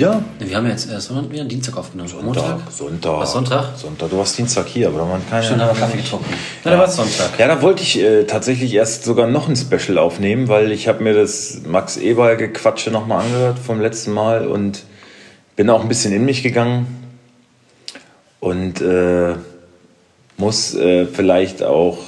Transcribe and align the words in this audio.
wieder? 0.00 0.24
Wir 0.38 0.56
haben 0.56 0.66
jetzt 0.66 0.90
erst 0.90 1.14
wann 1.14 1.30
wieder 1.30 1.44
Dienstag 1.44 1.76
aufgenommen. 1.76 2.08
Sonntag. 2.08 2.70
Sonntag. 2.70 3.20
Was, 3.20 3.32
Sonntag? 3.32 3.76
Sonntag. 3.76 4.08
Du 4.08 4.16
warst 4.16 4.38
Dienstag 4.38 4.66
hier, 4.66 4.88
aber 4.88 4.98
da 5.00 5.08
waren 5.08 5.22
keine. 5.28 5.44
Schön, 5.44 5.60
haben 5.60 5.76
wir 5.76 5.80
Kaffee 5.80 5.98
getrunken. 5.98 6.32
Ja, 6.64 6.70
da 6.70 6.78
war 6.78 6.88
es 6.88 6.96
Sonntag. 6.96 7.38
Ja, 7.38 7.48
da 7.48 7.60
wollte 7.60 7.82
ich 7.82 8.00
äh, 8.00 8.24
tatsächlich 8.24 8.72
erst 8.72 9.04
sogar 9.04 9.26
noch 9.26 9.48
ein 9.48 9.56
Special 9.56 9.98
aufnehmen, 9.98 10.48
weil 10.48 10.72
ich 10.72 10.88
habe 10.88 11.04
mir 11.04 11.12
das 11.12 11.60
Max 11.66 11.98
Eberl 11.98 12.38
Gequatsche 12.38 12.90
nochmal 12.90 13.26
angehört 13.26 13.58
vom 13.58 13.80
letzten 13.80 14.12
Mal 14.12 14.46
und 14.46 14.84
bin 15.56 15.68
auch 15.68 15.82
ein 15.82 15.88
bisschen 15.88 16.12
in 16.14 16.24
mich 16.24 16.42
gegangen 16.42 16.86
und 18.40 18.80
äh, 18.80 19.34
muss 20.38 20.74
äh, 20.74 21.06
vielleicht 21.06 21.62
auch 21.62 21.98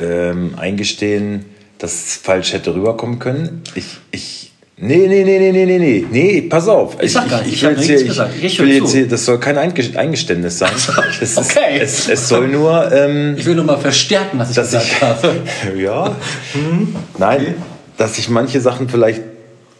ähm, 0.00 0.54
eingestehen, 0.56 1.44
dass 1.78 1.92
es 1.92 2.16
falsch 2.16 2.52
hätte 2.52 2.74
rüberkommen 2.74 3.20
können. 3.20 3.62
Ich, 3.76 3.98
ich, 4.10 4.43
Nee, 4.76 5.06
nee, 5.06 5.22
nee, 5.22 5.38
nee, 5.38 5.52
nee, 5.52 5.66
nee, 5.66 5.78
nee, 5.78 6.06
nee, 6.10 6.42
pass 6.42 6.66
auf. 6.66 6.96
Ich, 7.00 7.12
sag 7.12 7.30
gar 7.30 7.42
nicht, 7.42 7.52
ich, 7.52 7.62
ich, 7.62 7.70
ich 7.70 7.76
nichts 7.76 7.86
hier, 7.86 8.04
gesagt. 8.04 8.30
Ich, 8.36 8.44
ich 8.44 8.58
will 8.58 8.72
jetzt 8.72 8.92
hier, 8.92 9.06
das 9.06 9.24
soll 9.24 9.38
kein 9.38 9.56
Eingeständnis 9.56 10.58
sein. 10.58 10.72
Es 11.20 11.38
okay. 11.38 11.78
Es, 11.80 12.08
es, 12.08 12.28
soll 12.28 12.48
nur... 12.48 12.90
Ähm, 12.90 13.36
ich 13.38 13.46
will 13.46 13.54
nur 13.54 13.64
mal 13.64 13.78
verstärken, 13.78 14.38
was 14.38 14.50
ich 14.50 14.56
dass 14.56 14.72
gesagt 14.72 14.86
ich, 14.86 15.00
habe. 15.00 15.36
ja. 15.76 16.16
Hm? 16.54 16.96
Nein, 17.18 17.40
okay. 17.40 17.54
dass 17.98 18.18
ich 18.18 18.28
manche 18.28 18.60
Sachen 18.60 18.88
vielleicht 18.88 19.22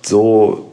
so 0.03 0.71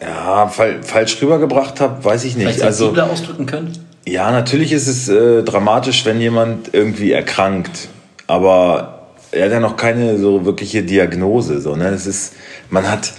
ja, 0.00 0.48
falsch 0.48 1.22
rübergebracht 1.22 1.80
habe, 1.80 2.04
weiß 2.04 2.24
ich 2.24 2.36
nicht. 2.36 2.46
Vielleicht 2.46 2.62
also, 2.62 2.88
du 2.88 2.96
da 2.96 3.06
ausdrücken 3.06 3.46
können? 3.46 3.72
Ja, 4.06 4.32
natürlich 4.32 4.72
ist 4.72 4.88
es 4.88 5.08
äh, 5.08 5.44
dramatisch, 5.44 6.04
wenn 6.06 6.20
jemand 6.20 6.70
irgendwie 6.72 7.12
erkrankt. 7.12 7.88
Aber 8.26 8.99
er 9.32 9.44
hat 9.44 9.52
ja 9.52 9.60
noch 9.60 9.76
keine 9.76 10.18
so 10.18 10.44
wirkliche 10.44 10.82
Diagnose. 10.82 11.60
So, 11.60 11.76
ne? 11.76 11.88
Es 11.88 12.06
ist, 12.06 12.34
man 12.68 12.88
hat, 12.88 13.12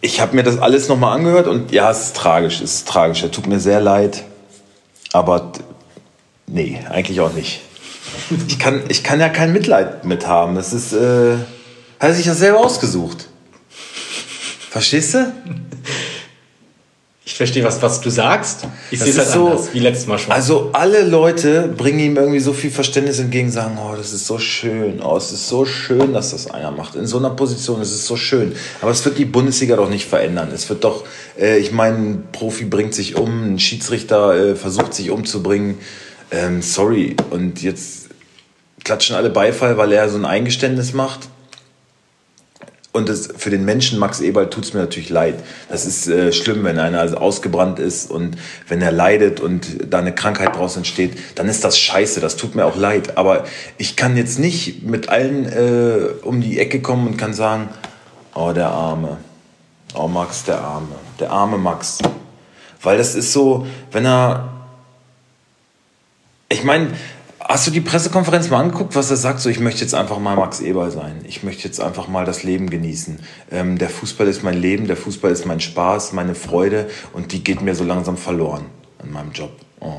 ich 0.00 0.20
habe 0.20 0.34
mir 0.36 0.42
das 0.42 0.58
alles 0.58 0.88
nochmal 0.88 1.16
angehört 1.16 1.46
und 1.46 1.72
ja, 1.72 1.90
es 1.90 2.06
ist 2.06 2.16
tragisch, 2.16 2.60
es 2.60 2.74
ist 2.74 2.88
tragisch. 2.88 3.22
Er 3.22 3.30
tut 3.30 3.46
mir 3.46 3.60
sehr 3.60 3.80
leid, 3.80 4.24
aber 5.12 5.52
nee, 6.46 6.80
eigentlich 6.90 7.20
auch 7.20 7.32
nicht. 7.32 7.60
Ich 8.48 8.58
kann, 8.58 8.82
ich 8.88 9.02
kann 9.02 9.20
ja 9.20 9.28
kein 9.28 9.52
Mitleid 9.52 10.04
mit 10.04 10.26
haben. 10.26 10.54
Das 10.54 10.72
ist, 10.72 10.92
äh, 10.92 11.34
hat 11.98 12.08
er 12.10 12.14
sich 12.14 12.26
das 12.26 12.38
selber 12.38 12.60
ausgesucht. 12.60 13.28
Verstehst 14.70 15.14
du? 15.14 15.32
Ich 17.26 17.34
verstehe, 17.36 17.64
was, 17.64 17.80
was 17.80 18.02
du 18.02 18.10
sagst. 18.10 18.66
Ich 18.90 18.98
Das 18.98 19.08
sehe 19.08 19.12
es 19.12 19.18
halt 19.26 19.30
so- 19.30 19.46
anders, 19.48 19.72
wie 19.72 19.78
letztes 19.78 20.06
Mal 20.06 20.18
schon. 20.18 20.30
Also 20.32 20.70
alle 20.74 21.02
Leute 21.04 21.68
bringen 21.74 21.98
ihm 22.00 22.16
irgendwie 22.18 22.38
so 22.40 22.52
viel 22.52 22.70
Verständnis 22.70 23.18
entgegen, 23.18 23.50
sagen, 23.50 23.78
oh, 23.82 23.96
das 23.96 24.12
ist 24.12 24.26
so 24.26 24.38
schön, 24.38 25.00
oh, 25.02 25.16
es 25.16 25.32
ist 25.32 25.48
so 25.48 25.64
schön, 25.64 26.12
dass 26.12 26.32
das 26.32 26.50
einer 26.50 26.70
macht. 26.70 26.96
In 26.96 27.06
so 27.06 27.16
einer 27.16 27.30
Position, 27.30 27.80
es 27.80 27.92
ist 27.92 28.04
so 28.04 28.16
schön. 28.16 28.54
Aber 28.82 28.90
es 28.90 29.02
wird 29.06 29.16
die 29.16 29.24
Bundesliga 29.24 29.76
doch 29.76 29.88
nicht 29.88 30.06
verändern. 30.06 30.50
Es 30.54 30.68
wird 30.68 30.84
doch, 30.84 31.04
äh, 31.40 31.56
ich 31.56 31.72
meine, 31.72 31.96
ein 31.96 32.28
Profi 32.30 32.66
bringt 32.66 32.94
sich 32.94 33.16
um, 33.16 33.54
ein 33.54 33.58
Schiedsrichter 33.58 34.50
äh, 34.50 34.54
versucht 34.54 34.92
sich 34.92 35.10
umzubringen. 35.10 35.78
Ähm, 36.30 36.60
sorry. 36.60 37.16
Und 37.30 37.62
jetzt 37.62 38.10
klatschen 38.84 39.16
alle 39.16 39.30
Beifall, 39.30 39.78
weil 39.78 39.92
er 39.92 40.10
so 40.10 40.18
ein 40.18 40.26
Eingeständnis 40.26 40.92
macht. 40.92 41.20
Und 42.96 43.08
das, 43.08 43.28
für 43.36 43.50
den 43.50 43.64
Menschen 43.64 43.98
Max 43.98 44.20
Eberl 44.20 44.48
tut 44.48 44.66
es 44.66 44.72
mir 44.72 44.78
natürlich 44.78 45.10
leid. 45.10 45.34
Das 45.68 45.84
ist 45.84 46.06
äh, 46.06 46.32
schlimm, 46.32 46.62
wenn 46.62 46.78
einer 46.78 47.00
also 47.00 47.16
ausgebrannt 47.16 47.80
ist 47.80 48.08
und 48.08 48.36
wenn 48.68 48.80
er 48.80 48.92
leidet 48.92 49.40
und 49.40 49.92
da 49.92 49.98
eine 49.98 50.14
Krankheit 50.14 50.54
draus 50.54 50.76
entsteht, 50.76 51.18
dann 51.34 51.48
ist 51.48 51.64
das 51.64 51.76
scheiße, 51.76 52.20
das 52.20 52.36
tut 52.36 52.54
mir 52.54 52.64
auch 52.64 52.76
leid. 52.76 53.18
Aber 53.18 53.46
ich 53.78 53.96
kann 53.96 54.16
jetzt 54.16 54.38
nicht 54.38 54.84
mit 54.84 55.08
allen 55.08 55.44
äh, 55.46 56.06
um 56.22 56.40
die 56.40 56.60
Ecke 56.60 56.80
kommen 56.82 57.08
und 57.08 57.16
kann 57.16 57.34
sagen, 57.34 57.68
oh 58.32 58.52
der 58.52 58.68
Arme, 58.68 59.16
oh 59.96 60.06
Max, 60.06 60.44
der 60.44 60.60
Arme, 60.60 60.94
der 61.18 61.32
arme 61.32 61.58
Max. 61.58 61.98
Weil 62.80 62.96
das 62.96 63.16
ist 63.16 63.32
so, 63.32 63.66
wenn 63.90 64.06
er 64.06 64.54
ich 66.48 66.62
meine, 66.62 66.90
hast 67.46 67.66
du 67.66 67.70
die 67.70 67.80
Pressekonferenz 67.80 68.48
mal 68.50 68.60
angeguckt, 68.60 68.96
was 68.96 69.10
er 69.10 69.16
sagt? 69.16 69.40
So, 69.40 69.48
ich 69.48 69.60
möchte 69.60 69.82
jetzt 69.82 69.94
einfach 69.94 70.18
mal 70.18 70.36
Max 70.36 70.60
Eberl 70.60 70.90
sein. 70.90 71.24
Ich 71.28 71.42
möchte 71.42 71.64
jetzt 71.64 71.80
einfach 71.80 72.08
mal 72.08 72.24
das 72.24 72.42
Leben 72.42 72.70
genießen. 72.70 73.20
Ähm, 73.50 73.78
der 73.78 73.90
Fußball 73.90 74.26
ist 74.28 74.42
mein 74.42 74.60
Leben, 74.60 74.86
der 74.86 74.96
Fußball 74.96 75.30
ist 75.30 75.46
mein 75.46 75.60
Spaß, 75.60 76.12
meine 76.12 76.34
Freude 76.34 76.88
und 77.12 77.32
die 77.32 77.44
geht 77.44 77.60
mir 77.60 77.74
so 77.74 77.84
langsam 77.84 78.16
verloren 78.16 78.66
an 78.98 79.12
meinem 79.12 79.32
Job. 79.32 79.52
Oh. 79.80 79.92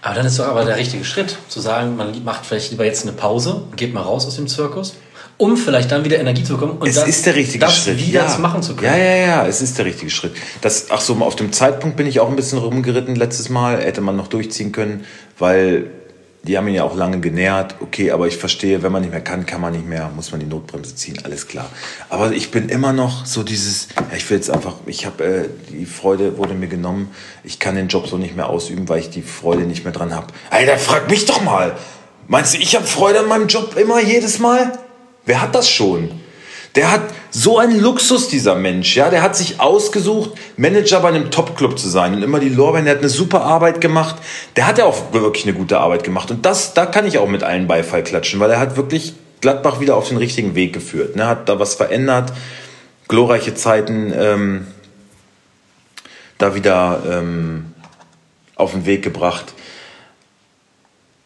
Aber 0.00 0.14
dann 0.16 0.26
ist 0.26 0.38
doch 0.38 0.48
aber 0.48 0.64
der 0.64 0.76
richtige 0.76 1.04
Schritt, 1.04 1.36
zu 1.48 1.60
sagen, 1.60 1.96
man 1.96 2.24
macht 2.24 2.44
vielleicht 2.44 2.72
lieber 2.72 2.84
jetzt 2.84 3.04
eine 3.04 3.12
Pause, 3.12 3.62
geht 3.76 3.94
mal 3.94 4.00
raus 4.00 4.26
aus 4.26 4.34
dem 4.34 4.48
Zirkus, 4.48 4.96
um 5.36 5.56
vielleicht 5.56 5.92
dann 5.92 6.04
wieder 6.04 6.18
Energie 6.18 6.42
zu 6.42 6.54
bekommen 6.54 6.78
und 6.78 6.88
Es 6.88 6.96
das, 6.96 7.08
ist 7.08 7.26
der 7.26 7.36
richtige 7.36 7.60
das 7.64 7.76
Schritt. 7.76 7.98
wieder 7.98 8.24
ja. 8.24 8.28
zu 8.28 8.40
machen 8.40 8.62
zu 8.62 8.74
können. 8.74 8.92
Ja, 8.92 8.98
ja, 8.98 9.16
ja, 9.26 9.46
es 9.46 9.62
ist 9.62 9.78
der 9.78 9.84
richtige 9.84 10.10
Schritt. 10.10 10.32
Das, 10.60 10.86
ach 10.90 11.00
so, 11.00 11.14
auf 11.16 11.36
dem 11.36 11.52
Zeitpunkt 11.52 11.96
bin 11.96 12.06
ich 12.08 12.18
auch 12.18 12.28
ein 12.28 12.36
bisschen 12.36 12.58
rumgeritten 12.58 13.14
letztes 13.14 13.48
Mal. 13.48 13.80
Hätte 13.80 14.00
man 14.00 14.16
noch 14.16 14.26
durchziehen 14.26 14.72
können, 14.72 15.04
weil 15.38 15.90
die 16.44 16.58
haben 16.58 16.66
ihn 16.66 16.74
ja 16.74 16.84
auch 16.84 16.96
lange 16.96 17.20
genährt. 17.20 17.76
Okay, 17.80 18.10
aber 18.10 18.26
ich 18.26 18.36
verstehe, 18.36 18.82
wenn 18.82 18.90
man 18.90 19.02
nicht 19.02 19.12
mehr 19.12 19.20
kann, 19.20 19.46
kann 19.46 19.60
man 19.60 19.72
nicht 19.72 19.86
mehr, 19.86 20.10
muss 20.14 20.32
man 20.32 20.40
die 20.40 20.46
Notbremse 20.46 20.94
ziehen, 20.94 21.18
alles 21.22 21.46
klar. 21.46 21.68
Aber 22.08 22.32
ich 22.32 22.50
bin 22.50 22.68
immer 22.68 22.92
noch 22.92 23.26
so 23.26 23.42
dieses, 23.42 23.88
ja, 23.96 24.16
ich 24.16 24.28
will 24.28 24.38
jetzt 24.38 24.50
einfach, 24.50 24.74
ich 24.86 25.06
habe, 25.06 25.24
äh, 25.24 25.48
die 25.70 25.86
Freude 25.86 26.38
wurde 26.38 26.54
mir 26.54 26.68
genommen. 26.68 27.10
Ich 27.44 27.58
kann 27.58 27.76
den 27.76 27.88
Job 27.88 28.08
so 28.08 28.18
nicht 28.18 28.34
mehr 28.36 28.48
ausüben, 28.48 28.88
weil 28.88 29.00
ich 29.00 29.10
die 29.10 29.22
Freude 29.22 29.62
nicht 29.62 29.84
mehr 29.84 29.92
dran 29.92 30.14
habe. 30.14 30.28
Alter, 30.50 30.78
frag 30.78 31.08
mich 31.08 31.26
doch 31.26 31.42
mal. 31.42 31.76
Meinst 32.26 32.54
du, 32.54 32.58
ich 32.58 32.74
habe 32.74 32.86
Freude 32.86 33.20
an 33.20 33.28
meinem 33.28 33.46
Job 33.46 33.76
immer 33.76 34.00
jedes 34.00 34.38
Mal? 34.38 34.72
Wer 35.24 35.42
hat 35.42 35.54
das 35.54 35.70
schon? 35.70 36.21
Der 36.74 36.90
hat 36.90 37.02
so 37.30 37.58
einen 37.58 37.80
Luxus, 37.80 38.28
dieser 38.28 38.54
Mensch. 38.54 38.96
Ja, 38.96 39.10
der 39.10 39.22
hat 39.22 39.36
sich 39.36 39.60
ausgesucht, 39.60 40.30
Manager 40.56 41.00
bei 41.00 41.08
einem 41.08 41.30
Top-Club 41.30 41.78
zu 41.78 41.88
sein 41.88 42.14
und 42.14 42.22
immer 42.22 42.40
die 42.40 42.48
Lorbeeren. 42.48 42.86
Der 42.86 42.94
hat 42.94 43.00
eine 43.00 43.10
super 43.10 43.42
Arbeit 43.42 43.80
gemacht. 43.80 44.16
Der 44.56 44.66
hat 44.66 44.78
ja 44.78 44.86
auch 44.86 45.12
wirklich 45.12 45.44
eine 45.44 45.54
gute 45.54 45.78
Arbeit 45.78 46.02
gemacht. 46.02 46.30
Und 46.30 46.46
das, 46.46 46.72
da 46.72 46.86
kann 46.86 47.06
ich 47.06 47.18
auch 47.18 47.28
mit 47.28 47.42
allen 47.42 47.66
Beifall 47.66 48.02
klatschen, 48.02 48.40
weil 48.40 48.50
er 48.50 48.60
hat 48.60 48.76
wirklich 48.76 49.14
Gladbach 49.42 49.80
wieder 49.80 49.96
auf 49.96 50.08
den 50.08 50.16
richtigen 50.16 50.54
Weg 50.54 50.72
geführt. 50.72 51.16
Ne, 51.16 51.26
hat 51.26 51.48
da 51.48 51.58
was 51.58 51.74
verändert, 51.74 52.32
glorreiche 53.08 53.54
Zeiten 53.54 54.12
ähm, 54.16 54.66
da 56.38 56.54
wieder 56.54 57.02
ähm, 57.06 57.72
auf 58.56 58.72
den 58.72 58.86
Weg 58.86 59.02
gebracht. 59.02 59.52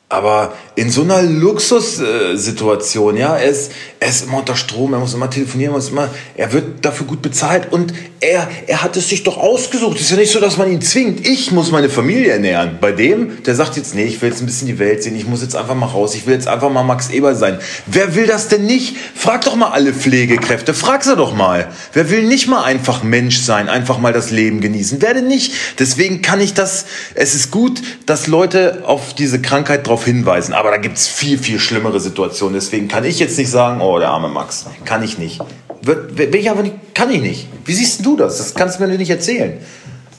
Aber 0.09 0.53
in 0.77 0.91
so 0.91 1.03
einer 1.03 1.23
Luxussituation, 1.23 3.17
ja, 3.17 3.37
er 3.37 3.51
ist, 3.51 3.73
er 4.07 4.11
ist 4.11 4.23
immer 4.23 4.39
unter 4.39 4.55
Strom, 4.55 4.93
er 4.93 5.01
muss 5.01 5.15
immer 5.15 5.29
telefonieren, 5.29 5.73
muss 5.73 5.89
immer, 5.89 6.09
er 6.37 6.53
wird 6.53 6.85
dafür 6.85 7.07
gut 7.07 7.23
bezahlt 7.23 7.73
und 7.73 7.93
er, 8.21 8.49
er 8.69 8.85
hat 8.85 8.97
es 8.97 9.09
sich 9.09 9.25
doch 9.25 9.37
ausgesucht. 9.37 9.97
Es 9.97 10.03
ist 10.03 10.11
ja 10.13 10.17
nicht 10.17 10.31
so, 10.31 10.39
dass 10.39 10.57
man 10.57 10.71
ihn 10.71 10.81
zwingt. 10.81 11.27
Ich 11.27 11.51
muss 11.51 11.73
meine 11.73 11.89
Familie 11.89 12.31
ernähren. 12.31 12.79
Bei 12.81 12.93
dem, 12.93 13.43
der 13.43 13.57
sagt 13.57 13.77
jetzt, 13.77 13.97
nee, 13.97 14.05
ich 14.05 14.23
will 14.23 14.29
jetzt 14.29 14.41
ein 14.41 14.47
bisschen 14.47 14.69
die 14.69 14.79
Welt 14.79 15.03
sehen, 15.03 15.17
ich 15.17 15.27
muss 15.27 15.43
jetzt 15.43 15.57
einfach 15.57 15.75
mal 15.75 15.87
raus, 15.87 16.15
ich 16.15 16.25
will 16.25 16.35
jetzt 16.35 16.47
einfach 16.47 16.71
mal 16.71 16.85
Max 16.85 17.11
Eber 17.11 17.35
sein. 17.35 17.59
Wer 17.87 18.15
will 18.15 18.29
das 18.29 18.47
denn 18.47 18.65
nicht? 18.65 18.97
Frag 19.17 19.45
doch 19.45 19.57
mal 19.57 19.71
alle 19.71 19.93
Pflegekräfte, 19.93 20.73
frag 20.73 21.03
sie 21.03 21.17
doch 21.17 21.35
mal. 21.35 21.69
Wer 21.93 22.09
will 22.09 22.23
nicht 22.23 22.47
mal 22.47 22.63
einfach 22.63 23.03
Mensch 23.03 23.39
sein, 23.39 23.69
einfach 23.69 23.99
mal 23.99 24.13
das 24.13 24.31
Leben 24.31 24.61
genießen? 24.61 25.03
Wer 25.03 25.15
denn 25.15 25.27
nicht? 25.27 25.53
Deswegen 25.81 26.23
kann 26.23 26.41
ich 26.41 26.55
das, 26.55 26.87
es 27.17 27.35
ist 27.35 27.51
gut, 27.51 27.83
dass 28.07 28.29
Leute 28.29 28.85
auf 28.87 29.15
diese 29.15 29.43
Krankheit 29.43 29.89
darauf 29.89 30.05
hinweisen, 30.05 30.55
aber 30.55 30.71
da 30.71 30.77
gibt 30.77 30.97
es 30.97 31.09
viel, 31.09 31.39
viel 31.39 31.59
schlimmere 31.59 31.99
Situationen. 31.99 32.55
Deswegen 32.55 32.87
kann 32.87 33.05
ich 33.05 33.19
jetzt 33.19 33.37
nicht 33.37 33.51
sagen, 33.51 33.81
oh, 33.81 33.96
der 33.99 34.11
arme 34.11 34.29
Max. 34.29 34.67
Kann 34.85 35.03
ich 35.03 35.19
nicht. 35.19 35.41
Wird, 35.83 36.17
will 36.17 36.35
ich 36.35 36.51
aber 36.51 36.63
nicht, 36.63 36.95
kann 36.95 37.11
ich 37.11 37.21
nicht. 37.21 37.49
Wie 37.65 37.75
siehst 37.75 38.05
du 38.05 38.17
das? 38.17 38.39
Das 38.39 38.55
kannst 38.55 38.79
du 38.79 38.87
mir 38.87 38.99
nicht 38.99 39.11
erzählen. 39.11 39.59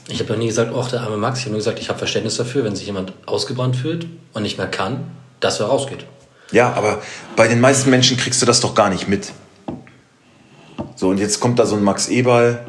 Ich 0.08 0.20
habe 0.20 0.32
ja 0.32 0.38
nie 0.38 0.46
gesagt, 0.46 0.72
oh, 0.74 0.82
der 0.90 1.02
arme 1.02 1.18
Max. 1.18 1.40
Ich 1.40 1.44
habe 1.44 1.52
nur 1.52 1.58
gesagt, 1.58 1.78
ich 1.78 1.88
habe 1.88 1.98
Verständnis 1.98 2.36
dafür, 2.36 2.64
wenn 2.64 2.74
sich 2.74 2.86
jemand 2.86 3.12
ausgebrannt 3.26 3.76
fühlt 3.76 4.06
und 4.32 4.42
nicht 4.42 4.56
mehr 4.56 4.68
kann, 4.68 5.10
dass 5.40 5.60
er 5.60 5.66
rausgeht. 5.66 6.06
Ja, 6.50 6.72
aber 6.72 7.02
bei 7.36 7.46
den 7.46 7.60
meisten 7.60 7.90
Menschen 7.90 8.16
kriegst 8.16 8.40
du 8.40 8.46
das 8.46 8.60
doch 8.60 8.74
gar 8.74 8.88
nicht 8.88 9.08
mit. 9.08 9.32
So, 10.96 11.08
und 11.08 11.18
jetzt 11.18 11.40
kommt 11.40 11.58
da 11.58 11.66
so 11.66 11.76
ein 11.76 11.84
Max 11.84 12.08
Eberl 12.08 12.64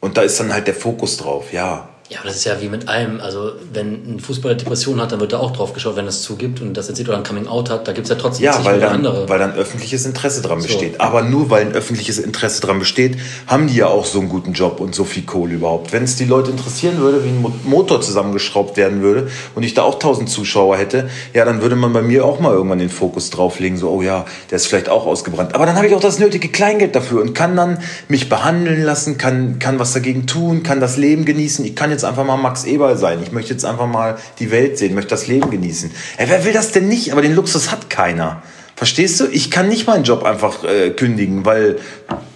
und 0.00 0.16
da 0.16 0.22
ist 0.22 0.38
dann 0.38 0.52
halt 0.52 0.66
der 0.66 0.74
Fokus 0.74 1.16
drauf, 1.16 1.52
ja. 1.52 1.88
Ja, 2.08 2.20
aber 2.20 2.28
das 2.28 2.36
ist 2.36 2.44
ja 2.44 2.60
wie 2.60 2.68
mit 2.68 2.88
allem. 2.88 3.20
Also, 3.20 3.52
wenn 3.72 4.14
ein 4.16 4.20
Fußballer 4.20 4.54
Depression 4.54 5.00
hat, 5.00 5.10
dann 5.10 5.18
wird 5.18 5.32
da 5.32 5.38
auch 5.38 5.50
drauf 5.50 5.72
geschaut, 5.72 5.96
wenn 5.96 6.04
er 6.04 6.10
es 6.10 6.22
zugibt 6.22 6.60
und 6.60 6.74
das 6.74 6.88
erzählt 6.88 7.08
oder 7.08 7.18
ein 7.18 7.24
Coming-out 7.24 7.68
hat. 7.68 7.88
Da 7.88 7.92
gibt 7.92 8.06
es 8.06 8.10
ja 8.10 8.14
trotzdem 8.16 8.44
Ja, 8.44 8.64
weil 8.64 8.78
dann, 8.78 8.92
andere. 8.94 9.28
weil 9.28 9.40
dann 9.40 9.54
öffentliches 9.54 10.06
Interesse 10.06 10.40
dran 10.40 10.62
besteht. 10.62 11.00
Aber 11.00 11.22
nur 11.22 11.50
weil 11.50 11.66
ein 11.66 11.72
öffentliches 11.72 12.18
Interesse 12.18 12.60
dran 12.60 12.78
besteht, 12.78 13.16
haben 13.48 13.66
die 13.66 13.74
ja 13.74 13.88
auch 13.88 14.04
so 14.06 14.20
einen 14.20 14.28
guten 14.28 14.52
Job 14.52 14.78
und 14.78 14.94
so 14.94 15.02
viel 15.02 15.24
Kohle 15.24 15.54
überhaupt. 15.54 15.92
Wenn 15.92 16.04
es 16.04 16.14
die 16.14 16.26
Leute 16.26 16.52
interessieren 16.52 16.98
würde, 16.98 17.24
wie 17.24 17.28
ein 17.30 17.42
Mo- 17.42 17.52
Motor 17.64 18.00
zusammengeschraubt 18.00 18.76
werden 18.76 19.02
würde 19.02 19.28
und 19.56 19.64
ich 19.64 19.74
da 19.74 19.82
auch 19.82 19.98
tausend 19.98 20.30
Zuschauer 20.30 20.76
hätte, 20.76 21.10
ja, 21.34 21.44
dann 21.44 21.60
würde 21.60 21.74
man 21.74 21.92
bei 21.92 22.02
mir 22.02 22.24
auch 22.24 22.38
mal 22.38 22.52
irgendwann 22.52 22.78
den 22.78 22.88
Fokus 22.90 23.30
drauflegen, 23.30 23.78
so, 23.78 23.90
oh 23.90 24.02
ja, 24.02 24.26
der 24.50 24.56
ist 24.56 24.66
vielleicht 24.68 24.88
auch 24.88 25.06
ausgebrannt. 25.06 25.56
Aber 25.56 25.66
dann 25.66 25.74
habe 25.74 25.88
ich 25.88 25.94
auch 25.94 26.00
das 26.00 26.20
nötige 26.20 26.48
Kleingeld 26.50 26.94
dafür 26.94 27.20
und 27.20 27.34
kann 27.34 27.56
dann 27.56 27.78
mich 28.06 28.28
behandeln 28.28 28.84
lassen, 28.84 29.18
kann, 29.18 29.58
kann 29.58 29.80
was 29.80 29.92
dagegen 29.92 30.28
tun, 30.28 30.62
kann 30.62 30.78
das 30.78 30.96
Leben 30.96 31.24
genießen. 31.24 31.64
Ich 31.64 31.74
kann 31.74 31.90
jetzt 31.96 32.04
einfach 32.04 32.24
mal 32.24 32.36
Max 32.36 32.64
Eberl 32.64 32.96
sein. 32.96 33.20
Ich 33.22 33.32
möchte 33.32 33.52
jetzt 33.52 33.64
einfach 33.64 33.86
mal 33.86 34.18
die 34.38 34.50
Welt 34.50 34.78
sehen, 34.78 34.94
möchte 34.94 35.10
das 35.10 35.26
Leben 35.26 35.50
genießen. 35.50 35.90
Ey, 36.18 36.28
wer 36.28 36.44
will 36.44 36.52
das 36.52 36.72
denn 36.72 36.88
nicht? 36.88 37.12
Aber 37.12 37.22
den 37.22 37.34
Luxus 37.34 37.70
hat 37.70 37.90
keiner. 37.90 38.42
Verstehst 38.76 39.18
du? 39.20 39.26
Ich 39.26 39.50
kann 39.50 39.68
nicht 39.68 39.86
meinen 39.86 40.04
Job 40.04 40.22
einfach 40.24 40.62
äh, 40.64 40.90
kündigen, 40.90 41.46
weil 41.46 41.78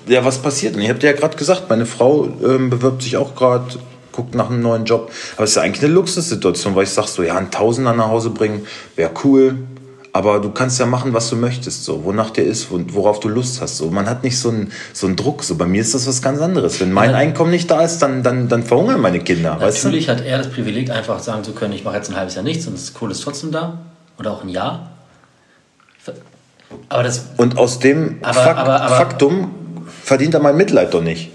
ja, 0.07 0.25
was 0.25 0.39
passiert? 0.39 0.75
Und 0.75 0.83
ich 0.83 0.89
habe 0.89 0.99
dir 0.99 1.09
ja 1.09 1.13
gerade 1.13 1.37
gesagt, 1.37 1.69
meine 1.69 1.87
Frau 1.87 2.29
ähm, 2.43 2.71
bewirbt 2.71 3.03
sich 3.03 3.17
auch 3.17 3.35
gerade, 3.35 3.67
guckt 4.11 4.35
nach 4.35 4.51
einem 4.51 4.63
neuen 4.63 4.87
Job. 4.87 5.13
Aber 5.37 5.45
es 5.45 5.51
ist 5.51 5.57
ja 5.57 5.63
eigentlich 5.63 5.85
eine 5.85 5.93
Luxussituation, 5.93 6.75
weil 6.75 6.85
ich 6.85 6.91
sag 6.91 7.07
so, 7.07 7.23
ja, 7.23 7.37
ein 7.37 7.51
Tausender 7.51 7.93
nach 7.93 8.09
Hause 8.09 8.31
bringen 8.31 8.67
wäre 8.97 9.11
cool. 9.25 9.59
Aber 10.13 10.41
du 10.41 10.51
kannst 10.51 10.81
ja 10.81 10.87
machen, 10.87 11.13
was 11.15 11.31
du 11.31 11.37
möchtest, 11.37 11.85
so, 11.85 12.03
wonach 12.05 12.31
dir 12.31 12.43
ist, 12.43 12.71
wo- 12.73 12.81
worauf 12.89 13.21
du 13.21 13.29
Lust 13.29 13.61
hast. 13.61 13.77
So. 13.77 13.91
Man 13.93 14.09
hat 14.11 14.25
nicht 14.25 14.37
so 14.39 14.49
einen, 14.49 14.73
so 14.93 15.07
einen 15.07 15.15
Druck. 15.15 15.45
So. 15.45 15.55
Bei 15.55 15.67
mir 15.67 15.81
ist 15.81 15.95
das 15.95 16.09
was 16.09 16.21
ganz 16.21 16.41
anderes. 16.41 16.81
Wenn 16.81 16.91
mein 16.91 17.11
Ja. 17.11 17.17
Einkommen 17.17 17.53
nicht 17.53 17.71
da 17.71 17.83
ist, 17.83 17.99
dann, 17.99 18.25
dann, 18.25 18.49
dann 18.49 18.65
verhungern 18.65 19.01
meine 19.01 19.21
Kinder. 19.21 19.57
Natürlich 19.61 20.09
hat 20.09 20.21
er 20.25 20.39
das 20.39 20.49
Privileg, 20.51 20.91
einfach 20.91 21.21
sagen 21.21 21.45
zu 21.45 21.53
können, 21.53 21.75
ich 21.75 21.85
mache 21.85 21.95
jetzt 21.97 22.11
ein 22.11 22.17
halbes 22.17 22.35
Jahr 22.35 22.43
nichts 22.43 22.67
und 22.67 22.75
das 22.77 22.93
Kohle 22.93 23.13
ist 23.13 23.21
trotzdem 23.23 23.53
da. 23.53 23.79
Oder 24.19 24.33
auch 24.33 24.43
ein 24.43 24.49
Jahr. 24.49 24.91
Aber 26.89 27.03
das, 27.03 27.25
Und 27.37 27.57
aus 27.59 27.79
dem 27.79 28.17
Aber- 28.23 28.35
Fak 28.35 28.57
aber- 28.57 28.81
aber- 28.83 28.97
Faktum 28.97 29.51
verdient 30.03 30.35
er 30.35 30.41
mein 30.41 30.57
Mitleid 30.57 30.93
doch 30.95 31.03
nicht. 31.03 31.31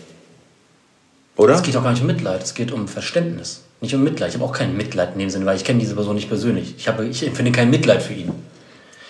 Oder? 1.37 1.55
es 1.55 1.63
geht 1.63 1.75
auch 1.75 1.83
gar 1.83 1.91
nicht 1.91 2.01
um 2.01 2.07
Mitleid, 2.07 2.43
es 2.43 2.53
geht 2.53 2.71
um 2.71 2.87
Verständnis. 2.87 3.61
Nicht 3.81 3.93
um 3.93 4.03
Mitleid. 4.03 4.29
Ich 4.29 4.35
habe 4.35 4.45
auch 4.45 4.53
kein 4.53 4.75
Mitleid 4.77 5.13
in 5.13 5.19
dem 5.19 5.29
Sinne, 5.29 5.45
weil 5.45 5.57
ich 5.57 5.65
kenne 5.65 5.79
diese 5.79 5.93
Person 5.95 6.15
nicht 6.15 6.29
persönlich. 6.29 6.75
Ich, 6.77 6.87
habe, 6.87 7.05
ich 7.05 7.25
empfinde 7.27 7.51
kein 7.51 7.69
Mitleid 7.69 8.01
für 8.01 8.13
ihn. 8.13 8.31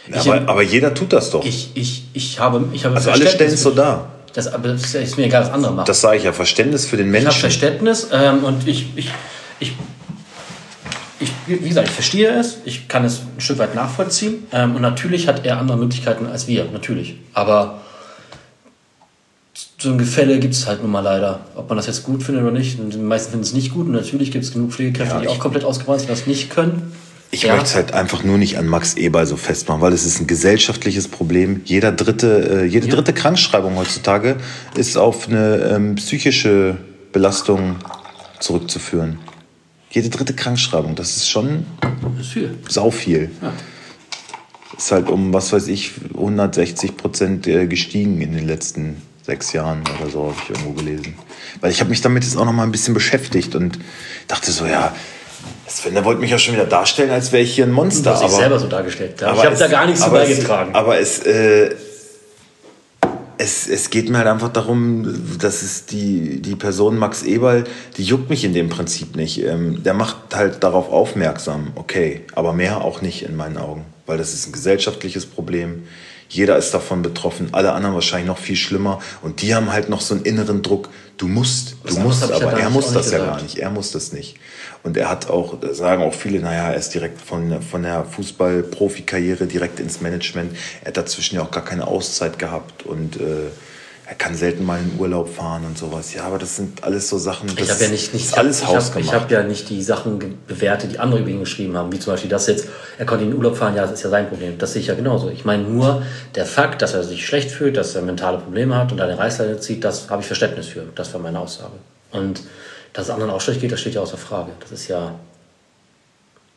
Ich, 0.08 0.16
aber, 0.16 0.50
aber 0.50 0.62
jeder 0.62 0.94
tut 0.94 1.14
das 1.14 1.32
doch. 1.32 1.44
ich, 1.44 1.72
ich, 1.74 2.04
ich 2.14 2.40
habe, 2.40 2.64
ich 2.74 2.86
habe 2.86 2.96
also 2.96 3.12
alle 3.12 3.28
stellen 3.28 3.54
es 3.54 3.64
so 3.64 3.72
dar. 3.72 4.10
Das, 4.34 4.54
aber 4.54 4.68
das 4.70 4.94
ist, 4.94 5.18
mir 5.18 5.26
egal, 5.26 5.44
was 5.44 5.52
andere 5.52 5.72
machen. 5.72 5.88
Das 5.88 6.02
sage 6.02 6.18
ich 6.18 6.24
ja. 6.24 6.34
Verständnis 6.34 6.86
für 6.86 6.98
den 6.98 7.08
Ich 7.08 7.16
habe 7.16 7.24
Menschen. 7.24 7.40
Verständnis 7.40 8.08
ähm, 8.12 8.44
und 8.44 8.68
ich, 8.68 8.88
ich, 8.96 9.10
ich, 9.60 9.74
ich, 11.20 11.32
wie 11.48 11.70
gesagt, 11.70 11.88
ich 11.88 11.94
verstehe 11.94 12.30
es, 12.38 12.58
ich 12.66 12.88
kann 12.90 13.06
es 13.06 13.22
ein 13.22 13.40
Stück 13.40 13.60
weit 13.60 13.76
nachvollziehen 13.76 14.46
ähm, 14.52 14.76
und 14.76 14.82
natürlich 14.82 15.28
hat 15.28 15.46
er 15.46 15.58
andere 15.58 15.78
Möglichkeiten 15.78 16.26
als 16.28 16.48
wir, 16.48 16.66
natürlich. 16.66 17.16
Aber 17.34 17.80
so 19.78 19.90
ein 19.90 19.98
Gefälle 19.98 20.40
gibt 20.40 20.54
es 20.54 20.68
halt 20.68 20.82
nun 20.82 20.92
mal 20.92 21.00
leider. 21.00 21.40
Ob 21.56 21.70
man 21.70 21.78
das 21.78 21.88
jetzt 21.88 22.04
gut 22.04 22.22
findet 22.22 22.44
oder 22.44 22.52
nicht, 22.52 22.78
die 22.78 22.98
meisten 22.98 23.32
finden 23.32 23.46
es 23.46 23.54
nicht 23.54 23.74
gut 23.74 23.88
und 23.88 23.94
natürlich 23.94 24.32
gibt 24.32 24.44
es 24.44 24.52
genug 24.52 24.72
Pflegekräfte, 24.72 25.16
Ja, 25.16 25.22
die 25.22 25.28
auch 25.30 25.40
komplett 25.40 25.64
ausgebrannt 25.64 26.02
sind, 26.02 26.10
das 26.10 26.28
nicht 26.28 26.50
können. 26.50 26.94
Ich 27.32 27.44
Ja. 27.44 27.54
möchte 27.54 27.66
es 27.68 27.76
halt 27.76 27.92
einfach 27.94 28.24
nur 28.24 28.38
nicht 28.38 28.58
an 28.58 28.68
Max 28.68 28.94
Eberl 28.96 29.26
so 29.26 29.36
festmachen, 29.36 29.82
weil 29.82 29.94
es 29.94 30.06
ist 30.06 30.20
ein 30.22 30.28
gesellschaftliches 30.28 31.08
Problem. 31.08 31.62
Jeder 31.66 31.92
dritte, 31.92 32.62
äh, 32.62 32.66
jede 32.66 32.88
Ja. 32.88 32.96
dritte 32.96 33.14
Krankschreibung 33.14 33.76
heutzutage 33.76 34.38
ist 34.76 34.98
auf 34.98 35.28
eine 35.28 35.56
ähm, 35.76 35.96
psychische 35.96 36.78
Belastung 37.12 37.76
zurückzuführen. 38.40 39.18
Jede 39.92 40.10
dritte 40.10 40.34
Krankschreibung, 40.34 40.96
das 40.96 41.16
ist 41.18 41.30
schon 41.30 41.66
Das 42.18 42.26
ist 42.28 42.34
viel. 42.34 42.58
sau 42.70 42.92
viel. 42.92 43.32
Ja. 43.42 43.54
Ist 44.78 44.92
halt 44.92 45.10
um, 45.10 45.34
was 45.34 45.54
weiß 45.54 45.68
ich, 45.68 45.92
160 46.16 46.98
Prozent 46.98 47.48
äh, 47.48 47.66
gestiegen 47.68 48.20
in 48.22 48.34
den 48.34 48.46
letzten 48.46 49.02
sechs 49.26 49.54
Jahren 49.54 49.82
oder 50.00 50.10
so, 50.12 50.24
habe 50.28 50.36
ich 50.44 50.50
irgendwo 50.50 50.74
gelesen. 50.74 51.16
Weil 51.62 51.72
ich 51.72 51.80
habe 51.80 51.90
mich 51.90 52.02
damit 52.02 52.24
jetzt 52.26 52.38
auch 52.38 52.46
noch 52.46 52.52
mal 52.54 52.64
ein 52.64 52.72
bisschen 52.72 52.94
beschäftigt 52.94 53.56
und 53.56 53.80
dachte 54.28 54.52
so, 54.52 54.66
ja, 54.66 54.94
Sven, 55.68 55.94
der 55.94 56.06
wollte 56.06 56.22
mich 56.22 56.32
ja 56.32 56.38
schon 56.40 56.54
wieder 56.54 56.66
darstellen, 56.66 57.12
als 57.12 57.32
wäre 57.32 57.44
ich 57.44 57.56
hier 57.56 57.66
ein 57.66 57.70
Du 57.70 57.76
Monster. 57.76 58.12
hast 58.12 58.22
dich 58.24 58.30
aber, 58.30 58.38
selber 58.38 58.60
so 58.60 58.68
dargestellt. 58.68 59.20
Ja. 59.22 59.28
aber 59.30 59.40
Ich 59.40 59.46
habe 59.46 59.56
da 59.58 59.68
gar 59.68 59.86
nichts 59.86 60.02
zu 60.02 60.08
aber 60.08 60.22
es- 60.24 60.30
beigetragen. 60.30 60.76
Aber 60.76 61.00
es, 61.00 61.20
äh, 61.20 61.76
es, 63.38 63.68
es 63.68 63.90
geht 63.90 64.10
mir 64.10 64.20
halt 64.20 64.28
einfach 64.28 64.50
darum, 64.54 65.38
dass 65.40 65.62
es 65.62 65.86
die, 65.86 66.42
die 66.42 66.56
Person 66.56 66.98
Max 66.98 67.24
Eberl, 67.24 67.66
die 67.98 68.04
juckt 68.04 68.30
mich 68.30 68.46
in 68.46 68.54
dem 68.54 68.70
Prinzip 68.70 69.16
nicht. 69.16 69.44
Ähm, 69.44 69.84
der 69.84 69.94
macht 69.94 70.16
halt 70.34 70.64
darauf 70.64 70.90
aufmerksam, 70.90 71.74
okay, 71.76 72.22
aber 72.34 72.54
mehr 72.54 72.82
auch 72.82 73.02
nicht 73.02 73.24
in 73.24 73.36
meinen 73.36 73.58
Augen, 73.58 73.86
weil 74.06 74.18
das 74.18 74.34
ist 74.34 74.48
ein 74.48 74.54
gesellschaftliches 74.54 75.26
Problem. 75.26 75.84
Jeder 76.30 76.58
ist 76.58 76.74
davon 76.74 77.02
betroffen, 77.02 77.50
alle 77.52 77.74
anderen 77.74 77.94
wahrscheinlich 77.94 78.28
noch 78.28 78.40
viel 78.40 78.56
schlimmer 78.56 79.00
und 79.22 79.42
die 79.42 79.54
haben 79.54 79.72
halt 79.72 79.90
noch 79.90 80.02
so 80.02 80.16
einen 80.16 80.24
inneren 80.24 80.62
Druck. 80.64 80.90
Du 81.18 81.28
musst, 81.28 81.76
du 81.86 82.00
musst, 82.00 82.28
ja 82.28 82.36
aber 82.36 82.52
da 82.52 82.58
er 82.58 82.70
muss 82.70 82.86
das 82.94 83.06
nicht 83.06 83.12
ja 83.14 83.18
gesagt. 83.20 83.38
gar 83.38 83.44
nicht. 83.44 83.58
Er 83.60 83.70
muss 83.70 83.92
das 83.92 84.12
nicht. 84.12 84.36
Und 84.86 84.98
er 84.98 85.10
hat 85.10 85.32
auch, 85.32 85.60
da 85.60 85.74
sagen 85.74 86.04
auch 86.04 86.14
viele, 86.14 86.40
naja, 86.40 86.70
er 86.70 86.76
ist 86.76 86.94
direkt 86.94 87.20
von, 87.20 87.60
von 87.64 87.82
der 87.82 88.06
Fußball-Profikarriere 88.06 89.48
direkt 89.48 89.80
ins 89.80 90.00
Management. 90.00 90.56
Er 90.82 90.90
hat 90.90 90.98
dazwischen 90.98 91.38
ja 91.38 91.42
auch 91.42 91.50
gar 91.50 91.66
keine 91.66 91.88
Auszeit 91.88 92.38
gehabt 92.38 92.86
und 92.86 93.20
äh, 93.20 93.48
er 94.08 94.14
kann 94.14 94.36
selten 94.36 94.64
mal 94.64 94.80
in 94.80 95.00
Urlaub 95.00 95.36
fahren 95.36 95.66
und 95.66 95.76
sowas. 95.76 96.14
Ja, 96.14 96.26
aber 96.26 96.38
das 96.38 96.58
sind 96.58 96.84
alles 96.84 97.10
so 97.10 97.18
Sachen, 97.18 97.48
das 97.48 97.66
Ich 97.66 97.72
habe 97.72 97.84
ja 97.86 97.90
nicht, 97.90 98.14
nicht 98.14 98.26
ist 98.28 98.38
alles 98.38 98.62
ich 98.62 98.68
hab. 98.68 98.96
Ich 98.98 99.12
habe 99.12 99.34
ja 99.34 99.42
nicht 99.42 99.68
die 99.70 99.82
Sachen 99.82 100.38
bewertet, 100.46 100.92
die 100.94 101.00
andere 101.00 101.22
über 101.22 101.30
ihn 101.32 101.40
geschrieben 101.40 101.76
haben, 101.76 101.92
wie 101.92 101.98
zum 101.98 102.14
Beispiel 102.14 102.30
das 102.30 102.46
jetzt, 102.46 102.68
er 103.00 103.08
konnte 103.08 103.24
in 103.24 103.32
den 103.32 103.38
Urlaub 103.38 103.58
fahren, 103.58 103.76
ja, 103.76 103.82
das 103.82 103.94
ist 103.94 104.04
ja 104.04 104.12
sein 104.12 104.30
Problem. 104.30 104.60
Das 104.60 104.74
sehe 104.74 104.82
ich 104.84 104.88
ja 104.88 104.94
genauso. 104.94 105.32
Ich 105.32 105.46
meine 105.46 105.64
nur, 105.64 106.04
der 106.36 106.46
Fakt, 106.46 106.84
dass 106.84 106.94
er 106.94 107.04
sich 107.04 107.26
schlecht 107.26 107.50
fühlt, 107.50 107.76
dass 107.76 107.96
er 107.96 108.04
mentale 108.04 108.38
Probleme 108.38 108.78
hat 108.78 108.92
und 108.92 109.02
eine 109.02 109.18
Reißleine 109.18 109.60
zieht, 109.60 109.84
das 109.84 110.12
habe 110.12 110.22
ich 110.22 110.28
Verständnis 110.28 110.68
für. 110.68 110.84
Das 110.94 111.12
war 111.16 111.20
meine 111.20 111.40
Aussage. 111.40 111.74
Und 112.12 112.44
dass 112.96 113.08
es 113.08 113.14
anderen 113.14 113.32
auch 113.32 113.42
schlecht 113.42 113.60
geht, 113.60 113.74
das 113.74 113.82
steht 113.82 113.96
ja 113.96 114.02
außer 114.02 114.18
Frage. 114.18 114.54
Das 114.62 114.72
ist 114.72 114.88
ja, 114.88 115.20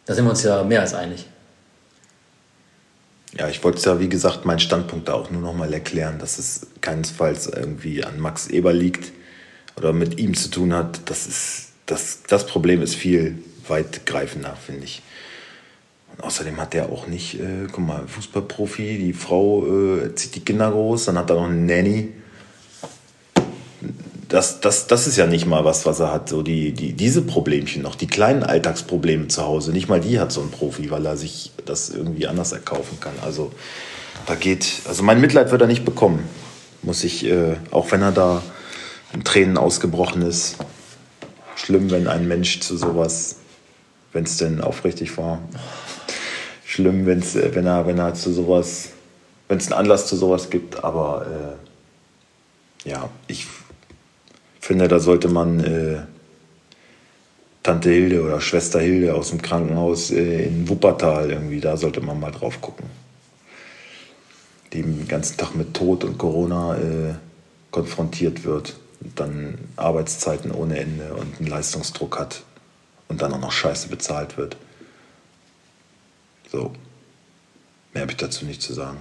da 0.06 0.14
sind 0.14 0.24
wir 0.24 0.30
uns 0.30 0.44
ja 0.44 0.62
mehr 0.62 0.80
als 0.80 0.94
einig. 0.94 1.26
Ja, 3.36 3.48
ich 3.48 3.62
wollte 3.64 3.84
ja, 3.84 3.98
wie 3.98 4.08
gesagt, 4.08 4.44
meinen 4.44 4.60
Standpunkt 4.60 5.08
da 5.08 5.14
auch 5.14 5.30
nur 5.30 5.42
noch 5.42 5.52
mal 5.52 5.72
erklären, 5.74 6.20
dass 6.20 6.38
es 6.38 6.68
keinesfalls 6.80 7.48
irgendwie 7.48 8.04
an 8.04 8.20
Max 8.20 8.46
Eber 8.46 8.72
liegt 8.72 9.12
oder 9.76 9.92
mit 9.92 10.20
ihm 10.20 10.34
zu 10.34 10.48
tun 10.48 10.72
hat. 10.72 11.00
Das, 11.06 11.26
ist, 11.26 11.72
das, 11.86 12.22
das 12.28 12.46
Problem 12.46 12.82
ist 12.82 12.94
viel 12.94 13.42
weitgreifender, 13.66 14.54
finde 14.54 14.84
ich. 14.84 15.02
Und 16.12 16.22
außerdem 16.22 16.56
hat 16.60 16.72
er 16.72 16.90
auch 16.90 17.08
nicht, 17.08 17.40
äh, 17.40 17.66
guck 17.70 17.84
mal, 17.84 18.06
Fußballprofi, 18.06 18.98
die 18.98 19.12
Frau 19.12 19.66
äh, 19.66 20.14
zieht 20.14 20.36
die 20.36 20.44
Kinder 20.44 20.70
groß, 20.70 21.06
dann 21.06 21.18
hat 21.18 21.30
er 21.30 21.36
noch 21.36 21.48
eine 21.48 21.56
Nanny. 21.56 22.12
Das, 24.28 24.60
das, 24.60 24.86
das 24.86 25.06
ist 25.06 25.16
ja 25.16 25.26
nicht 25.26 25.46
mal 25.46 25.64
was, 25.64 25.86
was 25.86 26.00
er 26.00 26.12
hat. 26.12 26.28
So 26.28 26.42
die, 26.42 26.72
die, 26.72 26.92
diese 26.92 27.22
Problemchen 27.22 27.82
noch, 27.82 27.94
die 27.94 28.06
kleinen 28.06 28.42
Alltagsprobleme 28.42 29.28
zu 29.28 29.44
Hause, 29.44 29.72
nicht 29.72 29.88
mal 29.88 30.00
die 30.00 30.20
hat 30.20 30.32
so 30.32 30.42
ein 30.42 30.50
Profi, 30.50 30.90
weil 30.90 31.06
er 31.06 31.16
sich 31.16 31.52
das 31.64 31.88
irgendwie 31.88 32.26
anders 32.26 32.52
erkaufen 32.52 33.00
kann. 33.00 33.14
Also 33.22 33.52
da 34.26 34.34
geht, 34.34 34.82
also 34.86 35.02
mein 35.02 35.20
Mitleid 35.20 35.50
wird 35.50 35.62
er 35.62 35.66
nicht 35.66 35.86
bekommen. 35.86 36.28
Muss 36.82 37.04
ich, 37.04 37.24
äh, 37.24 37.56
auch 37.70 37.90
wenn 37.90 38.02
er 38.02 38.12
da 38.12 38.42
in 39.14 39.24
Tränen 39.24 39.56
ausgebrochen 39.56 40.22
ist. 40.22 40.56
Schlimm, 41.56 41.90
wenn 41.90 42.06
ein 42.06 42.28
Mensch 42.28 42.60
zu 42.60 42.76
sowas, 42.76 43.36
wenn 44.12 44.24
es 44.24 44.36
denn 44.36 44.60
aufrichtig 44.60 45.16
war. 45.16 45.40
Schlimm, 46.64 47.06
wenn's, 47.06 47.34
äh, 47.34 47.54
wenn 47.54 47.66
er, 47.66 47.86
wenn 47.86 47.98
er 47.98 48.12
zu 48.14 48.32
sowas, 48.32 48.90
wenn 49.48 49.56
es 49.56 49.72
einen 49.72 49.80
Anlass 49.80 50.06
zu 50.06 50.16
sowas 50.16 50.50
gibt, 50.50 50.84
aber 50.84 51.56
äh, 52.84 52.90
ja, 52.90 53.08
ich 53.26 53.46
finde, 54.60 54.88
da 54.88 54.98
sollte 54.98 55.28
man 55.28 55.60
äh, 55.60 55.98
Tante 57.62 57.90
Hilde 57.90 58.22
oder 58.22 58.40
Schwester 58.40 58.80
Hilde 58.80 59.14
aus 59.14 59.30
dem 59.30 59.42
Krankenhaus 59.42 60.10
äh, 60.10 60.44
in 60.46 60.68
Wuppertal 60.68 61.30
irgendwie, 61.30 61.60
da 61.60 61.76
sollte 61.76 62.00
man 62.00 62.18
mal 62.18 62.30
drauf 62.30 62.60
gucken. 62.60 62.86
Die 64.72 64.82
den 64.82 65.08
ganzen 65.08 65.36
Tag 65.36 65.54
mit 65.54 65.74
Tod 65.74 66.04
und 66.04 66.18
Corona 66.18 66.76
äh, 66.76 67.14
konfrontiert 67.70 68.44
wird 68.44 68.76
und 69.00 69.18
dann 69.18 69.58
Arbeitszeiten 69.76 70.50
ohne 70.50 70.78
Ende 70.78 71.14
und 71.14 71.38
einen 71.38 71.48
Leistungsdruck 71.48 72.18
hat 72.18 72.42
und 73.08 73.22
dann 73.22 73.32
auch 73.32 73.40
noch 73.40 73.52
scheiße 73.52 73.88
bezahlt 73.88 74.36
wird. 74.36 74.56
So. 76.50 76.72
Mehr 77.92 78.02
habe 78.02 78.12
ich 78.12 78.18
dazu 78.18 78.44
nicht 78.44 78.62
zu 78.62 78.72
sagen. 78.72 78.98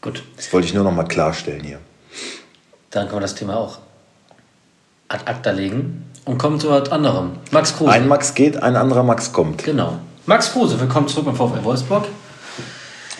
Gut, 0.00 0.22
Das 0.36 0.52
wollte 0.52 0.66
ich 0.66 0.74
nur 0.74 0.84
noch 0.84 0.92
mal 0.92 1.04
klarstellen 1.04 1.64
hier. 1.64 1.80
dann 2.90 3.06
können 3.06 3.16
wir 3.16 3.22
das 3.22 3.34
Thema 3.34 3.56
auch 3.56 3.78
ad 5.08 5.20
acta 5.26 5.50
legen 5.50 6.04
und 6.24 6.38
kommen 6.38 6.58
zu 6.58 6.70
was 6.70 6.90
anderem. 6.90 7.32
Max 7.50 7.76
Kruse. 7.76 7.90
Ein 7.92 8.08
Max 8.08 8.34
geht, 8.34 8.62
ein 8.62 8.76
anderer 8.76 9.02
Max 9.02 9.32
kommt. 9.32 9.64
Genau. 9.64 9.98
Max 10.26 10.52
Kruse, 10.52 10.80
willkommen 10.80 11.08
zurück 11.08 11.26
beim 11.26 11.36
VfL 11.36 11.62
Wolfsburg. 11.62 12.04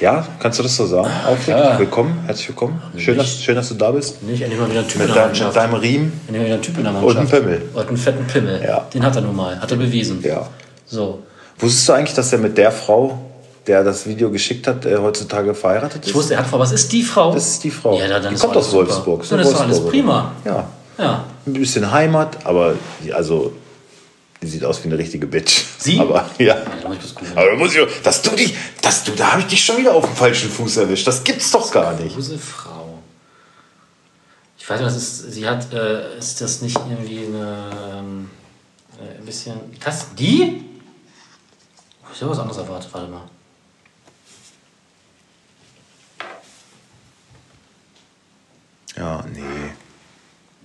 Ja, 0.00 0.26
kannst 0.40 0.58
du 0.58 0.62
das 0.64 0.74
so 0.76 0.86
sagen? 0.86 1.08
Aufrecht, 1.26 1.44
klar. 1.46 1.78
willkommen, 1.78 2.18
herzlich 2.26 2.48
willkommen. 2.48 2.82
Schön 2.96 3.16
dass, 3.16 3.40
schön, 3.40 3.54
dass 3.54 3.68
du 3.68 3.74
da 3.74 3.92
bist. 3.92 4.22
Nicht, 4.22 4.42
endlich 4.42 4.60
mal 4.60 4.68
wieder 4.68 4.80
ein 4.80 4.88
Typ 4.88 4.98
Mit, 5.02 5.08
in 5.08 5.14
der 5.14 5.22
dein, 5.22 5.30
mit 5.32 5.40
Mannschaft. 5.40 5.56
deinem 5.56 5.74
Riemen. 5.74 6.12
Endlich 6.26 6.40
mal 6.40 6.46
wieder 6.46 6.54
ein 6.56 6.62
Typ 6.62 6.78
in 6.78 6.84
der 6.84 6.94
Und 6.94 7.00
Mannschaft. 7.04 7.34
einen 7.34 7.42
Pimmel. 7.44 7.62
Und 7.74 7.88
einen 7.88 7.96
fetten 7.96 8.26
Pimmel. 8.26 8.62
Ja. 8.66 8.86
Den 8.92 9.04
hat 9.04 9.14
er 9.16 9.22
nun 9.22 9.36
mal. 9.36 9.60
Hat 9.60 9.70
er 9.70 9.76
bewiesen. 9.76 10.20
Ja. 10.22 10.48
So. 10.86 11.22
Wusstest 11.58 11.88
du 11.88 11.92
eigentlich, 11.92 12.14
dass 12.14 12.32
er 12.32 12.38
mit 12.40 12.58
der 12.58 12.72
Frau, 12.72 13.18
der 13.68 13.84
das 13.84 14.06
Video 14.06 14.30
geschickt 14.30 14.66
hat, 14.66 14.84
äh, 14.84 14.96
heutzutage 14.96 15.54
verheiratet 15.54 16.02
ist? 16.02 16.08
Ich 16.08 16.14
wusste, 16.14 16.34
er 16.34 16.40
hat 16.40 16.46
Frau. 16.48 16.58
Was 16.58 16.72
ist 16.72 16.90
die 16.92 17.02
Frau? 17.04 17.32
Das 17.32 17.46
ist 17.48 17.62
die 17.62 17.70
Frau. 17.70 17.96
Ja, 17.96 18.08
dann, 18.08 18.22
dann 18.24 18.34
die 18.34 18.40
kommt 18.40 18.56
aus 18.56 18.70
super. 18.72 18.78
Wolfsburg. 18.88 19.22
Ist 19.22 19.30
Dann 19.32 19.40
ist 19.40 19.52
doch 19.52 19.60
alles 19.60 19.86
prima. 19.86 20.32
Ja. 20.44 20.66
Ja. 20.98 21.24
Ein 21.46 21.52
bisschen 21.52 21.90
Heimat, 21.90 22.46
aber 22.46 22.76
die, 23.02 23.12
also, 23.12 23.52
die 24.42 24.46
sieht 24.46 24.64
aus 24.64 24.82
wie 24.84 24.88
eine 24.88 24.98
richtige 24.98 25.26
Bitch. 25.26 25.64
Sie? 25.78 25.98
Aber 26.00 26.28
ja. 26.38 26.56
Da 26.82 26.88
muss 26.88 26.98
ich. 27.04 27.36
Aber 27.36 27.50
da 27.50 27.56
muss 27.56 27.74
ich, 27.74 28.02
dass 28.02 28.22
du 28.22 28.30
dich, 28.30 28.54
dass 28.80 29.04
du, 29.04 29.12
da 29.12 29.32
habe 29.32 29.42
ich 29.42 29.48
dich 29.48 29.64
schon 29.64 29.78
wieder 29.78 29.94
auf 29.94 30.04
dem 30.04 30.14
falschen 30.14 30.50
Fuß 30.50 30.78
erwischt. 30.78 31.06
Das 31.06 31.24
gibt's 31.24 31.50
doch 31.50 31.70
gar 31.72 31.94
nicht. 31.94 32.14
Kruse 32.14 32.38
Frau. 32.38 32.98
Ich 34.58 34.68
weiß 34.68 34.80
nicht, 34.80 34.86
was 34.86 34.96
ist. 34.96 35.32
Sie 35.32 35.48
hat. 35.48 35.72
Äh, 35.72 36.18
ist 36.18 36.40
das 36.40 36.62
nicht 36.62 36.78
irgendwie 36.88 37.26
eine. 37.26 37.70
Ähm, 37.94 38.30
äh, 38.98 39.18
ein 39.18 39.24
bisschen. 39.24 39.58
Das? 39.84 40.14
Die? 40.14 40.64
Ich 42.12 42.20
habe 42.20 42.30
was 42.30 42.38
anderes 42.38 42.58
erwartet. 42.58 42.88
Warte 42.92 43.08
mal. 43.10 43.28
Ja, 48.96 49.24
nee. 49.32 49.72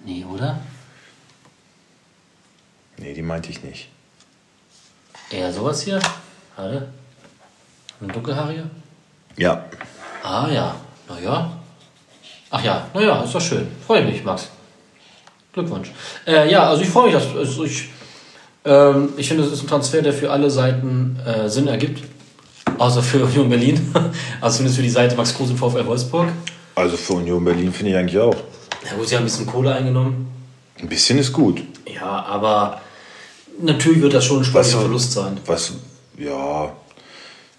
Nee, 0.06 0.26
oder? 0.26 0.60
Nee, 2.98 3.14
die 3.14 3.22
meinte 3.22 3.50
ich 3.50 3.64
nicht. 3.64 3.90
Eher 5.32 5.52
sowas 5.54 5.82
hier? 5.82 6.00
Haare? 6.58 6.88
Eine 8.02 8.14
dunkelhaarige? 8.14 8.64
Ja. 9.38 9.66
Ah 10.24 10.48
ja, 10.52 10.76
naja. 11.08 11.52
Ach 12.50 12.64
ja, 12.64 12.88
naja, 12.94 13.24
ist 13.24 13.36
doch 13.36 13.42
schön. 13.42 13.68
Freue 13.86 14.04
mich, 14.04 14.24
Max. 14.24 14.50
Glückwunsch. 15.54 15.92
Äh, 16.26 16.52
ja, 16.52 16.70
also 16.70 16.82
ich 16.82 16.90
freue 16.90 17.06
mich, 17.06 17.14
dass 17.14 17.36
also 17.36 17.64
ich, 17.64 17.90
ähm, 18.66 19.10
ich 19.18 19.28
finde, 19.28 19.44
es 19.44 19.52
ist 19.52 19.64
ein 19.64 19.68
Transfer, 19.68 20.02
der 20.02 20.14
für 20.14 20.32
alle 20.32 20.50
Seiten 20.50 21.20
äh, 21.26 21.48
Sinn 21.50 21.68
ergibt. 21.68 22.04
Außer 22.78 23.04
für 23.04 23.24
Union 23.24 23.50
Berlin. 23.50 23.94
also 24.42 24.58
zumindest 24.58 24.78
für 24.78 24.84
die 24.84 24.90
Seite 24.90 25.16
Max 25.16 25.34
Kruse 25.34 25.52
im 25.52 25.58
VfL 25.58 25.86
Wolfsburg. 25.86 26.30
Also 26.76 26.98
für 26.98 27.14
Union 27.14 27.44
Berlin 27.44 27.74
finde 27.74 27.92
ich 27.92 27.98
eigentlich 27.98 28.20
auch. 28.20 28.36
Ja 28.86 28.96
gut, 28.96 29.08
sie 29.08 29.16
haben 29.16 29.24
ein 29.24 29.26
bisschen 29.26 29.46
Kohle 29.46 29.74
eingenommen. 29.74 30.28
Ein 30.80 30.88
bisschen 30.88 31.18
ist 31.18 31.34
gut. 31.34 31.62
Ja, 31.86 32.24
aber 32.26 32.82
natürlich 33.62 34.02
wird 34.02 34.14
das 34.14 34.26
schon 34.26 34.40
ein 34.40 34.46
sportlicher 34.46 34.80
Verlust 34.80 35.12
sein. 35.12 35.38
Was, 35.46 35.74
ja. 36.18 36.72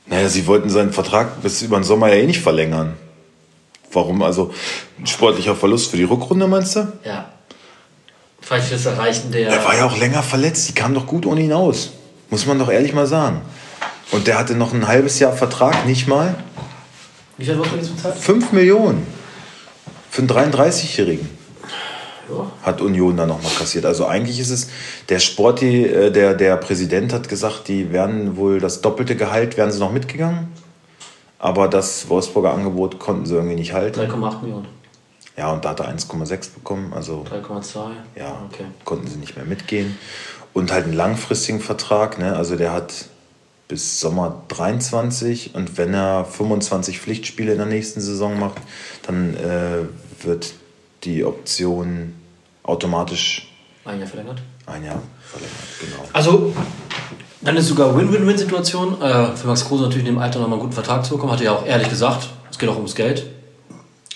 Naja, 0.06 0.28
sie 0.28 0.46
wollten 0.46 0.70
seinen 0.70 0.92
Vertrag 0.92 1.42
bis 1.42 1.62
über 1.62 1.78
den 1.78 1.84
Sommer 1.84 2.08
ja 2.08 2.14
eh 2.14 2.26
nicht 2.26 2.40
verlängern. 2.40 2.94
Warum? 3.92 4.22
Also 4.22 4.52
ein 4.98 5.06
sportlicher 5.06 5.54
Verlust 5.54 5.90
für 5.90 5.96
die 5.96 6.04
Rückrunde, 6.04 6.46
meinst 6.46 6.76
du? 6.76 6.92
Ja. 7.04 7.30
Vielleicht 8.40 8.72
es 8.72 8.86
erreichen, 8.86 9.30
der. 9.30 9.48
Er 9.50 9.64
war 9.64 9.76
ja 9.76 9.84
auch 9.84 9.96
länger 9.98 10.22
verletzt. 10.22 10.68
Die 10.68 10.72
kam 10.72 10.94
doch 10.94 11.06
gut 11.06 11.26
ohne 11.26 11.40
ihn 11.40 11.52
aus. 11.52 11.90
Muss 12.30 12.46
man 12.46 12.58
doch 12.58 12.70
ehrlich 12.70 12.92
mal 12.92 13.06
sagen. 13.06 13.42
Und 14.12 14.26
der 14.26 14.38
hatte 14.38 14.54
noch 14.54 14.72
ein 14.72 14.88
halbes 14.88 15.18
Jahr 15.18 15.32
Vertrag, 15.32 15.86
nicht 15.86 16.08
mal. 16.08 16.34
Wie 17.36 17.44
viel 17.44 17.56
man 17.56 17.76
jetzt 17.76 17.94
bezahlt? 17.94 18.16
5 18.16 18.52
Millionen. 18.52 19.06
Für 20.10 20.22
einen 20.22 20.28
33-Jährigen 20.30 21.28
Ja. 22.28 22.50
hat 22.62 22.80
Union 22.80 23.16
dann 23.16 23.28
nochmal 23.28 23.52
kassiert. 23.52 23.86
Also 23.86 24.06
eigentlich 24.06 24.38
ist 24.40 24.50
es, 24.50 24.68
der 25.08 25.18
Sporti, 25.20 25.84
äh, 25.86 26.10
der, 26.10 26.34
der 26.34 26.56
Präsident 26.56 27.12
hat 27.12 27.28
gesagt, 27.28 27.68
die 27.68 27.92
werden 27.92 28.36
wohl 28.36 28.60
das 28.60 28.80
doppelte 28.82 29.16
Gehalt, 29.16 29.56
wären 29.56 29.70
sie 29.70 29.78
noch 29.80 29.92
mitgegangen. 29.92 30.48
Aber 31.38 31.68
das 31.68 32.08
Wolfsburger 32.10 32.52
Angebot 32.52 32.98
konnten 32.98 33.24
sie 33.24 33.34
irgendwie 33.34 33.54
nicht 33.56 33.72
halten. 33.72 33.98
3,8 34.00 34.42
Millionen. 34.42 34.66
Ja, 35.36 35.50
und 35.52 35.64
da 35.64 35.70
hat 35.70 35.80
er 35.80 35.88
1,6 35.88 36.54
bekommen. 36.54 36.92
Also 36.92 37.24
3,2. 37.30 37.90
ja, 38.16 38.42
Okay. 38.52 38.64
konnten 38.84 39.06
sie 39.06 39.16
nicht 39.16 39.36
mehr 39.36 39.46
mitgehen. 39.46 39.96
Und 40.52 40.70
halt 40.72 40.84
einen 40.84 40.92
langfristigen 40.94 41.60
Vertrag. 41.60 42.18
Ne? 42.18 42.36
Also 42.36 42.56
der 42.56 42.72
hat 42.72 42.92
bis 43.70 44.00
Sommer 44.00 44.42
23 44.48 45.54
und 45.54 45.78
wenn 45.78 45.94
er 45.94 46.24
25 46.24 47.00
Pflichtspiele 47.00 47.52
in 47.52 47.58
der 47.58 47.68
nächsten 47.68 48.00
Saison 48.00 48.38
macht, 48.38 48.56
dann 49.06 49.34
äh, 49.36 50.24
wird 50.24 50.54
die 51.04 51.24
Option 51.24 52.14
automatisch 52.64 53.48
Ein 53.84 54.00
Jahr 54.00 54.08
verlängert. 54.08 54.42
ein 54.66 54.84
Jahr 54.84 55.00
verlängert. 55.22 55.56
Genau. 55.80 56.08
Also, 56.12 56.52
dann 57.42 57.56
ist 57.56 57.68
sogar 57.68 57.96
Win-Win-Win-Situation. 57.96 59.00
Äh, 59.00 59.36
für 59.36 59.46
Max 59.46 59.64
Kruse 59.64 59.84
natürlich 59.84 60.06
in 60.06 60.14
dem 60.14 60.18
Alter 60.18 60.40
nochmal 60.40 60.54
einen 60.58 60.62
guten 60.62 60.74
Vertrag 60.74 61.04
zu 61.04 61.14
bekommen. 61.14 61.32
Hat 61.32 61.40
er 61.40 61.44
ja 61.46 61.52
auch 61.52 61.64
ehrlich 61.64 61.88
gesagt. 61.88 62.28
Es 62.50 62.58
geht 62.58 62.68
auch 62.68 62.76
ums 62.76 62.96
Geld. 62.96 63.24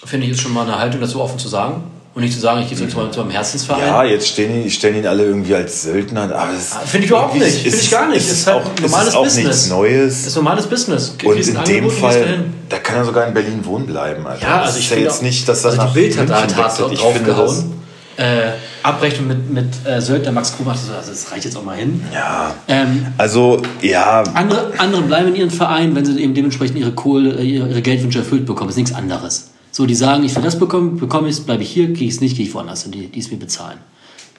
Finde 0.04 0.26
ich, 0.26 0.32
ist 0.32 0.40
schon 0.42 0.52
mal 0.52 0.62
eine 0.66 0.78
Haltung 0.78 1.00
dazu 1.00 1.20
offen 1.20 1.38
zu 1.38 1.48
sagen. 1.48 1.84
Und 2.14 2.22
nicht 2.22 2.32
zu 2.34 2.38
sagen, 2.40 2.60
ich 2.62 2.68
gehe 2.68 2.78
jetzt 2.78 2.96
mal 2.96 3.10
zu 3.10 3.18
meinem 3.20 3.30
Herzensverein. 3.32 3.80
Ja, 3.88 4.04
jetzt 4.04 4.28
stehen 4.28 4.62
die, 4.62 4.70
stellen 4.70 4.94
ihn 4.98 5.06
alle 5.06 5.24
irgendwie 5.24 5.52
als 5.54 5.82
Söldner. 5.82 6.22
Aber 6.22 6.52
das 6.52 6.72
Ah, 6.72 6.80
Finde 6.86 7.06
ich 7.06 7.10
überhaupt 7.10 7.34
nicht. 7.34 7.56
Finde 7.62 7.76
ich 7.76 7.90
gar 7.90 8.06
nicht. 8.08 8.18
Ist, 8.18 8.30
ist 8.30 8.46
halt 8.46 8.64
auch, 8.64 8.80
normales 8.80 9.08
ist 9.08 9.14
auch 9.16 9.24
Business. 9.24 9.46
nichts 9.46 9.68
Neues. 9.68 10.14
Das 10.18 10.26
ist 10.28 10.36
normales 10.36 10.66
Business. 10.66 11.16
Und 11.24 11.36
in 11.36 11.42
dem 11.44 11.56
Angebot, 11.56 11.90
gehst 11.90 12.00
Fall, 12.00 12.44
da 12.68 12.78
kann 12.78 12.96
er 12.96 13.04
sogar 13.04 13.26
in 13.26 13.34
Berlin 13.34 13.64
wohnen 13.64 13.86
bleiben. 13.86 14.24
Alter. 14.26 14.42
Ja, 14.46 14.58
Das 14.58 14.66
also 14.68 14.78
ich 14.78 14.84
ist 14.84 14.90
ja 14.92 14.96
jetzt 14.98 15.18
auch- 15.18 15.22
nicht, 15.22 15.48
dass 15.48 15.64
er 15.64 15.70
also 15.72 15.82
nach 15.82 15.92
die 15.92 16.00
Bild 16.00 16.18
hat 16.18 16.30
da 16.30 16.40
halt 16.40 16.56
hart 16.56 16.78
das, 16.80 16.98
draufgehauen. 17.00 17.72
Äh, 18.16 18.52
Abrechnung 18.84 19.26
mit, 19.26 19.50
mit 19.50 19.66
äh, 19.84 20.00
Söldner 20.00 20.30
Max 20.30 20.54
Kruse, 20.56 20.70
also 20.96 21.10
das 21.10 21.32
reicht 21.32 21.46
jetzt 21.46 21.56
auch 21.56 21.64
mal 21.64 21.76
hin. 21.76 22.00
ja, 22.14 22.54
Ähm, 22.68 23.06
also 23.18 23.60
ja, 23.82 24.22
andere, 24.34 24.70
andere 24.78 25.02
bleiben 25.02 25.28
in 25.30 25.34
ihren 25.34 25.50
Verein, 25.50 25.96
wenn 25.96 26.04
sie 26.06 26.20
eben 26.22 26.32
dementsprechend 26.32 26.78
ihre 26.78 26.92
Kohle, 26.92 27.42
ihre, 27.42 27.66
ihre 27.68 27.82
Geldwünsche 27.82 28.20
erfüllt 28.20 28.46
bekommen. 28.46 28.68
Das 28.68 28.76
ist 28.76 28.82
nichts 28.82 28.94
anderes. 28.94 29.46
So, 29.74 29.86
die 29.86 29.96
sagen, 29.96 30.22
ich 30.22 30.36
will 30.36 30.42
das 30.44 30.56
bekommen, 30.56 31.00
bekomme 31.00 31.26
ich 31.26 31.34
es, 31.34 31.40
bleibe 31.40 31.64
ich 31.64 31.68
hier, 31.68 31.86
kriege 31.86 32.04
ich 32.04 32.14
es 32.14 32.20
nicht, 32.20 32.36
gehe 32.36 32.46
ich 32.46 32.54
woanders 32.54 32.84
hin, 32.84 32.92
die, 32.92 33.08
die 33.08 33.18
es 33.18 33.32
mir 33.32 33.38
bezahlen. 33.38 33.78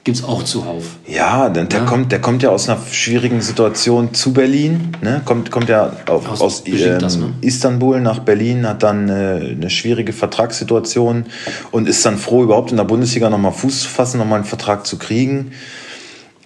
Gibt 0.02 0.16
es 0.16 0.24
auch 0.24 0.42
zuhauf. 0.42 0.96
Ja, 1.06 1.50
denn 1.50 1.68
der, 1.68 1.80
Ja. 1.80 1.84
Kommt, 1.84 2.10
der 2.10 2.22
kommt 2.22 2.42
ja 2.42 2.48
aus 2.48 2.70
einer 2.70 2.80
schwierigen 2.90 3.42
Situation 3.42 4.14
zu 4.14 4.32
Berlin. 4.32 4.92
Ne? 5.02 5.20
Kommt, 5.26 5.50
kommt 5.50 5.68
ja 5.68 5.92
auf, 6.08 6.26
Aus 6.26 6.40
aus, 6.40 6.62
ähm, 6.64 6.96
ne? 6.96 7.34
Istanbul 7.42 8.00
nach 8.00 8.20
Berlin, 8.20 8.66
hat 8.66 8.82
dann 8.82 9.10
äh, 9.10 9.50
eine 9.50 9.68
schwierige 9.68 10.14
Vertragssituation 10.14 11.26
und 11.70 11.86
ist 11.86 12.06
dann 12.06 12.16
froh, 12.16 12.42
überhaupt 12.42 12.70
in 12.70 12.78
der 12.78 12.84
Bundesliga 12.84 13.28
nochmal 13.28 13.52
Fuß 13.52 13.80
zu 13.80 13.88
fassen, 13.90 14.16
nochmal 14.16 14.36
einen 14.36 14.48
Vertrag 14.48 14.86
zu 14.86 14.96
kriegen. 14.96 15.52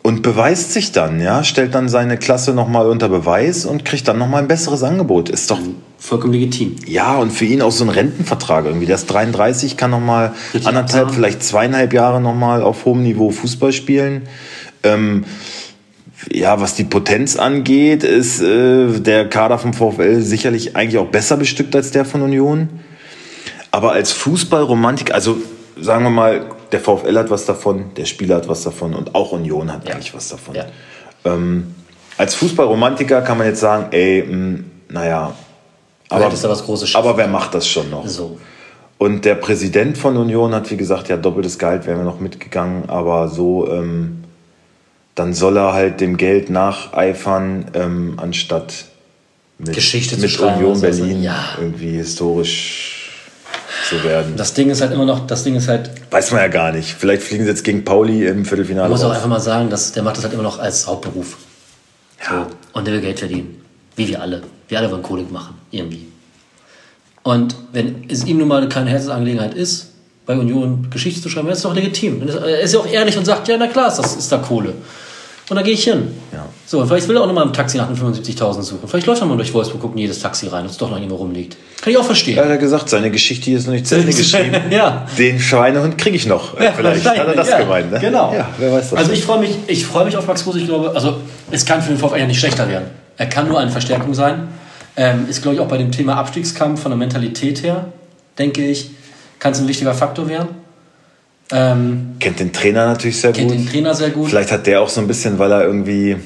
Und 0.02 0.22
beweist 0.22 0.72
sich 0.72 0.90
dann, 0.90 1.20
ja, 1.20 1.44
stellt 1.44 1.76
dann 1.76 1.88
seine 1.88 2.16
Klasse 2.16 2.54
nochmal 2.54 2.88
unter 2.88 3.08
Beweis 3.08 3.66
und 3.66 3.84
kriegt 3.84 4.08
dann 4.08 4.18
nochmal 4.18 4.42
ein 4.42 4.48
besseres 4.48 4.82
Angebot. 4.82 5.28
Ist 5.28 5.48
doch, 5.48 5.60
Vollkommen 6.02 6.32
legitim. 6.32 6.76
ja, 6.86 7.16
und 7.18 7.30
für 7.30 7.44
ihn 7.44 7.60
auch 7.60 7.70
so 7.70 7.84
ein 7.84 7.90
Rentenvertrag 7.90 8.64
irgendwie. 8.64 8.86
Der 8.86 8.94
ist 8.96 9.06
33, 9.06 9.76
kann 9.76 9.90
nochmal 9.90 10.32
anderthalb, 10.54 10.84
absagen. 10.84 11.10
vielleicht 11.12 11.42
zweieinhalb 11.42 11.92
Jahre 11.92 12.20
nochmal 12.22 12.62
auf 12.62 12.86
hohem 12.86 13.02
Niveau 13.02 13.30
Fußball 13.30 13.72
spielen. 13.72 14.22
Ähm, 14.82 15.24
ja, 16.32 16.58
was 16.60 16.74
die 16.74 16.84
Potenz 16.84 17.36
angeht, 17.36 18.02
ist 18.02 18.40
äh, 18.40 18.98
der 19.00 19.28
Kader 19.28 19.58
vom 19.58 19.74
VfL 19.74 20.20
sicherlich 20.22 20.74
eigentlich 20.74 20.98
auch 20.98 21.06
besser 21.08 21.36
bestückt 21.36 21.76
als 21.76 21.90
der 21.90 22.04
von 22.06 22.22
Union. 22.22 22.68
Aber 23.70 23.92
als 23.92 24.10
Fußballromantik, 24.12 25.12
also 25.12 25.36
sagen 25.80 26.04
wir 26.04 26.10
mal, 26.10 26.46
der 26.72 26.80
VfL 26.80 27.16
hat 27.18 27.30
was 27.30 27.44
davon, 27.44 27.92
der 27.96 28.06
Spieler 28.06 28.36
hat 28.36 28.48
was 28.48 28.62
davon 28.64 28.94
und 28.94 29.14
auch 29.14 29.32
Union 29.32 29.70
hat 29.72 29.86
Ja. 29.86 29.94
eigentlich 29.94 30.14
was 30.14 30.28
davon. 30.28 30.54
Ja. 30.54 30.64
Ähm, 31.26 31.74
als 32.16 32.34
Fußballromantiker 32.36 33.20
kann 33.22 33.36
man 33.38 33.46
jetzt 33.46 33.60
sagen, 33.60 33.86
ey, 33.90 34.22
mh, 34.28 34.58
naja, 34.88 35.34
aber, 36.10 36.26
hättest 36.26 36.44
da 36.44 36.48
was 36.48 36.64
Großes 36.64 36.94
aber 36.94 37.16
wer 37.16 37.28
macht 37.28 37.54
das 37.54 37.66
schon 37.68 37.90
noch? 37.90 38.06
So. 38.06 38.38
Und 38.98 39.24
der 39.24 39.34
Präsident 39.34 39.96
von 39.96 40.16
Union 40.16 40.54
hat, 40.54 40.70
wie 40.70 40.76
gesagt, 40.76 41.08
ja, 41.08 41.16
doppeltes 41.16 41.58
Gehalt 41.58 41.86
wären 41.86 41.98
wir 41.98 42.04
noch 42.04 42.20
mitgegangen, 42.20 42.90
aber 42.90 43.28
so, 43.28 43.66
ähm, 43.68 44.24
dann 45.14 45.32
soll 45.32 45.56
er 45.56 45.72
halt 45.72 46.00
dem 46.00 46.16
Geld 46.16 46.50
nacheifern, 46.50 47.70
ähm, 47.74 48.14
anstatt 48.18 48.84
mit, 49.58 49.74
Geschichte 49.74 50.16
zu 50.16 50.22
mit 50.22 50.30
schreiben 50.30 50.56
Union 50.58 50.74
so. 50.74 50.82
Berlin 50.82 51.22
Ja. 51.22 51.56
irgendwie 51.58 51.92
historisch 51.92 53.20
zu 53.88 54.02
werden. 54.04 54.34
Das 54.36 54.54
Ding 54.54 54.70
ist 54.70 54.80
halt 54.80 54.92
immer 54.92 55.06
noch, 55.06 55.26
das 55.26 55.44
Ding 55.44 55.54
ist 55.54 55.68
halt, 55.68 55.90
Weiß 56.10 56.30
man 56.32 56.40
ja 56.40 56.48
gar 56.48 56.72
nicht. 56.72 56.94
Vielleicht 56.98 57.22
fliegen 57.22 57.44
sie 57.44 57.50
jetzt 57.50 57.64
gegen 57.64 57.84
Pauli 57.84 58.26
im 58.26 58.44
Viertelfinale 58.44 58.88
man 58.88 58.92
muss 58.92 59.02
auch 59.02 59.08
raus. 59.08 59.16
einfach 59.16 59.28
mal 59.28 59.40
sagen, 59.40 59.70
dass, 59.70 59.92
der 59.92 60.02
macht 60.02 60.16
das 60.16 60.24
halt 60.24 60.34
immer 60.34 60.42
noch 60.42 60.58
als 60.58 60.86
Hauptberuf. 60.86 61.38
Ja. 62.22 62.46
So. 62.48 62.78
Und 62.78 62.86
der 62.86 62.94
will 62.94 63.00
Geld 63.00 63.18
verdienen. 63.18 63.59
Wie 64.00 64.08
wir 64.08 64.20
alle. 64.20 64.42
Wir 64.68 64.78
alle 64.78 64.90
wollen 64.90 65.02
Kohle 65.02 65.22
machen. 65.30 65.54
Irgendwie. 65.70 66.06
Und 67.22 67.54
wenn 67.72 68.04
es 68.08 68.24
ihm 68.26 68.38
nun 68.38 68.48
mal 68.48 68.68
keine 68.68 68.90
Herzensangelegenheit 68.90 69.54
ist, 69.54 69.88
bei 70.26 70.36
Union 70.36 70.86
Geschichte 70.90 71.20
zu 71.20 71.28
schreiben, 71.28 71.46
dann 71.46 71.52
ist 71.52 71.58
es 71.58 71.64
doch 71.64 71.74
legitim. 71.74 72.26
Ist- 72.26 72.36
Er 72.36 72.60
ist 72.60 72.72
ja 72.74 72.80
auch 72.80 72.86
ehrlich 72.86 73.16
und 73.18 73.24
sagt, 73.24 73.48
ja, 73.48 73.56
na 73.58 73.66
klar, 73.66 73.92
das, 73.94 74.16
ist 74.16 74.30
da 74.32 74.38
Kohle. 74.38 74.74
Und 75.50 75.56
da 75.56 75.62
gehe 75.62 75.74
ich 75.74 75.82
hin. 75.82 76.12
Ja. 76.32 76.46
So, 76.64 76.78
und 76.80 76.86
vielleicht 76.86 77.08
will 77.08 77.16
er 77.16 77.22
auch 77.22 77.26
nochmal 77.26 77.44
ein 77.44 77.52
Taxi 77.52 77.76
nach 77.76 77.88
den 77.88 77.96
75.000 77.96 78.62
suchen. 78.62 78.86
Vielleicht 78.88 79.08
läuft 79.08 79.20
er 79.20 79.26
mal 79.26 79.36
durch 79.36 79.52
Wolfsburg, 79.52 79.80
guckt 79.82 79.94
in 79.96 80.02
jedes 80.02 80.20
Taxi 80.20 80.46
rein, 80.46 80.64
ob 80.64 80.70
es 80.70 80.76
doch 80.76 80.88
noch 80.88 80.96
irgendwo 80.96 81.16
rumliegt. 81.16 81.56
Kann 81.82 81.92
ich 81.92 81.98
auch 81.98 82.04
verstehen. 82.04 82.36
Ja, 82.36 82.44
hat 82.44 82.50
er 82.50 82.58
gesagt, 82.58 82.88
seine 82.88 83.10
Geschichte 83.10 83.46
hier 83.46 83.58
ist 83.58 83.66
noch 83.66 83.72
nicht 83.74 83.88
zu 83.88 83.96
Ende 83.96 84.12
geschrieben. 84.14 84.54
ja. 84.70 85.06
Den 85.18 85.40
Schweinehund 85.40 85.98
kriege 85.98 86.14
ich 86.14 86.26
noch. 86.26 86.58
Ja, 86.60 86.70
Vielleicht 86.72 87.04
hat 87.04 87.16
er 87.16 87.34
das 87.34 87.48
ja, 87.48 87.58
gemeint. 87.58 87.90
Ne? 87.90 87.98
Genau. 87.98 88.32
Ja, 88.32 88.48
wer 88.58 88.70
weiß 88.72 88.90
das. 88.90 88.98
Also 89.00 89.10
ich 89.12 89.24
freue 89.24 89.40
mich, 89.40 89.50
ich 89.66 89.84
freue 89.84 90.04
mich 90.04 90.16
auf 90.16 90.28
Max 90.28 90.44
Kruse. 90.44 90.60
Ich 90.60 90.66
glaube, 90.66 90.92
also 90.94 91.16
es 91.50 91.64
kann 91.66 91.82
für 91.82 91.88
den 91.92 91.98
VfL 91.98 92.18
ja 92.20 92.26
nicht 92.28 92.38
schlechter 92.38 92.68
werden. 92.68 92.86
Er 93.20 93.26
kann 93.26 93.48
nur 93.48 93.60
eine 93.60 93.70
Verstärkung 93.70 94.14
sein. 94.14 94.48
Ähm, 94.96 95.26
ist, 95.28 95.42
glaube 95.42 95.54
ich, 95.56 95.60
auch 95.60 95.68
bei 95.68 95.76
dem 95.76 95.92
Thema 95.92 96.16
Abstiegskampf 96.16 96.80
von 96.80 96.90
der 96.90 96.96
Mentalität 96.96 97.62
her, 97.62 97.92
denke 98.38 98.66
ich, 98.66 98.92
kann 99.38 99.52
es 99.52 99.60
ein 99.60 99.68
wichtiger 99.68 99.92
Faktor 99.92 100.26
werden. 100.26 100.48
Ähm, 101.52 102.16
Kennt 102.18 102.40
den 102.40 102.50
Trainer 102.50 102.86
natürlich 102.86 103.20
sehr 103.20 103.32
kennt 103.32 103.50
gut. 103.50 103.58
den 103.58 103.68
Trainer 103.68 103.94
sehr 103.94 104.08
gut. 104.08 104.30
Vielleicht 104.30 104.50
hat 104.50 104.66
der 104.66 104.80
auch 104.80 104.88
so 104.88 105.02
ein 105.02 105.06
bisschen, 105.06 105.38
weil 105.38 105.52
er 105.52 105.64
irgendwie 105.64 106.16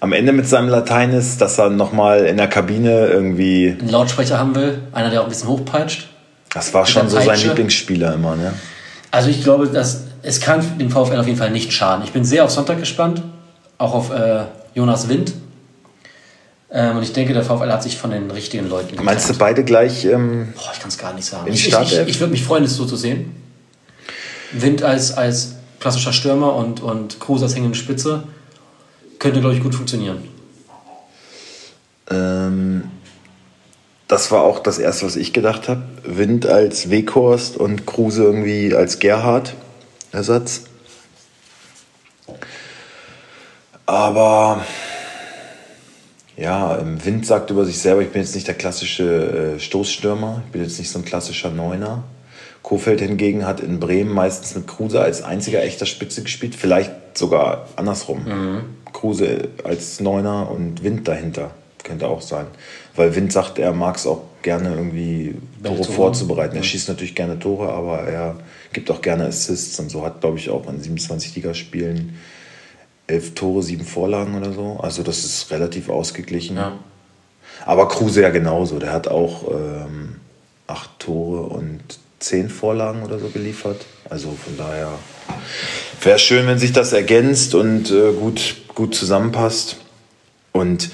am 0.00 0.14
Ende 0.14 0.32
mit 0.32 0.48
seinem 0.48 0.70
Latein 0.70 1.12
ist, 1.12 1.42
dass 1.42 1.58
er 1.58 1.68
nochmal 1.68 2.24
in 2.24 2.38
der 2.38 2.48
Kabine 2.48 3.08
irgendwie. 3.08 3.76
einen 3.78 3.90
Lautsprecher 3.90 4.38
haben 4.38 4.54
will, 4.54 4.78
einer, 4.92 5.10
der 5.10 5.20
auch 5.20 5.24
ein 5.24 5.30
bisschen 5.30 5.50
hochpeitscht. 5.50 6.08
Das 6.54 6.72
war 6.72 6.86
schon 6.86 7.10
so 7.10 7.20
sein. 7.20 7.38
Lieblingsspieler 7.38 8.14
immer, 8.14 8.36
ne? 8.36 8.54
Also 9.10 9.28
ich 9.28 9.42
glaube, 9.42 9.66
dass 9.66 10.04
es 10.22 10.40
kann 10.40 10.64
dem 10.78 10.90
VfL 10.90 11.18
auf 11.18 11.26
jeden 11.26 11.38
Fall 11.38 11.50
nicht 11.50 11.74
schaden. 11.74 12.04
Ich 12.04 12.12
bin 12.12 12.24
sehr 12.24 12.42
auf 12.42 12.50
Sonntag 12.50 12.80
gespannt, 12.80 13.22
auch 13.76 13.92
auf 13.92 14.10
äh, 14.10 14.44
Jonas 14.74 15.10
Wind. 15.10 15.34
Ähm, 16.76 16.96
und 16.96 17.04
ich 17.04 17.12
denke, 17.12 17.32
der 17.32 17.44
VfL 17.44 17.70
hat 17.70 17.84
sich 17.84 17.96
von 17.96 18.10
den 18.10 18.28
richtigen 18.32 18.68
Leuten 18.68 18.88
getrennt. 18.88 19.06
Meinst 19.06 19.30
du 19.30 19.34
beide 19.34 19.62
gleich? 19.62 20.04
Ähm, 20.04 20.52
Boah, 20.56 20.72
ich 20.72 20.80
kann 20.80 20.88
es 20.88 20.98
gar 20.98 21.14
nicht 21.14 21.24
sagen. 21.24 21.50
Ich, 21.50 21.68
ich, 21.68 21.72
ich, 21.72 21.98
ich 22.00 22.20
würde 22.20 22.32
mich 22.32 22.42
freuen, 22.42 22.64
es 22.64 22.74
so 22.74 22.84
zu 22.84 22.96
sehen. 22.96 23.36
Wind 24.50 24.82
als, 24.82 25.16
als 25.16 25.54
klassischer 25.78 26.12
Stürmer 26.12 26.56
und, 26.56 26.82
und 26.82 27.20
Kruse 27.20 27.44
als 27.44 27.54
hängende 27.54 27.78
Spitze 27.78 28.24
könnte, 29.20 29.38
glaube 29.38 29.54
ich, 29.54 29.62
gut 29.62 29.74
funktionieren. 29.74 30.28
ähm, 32.10 32.90
das 34.08 34.32
war 34.32 34.42
auch 34.42 34.58
das 34.58 34.78
erste, 34.78 35.06
was 35.06 35.14
ich 35.14 35.32
gedacht 35.32 35.68
habe. 35.68 35.82
Wind 36.02 36.46
als 36.46 36.90
Weghorst 36.90 37.56
und 37.56 37.86
Kruse 37.86 38.24
irgendwie 38.24 38.74
als 38.74 38.98
Gerhard 38.98 39.54
Ersatz. 40.10 40.64
Aber 43.86 44.64
ja, 46.36 46.76
im 46.76 47.04
Wind 47.04 47.26
sagt 47.26 47.50
über 47.50 47.64
sich 47.64 47.78
selber, 47.78 48.02
ich 48.02 48.10
bin 48.10 48.22
jetzt 48.22 48.34
nicht 48.34 48.46
der 48.46 48.54
klassische 48.54 49.54
äh, 49.56 49.60
Stoßstürmer, 49.60 50.42
ich 50.46 50.52
bin 50.52 50.62
jetzt 50.62 50.78
nicht 50.78 50.90
so 50.90 50.98
ein 50.98 51.04
klassischer 51.04 51.50
Neuner. 51.50 52.04
Kofeld 52.62 53.00
hingegen 53.00 53.46
hat 53.46 53.60
in 53.60 53.78
Bremen 53.78 54.10
meistens 54.10 54.54
mit 54.54 54.66
Kruse 54.66 55.00
als 55.00 55.22
einziger 55.22 55.62
echter 55.62 55.84
Spitze 55.84 56.22
gespielt, 56.22 56.54
vielleicht 56.54 56.92
sogar 57.12 57.68
andersrum. 57.76 58.24
Kruse 58.92 59.48
als 59.64 60.00
Neuner 60.00 60.50
und 60.50 60.82
Wind 60.82 61.06
dahinter. 61.06 61.50
Könnte 61.82 62.08
auch 62.08 62.22
sein. 62.22 62.46
Weil 62.96 63.14
Wind 63.14 63.30
sagt, 63.30 63.58
er 63.58 63.74
mag 63.74 63.96
es 63.96 64.06
auch 64.06 64.22
gerne 64.40 64.70
irgendwie 64.70 65.34
Tore 65.62 65.82
Tore. 65.82 65.92
vorzubereiten. 65.92 66.56
Er 66.56 66.62
schießt 66.62 66.88
natürlich 66.88 67.14
gerne 67.14 67.38
Tore, 67.38 67.68
aber 67.68 68.00
er 68.00 68.36
gibt 68.72 68.90
auch 68.90 69.02
gerne 69.02 69.26
Assists 69.26 69.78
und 69.78 69.90
so 69.90 70.02
hat, 70.02 70.22
glaube 70.22 70.38
ich, 70.38 70.48
auch 70.48 70.66
in 70.66 70.80
27 70.80 71.36
Ligaspielen 71.36 72.18
elf 73.06 73.34
Tore, 73.34 73.62
sieben 73.62 73.84
Vorlagen 73.84 74.34
oder 74.34 74.52
so. 74.52 74.78
Also 74.82 75.02
das 75.02 75.24
ist 75.24 75.50
relativ 75.50 75.88
ausgeglichen. 75.88 76.56
Ja. 76.56 76.78
Aber 77.66 77.88
Kruse 77.88 78.22
ja 78.22 78.30
genauso. 78.30 78.78
Der 78.78 78.92
hat 78.92 79.08
auch 79.08 79.50
ähm, 79.50 80.16
acht 80.66 80.90
Tore 80.98 81.42
und 81.42 81.80
zehn 82.18 82.48
Vorlagen 82.48 83.02
oder 83.02 83.18
so 83.18 83.28
geliefert. 83.28 83.84
Also 84.08 84.28
von 84.42 84.56
daher 84.56 84.98
wäre 86.02 86.18
schön, 86.18 86.46
wenn 86.46 86.58
sich 86.58 86.72
das 86.72 86.92
ergänzt 86.92 87.54
und 87.54 87.90
äh, 87.90 88.12
gut, 88.12 88.56
gut 88.74 88.94
zusammenpasst. 88.94 89.76
Und 90.52 90.90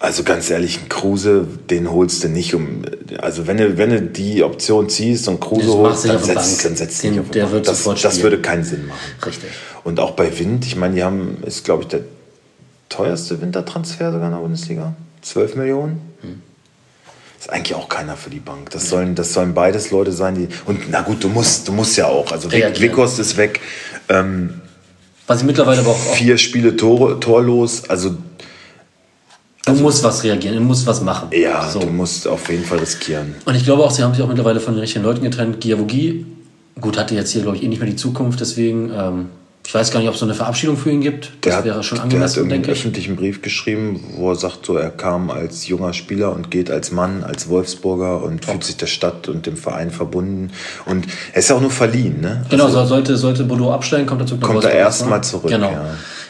also 0.00 0.22
ganz 0.22 0.50
ehrlich, 0.50 0.78
einen 0.78 0.88
Kruse, 0.88 1.46
den 1.70 1.90
holst 1.90 2.24
du 2.24 2.28
nicht 2.28 2.54
um. 2.54 2.82
Also 3.18 3.46
wenn 3.46 3.56
du, 3.56 3.78
wenn 3.78 3.90
du 3.90 4.02
die 4.02 4.42
Option 4.42 4.88
ziehst 4.88 5.28
und 5.28 5.40
Kruse 5.40 5.66
Das 5.66 5.74
holst, 5.76 6.04
dann 6.08 6.22
setzt, 6.22 6.64
dann 6.64 6.76
setzt 6.76 7.02
Den- 7.02 7.12
dich 7.12 7.20
auf 7.20 7.30
der 7.30 7.50
wird 7.50 7.68
das, 7.68 7.78
sofort 7.78 8.04
das 8.04 8.12
spielen. 8.14 8.24
würde 8.24 8.42
keinen 8.42 8.64
Sinn 8.64 8.86
machen. 8.86 8.98
Richtig. 9.24 9.50
Und 9.84 10.00
auch 10.00 10.12
bei 10.12 10.38
Wind, 10.38 10.66
ich 10.66 10.76
meine, 10.76 10.94
die 10.94 11.02
haben, 11.04 11.38
ist 11.46 11.64
glaube 11.64 11.82
ich 11.84 11.88
der 11.88 12.00
teuerste 12.88 13.40
Wintertransfer 13.40 14.12
sogar 14.12 14.26
in 14.28 14.32
der 14.34 14.40
Bundesliga. 14.40 14.94
12 15.22 15.56
Millionen. 15.56 16.00
Ist 17.40 17.50
eigentlich 17.50 17.74
auch 17.74 17.88
keiner 17.90 18.16
für 18.16 18.30
die 18.30 18.40
Bank. 18.40 18.70
Das 18.70 18.88
sollen, 18.88 19.14
das 19.14 19.32
sollen 19.34 19.52
beides 19.52 19.90
Leute 19.90 20.12
sein, 20.12 20.34
die. 20.34 20.48
Und 20.64 20.90
na 20.90 21.02
gut, 21.02 21.22
du 21.22 21.28
musst, 21.28 21.68
du 21.68 21.72
musst 21.72 21.96
ja 21.96 22.06
auch. 22.06 22.32
Also. 22.32 22.50
Wickhorst 22.50 23.18
ist 23.18 23.36
weg. 23.36 23.60
Ähm, 24.08 24.60
Was 25.26 25.40
ich 25.40 25.44
mittlerweile 25.46 25.80
aber 25.80 25.90
auch, 25.90 25.94
auch 25.94 26.14
vier 26.14 26.38
Spiele 26.38 26.76
Tore, 26.76 27.20
torlos. 27.20 27.88
Also 27.90 28.16
du 29.66 29.72
musst 29.74 30.02
was 30.04 30.22
reagieren, 30.24 30.56
du 30.56 30.60
musst 30.62 30.86
was 30.86 31.00
machen. 31.00 31.28
ja, 31.32 31.68
so. 31.68 31.80
du 31.80 31.86
musst 31.86 32.26
auf 32.28 32.48
jeden 32.50 32.64
Fall 32.64 32.78
riskieren. 32.78 33.34
Und 33.44 33.54
ich 33.54 33.64
glaube 33.64 33.82
auch, 33.82 33.90
sie 33.90 34.02
haben 34.02 34.14
sich 34.14 34.22
auch 34.22 34.28
mittlerweile 34.28 34.60
von 34.60 34.74
den 34.74 34.80
richtigen 34.80 35.04
Leuten 35.04 35.22
getrennt. 35.22 35.60
Giavogi, 35.60 36.26
gut, 36.80 36.98
hatte 36.98 37.14
jetzt 37.14 37.30
hier, 37.32 37.42
glaube 37.42 37.56
ich, 37.56 37.62
eh 37.62 37.68
nicht 37.68 37.80
mehr 37.80 37.88
die 37.90 37.96
Zukunft, 37.96 38.40
deswegen, 38.40 38.90
ähm, 38.94 39.26
ich 39.66 39.74
weiß 39.74 39.90
gar 39.92 40.00
nicht, 40.00 40.08
ob 40.10 40.14
es 40.14 40.20
so 40.20 40.26
eine 40.26 40.34
Verabschiedung 40.34 40.76
für 40.76 40.90
ihn 40.90 41.00
gibt. 41.00 41.32
Das 41.40 41.64
wäre 41.64 41.82
schon 41.82 41.96
der 41.96 42.02
hat 42.04 42.12
angemessen, 42.12 42.38
irgendwie 42.40 42.54
einen 42.56 42.62
denke 42.64 42.72
ich. 42.72 42.78
öffentlichen 42.80 43.16
Brief 43.16 43.40
geschrieben, 43.40 43.98
wo 44.18 44.30
er 44.30 44.36
sagt, 44.36 44.66
so, 44.66 44.76
er 44.76 44.90
kam 44.90 45.30
als 45.30 45.66
junger 45.66 45.94
Spieler 45.94 46.34
und 46.34 46.50
geht 46.50 46.70
als 46.70 46.90
Mann, 46.90 47.24
als 47.24 47.48
Wolfsburger 47.48 48.22
und 48.22 48.44
fühlt 48.44 48.62
sich 48.62 48.76
der 48.76 48.88
Stadt 48.88 49.26
und 49.28 49.46
dem 49.46 49.56
Verein 49.56 49.90
verbunden. 49.90 50.50
Und 50.84 51.06
er 51.32 51.38
ist 51.38 51.48
ja 51.48 51.56
auch 51.56 51.62
nur 51.62 51.70
verliehen, 51.70 52.20
ne? 52.20 52.44
Genau, 52.50 52.64
Also, 52.66 52.80
so, 52.80 52.86
sollte, 52.86 53.16
sollte 53.16 53.44
Bodo 53.44 53.72
absteigen, 53.72 54.04
kommt 54.04 54.20
er 54.20 54.26
zurück 54.26 54.42
Kommt 54.42 54.64
er 54.64 54.64
Wolfsburg, 54.64 54.84
erst 54.84 55.02
ne? 55.04 55.08
mal 55.08 55.22
zurück, 55.22 55.50
Genau. 55.50 55.70
ja. 55.70 55.84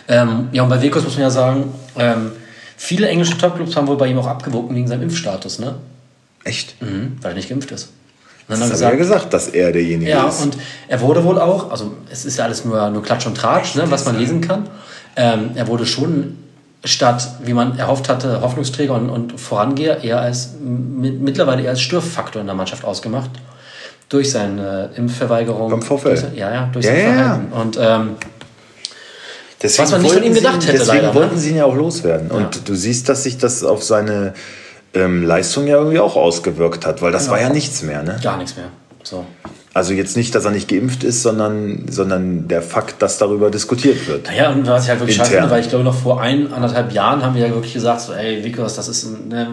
Ähm, 0.06 0.48
ja, 0.52 0.62
und 0.62 0.68
bei 0.68 0.80
Wekos 0.80 1.02
muss 1.02 1.14
man 1.14 1.22
ja 1.22 1.30
sagen, 1.30 1.64
ähm, 1.98 2.30
viele 2.76 3.08
englische 3.08 3.36
Topclubs 3.38 3.76
haben 3.76 3.86
wohl 3.86 3.96
bei 3.96 4.06
ihm 4.08 4.18
auch 4.18 4.26
abgewogen 4.26 4.74
wegen 4.76 4.88
seinem 4.88 5.02
Impfstatus, 5.02 5.58
ne? 5.58 5.76
echt? 6.44 6.80
Mhm, 6.82 7.16
weil 7.22 7.32
er 7.32 7.34
nicht 7.36 7.48
geimpft 7.48 7.70
ist. 7.72 7.84
Und 8.46 8.60
Das 8.60 8.60
haben 8.60 8.70
hat 8.72 8.80
er 8.80 8.90
ja 8.90 8.96
gesagt, 8.96 9.30
gesagt, 9.30 9.32
dass 9.34 9.48
er 9.48 9.72
derjenige 9.72 10.10
ja, 10.10 10.28
ist. 10.28 10.42
und 10.42 10.56
er 10.88 11.00
wurde 11.00 11.24
wohl 11.24 11.38
auch, 11.40 11.70
also 11.70 11.94
es 12.10 12.26
ist 12.26 12.36
ja 12.36 12.44
alles 12.44 12.64
nur, 12.66 12.90
nur 12.90 13.02
Klatsch 13.02 13.26
und 13.26 13.36
Tratsch, 13.36 13.74
ne, 13.76 13.84
was 13.90 14.04
man 14.04 14.18
lesen 14.18 14.42
kann. 14.42 14.68
Ähm, 15.16 15.52
er 15.54 15.66
wurde 15.68 15.86
schon 15.86 16.36
statt, 16.84 17.26
wie 17.44 17.54
man 17.54 17.78
erhofft 17.78 18.10
hatte, 18.10 18.42
Hoffnungsträger 18.42 18.92
und, 18.94 19.08
und 19.08 19.40
Vorangeher 19.40 20.04
eher 20.04 20.20
als 20.20 20.50
mi- 20.62 21.12
mittlerweile 21.12 21.62
eher 21.62 21.70
als 21.70 21.80
Störfaktor 21.80 22.40
in 22.42 22.46
der 22.46 22.54
Mannschaft 22.56 22.84
ausgemacht. 22.84 23.30
Durch 24.10 24.30
seine 24.30 24.90
Impfverweigerung. 24.96 25.70
Beim 25.70 25.80
sein- 25.80 26.34
ja, 26.36 26.52
ja, 26.52 26.68
durch 26.70 26.84
Ja, 26.84 26.92
sein 26.92 27.00
ja, 27.00 27.08
ja. 27.08 27.16
Verhalten. 27.16 27.52
Und 27.52 27.78
ähm, 27.80 28.10
Deswegen 29.64 29.82
Was 29.84 29.90
man 29.92 30.02
nicht 30.02 30.14
von 30.14 30.22
ihm 30.22 30.34
gedacht 30.34 30.56
ihn- 30.56 30.60
hätte, 30.66 30.78
Deswegen 30.78 30.96
leider, 30.98 31.08
ne? 31.08 31.14
wollten 31.14 31.38
sie 31.38 31.50
ihn 31.50 31.56
ja 31.56 31.64
auch 31.64 31.74
loswerden. 31.74 32.30
Und 32.30 32.68
du 32.68 32.74
siehst, 32.76 33.08
dass 33.08 33.22
sich 33.24 33.38
das 33.38 33.64
auf 33.64 33.82
seine 33.82 34.34
ähm, 34.92 35.24
Leistung 35.24 35.66
ja 35.66 35.76
irgendwie 35.78 35.98
auch 35.98 36.14
ausgewirkt 36.16 36.86
hat, 36.86 37.02
weil 37.02 37.10
das 37.10 37.28
war 37.30 37.40
ja 37.40 37.48
nichts 37.48 37.82
mehr. 37.82 38.02
Ne? 38.04 38.16
gar 38.22 38.36
nichts 38.36 38.56
mehr. 38.56 38.66
So. 39.02 39.24
Also 39.72 39.92
jetzt 39.92 40.16
nicht, 40.16 40.32
dass 40.36 40.44
er 40.44 40.52
nicht 40.52 40.68
geimpft 40.68 41.02
ist, 41.02 41.22
sondern, 41.22 41.86
sondern 41.90 42.46
der 42.46 42.62
Fakt, 42.62 43.02
dass 43.02 43.18
darüber 43.18 43.50
diskutiert 43.50 44.06
wird. 44.06 44.26
Naja, 44.28 44.52
und 44.52 44.64
was 44.68 44.84
ich 44.84 44.90
halt 44.90 45.00
wirklich 45.00 45.16
scheiße 45.16 45.32
finde, 45.32 45.50
weil 45.50 45.62
ich 45.62 45.68
glaube, 45.68 45.82
noch 45.82 45.96
vor 46.00 46.20
ein, 46.20 46.52
anderthalb 46.52 46.92
Jahren 46.92 47.24
haben 47.24 47.34
wir 47.34 47.44
ja 47.48 47.52
wirklich 47.52 47.74
gesagt, 47.74 48.02
so, 48.02 48.12
ey, 48.12 48.44
Vickers, 48.44 48.76
das 48.76 48.86
ist 48.86 49.02
ein, 49.04 49.28
ne, 49.28 49.48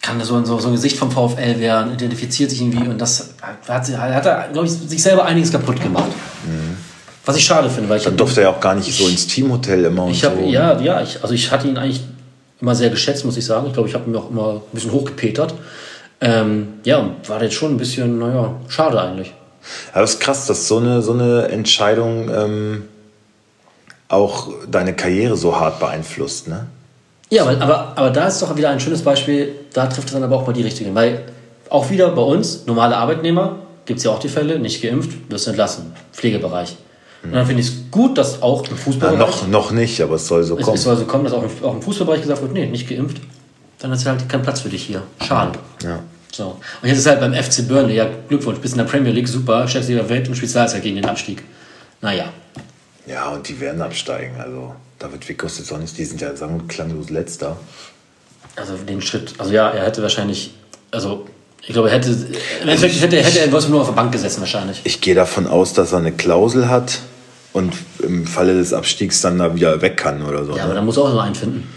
kann 0.00 0.20
so, 0.22 0.44
so, 0.44 0.58
so 0.60 0.68
ein 0.68 0.74
Gesicht 0.74 0.96
vom 0.96 1.10
VfL 1.10 1.58
werden, 1.58 1.92
identifiziert 1.94 2.50
sich 2.50 2.60
irgendwie 2.60 2.86
und 2.88 3.00
das 3.00 3.30
hat, 3.66 3.84
sie- 3.86 3.96
hat 3.96 4.24
er, 4.26 4.48
glaube 4.52 4.66
ich, 4.68 4.72
sich 4.74 5.02
selber 5.02 5.24
einiges 5.24 5.50
kaputt 5.50 5.80
gemacht. 5.82 6.10
Was 7.24 7.36
ich 7.36 7.44
schade 7.44 7.70
finde, 7.70 7.88
weil 7.88 7.98
ich 7.98 8.04
Dann 8.04 8.16
durfte 8.16 8.40
er 8.40 8.50
ja 8.50 8.56
auch 8.56 8.60
gar 8.60 8.74
nicht 8.74 8.92
so 8.92 9.06
ins 9.06 9.26
Teamhotel 9.26 9.84
immer 9.84 10.04
und 10.04 10.10
Ich 10.10 10.24
habe, 10.24 10.36
so. 10.36 10.48
ja, 10.48 10.80
ja, 10.80 11.00
ich, 11.00 11.22
also 11.22 11.34
ich 11.34 11.50
hatte 11.50 11.68
ihn 11.68 11.76
eigentlich 11.76 12.02
immer 12.60 12.74
sehr 12.74 12.90
geschätzt, 12.90 13.24
muss 13.24 13.36
ich 13.36 13.44
sagen. 13.44 13.66
Ich 13.68 13.72
glaube, 13.74 13.88
ich 13.88 13.94
habe 13.94 14.10
ihn 14.10 14.16
auch 14.16 14.30
immer 14.30 14.54
ein 14.54 14.60
bisschen 14.72 14.92
hochgepetert. 14.92 15.54
Ähm, 16.20 16.74
ja, 16.84 17.10
war 17.26 17.42
jetzt 17.42 17.54
schon 17.54 17.72
ein 17.72 17.76
bisschen, 17.76 18.18
naja, 18.18 18.54
schade 18.68 19.00
eigentlich. 19.00 19.32
Aber 19.92 20.04
es 20.04 20.14
ist 20.14 20.20
krass, 20.20 20.46
dass 20.46 20.66
so 20.66 20.78
eine, 20.78 21.02
so 21.02 21.12
eine 21.12 21.48
Entscheidung 21.48 22.28
ähm, 22.34 22.82
auch 24.08 24.48
deine 24.70 24.94
Karriere 24.94 25.36
so 25.36 25.58
hart 25.58 25.80
beeinflusst. 25.80 26.48
Ne? 26.48 26.66
Ja, 27.30 27.46
weil, 27.46 27.60
aber, 27.62 27.92
aber 27.96 28.10
da 28.10 28.26
ist 28.26 28.42
doch 28.42 28.56
wieder 28.56 28.70
ein 28.70 28.80
schönes 28.80 29.02
Beispiel, 29.02 29.54
da 29.72 29.86
trifft 29.86 30.08
es 30.08 30.12
dann 30.12 30.22
aber 30.22 30.36
auch 30.36 30.46
mal 30.46 30.52
die 30.52 30.62
Richtigen. 30.62 30.94
Weil 30.94 31.22
auch 31.70 31.90
wieder 31.90 32.10
bei 32.10 32.22
uns, 32.22 32.66
normale 32.66 32.96
Arbeitnehmer, 32.96 33.56
gibt 33.86 33.98
es 33.98 34.04
ja 34.04 34.10
auch 34.10 34.18
die 34.18 34.28
Fälle, 34.28 34.58
nicht 34.58 34.82
geimpft, 34.82 35.30
wirst 35.30 35.48
entlassen. 35.48 35.92
Pflegebereich. 36.12 36.76
Und 37.24 37.32
dann 37.32 37.46
finde 37.46 37.62
ich 37.62 37.68
es 37.68 37.74
gut, 37.90 38.18
dass 38.18 38.42
auch 38.42 38.64
im 38.64 38.70
Ja, 38.70 38.76
Fußballbereich, 38.76 39.18
noch, 39.18 39.48
noch 39.48 39.70
nicht, 39.70 40.00
aber 40.00 40.16
es 40.16 40.26
soll 40.26 40.42
so 40.42 40.58
es, 40.58 40.64
kommen. 40.64 40.76
es 40.76 40.82
soll 40.82 40.96
so 40.96 41.04
kommen, 41.04 41.24
dass 41.24 41.32
auch 41.32 41.44
im, 41.44 41.50
auch 41.64 41.74
im 41.74 41.82
Fußballbereich 41.82 42.22
gesagt 42.22 42.42
wird, 42.42 42.52
nee, 42.52 42.66
nicht 42.66 42.88
geimpft, 42.88 43.18
dann 43.78 43.92
ist 43.92 44.04
halt 44.06 44.28
kein 44.28 44.42
Platz 44.42 44.60
für 44.60 44.68
dich 44.68 44.82
hier. 44.84 45.02
Schade. 45.24 45.58
Ja. 45.84 46.00
So. 46.32 46.58
Und 46.82 46.88
jetzt 46.88 46.98
ist 46.98 47.06
halt 47.06 47.20
beim 47.20 47.34
FC 47.34 47.68
Burnley, 47.68 47.94
ja, 47.96 48.08
Glückwunsch, 48.28 48.58
bist 48.58 48.74
in 48.74 48.78
der 48.78 48.86
Premier 48.86 49.12
League, 49.12 49.28
super, 49.28 49.68
stärkste 49.68 49.94
der 49.94 50.08
Welt 50.08 50.28
und 50.28 50.34
spielst 50.34 50.56
da 50.56 50.66
halt 50.66 50.82
gegen 50.82 50.96
den 50.96 51.04
Abstieg. 51.04 51.42
Naja. 52.00 52.24
ja, 53.06 53.28
und 53.28 53.48
die 53.48 53.60
werden 53.60 53.80
absteigen. 53.80 54.40
Also 54.40 54.74
David 54.98 55.28
Vickers 55.28 55.58
jetzt 55.58 55.72
auch 55.72 55.78
nicht, 55.78 55.96
die 55.96 56.04
sind 56.04 56.20
ja 56.20 56.34
sang- 56.34 56.54
und 56.54 56.68
klanglos 56.68 57.10
letzter. 57.10 57.56
Also 58.56 58.74
den 58.76 59.00
Schritt, 59.00 59.34
also 59.38 59.52
ja, 59.52 59.70
er 59.70 59.84
hätte 59.86 60.02
wahrscheinlich, 60.02 60.54
also 60.90 61.26
ich 61.62 61.68
glaube, 61.72 61.90
er 61.90 61.96
hätte, 61.96 62.10
im 62.10 62.68
Endeffekt 62.68 63.00
hätte, 63.00 63.16
hätte 63.22 63.38
er 63.38 63.44
in 63.44 63.52
Wolfsburg 63.52 63.72
nur 63.72 63.80
auf 63.82 63.86
der 63.88 63.94
Bank 63.94 64.10
gesessen 64.10 64.40
wahrscheinlich. 64.40 64.80
Ich 64.84 65.00
gehe 65.00 65.14
davon 65.14 65.46
aus, 65.46 65.72
dass 65.72 65.92
er 65.92 65.98
eine 65.98 66.12
Klausel 66.12 66.68
hat 66.68 66.98
und 67.52 67.74
im 68.02 68.26
Falle 68.26 68.54
des 68.54 68.72
Abstiegs 68.72 69.20
dann 69.20 69.38
da 69.38 69.54
wieder 69.54 69.80
weg 69.82 69.96
kann 69.96 70.22
oder 70.22 70.44
so. 70.44 70.56
Ja, 70.56 70.64
aber 70.64 70.70
ne? 70.70 70.74
da 70.76 70.82
muss 70.82 70.98
auch 70.98 71.10
so 71.10 71.18
einen 71.18 71.34
finden. 71.34 71.68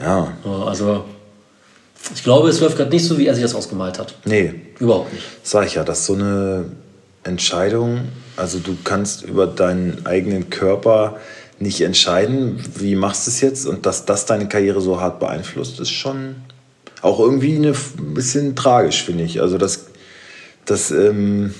ja. 0.00 0.32
So, 0.44 0.50
also 0.64 1.04
ich 2.14 2.22
glaube, 2.22 2.48
es 2.48 2.60
läuft 2.60 2.76
gerade 2.76 2.90
nicht 2.90 3.04
so, 3.04 3.18
wie 3.18 3.26
er 3.26 3.34
sich 3.34 3.42
das 3.42 3.54
ausgemalt 3.54 3.98
hat. 3.98 4.14
nee, 4.24 4.54
Überhaupt 4.78 5.12
nicht. 5.12 5.24
sag 5.42 5.66
ich 5.66 5.74
ja, 5.74 5.84
das 5.84 6.00
ist 6.00 6.06
so 6.06 6.14
eine 6.14 6.66
Entscheidung. 7.24 8.02
Also 8.36 8.58
du 8.58 8.76
kannst 8.84 9.24
über 9.24 9.46
deinen 9.46 10.06
eigenen 10.06 10.48
Körper 10.48 11.16
nicht 11.58 11.80
entscheiden, 11.80 12.60
wie 12.76 12.94
machst 12.94 13.26
du 13.26 13.30
es 13.32 13.40
jetzt 13.40 13.66
und 13.66 13.84
dass 13.84 14.04
das 14.04 14.26
deine 14.26 14.48
Karriere 14.48 14.80
so 14.80 15.00
hart 15.00 15.18
beeinflusst, 15.18 15.80
ist 15.80 15.90
schon 15.90 16.36
auch 17.02 17.18
irgendwie 17.18 17.56
ein 17.56 17.74
bisschen 18.14 18.54
tragisch, 18.54 19.02
finde 19.02 19.24
ich. 19.24 19.40
Also 19.40 19.58
das, 19.58 19.86
das 20.64 20.90
ähm, 20.92 21.52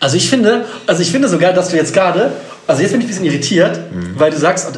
Also 0.00 0.16
ich 0.16 0.28
finde, 0.28 0.64
also 0.86 1.02
ich 1.02 1.10
finde 1.10 1.28
sogar, 1.28 1.52
dass 1.52 1.68
du 1.68 1.76
jetzt 1.76 1.92
gerade, 1.94 2.32
also 2.66 2.82
jetzt 2.82 2.92
bin 2.92 3.00
ich 3.00 3.06
ein 3.06 3.08
bisschen 3.08 3.24
irritiert, 3.26 3.78
weil 4.16 4.30
du 4.30 4.38
sagst, 4.38 4.68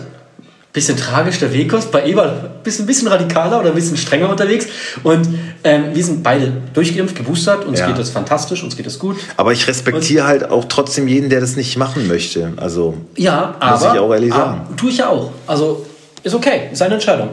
bisschen 0.72 0.96
tragisch, 0.96 1.38
der 1.38 1.52
Wekos, 1.52 1.87
bei 1.87 2.06
Eber 2.06 2.50
bist 2.62 2.78
ein 2.78 2.87
bisschen 2.87 3.08
radikaler 3.08 3.58
oder 3.61 3.70
ein 3.70 3.74
bisschen 3.74 3.96
strenger 3.96 4.28
unterwegs 4.28 4.66
und 5.02 5.26
ähm, 5.64 5.87
wir 5.94 6.04
sind 6.04 6.22
beide 6.22 6.52
durchgeimpft, 6.74 7.16
geboostert, 7.16 7.64
uns 7.64 7.80
Ja. 7.80 7.87
geht 7.87 7.98
das 7.98 8.11
fantastisch, 8.11 8.62
uns 8.62 8.76
geht 8.76 8.87
das 8.87 8.98
gut. 8.98 9.16
aber 9.37 9.52
ich 9.52 9.66
respektiere 9.66 10.26
halt 10.26 10.48
auch 10.48 10.66
trotzdem 10.66 11.08
jeden, 11.08 11.30
der 11.30 11.40
das 11.40 11.56
nicht 11.56 11.76
machen 11.78 12.06
möchte. 12.06 12.52
Also 12.56 12.94
Ja, 13.16 13.54
Muss 13.61 13.82
aber 13.82 13.94
ich 13.94 14.00
auch 14.00 14.12
ehrlich 14.12 14.32
ah, 14.32 14.37
sagen. 14.37 14.76
tue 14.76 14.90
ich 14.90 14.98
ja 14.98 15.08
auch. 15.08 15.32
Also 15.46 15.87
ist 16.22 16.34
okay, 16.34 16.68
ist 16.70 16.78
seine 16.78 16.94
Entscheidung. 16.94 17.30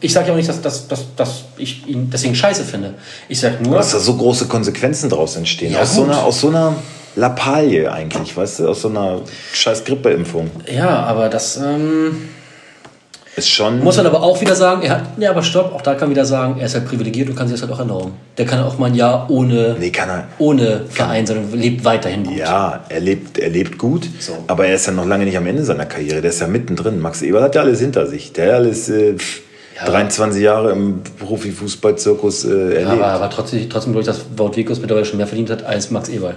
Ich 0.00 0.12
sage 0.12 0.28
ja 0.28 0.32
auch 0.32 0.36
nicht, 0.36 0.48
dass, 0.48 0.60
dass, 0.62 0.88
dass, 0.88 1.04
dass 1.14 1.44
ich 1.58 1.86
ihn 1.86 2.08
deswegen 2.10 2.34
scheiße 2.34 2.64
finde. 2.64 2.94
Ich 3.28 3.38
sage 3.40 3.56
nur, 3.62 3.76
dass 3.76 3.92
da 3.92 3.98
so 3.98 4.16
große 4.16 4.46
Konsequenzen 4.46 5.10
draus 5.10 5.36
entstehen. 5.36 5.72
Ja, 5.74 5.82
aus, 5.82 5.94
so 5.94 6.04
einer, 6.04 6.22
aus 6.22 6.40
so 6.40 6.48
einer 6.48 6.74
Lappalie 7.16 7.90
eigentlich, 7.90 8.36
weißt 8.36 8.60
du, 8.60 8.68
aus 8.68 8.82
so 8.82 8.88
einer 8.88 9.20
scheiß 9.52 9.84
Grippeimpfung. 9.84 10.50
ja, 10.72 10.88
aber 11.04 11.28
das, 11.28 11.56
ähm, 11.58 12.28
Ist 13.36 13.48
schon. 13.48 13.80
Muss 13.82 13.96
man 13.96 14.06
aber 14.06 14.22
auch 14.22 14.40
wieder 14.40 14.54
sagen, 14.56 14.82
er 14.82 14.90
hat, 14.96 15.02
ja, 15.18 15.30
aber 15.30 15.42
stopp, 15.42 15.72
auch 15.74 15.82
da 15.82 15.92
kann 15.94 16.08
man 16.08 16.10
wieder 16.10 16.24
sagen, 16.24 16.56
er 16.58 16.66
ist 16.66 16.74
halt 16.74 16.86
privilegiert 16.86 17.28
und 17.28 17.36
kann 17.36 17.46
sich 17.48 17.58
das 17.60 17.62
halt 17.68 17.72
auch 17.72 17.78
erlauben. 17.80 18.12
Der 18.38 18.44
kann 18.44 18.62
auch 18.62 18.76
mal 18.78 18.86
ein 18.86 18.94
Jahr 18.94 19.30
ohne, 19.30 19.76
Nee, 19.78 19.90
kann 19.90 20.08
er. 20.08 20.24
ohne 20.38 20.82
Verein 20.88 21.24
und 21.30 21.52
lebt 21.54 21.84
weiterhin 21.84 22.24
gut. 22.24 22.36
Ja, 22.36 22.84
er 22.88 23.00
lebt, 23.00 23.38
er 23.38 23.48
lebt 23.50 23.78
gut, 23.78 24.08
So. 24.18 24.32
aber 24.48 24.66
er 24.66 24.74
ist 24.74 24.86
ja 24.86 24.92
noch 24.92 25.06
lange 25.06 25.24
nicht 25.24 25.36
am 25.36 25.46
Ende 25.46 25.64
seiner 25.64 25.86
Karriere. 25.86 26.20
Der 26.20 26.30
ist 26.30 26.40
ja 26.40 26.46
mittendrin. 26.48 27.00
Max 27.00 27.22
Eberl 27.22 27.42
hat 27.44 27.54
ja 27.54 27.62
alles 27.62 27.80
hinter 27.80 28.06
sich. 28.06 28.32
Der 28.32 28.48
hat 28.48 28.54
alles 28.54 28.88
äh, 28.88 29.14
pff, 29.14 29.42
23 29.86 30.42
Jahre 30.42 30.72
im 30.72 31.00
Profifußballzirkus 31.20 32.44
äh, 32.44 32.74
erlebt. 32.74 32.88
Aber, 33.02 33.06
aber 33.06 33.30
trotzdem, 33.30 33.68
trotzdem 33.70 33.92
glaube 33.92 34.02
ich, 34.02 34.06
dass 34.06 34.20
Wout 34.36 34.56
Weghorst 34.56 34.80
mittlerweile 34.80 35.06
schon 35.06 35.16
mehr 35.18 35.26
verdient 35.26 35.50
hat 35.50 35.64
als 35.64 35.90
Max 35.90 36.08
Eberl. 36.08 36.34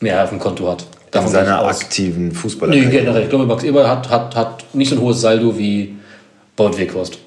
Mehr 0.00 0.22
auf 0.22 0.30
dem 0.30 0.38
Konto 0.38 0.68
hat. 0.70 0.82
in 0.82 0.86
Davon 1.10 1.28
ich 1.28 1.32
seiner 1.32 1.64
aktiven 1.64 2.28
Nee, 2.28 2.34
Fußballerkarriere. 2.34 2.90
generell. 2.90 3.22
Ich 3.22 3.28
glaube, 3.30 3.46
Max 3.46 3.62
Eberl 3.64 3.88
hat, 3.88 4.08
hat, 4.10 4.36
hat 4.36 4.74
nicht 4.74 4.88
so 4.90 4.96
ein 4.96 5.00
hohes 5.00 5.20
Saldo 5.20 5.56
wie 5.56 5.96
Wout 6.56 6.76
Weghorst. 6.76 7.18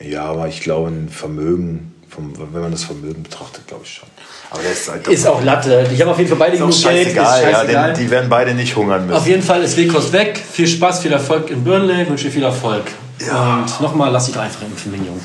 Ja, 0.00 0.24
aber 0.24 0.48
ich 0.48 0.60
glaube, 0.60 0.88
ein 0.90 1.08
Vermögen, 1.08 1.94
vom, 2.08 2.32
wenn 2.52 2.60
man 2.60 2.72
das 2.72 2.84
Vermögen 2.84 3.22
betrachtet, 3.22 3.66
glaube 3.66 3.84
ich 3.84 3.92
schon. 3.92 4.08
Aber 4.50 4.62
der 4.62 4.72
ist 4.72 4.90
halt 4.90 5.06
Ist 5.08 5.26
auch 5.26 5.42
Latte. 5.42 5.86
Ich 5.92 6.00
habe 6.00 6.10
auf 6.10 6.18
jeden 6.18 6.28
Fall 6.28 6.38
beide 6.38 6.54
ist 6.54 6.60
genug 6.60 6.72
Geld. 6.82 7.06
Ist 7.08 7.14
scheißegal. 7.14 7.42
Ja, 7.42 7.52
scheißegal. 7.58 7.92
denn 7.94 8.04
die 8.04 8.10
werden 8.10 8.28
beide 8.28 8.54
nicht 8.54 8.74
hungern 8.76 9.06
müssen. 9.06 9.16
Auf 9.16 9.26
jeden 9.26 9.42
Fall 9.42 9.62
ist 9.62 9.76
Weghorst 9.76 10.12
weg. 10.12 10.38
Viel 10.50 10.66
Spaß, 10.66 11.00
viel 11.00 11.12
Erfolg 11.12 11.50
in 11.50 11.62
Burnley. 11.64 12.08
Wünsche 12.08 12.24
dir 12.24 12.30
viel 12.32 12.42
Erfolg. 12.42 12.84
Und 13.20 13.80
nochmal, 13.80 14.10
lass 14.10 14.26
dich 14.26 14.36
einfach 14.36 14.62
impfen, 14.62 14.92
Junge. 14.94 15.20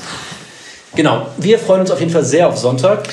Genau. 0.94 1.26
Wir 1.36 1.58
freuen 1.58 1.80
uns 1.80 1.90
auf 1.90 1.98
jeden 2.00 2.12
Fall 2.12 2.24
sehr 2.24 2.48
auf 2.48 2.56
Sonntag. 2.56 3.08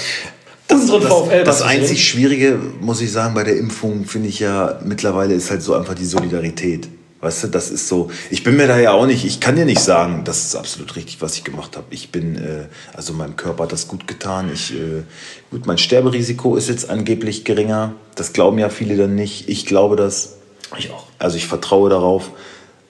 Unseren 0.71 1.01
VfL 1.01 1.43
das 1.43 1.59
sehen. 1.59 1.67
einzig 1.67 2.07
Schwierige, 2.07 2.59
muss 2.81 3.01
ich 3.01 3.11
sagen, 3.11 3.33
bei 3.33 3.43
der 3.43 3.57
Impfung 3.57 4.05
finde 4.05 4.29
ich 4.29 4.39
ja 4.39 4.79
mittlerweile 4.83 5.33
ist 5.33 5.51
halt 5.51 5.61
so 5.61 5.75
einfach 5.75 5.93
die 5.93 6.05
Solidarität. 6.05 6.87
Weißt 7.21 7.45
du, 7.45 7.47
das 7.47 7.71
ist 7.71 7.87
so. 7.87 8.11
Ich 8.29 8.43
bin 8.43 8.55
mir 8.55 8.67
da 8.67 8.77
ja 8.77 8.91
auch 8.91 9.07
nicht, 9.07 9.25
ich 9.25 9.39
kann 9.39 9.55
dir 9.55 9.65
nicht 9.65 9.79
sagen, 9.79 10.23
das 10.25 10.45
ist 10.45 10.55
absolut 10.55 10.95
richtig, 10.95 11.21
was 11.21 11.35
ich 11.35 11.43
gemacht 11.43 11.75
habe. 11.75 11.87
Ich 11.89 12.11
bin, 12.11 12.35
äh, 12.35 12.65
also 12.93 13.13
meinem 13.13 13.35
Körper 13.35 13.63
hat 13.63 13.71
das 13.71 13.87
gut 13.87 14.07
getan. 14.07 14.51
Ich, 14.53 14.73
äh, 14.73 15.03
gut, 15.49 15.65
mein 15.65 15.79
Sterberisiko 15.79 16.55
ist 16.55 16.69
jetzt 16.69 16.89
angeblich 16.89 17.43
geringer. 17.43 17.93
Das 18.13 18.31
glauben 18.33 18.59
ja 18.59 18.69
viele 18.69 18.95
dann 18.95 19.15
nicht. 19.15 19.49
Ich 19.49 19.65
glaube 19.65 19.95
das. 19.95 20.35
Ich 20.77 20.91
auch. 20.91 21.07
Also 21.17 21.37
ich 21.37 21.47
vertraue 21.47 21.89
darauf. 21.89 22.29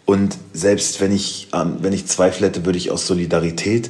Und 0.05 0.37
selbst 0.53 0.99
wenn 1.01 1.13
ich, 1.13 1.47
ähm, 1.53 1.77
wenn 1.79 1.93
ich 1.93 2.05
Zweifel 2.07 2.47
hätte, 2.47 2.65
würde 2.65 2.77
ich 2.77 2.91
aus 2.91 3.07
Solidarität 3.07 3.89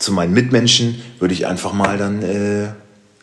zu 0.00 0.10
meinen 0.12 0.32
Mitmenschen, 0.34 1.00
würde 1.20 1.34
ich 1.34 1.46
einfach 1.46 1.72
mal 1.72 1.96
dann 1.98 2.22
äh, 2.22 2.68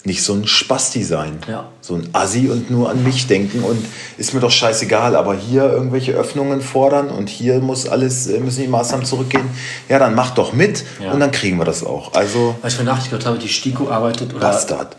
nicht 0.05 0.23
so 0.23 0.33
ein 0.33 0.47
Spasti 0.47 1.03
sein. 1.03 1.39
Ja. 1.49 1.67
So 1.81 1.95
ein 1.95 2.07
Assi 2.13 2.47
und 2.49 2.71
nur 2.71 2.89
an 2.89 3.03
mich 3.03 3.27
denken 3.27 3.61
und 3.63 3.83
ist 4.17 4.33
mir 4.33 4.39
doch 4.39 4.51
scheißegal, 4.51 5.15
aber 5.17 5.35
hier 5.35 5.63
irgendwelche 5.63 6.13
Öffnungen 6.13 6.61
fordern 6.61 7.09
und 7.09 7.27
hier 7.27 7.59
muss 7.59 7.87
alles, 7.89 8.27
äh, 8.27 8.39
müssen 8.39 8.61
die 8.61 8.67
Maßnahmen 8.69 9.05
zurückgehen. 9.05 9.49
Ja, 9.89 9.99
dann 9.99 10.15
mach 10.15 10.31
doch 10.31 10.53
mit 10.53 10.85
Ja. 11.03 11.11
und 11.11 11.19
dann 11.19 11.31
kriegen 11.31 11.57
wir 11.57 11.65
das 11.65 11.83
auch. 11.83 12.13
Also 12.13 12.55
Weil 12.61 12.71
ich 12.71 12.77
mir 12.77 12.85
Nachricht 12.85 13.07
gehört 13.09 13.25
habe, 13.25 13.37
die 13.37 13.49
STIKO 13.49 13.89
arbeitet 13.89 14.31
oder 14.33 14.39
Bastard. 14.47 14.95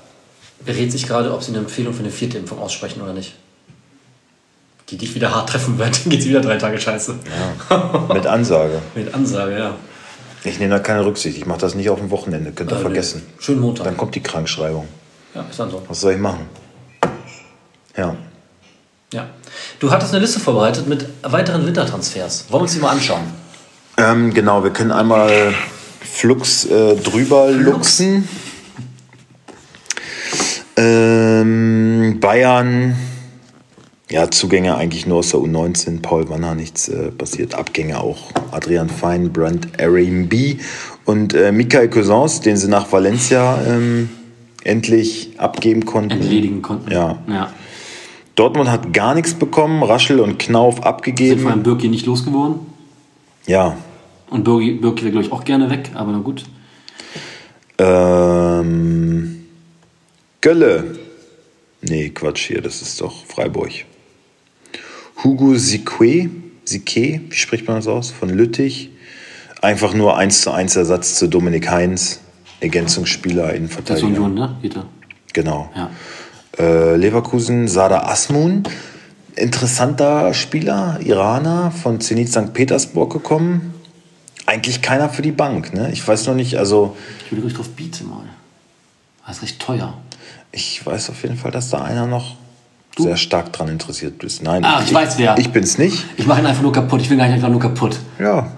berät 0.67 0.93
sich 0.93 1.07
gerade, 1.07 1.33
ob 1.33 1.43
sie 1.43 1.53
eine 1.53 1.59
Empfehlung 1.61 1.95
für 1.95 2.01
eine 2.01 2.11
vierte 2.11 2.37
Impfung 2.37 2.59
aussprechen 2.59 3.01
oder 3.01 3.15
nicht. 3.15 3.35
Die 4.91 4.97
dich 4.99 5.15
wieder 5.15 5.35
hart 5.35 5.49
treffen 5.51 5.79
wird, 5.79 6.01
dann 6.05 6.11
geht 6.11 6.23
sie 6.23 6.29
wieder 6.31 6.41
drei 6.41 6.57
Tage 6.57 6.79
scheiße. 6.81 7.15
Mit 8.13 8.27
Ansage. 8.27 8.83
Mit 8.95 9.15
Ansage, 9.15 9.59
ja. 9.59 9.75
Ich 10.49 10.59
nehme 10.59 10.71
da 10.75 10.79
keine 10.81 11.05
Rücksicht. 11.05 11.37
Ich 11.39 11.47
mache 11.47 11.61
das 11.61 11.75
nicht 11.75 11.91
auf 11.91 11.99
dem 11.99 12.11
Wochenende. 12.11 12.53
Könnt 12.53 12.71
ihr 12.73 12.79
Äh, 12.79 12.81
vergessen. 12.81 13.23
nee. 13.27 13.43
Schönen 13.43 13.61
Montag. 13.61 13.85
Dann 13.85 13.97
kommt 13.97 14.15
die 14.15 14.23
Krankschreibung. 14.23 14.87
Ja, 15.35 15.45
ist 15.49 15.59
dann 15.59 15.71
so. 15.71 15.83
Was 15.89 16.01
soll 16.01 16.13
ich 16.15 16.19
machen? 16.19 16.47
Ja. 17.97 18.17
Ja. 19.13 19.27
Du 19.79 19.91
hattest 19.91 20.13
eine 20.13 20.21
Liste 20.25 20.41
vorbereitet 20.41 20.87
mit 20.87 21.07
weiteren 21.23 21.67
Wintertransfers. 21.67 22.47
Wollen 22.49 22.61
wir 22.61 22.63
uns 22.65 22.73
die 22.75 22.79
mal 22.81 22.91
anschauen? 22.91 23.23
Ähm, 23.97 24.33
genau, 24.35 24.63
wir 24.63 24.71
können 24.71 24.93
einmal 24.93 25.55
Flux 26.01 26.65
äh, 26.67 26.97
drüber 26.97 27.51
luxen. 27.51 28.29
Ähm, 30.77 32.19
Bayern, 32.21 32.97
ja, 34.11 34.31
Zugänge 34.31 34.77
eigentlich 34.77 35.07
nur 35.07 35.19
aus 35.19 35.31
der 35.31 35.41
U19. 35.41 36.01
Paul 36.01 36.29
Wanner, 36.31 36.55
nichts 36.55 36.89
äh, 36.89 37.11
passiert. 37.11 37.55
Abgänge 37.55 38.01
auch. 38.01 38.33
Adrian 38.53 38.89
Fein, 38.89 39.33
Brand 39.33 39.81
Arimbi 39.81 40.61
und 41.05 41.35
äh, 41.35 41.53
Michael 41.53 41.91
Cousins, 41.91 42.41
den 42.41 42.57
sie 42.57 42.69
nach 42.69 42.91
Valencia 42.91 43.61
ähm, 43.67 44.09
endlich 44.65 45.39
abgeben 45.39 45.85
konnten. 45.85 46.13
Entledigen 46.13 46.63
konnten. 46.63 46.91
Ja. 46.91 47.19
ja. 47.29 47.53
Dortmund 48.35 48.71
hat 48.71 48.93
gar 48.93 49.15
nichts 49.15 49.35
bekommen. 49.35 49.83
Raschel 49.83 50.21
und 50.21 50.39
Knauf 50.39 50.75
Sind 50.75 50.83
vor 50.85 50.91
abgegeben. 50.91 51.47
allem 51.47 51.63
Birki 51.63 51.89
nicht 51.89 52.07
losgeworden. 52.07 52.61
Ja, 53.47 53.77
Und 54.31 54.45
Birki, 54.45 54.73
Birki 54.73 55.03
wäre, 55.03 55.13
glaube 55.13 55.27
ich, 55.27 55.33
auch 55.33 55.45
gerne 55.45 55.71
weg, 55.71 55.91
aber 55.95 56.13
na 56.13 56.19
gut. 56.19 56.45
Ähm, 57.79 59.45
Gölle. 60.41 60.99
Nee, 61.81 62.11
Quatsch 62.11 62.47
hier, 62.49 62.61
das 62.61 62.83
ist 62.83 63.01
doch 63.01 63.25
Freiburg. 63.27 63.71
Hugo 65.23 65.57
Sique, 65.57 66.31
Sique, 66.65 67.21
wie 67.29 67.37
spricht 67.37 67.67
man 67.67 67.77
das 67.77 67.89
aus? 67.89 68.11
Von 68.11 68.29
Lüttich. 68.29 68.91
Einfach 69.61 69.93
nur 69.95 70.17
1 70.17 70.43
zu 70.43 70.53
1 70.53 70.77
Ersatz 70.77 71.17
zu 71.17 71.29
Dominik 71.29 71.69
Heinz. 71.71 72.21
Ergänzungsspieler, 72.61 73.53
Das 73.85 73.99
ist. 73.99 74.03
Union, 74.05 74.35
ne? 74.35 74.57
Peter. 74.61 74.87
Genau. 75.33 75.71
Ja. 75.75 75.91
Äh, 76.59 76.97
Leverkusen, 76.97 77.69
Sada 77.69 78.03
Asmun. 78.03 78.65
Interessanter 79.37 80.35
Spieler, 80.35 80.99
Iraner, 81.05 81.71
von 81.71 82.01
Zenit 82.01 82.29
St. 82.29 82.53
Petersburg 82.53 83.13
gekommen. 83.13 83.75
Eigentlich 84.47 84.83
keiner 84.83 85.09
für 85.09 85.23
die 85.23 85.31
Bank, 85.33 85.75
ne? 85.75 85.91
Ich 85.93 86.07
weiß 86.07 86.27
noch 86.27 86.35
nicht, 86.35 86.57
also 86.59 86.97
Ich 87.27 87.33
würde 87.33 87.43
ruhig 87.43 87.55
drauf 87.55 87.69
bieten 87.71 88.09
mal. 88.09 88.25
Das 89.27 89.37
ist 89.37 89.43
recht 89.43 89.61
teuer. 89.61 89.95
Ich 90.51 90.85
weiß 90.85 91.11
auf 91.11 91.23
jeden 91.23 91.37
Fall, 91.37 91.51
dass 91.51 91.71
da 91.71 91.83
einer 91.83 92.07
noch 92.07 92.37
sehr 92.97 93.17
stark 93.17 93.53
dran 93.53 93.69
interessiert 93.69 94.23
ist. 94.25 94.43
Nein, 94.43 94.65
Ah, 94.65 94.81
ich 94.85 94.93
weiß 94.93 95.19
wer. 95.19 95.37
Ich 95.39 95.51
bin's 95.51 95.79
nicht. 95.79 96.05
Ich 96.17 96.27
mache 96.27 96.41
ihn 96.41 96.47
einfach 96.47 96.63
nur 96.63 96.73
kaputt. 96.73 97.01
Ich 97.01 97.11
will 97.11 97.17
gar 97.17 97.27
nicht 97.27 97.35
einfach 97.35 97.49
nur 97.51 97.61
kaputt. 97.61 97.99
Ja. 98.19 98.49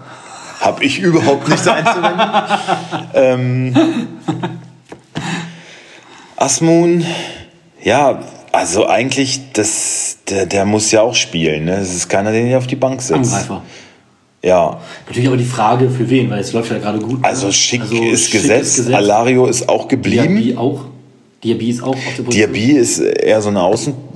Hab 0.61 0.83
ich 0.83 0.99
überhaupt 0.99 1.49
nichts 1.49 1.67
einzuwenden. 1.67 2.21
ähm, 3.15 3.75
Asmun, 6.37 7.05
ja, 7.83 8.21
also 8.53 8.87
eigentlich, 8.87 9.53
das, 9.53 10.19
der, 10.29 10.47
der 10.47 10.65
muss 10.65 10.91
ja 10.91 11.03
auch 11.03 11.15
spielen. 11.15 11.67
Ne? 11.67 11.77
Es 11.77 11.95
ist 11.95 12.09
keiner, 12.09 12.33
den 12.33 12.47
ihr 12.49 12.59
auf 12.59 12.67
die 12.67 12.77
Bank 12.77 13.01
setzt. 13.03 13.33
Angreifer. 13.33 13.63
Ja, 14.43 14.81
Natürlich 15.07 15.29
aber 15.29 15.37
die 15.37 15.45
Frage, 15.45 15.91
für 15.91 16.09
wen, 16.09 16.31
weil 16.31 16.41
es 16.41 16.55
läuft 16.55 16.71
ja 16.71 16.79
gerade 16.79 16.99
gut. 16.99 17.23
also 17.23 17.53
Schick 17.53 17.83
Also 17.83 18.03
ist 18.05 18.31
Schick 18.31 18.41
gesetzt, 18.41 18.91
Alario 18.91 19.47
ist 19.47 19.69
auch 19.69 19.87
geblieben. 19.87 20.37
Diaby 20.37 20.57
auch. 20.57 20.87
Diaby 21.45 21.71
ist 21.71 21.83
auch 21.83 21.89
auf 21.89 21.97
der 22.17 22.23
Position. 22.23 22.53
Diaby 22.53 22.73
ist 22.73 23.01
eher 23.01 23.43
so 23.43 23.51
ein 23.51 23.57
Außenstürmer. 23.59 24.10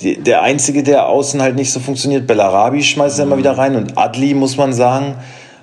Die- 0.00 0.16
Der 0.16 0.42
einzige, 0.42 0.82
der 0.82 1.06
außen 1.08 1.40
halt 1.40 1.56
nicht 1.56 1.70
so 1.72 1.80
funktioniert, 1.80 2.26
Bellarabi 2.26 2.82
schmeißt 2.82 3.18
er 3.18 3.24
immer 3.26 3.38
wieder 3.38 3.56
rein 3.56 3.76
und 3.76 3.96
Adli, 3.98 4.34
muss 4.34 4.56
man 4.56 4.72
sagen, 4.72 5.14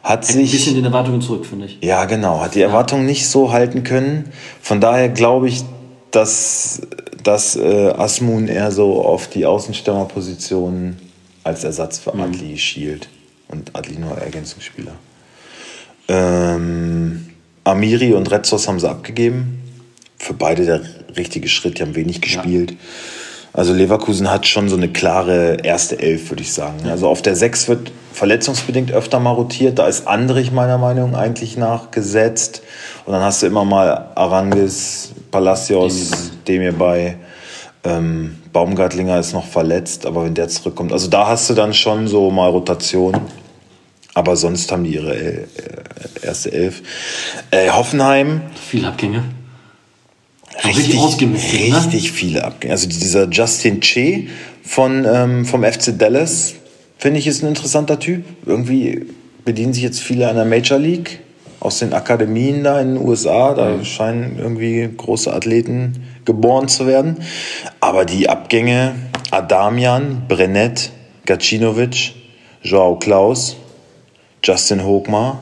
hat 0.04 0.22
Ein 0.30 0.38
bisschen 0.38 0.48
sich. 0.48 0.74
den 0.76 0.86
Erwartungen 0.86 1.22
zurück, 1.22 1.46
finde 1.46 1.66
ich. 1.66 1.78
Ja, 1.82 2.06
genau, 2.06 2.40
hat 2.42 2.56
die 2.56 2.62
Erwartungen 2.62 3.06
nicht 3.06 3.28
so 3.28 3.52
halten 3.52 3.84
können. 3.84 4.32
Von 4.62 4.80
daher 4.80 5.10
glaube 5.10 5.50
ich, 5.50 5.64
dass, 6.12 6.82
dass 7.24 7.56
äh, 7.56 7.90
Asmun 7.98 8.48
eher 8.48 8.72
so 8.72 9.04
auf 9.06 9.28
die 9.28 9.46
Außenstürmerposition 9.46 10.98
als 11.44 11.64
Ersatz 11.64 12.00
für 12.00 12.14
Adli 12.14 12.58
schielt. 12.58 13.10
Und 13.50 13.76
Adli 13.76 13.98
nur 14.00 14.18
Ergänzungsspieler. 14.18 14.94
Ähm, 16.08 17.30
Amiri 17.64 18.14
und 18.14 18.30
Retzos 18.32 18.68
haben 18.68 18.80
sie 18.80 18.90
abgegeben. 18.90 19.62
Für 20.18 20.34
beide 20.34 20.66
der 20.66 20.82
richtige 21.18 21.48
Schritt, 21.48 21.78
die 21.78 21.84
haben 21.84 21.96
wenig 21.96 22.22
gespielt. 22.22 22.74
Also 23.54 23.74
Leverkusen 23.74 24.30
hat 24.30 24.48
schon 24.48 24.70
so 24.70 24.76
eine 24.76 24.90
klare 24.90 25.58
erste 25.64 26.00
Elf, 26.00 26.30
würde 26.30 26.44
ich 26.44 26.54
sagen. 26.54 26.88
Also 26.90 27.08
auf 27.08 27.22
der 27.22 27.36
6 27.36 27.68
wird 27.68 27.92
verletzungsbedingt 28.14 28.92
öfter 28.92 29.20
mal 29.20 29.32
rotiert. 29.32 29.80
Da 29.80 29.88
ist 29.88 30.08
Andrich 30.08 30.52
meiner 30.52 30.78
Meinung 30.78 31.12
nach 31.12 31.20
eigentlich 31.20 31.58
nachgesetzt. 31.58 32.62
Und 33.06 33.14
dann 33.14 33.24
hast 33.24 33.42
du 33.42 33.48
immer 33.48 33.66
mal 33.66 34.12
Arangis, 34.16 35.14
Palacios, 35.32 36.32
Demir 36.48 36.74
bei. 36.74 37.18
Ähm, 37.84 38.38
Baumgartlinger 38.52 39.20
ist 39.20 39.34
noch 39.34 39.46
verletzt, 39.46 40.06
aber 40.06 40.26
wenn 40.26 40.34
der 40.34 40.50
zurückkommt. 40.50 40.92
Also 40.92 41.08
da 41.08 41.28
hast 41.28 41.50
du 41.50 41.54
dann 41.54 41.74
schon 41.74 42.08
so 42.08 42.30
mal 42.30 42.50
Rotation. 42.50 43.20
Aber 44.16 44.36
sonst 44.36 44.72
haben 44.72 44.84
die 44.84 44.96
ihre 44.96 45.16
äh, 45.16 45.48
erste 46.22 46.52
Elf. 46.52 46.82
Äh, 47.52 47.70
Hoffenheim, 47.70 48.42
Viele 48.70 48.90
Abgänge. 48.90 49.24
Richtig 50.66 50.98
ausgemistet, 50.98 51.70
ne? 51.70 51.78
richtig 51.78 52.12
viele 52.12 52.44
Abgänge. 52.44 52.74
Also 52.74 52.88
dieser 52.88 53.30
Justin 53.30 53.80
Che 53.80 54.28
von, 54.64 55.06
ähm, 55.06 55.46
vom 55.46 55.64
FC 55.64 55.98
Dallas, 55.98 56.54
finde 56.98 57.20
ich, 57.20 57.28
ist 57.28 57.44
ein 57.44 57.48
interessanter 57.48 58.00
Typ. 58.00 58.24
Irgendwie 58.46 59.06
bedienen 59.46 59.74
sich 59.74 59.84
jetzt 59.84 60.00
viele 60.00 60.30
an 60.30 60.36
der 60.36 60.46
Major 60.46 60.78
League 60.78 61.20
aus 61.60 61.80
den 61.80 61.94
Akademien 61.94 62.64
da 62.64 62.80
in 62.80 62.96
den 62.96 63.08
USA. 63.08 63.54
Da 63.54 63.84
scheinen 63.84 64.38
irgendwie 64.38 64.90
große 64.96 65.34
Athleten 65.34 66.04
geboren 66.26 66.68
zu 66.68 66.88
werden. 66.88 67.18
Aber 67.80 68.06
die 68.06 68.30
Abgänge, 68.30 68.96
Adamian, 69.32 70.24
Brennett, 70.28 70.92
Gacinovic, 71.26 72.14
Joao 72.62 72.98
Klaus, 72.98 73.56
Justin 74.44 74.84
Hochmar, 74.84 75.42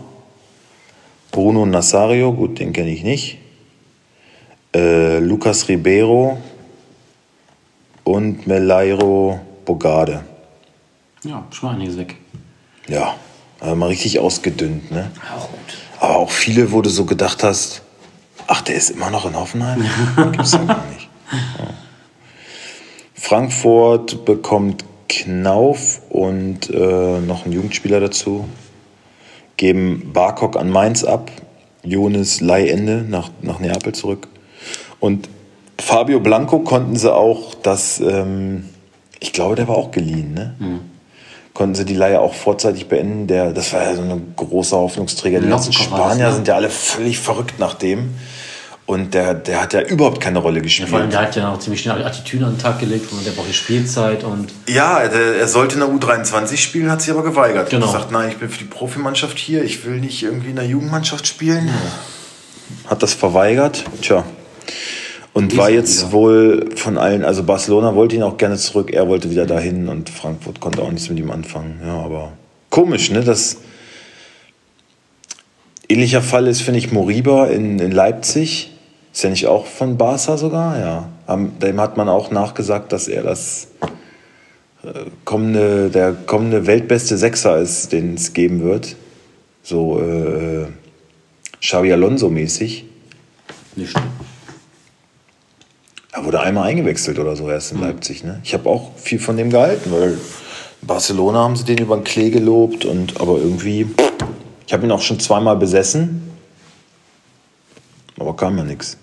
Bruno 1.31 1.65
Nazario, 1.65 2.33
gut, 2.33 2.59
den 2.59 2.73
kenne 2.73 2.89
ich 2.89 3.03
nicht, 3.03 3.37
äh, 4.77 5.19
Lucas 5.19 5.67
Ribeiro 5.67 6.37
und 8.03 8.45
Melairo 8.45 9.39
Bogade. 9.65 10.23
Ja, 11.23 11.43
schon 11.51 11.75
einiges 11.75 11.97
weg. 11.97 12.15
Ja, 12.87 13.15
aber 13.59 13.75
mal 13.75 13.87
richtig 13.89 14.19
ausgedünnt, 14.19 14.91
ne? 14.91 15.11
Auch 15.35 15.49
gut. 15.49 15.59
Aber 15.99 16.17
auch 16.17 16.29
viele, 16.29 16.71
wo 16.71 16.81
du 16.81 16.89
so 16.89 17.05
gedacht 17.05 17.43
hast, 17.43 17.81
ach, 18.45 18.61
der 18.61 18.75
ist 18.75 18.91
immer 18.91 19.09
noch 19.09 19.25
in 19.25 19.35
Hoffenheim? 19.35 19.83
Gibt's 20.31 20.53
ja 20.53 20.63
gar 20.63 20.85
nicht. 20.93 21.09
Ja. 21.31 21.73
Frankfurt 23.15 24.25
bekommt 24.25 24.85
Knauf 25.09 26.01
und 26.09 26.69
äh, 26.69 27.19
noch 27.19 27.45
einen 27.45 27.53
Jugendspieler 27.53 27.99
dazu. 27.99 28.47
Geben 29.57 30.11
Barkok 30.13 30.55
an 30.55 30.69
Mainz 30.69 31.03
ab. 31.03 31.31
Jonas 31.83 32.41
Leihende 32.41 33.03
nach, 33.07 33.31
nach 33.41 33.59
Neapel 33.59 33.93
zurück. 33.93 34.27
Und 34.99 35.29
Fabio 35.79 36.19
Blanco 36.19 36.59
konnten 36.59 36.95
sie 36.95 37.13
auch 37.13 37.53
das, 37.55 37.99
ähm, 37.99 38.69
ich 39.19 39.33
glaube, 39.33 39.55
der 39.55 39.67
war 39.67 39.75
auch 39.75 39.91
geliehen, 39.91 40.33
ne? 40.33 40.55
Konnten 41.53 41.75
sie 41.75 41.85
die 41.85 41.95
Leihe 41.95 42.19
auch 42.19 42.35
vorzeitig 42.35 42.87
beenden. 42.87 43.25
Der, 43.25 43.51
das 43.51 43.73
war 43.73 43.83
ja 43.83 43.95
so 43.95 44.03
ein 44.03 44.33
großer 44.35 44.77
Hoffnungsträger. 44.77 45.39
Die 45.39 45.47
ganzen 45.47 45.73
war 45.73 45.79
das, 45.79 45.85
Spanier 45.85 46.27
ne? 46.27 46.33
sind 46.35 46.47
ja 46.47 46.55
alle 46.55 46.69
völlig 46.69 47.17
verrückt 47.17 47.57
nach 47.57 47.73
dem. 47.73 48.13
Und 48.85 49.13
der, 49.13 49.33
der 49.33 49.61
hat 49.61 49.73
ja 49.73 49.81
überhaupt 49.81 50.21
keine 50.21 50.39
Rolle 50.39 50.61
gespielt. 50.61 50.87
Vor 50.87 50.99
allem, 50.99 51.09
der 51.09 51.21
hat 51.21 51.35
ja 51.35 51.51
auch 51.51 51.59
ziemlich 51.59 51.81
schnell 51.81 52.05
Attitüde 52.05 52.45
an 52.45 52.53
den 52.53 52.59
Tag 52.59 52.79
gelegt 52.79 53.11
und 53.11 53.25
der 53.25 53.31
braucht 53.31 53.53
Spielzeit 53.53 54.23
und 54.23 54.53
Ja, 54.67 54.99
er, 54.99 55.11
er 55.11 55.47
sollte 55.49 55.73
in 55.73 55.81
der 55.81 55.89
U23 55.89 56.55
spielen, 56.55 56.89
hat 56.89 57.01
sich 57.01 57.11
aber 57.11 57.23
geweigert. 57.23 57.69
Genau. 57.69 57.87
Hat 57.87 57.93
gesagt, 57.93 58.11
nein, 58.11 58.29
ich 58.29 58.37
bin 58.37 58.49
für 58.49 58.59
die 58.59 58.63
Profimannschaft 58.63 59.37
hier, 59.37 59.63
ich 59.63 59.83
will 59.83 59.99
nicht 59.99 60.23
irgendwie 60.23 60.51
in 60.51 60.55
der 60.55 60.65
Jugendmannschaft 60.65 61.27
spielen. 61.27 61.69
Hat 62.85 63.03
das 63.03 63.13
verweigert. 63.13 63.83
Tja. 64.01 64.23
Und 65.33 65.55
war 65.55 65.69
jetzt 65.69 65.99
wieder? 65.99 66.11
wohl 66.13 66.69
von 66.75 66.97
allen, 66.97 67.23
also 67.23 67.43
Barcelona 67.43 67.93
wollte 67.93 68.15
ihn 68.15 68.23
auch 68.23 68.37
gerne 68.37 68.57
zurück, 68.57 68.91
er 68.91 69.07
wollte 69.07 69.29
wieder 69.29 69.45
dahin 69.45 69.87
und 69.87 70.09
Frankfurt 70.09 70.59
konnte 70.59 70.81
auch 70.81 70.89
nichts 70.91 71.09
mit 71.09 71.19
ihm 71.19 71.29
anfangen. 71.29 71.79
Ja, 71.85 71.99
aber 71.99 72.31
komisch, 72.71 73.11
ne? 73.11 73.23
Das 73.23 73.57
ähnlicher 75.87 76.21
Fall 76.21 76.47
ist, 76.47 76.61
finde 76.61 76.79
ich, 76.79 76.91
Moriba 76.91 77.47
in, 77.47 77.79
in 77.79 77.91
Leipzig. 77.91 78.71
Ist 79.13 79.23
ja 79.23 79.29
nicht 79.29 79.47
auch 79.47 79.65
von 79.65 79.97
Barca 79.97 80.37
sogar? 80.37 80.79
Ja. 80.79 81.09
Dem 81.61 81.81
hat 81.81 81.97
man 81.97 82.09
auch 82.09 82.31
nachgesagt, 82.31 82.91
dass 82.91 83.07
er 83.07 83.23
das 83.23 83.67
äh, 84.83 85.05
kommende, 85.25 85.89
der 85.89 86.13
kommende 86.13 86.67
weltbeste 86.67 87.17
Sechser 87.17 87.57
ist, 87.57 87.91
den 87.93 88.13
es 88.13 88.33
geben 88.33 88.63
wird. 88.63 88.95
So 89.63 89.99
äh, 89.99 90.65
Xavi 91.61 91.91
Alonso 91.91 92.29
mäßig. 92.29 92.85
nicht. 93.75 93.95
Er 96.17 96.25
wurde 96.25 96.39
einmal 96.39 96.63
eingewechselt 96.63 97.19
oder 97.19 97.35
so 97.35 97.47
erst 97.47 97.73
in 97.73 97.79
Leipzig. 97.79 98.23
Ne? 98.23 98.39
Ich 98.43 98.55
habe 98.55 98.67
auch 98.67 98.89
viel 98.95 99.19
von 99.19 99.37
dem 99.37 99.51
gehalten, 99.51 99.91
weil 99.91 100.17
in 100.81 100.87
Barcelona 100.87 101.43
haben 101.43 101.55
sie 101.55 101.63
den 101.63 101.77
über 101.77 101.95
den 101.95 102.03
Klee 102.03 102.31
gelobt 102.31 102.85
und 102.85 103.21
aber 103.21 103.37
irgendwie, 103.37 103.85
ich 104.65 104.73
habe 104.73 104.83
ihn 104.87 104.91
auch 104.91 105.01
schon 105.01 105.19
zweimal 105.19 105.57
besessen, 105.57 106.31
aber 108.19 108.35
kam 108.35 108.57
ja 108.57 108.63
nichts. 108.63 108.97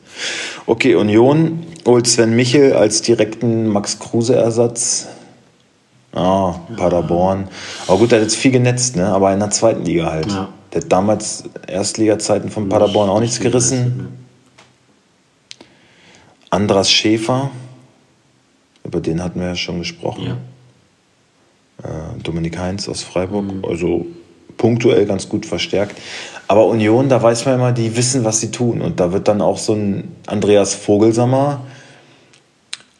Okay, 0.67 0.97
Union 0.97 1.65
holt 1.87 2.09
Sven 2.09 2.35
Michel 2.35 2.73
als 2.73 3.01
direkten 3.03 3.69
Max 3.69 4.01
Kruse-Ersatz. 4.01 5.07
Ah, 6.13 6.57
Paderborn. 6.77 7.47
Aber 7.87 7.99
gut, 7.99 8.11
der 8.11 8.19
hat 8.19 8.25
jetzt 8.25 8.37
viel 8.37 8.51
genetzt, 8.51 8.97
ne? 8.97 9.07
aber 9.07 9.33
in 9.33 9.39
der 9.39 9.51
zweiten 9.51 9.85
Liga 9.85 10.11
halt. 10.11 10.33
Ja. 10.33 10.49
Der 10.73 10.81
hat 10.81 10.91
damals 10.91 11.45
Erstliga-Zeiten 11.69 12.51
von 12.51 12.69
Paderborn 12.69 13.09
auch 13.09 13.21
nichts 13.21 13.39
gerissen. 13.39 14.24
Andras 16.55 16.91
Schäfer, 16.91 17.51
über 18.85 19.01
den 19.01 19.23
hatten 19.23 19.41
wir 19.41 19.49
ja 19.49 19.57
schon 19.57 19.81
gesprochen. 19.81 20.39
Ja. 21.83 21.89
Äh, 21.89 22.23
Dominik 22.23 22.59
Heinz 22.59 22.89
aus 22.89 23.03
Freiburg, 23.03 23.47
also 23.69 24.07
punktuell 24.57 25.05
ganz 25.07 25.29
gut 25.29 25.47
verstärkt. 25.47 26.01
Aber 26.47 26.67
Union, 26.67 27.09
da 27.09 27.23
weiß 27.23 27.45
man 27.47 27.57
immer, 27.57 27.73
die 27.73 27.97
wissen, 27.97 28.25
was 28.25 28.41
sie 28.41 28.51
tun. 28.51 28.81
Und 28.83 29.01
da 29.01 29.13
wird 29.13 29.27
dann 29.27 29.41
auch 29.41 29.59
so 29.59 29.75
ein 29.75 30.13
Andreas 30.27 30.75
Vogelsammer, 30.75 31.61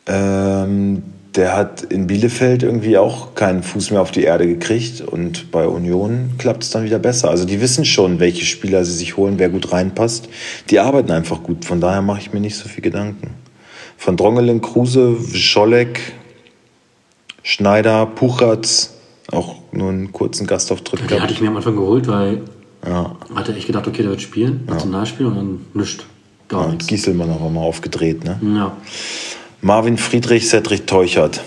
ähm, 0.07 1.03
der 1.37 1.57
hat 1.57 1.83
in 1.83 2.07
Bielefeld 2.07 2.63
irgendwie 2.63 2.97
auch 2.97 3.35
keinen 3.35 3.65
Fuß 3.65 3.91
mehr 3.91 4.01
auf 4.01 4.13
die 4.13 4.23
Erde 4.23 4.47
gekriegt. 4.47 5.01
Und 5.01 5.51
bei 5.51 5.67
Union 5.67 6.35
klappt 6.39 6.63
es 6.63 6.71
dann 6.71 6.85
wieder 6.85 6.99
besser. 6.99 7.29
Also 7.31 7.45
die 7.45 7.61
wissen 7.61 7.85
schon, 7.85 8.21
welche 8.21 8.45
Spieler 8.45 8.85
sie 8.85 8.95
sich 8.95 9.17
holen, 9.17 9.39
wer 9.39 9.49
gut 9.49 9.73
reinpasst. 9.73 10.29
Die 10.71 10.79
arbeiten 10.79 11.11
einfach 11.11 11.43
gut. 11.43 11.65
Von 11.65 11.81
daher 11.81 12.03
mache 12.03 12.21
ich 12.21 12.33
mir 12.33 12.41
nicht 12.41 12.57
so 12.57 12.69
viel 12.69 12.83
Gedanken. 12.83 13.44
Von 13.97 14.17
Drongelen, 14.17 14.61
Kruse, 14.61 15.17
Scholleck, 15.35 16.15
Schneider, 17.43 18.07
Puchatz, 18.07 18.95
auch 19.31 19.57
nur 19.73 19.91
einen 19.91 20.13
kurzen 20.13 20.47
Gastauftritt 20.47 21.11
Den 21.11 21.23
hatte 21.23 21.33
ich 21.33 21.41
mir 21.41 21.49
am 21.49 21.57
Anfang 21.57 21.77
geholt, 21.77 22.07
weil 22.07 22.43
Ja, 22.87 23.17
hatte 23.35 23.55
echt 23.55 23.67
gedacht, 23.67 23.87
okay, 23.87 24.03
der 24.03 24.11
wird 24.11 24.23
spielen, 24.23 24.65
Nationalspiel 24.67 25.27
und 25.27 25.37
dann 25.37 25.61
nichts. 25.75 26.05
Gar 26.49 26.67
und 26.67 26.73
nichts. 26.73 26.87
Gieselmann 26.87 27.31
auch 27.31 27.51
mal 27.51 27.61
aufgedreht. 27.61 28.25
Ne? 28.25 28.39
Ja. 28.57 28.77
Marvin 29.61 29.97
Friedrich, 29.97 30.47
Cedric 30.49 30.87
Teuchert. 30.87 31.41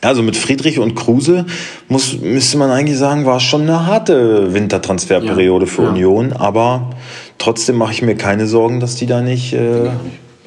Also 0.00 0.22
mit 0.22 0.36
Friedrich 0.36 0.78
und 0.78 0.94
Kruse 0.94 1.44
muss, 1.88 2.18
müsste 2.20 2.56
man 2.56 2.70
eigentlich 2.70 2.98
sagen, 2.98 3.26
war 3.26 3.40
schon 3.40 3.62
eine 3.62 3.86
harte 3.86 4.54
Wintertransferperiode 4.54 5.66
Ja, 5.66 5.72
für 5.72 5.82
ja. 5.82 5.88
Union, 5.88 6.32
aber 6.32 6.90
trotzdem 7.38 7.76
mache 7.76 7.92
ich 7.92 8.02
mir 8.02 8.14
keine 8.14 8.46
Sorgen, 8.46 8.78
dass 8.78 8.94
die 8.94 9.06
da 9.06 9.22
nicht, 9.22 9.54
äh. 9.54 9.90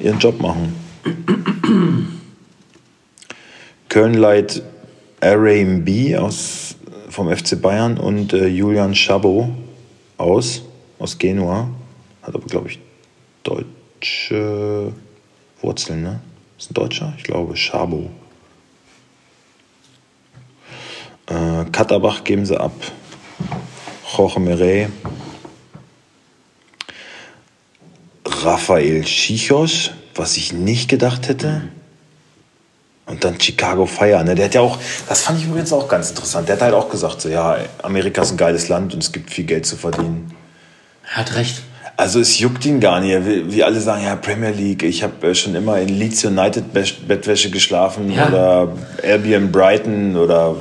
Ihren 0.02 0.18
Job 0.18 0.40
machen. 0.40 0.74
Köln 3.88 4.14
leiht 4.14 4.62
R.A.M.B. 5.20 6.16
aus 6.16 6.76
vom 7.08 7.34
FC 7.34 7.60
Bayern 7.60 7.98
und 7.98 8.32
äh, 8.32 8.46
Julian 8.46 8.94
Chabot 8.94 9.48
aus, 10.16 10.62
aus 10.98 11.18
Genua. 11.18 11.68
Hat 12.22 12.34
aber, 12.34 12.46
glaube 12.46 12.68
ich, 12.68 12.78
deutsche 13.42 14.92
Wurzeln, 15.60 16.02
ne? 16.02 16.20
Ist 16.58 16.70
ein 16.70 16.74
Deutscher? 16.74 17.12
Ich 17.18 17.24
glaube, 17.24 17.54
Chabot. 17.56 18.08
Äh, 21.26 21.64
Katterbach 21.70 22.24
geben 22.24 22.46
sie 22.46 22.58
ab. 22.58 22.72
Jorge 24.16 24.40
Meret. 24.40 24.90
Rafael 28.44 29.02
Chichos, 29.04 29.90
was 30.14 30.36
ich 30.36 30.52
nicht 30.52 30.88
gedacht 30.88 31.28
hätte. 31.28 31.62
Und 33.06 33.24
dann 33.24 33.40
Chicago 33.40 33.84
Fire, 33.86 34.22
ne? 34.24 34.34
Der 34.34 34.44
hat 34.46 34.54
ja 34.54 34.60
auch, 34.60 34.78
das 35.08 35.22
fand 35.22 35.38
ich 35.40 35.46
übrigens 35.46 35.72
auch 35.72 35.88
ganz 35.88 36.10
interessant. 36.10 36.48
Der 36.48 36.54
hat 36.56 36.62
halt 36.62 36.74
auch 36.74 36.88
gesagt, 36.88 37.20
so, 37.20 37.28
ja, 37.28 37.56
Amerika 37.82 38.22
ist 38.22 38.30
ein 38.30 38.36
geiles 38.36 38.68
Land 38.68 38.94
und 38.94 39.02
es 39.02 39.10
gibt 39.12 39.30
viel 39.30 39.44
Geld 39.44 39.66
zu 39.66 39.76
verdienen. 39.76 40.32
Er 41.10 41.16
hat 41.18 41.34
recht. 41.34 41.62
Also 41.96 42.20
es 42.20 42.38
juckt 42.38 42.64
ihn 42.64 42.80
gar 42.80 43.00
nicht. 43.00 43.18
Wie, 43.52 43.62
alle 43.62 43.80
sagen, 43.80 44.04
ja, 44.04 44.16
Premier 44.16 44.50
League, 44.50 44.82
ich 44.84 45.02
habe 45.02 45.26
äh, 45.28 45.34
schon 45.34 45.54
immer 45.54 45.78
in 45.80 45.88
Leeds 45.88 46.24
United 46.24 46.72
Be- 46.72 46.84
Bettwäsche 47.06 47.50
geschlafen 47.50 48.10
Ja. 48.10 48.28
oder 48.28 48.72
Airbnb 49.02 49.52
Brighton 49.52 50.16
oder 50.16 50.54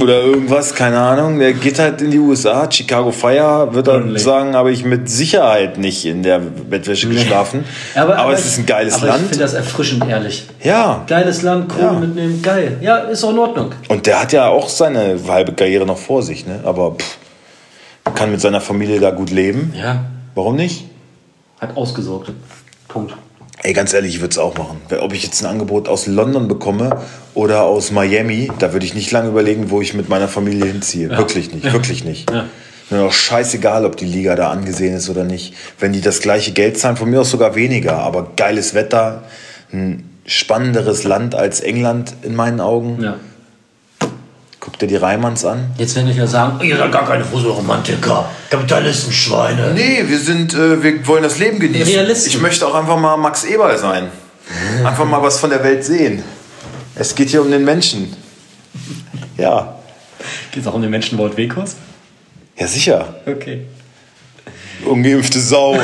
oder 0.00 0.20
irgendwas, 0.22 0.74
keine 0.74 0.98
Ahnung. 1.00 1.38
Der 1.38 1.52
geht 1.54 1.78
halt 1.78 2.02
in 2.02 2.10
die 2.10 2.18
USA, 2.18 2.70
Chicago 2.70 3.10
Fire, 3.12 3.68
wird 3.72 3.86
dann 3.86 4.02
Burnley. 4.02 4.18
sagen, 4.20 4.54
habe 4.54 4.72
ich 4.72 4.84
mit 4.84 5.08
Sicherheit 5.08 5.78
nicht 5.78 6.04
in 6.04 6.22
der 6.22 6.38
Bettwäsche 6.38 7.08
geschlafen. 7.08 7.64
Aber, 7.94 8.32
es 8.32 8.40
ich- 8.40 8.46
ist 8.46 8.58
ein 8.58 8.66
geiles 8.66 8.94
aber 8.94 9.04
Ich 9.06 9.08
Land. 9.12 9.22
finde 9.28 9.38
das 9.44 9.54
erfrischend 9.54 10.06
ehrlich. 10.08 10.46
Ja. 10.62 11.04
Geiles 11.06 11.42
Land, 11.42 11.68
Kohle 11.70 11.82
Ja. 11.84 11.92
mitnehmen, 11.92 12.42
geil. 12.42 12.76
Ja, 12.80 12.96
ist 12.98 13.24
auch 13.24 13.30
in 13.30 13.38
Ordnung. 13.38 13.72
Und 13.88 14.06
der 14.06 14.20
hat 14.20 14.32
ja 14.32 14.48
auch 14.48 14.68
seine 14.68 15.18
halbe 15.28 15.52
Karriere 15.52 15.86
noch 15.86 15.98
vor 15.98 16.22
sich, 16.22 16.46
ne? 16.46 16.60
Aber 16.64 16.92
pff, 16.96 17.18
kann 18.14 18.30
mit 18.30 18.40
seiner 18.40 18.60
Familie 18.60 19.00
da 19.00 19.10
gut 19.10 19.30
leben. 19.30 19.72
Ja, 19.76 20.04
Warum 20.34 20.56
nicht? 20.56 20.84
hat 21.60 21.76
ausgesorgt. 21.76 22.32
Punkt. 22.88 23.14
Ey, 23.62 23.72
ganz 23.72 23.94
ehrlich, 23.94 24.16
ich 24.16 24.20
würde 24.20 24.32
es 24.32 24.38
auch 24.38 24.56
machen. 24.58 24.80
Ob 25.00 25.12
ich 25.14 25.22
jetzt 25.22 25.42
ein 25.42 25.46
Angebot 25.50 25.88
aus 25.88 26.06
London 26.06 26.48
bekomme 26.48 27.00
oder 27.34 27.62
aus 27.62 27.92
Miami, 27.92 28.50
da 28.58 28.72
würde 28.72 28.84
ich 28.84 28.94
nicht 28.94 29.10
lange 29.10 29.28
überlegen, 29.28 29.70
wo 29.70 29.80
ich 29.80 29.94
mit 29.94 30.08
meiner 30.08 30.28
Familie 30.28 30.66
hinziehe. 30.66 31.08
Wirklich 31.10 31.52
nicht, 31.52 31.72
wirklich 31.72 32.04
nicht. 32.04 32.30
Ja. 32.30 32.46
Mir 32.90 32.98
doch 32.98 33.12
scheißegal, 33.12 33.86
ob 33.86 33.96
die 33.96 34.04
Liga 34.04 34.36
da 34.36 34.50
angesehen 34.50 34.94
ist 34.94 35.08
oder 35.08 35.24
nicht. 35.24 35.54
Wenn 35.78 35.92
die 35.92 36.02
das 36.02 36.20
gleiche 36.20 36.52
Geld 36.52 36.78
zahlen, 36.78 36.96
von 36.96 37.08
mir 37.08 37.20
aus 37.20 37.30
sogar 37.30 37.54
weniger, 37.54 37.98
aber 37.98 38.32
geiles 38.36 38.74
Wetter, 38.74 39.24
ein 39.72 40.10
spannenderes 40.26 41.04
Land 41.04 41.34
als 41.34 41.60
England 41.60 42.14
in 42.22 42.34
meinen 42.34 42.60
Augen. 42.60 43.02
Ja. 43.02 43.16
Guck 44.64 44.78
dir 44.78 44.86
die 44.86 44.96
Reimanns 44.96 45.44
an. 45.44 45.72
Jetzt 45.76 45.94
werden 45.94 46.06
wir 46.06 46.14
wieder 46.14 46.26
sagen, 46.26 46.58
ihr 46.64 46.78
seid 46.78 46.90
gar 46.90 47.06
keine 47.06 47.22
Fußballromantiker, 47.22 48.30
Kapitalistenschweine. 48.48 49.74
Nee, 49.74 50.04
wir 50.06 50.18
sind, 50.18 50.54
äh, 50.54 50.82
wir 50.82 51.06
wollen 51.06 51.22
das 51.22 51.38
Leben 51.38 51.60
genießen. 51.60 51.86
Realisten. 51.94 52.30
Ich 52.30 52.40
möchte 52.40 52.66
auch 52.66 52.74
einfach 52.74 52.98
mal 52.98 53.18
Max 53.18 53.44
Eberl 53.44 53.76
sein. 53.76 54.08
Einfach 54.84 55.04
mal 55.06 55.22
was 55.22 55.38
von 55.38 55.50
der 55.50 55.62
Welt 55.64 55.84
sehen. 55.84 56.22
Es 56.94 57.14
geht 57.14 57.30
hier 57.30 57.40
um 57.40 57.50
den 57.50 57.64
Menschen. 57.64 58.14
Ja, 59.38 59.76
Geht 60.52 60.62
es 60.62 60.68
auch 60.68 60.74
um 60.74 60.82
den 60.82 60.90
Menschen 60.90 61.18
Walt 61.18 61.36
Wekos? 61.36 61.76
ja 62.56 62.66
sicher. 62.66 63.16
Okay. 63.26 63.66
Ungeimpfte 64.84 65.40
Sau. 65.40 65.74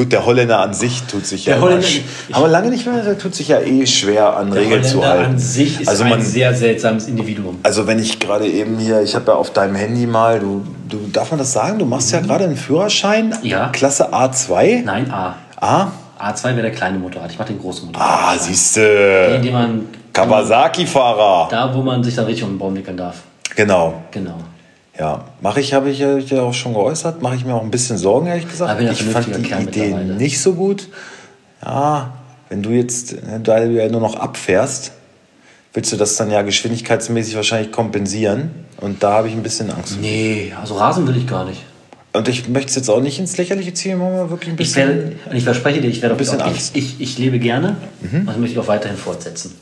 Gut, 0.00 0.12
der 0.12 0.24
Holländer 0.24 0.60
an 0.60 0.72
sich 0.72 1.02
tut 1.02 1.26
sich 1.26 1.44
ja 1.44 1.50
Der 1.52 1.56
immer 1.62 1.66
Holländer- 1.76 1.86
sch- 1.86 2.00
aber 2.32 2.48
lange 2.48 2.70
nicht 2.70 2.86
mehr, 2.86 3.02
der 3.02 3.18
tut 3.18 3.34
sich 3.34 3.48
ja 3.48 3.60
eh 3.60 3.84
schwer 3.86 4.34
an 4.34 4.50
Der 4.50 4.62
Regeln 4.62 4.82
zu 4.82 4.96
Holländer 4.96 5.08
halten. 5.18 5.32
an 5.32 5.38
sich 5.38 5.78
ist 5.78 5.88
also 5.88 6.04
ein 6.04 6.10
man, 6.10 6.22
sehr 6.22 6.54
seltsames 6.54 7.06
Individuum. 7.06 7.58
also 7.62 7.86
wenn 7.86 7.98
ich 7.98 8.18
gerade 8.18 8.46
eben 8.46 8.78
hier, 8.78 9.02
ich 9.02 9.14
habe 9.14 9.26
ja 9.32 9.34
auf 9.34 9.50
deinem 9.52 9.74
Handy 9.74 10.06
mal, 10.06 10.40
du, 10.40 10.62
du 10.88 10.96
darf 11.12 11.30
man 11.32 11.38
das 11.38 11.52
sagen, 11.52 11.78
du 11.78 11.84
machst 11.84 12.12
ja 12.12 12.20
gerade 12.20 12.44
einen 12.44 12.56
Führerschein, 12.56 13.26
Mhm. 13.42 13.46
Ja. 13.46 13.68
Klasse 13.68 14.10
A2. 14.14 14.82
Nein, 14.84 15.10
A. 15.10 15.34
A? 15.60 15.88
A2 16.18 16.44
wäre 16.44 16.62
der 16.62 16.70
kleine 16.72 16.98
Motorrad. 16.98 17.30
Ich 17.30 17.38
mache 17.38 17.48
den 17.48 17.60
großen 17.60 17.84
Motorrad. 17.88 18.08
Ah, 18.08 18.38
siehste. 18.38 19.38
den 19.44 19.52
man. 19.52 19.84
Kawasaki-Fahrer. 20.14 21.48
Da, 21.50 21.74
wo 21.74 21.82
man 21.82 22.02
sich 22.02 22.14
dann 22.14 22.24
richtig 22.24 22.44
um 22.44 22.50
den 22.52 22.58
Baum 22.58 22.74
wickeln 22.74 22.96
darf. 22.96 23.16
Genau. 23.54 24.02
Genau. 24.10 24.36
Ja, 24.98 25.24
mache 25.40 25.60
ich, 25.60 25.72
habe 25.72 25.88
ich 25.90 25.98
ja 26.00 26.42
auch 26.42 26.52
schon 26.54 26.74
geäußert, 26.74 27.22
mache 27.22 27.36
ich 27.36 27.44
mir 27.44 27.54
auch 27.54 27.62
ein 27.62 27.70
bisschen 27.70 27.96
Sorgen, 27.96 28.26
ehrlich 28.26 28.48
gesagt. 28.48 28.80
Ich 28.82 29.02
fand 29.04 29.34
die 29.36 29.42
Kerl 29.42 29.62
Idee 29.62 29.94
nicht 29.94 30.40
so 30.40 30.54
gut. 30.54 30.88
Ja, 31.64 32.14
wenn 32.48 32.62
du 32.62 32.70
jetzt, 32.70 33.12
ne, 33.12 33.40
da 33.42 33.60
du 33.60 33.70
ja 33.72 33.88
nur 33.88 34.00
noch 34.00 34.16
abfährst, 34.16 34.92
willst 35.72 35.92
du 35.92 35.96
das 35.96 36.16
dann 36.16 36.30
ja 36.30 36.42
geschwindigkeitsmäßig 36.42 37.36
wahrscheinlich 37.36 37.70
kompensieren. 37.72 38.50
Und 38.80 39.02
da 39.02 39.12
habe 39.12 39.28
ich 39.28 39.34
ein 39.34 39.42
bisschen 39.42 39.70
Angst. 39.70 39.98
Nee, 40.00 40.52
also 40.60 40.74
rasen 40.74 41.06
will 41.06 41.16
ich 41.16 41.26
gar 41.26 41.44
nicht. 41.44 41.62
Und 42.12 42.26
ich 42.28 42.48
möchte 42.48 42.70
es 42.70 42.74
jetzt 42.74 42.88
auch 42.90 43.00
nicht 43.00 43.20
ins 43.20 43.36
Lächerliche 43.36 43.72
ziehen, 43.72 43.98
machen 43.98 44.14
wir 44.14 44.30
wirklich 44.30 44.48
ein 44.50 44.54
Ich, 44.54 44.58
bisschen. 44.58 44.88
werde, 44.88 45.12
und 45.30 45.36
ich 45.36 45.44
verspreche 45.44 45.80
dir, 45.80 45.88
ich 45.88 46.02
werde 46.02 46.16
Ein 46.16 46.18
bisschen 46.18 46.40
auch, 46.40 46.46
Angst. 46.46 46.74
Mhm. 46.74 46.80
ich, 46.82 46.94
ich, 46.94 47.00
ich 47.00 47.18
lebe 47.18 47.38
gerne 47.38 47.76
und 48.02 48.26
das 48.26 48.36
möchte 48.36 48.54
ich 48.54 48.58
auch 48.58 48.66
weiterhin 48.68 48.96
fortsetzen. 48.96 49.54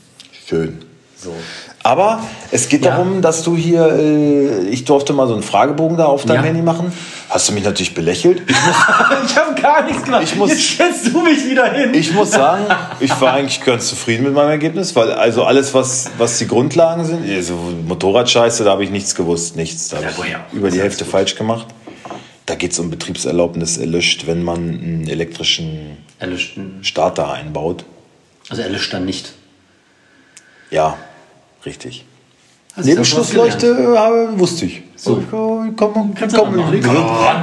Schön. 0.47 0.79
So. 1.15 1.33
Aber 1.81 2.21
es 2.51 2.67
geht 2.67 2.83
Ja. 2.83 2.91
darum, 2.91 3.21
dass 3.21 3.41
du 3.43 3.55
hier, 3.55 3.85
äh, 3.97 4.67
ich 4.67 4.83
durfte 4.85 5.13
mal 5.13 5.27
so 5.27 5.33
einen 5.33 5.43
Fragebogen 5.43 5.95
da 5.97 6.05
auf 6.05 6.25
deinem 6.25 6.37
Ja. 6.37 6.43
Handy 6.43 6.61
machen. 6.61 6.91
Hast 7.29 7.47
du 7.47 7.53
mich 7.53 7.63
natürlich 7.63 7.93
belächelt. 7.93 8.41
ich 8.49 8.55
habe 9.37 9.59
gar 9.61 9.83
nichts 9.85 10.03
gemacht. 10.03 10.23
Ich 10.23 10.35
muss- 10.35 10.49
Jetzt 10.49 10.61
stellst 10.71 11.07
du 11.07 11.21
mich 11.21 11.45
wieder 11.49 11.71
hin. 11.71 11.93
Ich 11.93 12.11
muss 12.13 12.31
sagen, 12.31 12.65
ich 12.99 13.09
war 13.21 13.33
eigentlich 13.33 13.61
ganz 13.63 13.87
zufrieden 13.87 14.23
mit 14.25 14.33
meinem 14.33 14.49
Ergebnis, 14.49 14.95
weil 14.95 15.11
also 15.13 15.45
alles, 15.45 15.73
was, 15.73 16.09
was 16.17 16.37
die 16.37 16.47
Grundlagen 16.47 17.05
sind, 17.05 17.29
also 17.29 17.53
Motorradscheiße, 17.87 18.63
da 18.65 18.71
habe 18.71 18.83
ich 18.83 18.89
nichts 18.89 19.15
gewusst, 19.15 19.55
nichts. 19.55 19.87
Da 19.89 19.97
habe 19.97 20.07
ich 20.07 20.57
über 20.57 20.69
die 20.71 20.81
Hälfte 20.81 21.05
gut. 21.05 21.11
falsch 21.13 21.35
gemacht. 21.35 21.67
Da 22.45 22.55
geht 22.55 22.71
es 22.73 22.79
um 22.79 22.89
Betriebserlaubnis 22.89 23.77
erlöscht, 23.77 24.25
wenn 24.27 24.43
man 24.43 24.57
einen 24.57 25.07
elektrischen 25.07 25.97
Erlischt, 26.17 26.57
Starter 26.81 27.31
einbaut. 27.31 27.85
also 28.49 28.61
erlischt 28.63 28.91
dann 28.93 29.05
nicht. 29.05 29.31
Ja, 30.71 30.97
richtig. 31.65 32.05
Also 32.75 32.81
was 32.81 32.85
Nebenschlussleuchte 32.95 33.67
äh, 33.67 34.39
wusste 34.39 34.65
ich. 34.65 34.83
So. 34.95 35.23
Komm, 35.29 35.75
komm, 35.75 36.13
komm, 36.15 36.15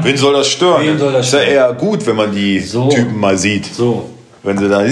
wen, 0.02 0.16
soll 0.16 0.32
das 0.34 0.48
stören? 0.48 0.86
Wen 0.86 0.98
soll 0.98 1.12
das 1.12 1.26
ist 1.26 1.32
ja 1.32 1.40
eher 1.40 1.72
gut, 1.74 2.06
wenn 2.06 2.16
man 2.16 2.32
die 2.32 2.60
So. 2.60 2.88
Typen 2.88 3.18
mal 3.18 3.36
sieht. 3.36 3.66
So. 3.66 4.10
Wenn 4.42 4.58
sie 4.58 4.68
dann. 4.68 4.86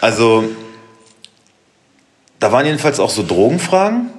Also, 0.00 0.44
da 2.40 2.52
waren 2.52 2.66
jedenfalls 2.66 3.00
auch 3.00 3.10
so 3.10 3.24
Drogenfragen. 3.26 4.10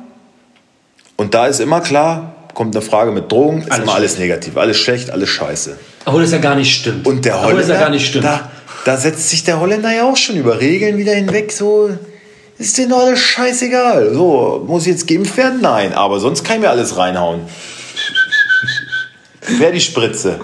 Und 1.17 1.33
da 1.33 1.47
ist 1.47 1.59
immer 1.59 1.81
klar, 1.81 2.33
kommt 2.53 2.75
eine 2.75 2.83
Frage 2.83 3.11
mit 3.11 3.31
Drogen, 3.31 3.61
ist 3.61 3.71
Alles 3.71 3.83
immer 3.83 3.95
alles 3.95 4.17
negativ, 4.17 4.57
alles 4.57 4.77
schlecht, 4.77 5.11
alles 5.11 5.29
scheiße. 5.29 5.77
Obwohl 6.05 6.21
das 6.21 6.31
ja 6.31 6.37
gar 6.37 6.55
nicht 6.55 6.73
stimmt. 6.73 7.05
Und 7.07 7.25
der 7.25 7.35
Obwohl 7.35 7.53
Holländer, 7.53 7.67
das 7.67 7.77
ja 7.77 7.83
gar 7.83 7.89
nicht 7.89 8.07
stimmt. 8.07 8.25
Da, 8.25 8.49
da 8.89 8.97
setzt 8.97 9.29
sich 9.29 9.43
der 9.43 9.59
Holländer 9.59 9.93
ja 9.93 10.09
auch 10.09 10.17
schon 10.17 10.35
über 10.35 10.59
Regeln 10.59 10.97
wieder 10.97 11.13
hinweg, 11.13 11.51
so 11.51 11.95
ist 12.57 12.75
denen 12.75 12.89
doch 12.89 13.01
alles 13.01 13.19
scheißegal. 13.19 14.15
So, 14.15 14.63
muss 14.65 14.87
ich 14.87 14.93
jetzt 14.93 15.07
geimpft 15.07 15.37
werden? 15.37 15.61
Nein, 15.61 15.93
aber 15.93 16.19
sonst 16.19 16.43
kann 16.43 16.55
ich 16.55 16.61
mir 16.63 16.71
alles 16.71 16.97
reinhauen. 16.97 17.41
Wer 19.59 19.71
die 19.71 19.79
Spritze? 19.79 20.39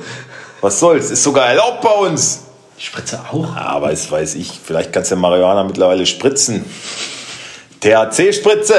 Was 0.61 0.79
soll's? 0.79 1.09
Ist 1.09 1.23
sogar 1.23 1.47
erlaubt 1.47 1.81
bei 1.81 1.89
uns. 1.89 2.41
Ich 2.77 2.85
spritze 2.85 3.19
auch. 3.19 3.55
Ja, 3.55 3.81
weiß, 3.81 4.11
weiß 4.11 4.35
ich. 4.35 4.51
Vielleicht 4.63 4.93
kannst 4.93 5.09
du 5.09 5.15
ja 5.15 5.21
Marihuana 5.21 5.63
mittlerweile 5.63 6.05
spritzen. 6.05 6.63
THC-Spritze. 7.81 8.75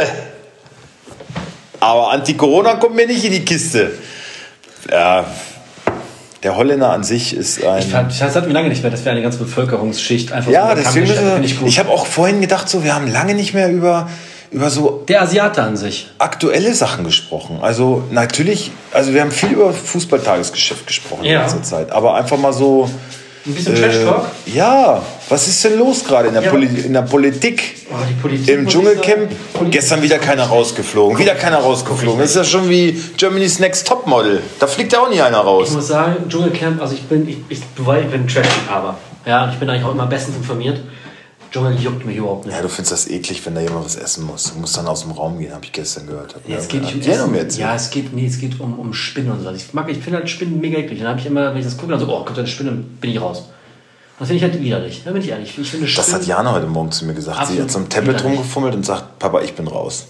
Aber 1.81 2.13
Anti-Corona 2.13 2.77
kommt 2.77 2.95
mir 2.95 3.09
nicht 3.09 3.25
in 3.25 3.33
die 3.33 3.45
Kiste. 3.45 3.99
Ja, 4.89 5.27
der 6.43 6.57
Holländer 6.57 6.91
an 6.91 7.03
sich 7.05 7.35
ist 7.37 7.65
ein. 7.65 7.79
Ich 7.81 7.87
fand, 7.87 8.11
das 8.21 8.35
hatten 8.37 8.47
wir 8.47 8.53
lange 8.55 8.69
nicht 8.69 8.83
mehr, 8.83 8.91
dass 8.91 9.05
wir 9.05 9.13
eine 9.13 9.23
ganze 9.23 9.39
Bevölkerungsschicht 9.39 10.33
einfach 10.33 10.51
ja, 10.51 10.69
so 10.69 10.75
deswegen. 10.83 11.07
ich 11.45 11.53
Ich, 11.53 11.59
gut. 11.61 11.69
ich 11.69 11.79
habe 11.79 11.91
auch 11.91 12.07
vorhin 12.07 12.41
gedacht, 12.41 12.69
so, 12.69 12.85
wir 12.85 12.95
haben 12.95 13.11
lange 13.11 13.35
nicht 13.35 13.55
mehr 13.55 13.71
über, 13.73 14.09
über 14.51 14.71
so 14.71 15.05
der 15.09 15.23
Asiate 15.23 15.63
an 15.63 15.77
sich. 15.77 16.09
aktuelle 16.19 16.75
Sachen 16.75 17.05
gesprochen. 17.05 17.59
Also 17.63 18.05
natürlich, 18.11 18.71
also 18.93 19.13
wir 19.15 19.21
haben 19.23 19.31
viel 19.31 19.51
über 19.51 19.73
Fußballtagesgeschäft 19.73 20.87
gesprochen 20.87 21.25
in 21.25 21.33
Ja. 21.33 21.43
letzter 21.43 21.63
Zeit. 21.63 21.91
Aber 21.93 22.15
einfach 22.15 22.39
mal 22.39 22.53
so. 22.53 22.89
Ein 23.47 23.55
bisschen 23.55 23.75
Trash 23.77 24.03
Talk. 24.05 24.27
Äh, 24.47 24.51
ja, 24.57 25.03
was 25.29 25.47
ist 25.47 25.63
denn 25.65 25.79
los 25.79 26.05
gerade 26.05 26.29
in, 26.29 26.35
der 26.35 26.43
Ja. 26.43 26.53
In 26.53 26.93
der 26.93 27.03
Politik? 27.03 27.87
Oh, 27.91 27.95
Politik 28.21 28.49
Im 28.49 28.65
ich 28.67 28.73
Dschungelcamp 28.73 29.31
Politik- 29.53 29.73
gestern 29.73 30.03
wieder 30.03 30.19
keiner 30.19 30.45
rausgeflogen. 30.45 31.17
Wieder 31.19 31.35
keiner 31.35 31.59
rausgeflogen. 31.59 32.21
Das 32.21 32.31
ist 32.31 32.37
ja 32.37 32.45
schon 32.45 32.69
wie 32.69 33.01
Germany's 33.17 33.59
Next 33.61 33.87
Topmodel. 33.87 34.43
Da 34.59 34.67
fliegt 34.67 34.93
ja 34.93 35.01
auch 35.01 35.09
nie 35.11 35.21
einer 35.21 35.39
Ich 35.41 35.45
raus. 35.45 35.71
muss 35.71 35.87
sagen, 35.89 36.29
Dschungelcamp, 36.29 36.81
also 36.83 36.95
ich 36.95 37.03
bin, 37.05 37.29
ich, 37.29 37.37
ich, 37.49 37.59
ich 37.59 37.85
bin 37.85 38.23
ein 38.23 38.27
Trash-Liebhaber. 38.29 38.97
Ja, 39.25 39.49
ich 39.53 39.59
bin 39.59 39.71
eigentlich 39.71 39.85
auch 39.85 39.93
immer 39.93 40.07
bestens 40.07 40.37
informiert. 40.37 40.81
Dschungel 41.53 41.79
juckt 41.81 42.05
mich 42.05 42.17
überhaupt 42.17 42.47
nicht. 42.47 42.55
Ja, 42.55 42.63
du 42.63 42.69
findest 42.69 42.93
das 42.93 43.09
eklig, 43.09 43.45
wenn 43.47 43.55
da 43.55 43.61
jemand 43.61 43.85
was 43.85 43.97
essen 43.97 44.25
muss. 44.25 44.53
Du 44.53 44.59
musst 44.59 44.77
dann 44.77 44.87
aus 44.87 45.03
dem 45.03 45.13
Raum 45.13 45.39
gehen, 45.39 45.53
habe 45.53 45.65
ich 45.65 45.73
gestern 45.73 46.07
gehört. 46.07 46.35
Hab 46.35 46.49
Ja, 46.49 46.57
es 46.59 46.69
geht 46.69 46.83
nicht 46.83 46.95
um 46.95 47.01
Essen. 47.01 47.31
mir 47.33 47.39
erzählt. 47.39 47.61
Ja, 47.61 47.75
es 47.75 47.91
geht, 47.91 48.13
nee, 48.13 48.27
es 48.27 48.39
geht 48.39 48.61
um, 48.61 48.79
um 48.79 48.93
Spinnen 48.93 49.31
und 49.33 49.43
so. 49.43 49.51
Ich 49.53 49.73
mag, 49.73 49.89
ich 49.89 49.99
finde 49.99 50.19
halt 50.19 50.29
Spinnen 50.29 50.61
mega 50.61 50.79
eklig. 50.79 50.99
Dann 50.99 51.09
habe 51.09 51.21
ich 51.21 51.27
immer, 51.27 51.51
wenn 51.53 51.59
ich 51.59 51.65
das 51.65 51.77
gucke, 51.77 51.93
dann 51.93 52.01
so, 52.01 52.07
oh 52.09 52.25
Gott, 52.25 52.39
eine 52.39 52.47
Spinne, 52.47 52.73
bin 52.73 53.11
ich 53.11 53.21
raus. 53.21 53.45
Das 54.19 54.29
finde 54.29 54.45
ich 54.45 54.51
halt 54.51 54.63
widerlich. 54.63 55.03
Da 55.05 55.11
bin 55.13 55.21
ich 55.23 55.29
ehrlich. 55.29 55.59
Ich 55.59 55.71
finde 55.71 55.87
Das 55.93 56.13
hat 56.13 56.27
Jana 56.27 56.53
heute 56.53 56.67
Morgen 56.67 56.91
zu 56.91 57.05
mir 57.05 57.15
gesagt. 57.15 57.47
Sie 57.49 57.61
hat 57.61 57.71
so 57.71 57.79
am 57.79 57.89
Tablet 57.89 58.19
widerlich. 58.19 58.39
rumgefummelt 58.39 58.75
und 58.75 58.85
sagt, 58.87 59.19
Papa, 59.19 59.41
ich 59.43 59.53
bin 59.55 59.69
raus. 59.69 60.07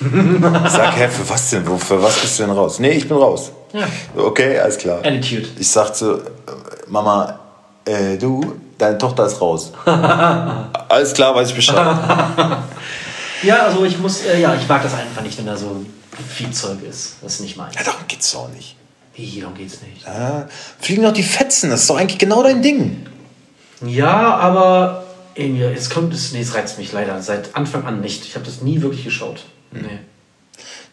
ich 0.00 0.06
sag, 0.72 0.96
hä, 0.96 1.08
für 1.08 1.28
was 1.28 1.50
denn? 1.50 1.64
Für 1.78 2.02
was 2.02 2.18
bist 2.20 2.38
du 2.38 2.44
denn 2.44 2.52
raus? 2.52 2.78
Nee, 2.78 2.92
ich 2.92 3.06
bin 3.06 3.18
raus. 3.18 3.52
Ja. 3.74 3.86
Okay, 4.16 4.58
alles 4.58 4.78
klar. 4.78 5.00
Attitude. 5.04 5.46
Ich 5.58 5.68
sagte, 5.68 6.22
äh, 6.46 6.50
Mama, 6.90 7.38
äh, 7.84 8.16
du, 8.16 8.40
deine 8.78 8.98
Tochter 8.98 9.26
ist 9.26 9.40
raus. 9.40 9.72
alles 9.84 11.12
klar, 11.14 11.34
weiß 11.34 11.48
ich 11.50 11.54
Bescheid. 11.54 11.96
Ja, 13.44 13.66
also 13.66 13.84
ich 13.84 13.98
muss, 13.98 14.24
äh, 14.24 14.40
ja, 14.40 14.54
ich 14.54 14.66
mag 14.66 14.82
das 14.82 14.94
einfach 14.94 15.22
nicht, 15.22 15.36
wenn 15.38 15.46
da 15.46 15.56
so 15.56 15.84
Viehzeug 16.28 16.82
ist. 16.82 17.16
Das 17.22 17.34
ist 17.34 17.40
nicht 17.40 17.56
meins. 17.56 17.74
Ja, 17.74 17.82
darum 17.82 18.00
geht's 18.08 18.32
doch 18.32 18.48
nicht. 18.48 18.76
Wie, 19.14 19.40
darum 19.40 19.54
geht's 19.54 19.80
nicht. 19.82 20.04
Ja, 20.04 20.48
fliegen 20.80 21.02
doch 21.02 21.12
die 21.12 21.22
Fetzen, 21.22 21.70
das 21.70 21.82
ist 21.82 21.90
doch 21.90 21.96
eigentlich 21.96 22.18
genau 22.18 22.42
dein 22.42 22.62
Ding. 22.62 23.06
Ja, 23.84 24.36
aber 24.36 25.04
irgendwie, 25.34 25.64
es 25.64 25.90
kommt, 25.90 26.14
es, 26.14 26.32
nee, 26.32 26.40
es 26.40 26.54
reizt 26.54 26.78
mich 26.78 26.92
leider 26.92 27.20
seit 27.20 27.54
Anfang 27.54 27.84
an 27.84 28.00
nicht. 28.00 28.24
Ich 28.24 28.34
habe 28.34 28.44
das 28.44 28.62
nie 28.62 28.80
wirklich 28.80 29.04
geschaut. 29.04 29.44
Hm. 29.72 29.82
Nee. 29.82 29.98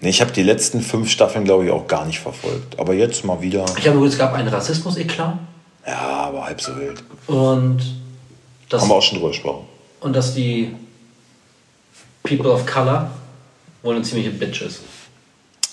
Nee, 0.02 0.10
ich 0.10 0.20
habe 0.20 0.32
die 0.32 0.44
letzten 0.44 0.82
fünf 0.82 1.12
Staffeln, 1.12 1.46
glaube 1.46 1.66
ich, 1.66 1.72
auch 1.72 1.88
gar 1.88 2.06
nicht 2.06 2.20
verfolgt. 2.20 2.80
Aber 2.80 2.94
jetzt 2.94 3.24
mal 3.24 3.42
wieder. 3.42 3.66
Ich 3.78 3.88
habe 3.88 4.04
es 4.06 4.18
gab 4.18 4.34
einen 4.34 4.48
Rassismus-Eklat 4.48 5.38
Ja, 5.86 5.98
aber 6.00 6.46
halb 6.46 6.62
so 6.62 6.76
wild. 6.78 7.04
und 7.28 7.80
das, 8.70 8.82
Haben 8.82 8.90
wir 8.90 8.96
auch 8.96 9.02
schon 9.02 9.18
drüber 9.18 9.30
gesprochen. 9.32 9.66
und 10.02 10.16
dass 10.16 10.34
die 10.36 10.76
People 12.24 12.52
of 12.52 12.66
Color 12.66 13.10
wohl 13.84 13.96
eine 13.96 14.04
ziemliche 14.04 14.30
Bitch 14.32 14.62
ist. 14.62 14.82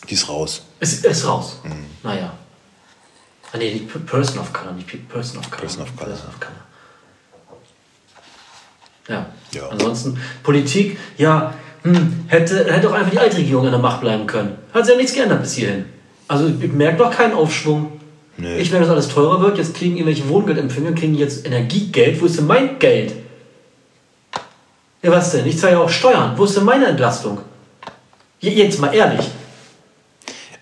Die 0.08 0.14
ist 0.14 0.28
raus. 0.28 0.62
Ist, 0.80 1.04
ist 1.04 1.26
raus. 1.26 1.58
Mhm. 1.62 1.84
Naja. 2.02 2.32
Ah, 3.52 3.56
nee, 3.58 3.72
die 3.72 3.80
Person 3.80 4.38
of 4.38 4.52
Color, 4.52 4.72
nicht 4.72 4.86
Pe- 4.88 4.96
Person 4.98 5.38
of 5.38 5.50
Color. 5.50 5.60
Person 5.62 5.82
of 5.82 5.96
Color. 5.96 6.08
Person 6.10 6.28
of 6.28 6.40
Color. 6.40 6.52
Ja. 9.08 9.26
Ja. 9.52 9.68
Ansonsten, 9.68 10.18
Politik, 10.42 10.98
ja, 11.16 11.54
hm, 11.82 12.24
hätte, 12.28 12.70
hätte 12.72 12.88
auch 12.90 12.94
einfach 12.94 13.10
die 13.10 13.18
alte 13.18 13.38
Regierung 13.38 13.64
in 13.66 13.70
der 13.70 13.80
Macht 13.80 14.00
bleiben 14.00 14.26
können. 14.26 14.58
Hat 14.74 14.84
sich 14.84 14.92
ja 14.94 14.98
nichts 15.00 15.14
geändert 15.14 15.40
bis 15.42 15.54
hierhin. 15.54 15.86
Also 16.26 16.48
ich 16.48 16.72
merke 16.72 16.98
noch 17.02 17.10
keinen 17.10 17.32
Aufschwung. 17.34 17.98
Nee. 18.40 18.58
Ich 18.58 18.70
merke, 18.70 18.86
dass 18.86 18.94
alles 18.94 19.08
teurer 19.08 19.40
wird. 19.40 19.58
Jetzt 19.58 19.74
kriegen 19.74 19.96
irgendwelche 19.96 20.28
Wohngeldempfänger, 20.28 20.92
kriegen 20.92 21.14
jetzt 21.16 21.44
Energiegeld. 21.44 22.20
Wo 22.20 22.26
ist 22.26 22.38
denn 22.38 22.46
mein 22.46 22.78
Geld? 22.78 23.12
Ja, 25.02 25.10
was 25.10 25.32
denn? 25.32 25.46
Ich 25.46 25.58
zahle 25.58 25.74
ja 25.74 25.80
auch 25.80 25.90
Steuern. 25.90 26.32
Wo 26.36 26.44
ist 26.44 26.56
denn 26.56 26.64
meine 26.64 26.86
Entlastung? 26.86 27.38
Je- 28.40 28.50
Jetzt 28.52 28.80
mal 28.80 28.92
ehrlich. 28.94 29.26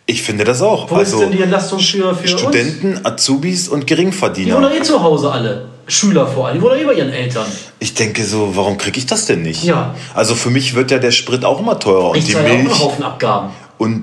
Ich 0.06 0.22
finde 0.22 0.44
das 0.44 0.62
auch. 0.62 0.90
Wo 0.90 0.98
ist 1.00 1.18
denn 1.18 1.32
die 1.32 1.42
Entlastung 1.42 1.78
für, 1.80 2.14
für 2.14 2.32
uns? 2.32 2.40
Studenten, 2.40 3.00
Azubis 3.04 3.68
und 3.68 3.80
Die 3.80 3.86
Geringverdiener. 3.86 4.54
wohnen 4.56 4.70
doch 4.70 4.76
eh 4.76 4.82
zu 4.82 5.02
Hause 5.02 5.30
alle. 5.32 5.66
Schüler 5.88 6.26
vor 6.26 6.46
allem. 6.46 6.56
Die 6.58 6.62
wohnen 6.62 6.74
doch 6.76 6.80
eh 6.82 6.84
bei 6.86 6.94
ihren 6.94 7.10
Eltern. 7.12 7.46
Ich 7.78 7.92
denke 7.94 8.24
so, 8.24 8.52
warum 8.54 8.78
kriege 8.78 8.98
ich 8.98 9.06
das 9.06 9.26
denn 9.26 9.42
nicht? 9.42 9.64
Ja. 9.64 9.94
Also 10.14 10.34
für 10.34 10.50
mich 10.50 10.74
wird 10.74 10.90
ja 10.90 10.98
der 10.98 11.10
Sprit 11.10 11.44
auch 11.44 11.58
immer 11.60 11.78
teurer 11.78 12.10
und 12.10 12.16
Ich 12.18 12.24
die 12.26 12.32
zahle 12.32 12.44
ja 12.46 12.50
auch 12.52 12.54
einen 12.58 12.64
Milch 12.68 12.78
Haufen 12.80 12.98
und 13.04 13.04
Abgaben. 13.10 13.48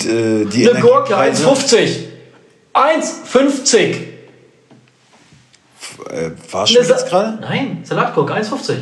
äh, 0.06 0.46
die 0.46 0.70
Eine 0.70 0.80
Gurke, 0.82 1.14
Energiepreise. 1.14 1.48
1,50. 1.48 1.90
1,50. 2.74 3.78
äh, 6.10 6.32
warst 6.52 6.76
du 6.76 6.84
Sa- 6.84 6.94
jetzt 6.94 7.08
gerade? 7.08 7.40
Nein, 7.42 7.82
Salatgurke, 7.84 8.34
1,50. 8.34 8.76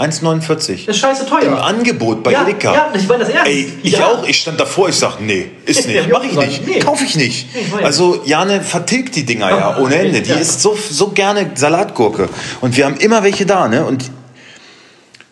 1,49. 0.00 0.88
Ist 0.88 0.98
scheiße 0.98 1.26
teuer. 1.26 1.42
Im 1.42 1.54
Angebot 1.56 2.22
bei 2.22 2.32
ja, 2.32 2.42
Edeka. 2.42 2.72
Ja, 2.72 2.92
ich 2.94 3.06
meine 3.06 3.20
das 3.24 3.28
ernst. 3.28 3.50
Ey, 3.50 3.70
ich 3.82 3.92
ja. 3.92 4.06
auch. 4.06 4.26
Ich 4.26 4.38
stand 4.38 4.58
davor, 4.58 4.88
ich 4.88 4.96
sag, 4.96 5.20
nee, 5.20 5.50
ist 5.66 5.86
nicht, 5.88 6.08
mach 6.10 6.24
ich 6.24 6.32
nicht, 6.32 6.66
nee. 6.66 6.78
kauf 6.78 7.02
ich 7.02 7.16
nicht. 7.16 7.48
Also 7.82 8.22
Jane 8.24 8.62
vertilgt 8.62 9.14
die 9.16 9.26
Dinger 9.26 9.50
ja 9.50 9.78
ohne 9.78 9.96
Ende. 9.96 10.22
Die 10.22 10.32
isst 10.32 10.62
so, 10.62 10.74
so 10.74 11.08
gerne 11.08 11.50
Salatgurke. 11.54 12.30
Und 12.62 12.78
wir 12.78 12.86
haben 12.86 12.96
immer 12.96 13.22
welche 13.22 13.44
da, 13.44 13.68
ne? 13.68 13.84
Und 13.84 14.10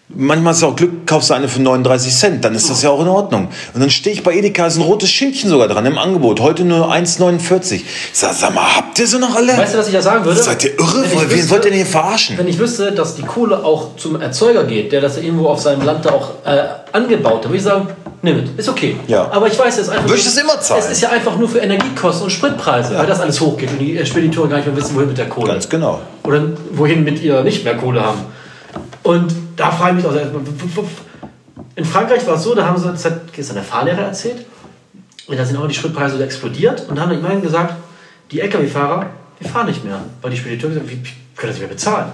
manchmal 0.09 0.53
ist 0.55 0.63
ja 0.63 0.69
auch 0.69 0.77
Glück, 0.77 1.07
kaufst 1.07 1.31
du 1.31 1.35
eine 1.35 1.49
für 1.49 1.61
39 1.61 2.15
Cent, 2.15 2.45
dann 2.45 2.55
ist 2.55 2.69
das 2.71 2.83
ja 2.83 2.91
auch 2.91 3.01
in 3.01 3.09
Ordnung. 3.09 3.49
Und 3.75 3.81
dann 3.81 3.91
stehe 3.91 4.15
ich 4.15 4.23
bei 4.23 4.35
Edeka, 4.35 4.67
ist 4.67 4.77
ein 4.77 4.83
rotes 4.83 5.11
Schildchen 5.11 5.51
sogar 5.51 5.69
dran 5.69 5.85
im 5.87 5.99
Angebot. 5.99 6.41
Heute 6.41 6.65
nur 6.65 6.91
1,49. 6.93 7.83
Sag, 8.13 8.33
sag 8.35 8.55
mal, 8.55 8.77
habt 8.77 8.99
ihr 8.99 9.07
sie 9.07 9.19
noch 9.19 9.35
alle? 9.35 9.57
Weißt 9.57 9.75
du, 9.75 9.79
was 9.79 9.89
ich 9.89 9.95
da 9.95 10.03
sagen 10.03 10.25
würde? 10.25 10.41
Seid 10.43 10.65
ihr 10.65 10.79
irre? 10.79 11.05
Wen 11.11 11.31
wüsste- 11.31 11.51
wollt 11.51 11.65
ihr 11.65 11.71
denn 11.71 11.79
hier 11.79 11.87
verarschen? 11.87 12.39
Wenn 12.39 12.49
ich 12.49 12.59
wüsste, 12.59 12.93
dass 12.93 13.15
die 13.17 13.23
Kohle 13.23 13.65
auch 13.65 13.97
zum 13.97 14.21
Erzeuger 14.21 14.65
geht, 14.65 14.93
der 14.93 15.01
das 15.01 15.17
irgendwo 15.19 15.49
auf 15.49 15.61
seinem 15.61 15.83
Land 15.83 16.05
da 16.05 16.11
auch 16.11 16.31
äh, 16.45 16.63
angebaut 16.93 17.37
hat, 17.43 17.45
würde 17.45 17.57
ich 17.57 17.63
sagen, 17.63 17.89
nimm 18.23 18.39
es, 18.39 18.51
ist 18.65 18.69
okay. 18.69 18.97
Ja. 19.07 19.31
Aber 19.31 19.47
ich 19.47 19.59
weiß 19.59 19.77
jetzt 19.77 19.91
einfach. 19.91 20.05
Würde 20.05 20.19
ich 20.19 20.25
das 20.25 20.37
immer 20.37 20.61
zahlen? 20.61 20.83
Es 20.85 20.91
ist 20.91 21.01
ja 21.03 21.11
einfach 21.11 21.37
nur 21.39 21.49
für 21.49 21.59
Energiekosten 21.59 22.25
und 22.25 22.31
Spritpreise, 22.31 22.97
weil 22.97 23.07
das 23.07 23.21
alles 23.21 23.41
hochgeht 23.41 23.71
und 23.71 23.79
die 23.79 24.05
Spediteure 24.07 24.49
gar 24.49 24.57
nicht 24.57 24.67
mehr 24.67 24.77
wissen, 24.77 24.95
wohin 24.97 25.09
mit 25.09 25.19
der 25.19 25.29
Kohle. 25.29 25.53
Ganz 25.53 25.69
genau. 25.69 26.01
Oder 26.25 26.43
wohin 26.73 27.05
mit 27.05 27.23
ihr 27.23 27.43
nicht 27.43 27.65
mehr 27.65 27.77
Kohle 27.77 28.03
haben. 28.05 28.21
Und 29.09 29.35
da 29.57 29.71
frage 29.71 29.97
ich 29.99 30.05
mich 30.05 30.13
auch 30.13 30.15
erstmal, 30.15 30.43
in 31.77 31.85
Frankreich 31.87 32.27
war 32.27 32.35
es 32.35 32.43
so, 32.43 32.55
da 32.55 32.67
haben 32.67 32.77
sie, 32.77 32.89
das 32.89 33.07
hat 33.07 33.33
gestern 33.33 33.55
der 33.55 33.65
Fahrlehrer 33.65 34.03
erzählt, 34.03 34.45
und 35.27 35.39
da 35.39 35.45
sind 35.47 35.57
auch 35.57 35.67
die 35.67 35.75
Spritpreise 35.75 36.19
so 36.19 36.23
explodiert 36.23 36.87
und 36.89 36.97
da 36.97 37.03
haben 37.03 37.13
immerhin 37.13 37.41
gesagt, 37.41 37.75
die 38.31 38.41
Lkw-Fahrer, 38.41 39.07
wir 39.41 39.49
fahren 39.51 39.67
nicht 39.67 39.83
mehr, 39.83 39.99
weil 40.21 40.31
die 40.31 40.37
Spediteure 40.37 40.75
gesagt 40.75 40.91
haben, 40.91 41.03
wir 41.03 41.11
können 41.37 41.41
das 41.41 41.49
nicht 41.53 41.61
mehr 41.61 41.69
bezahlen. 41.69 42.09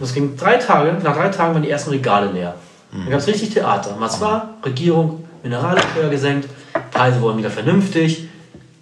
Das 0.00 0.14
ging 0.14 0.36
drei 0.38 0.56
Tage, 0.56 0.92
nach 1.04 1.14
drei 1.16 1.28
Tagen 1.28 1.52
waren 1.52 1.62
die 1.62 1.68
ersten 1.70 1.90
Regale 1.90 2.32
leer. 2.32 2.54
Da 2.92 3.10
gab 3.10 3.18
es 3.20 3.26
richtig 3.26 3.50
Theater. 3.50 3.94
Was 3.98 4.18
war? 4.22 4.54
Regierung, 4.64 5.24
Mineralsteuer 5.42 6.08
gesenkt, 6.08 6.48
Preise 6.90 7.20
wurden 7.20 7.36
wieder 7.36 7.50
vernünftig. 7.50 8.26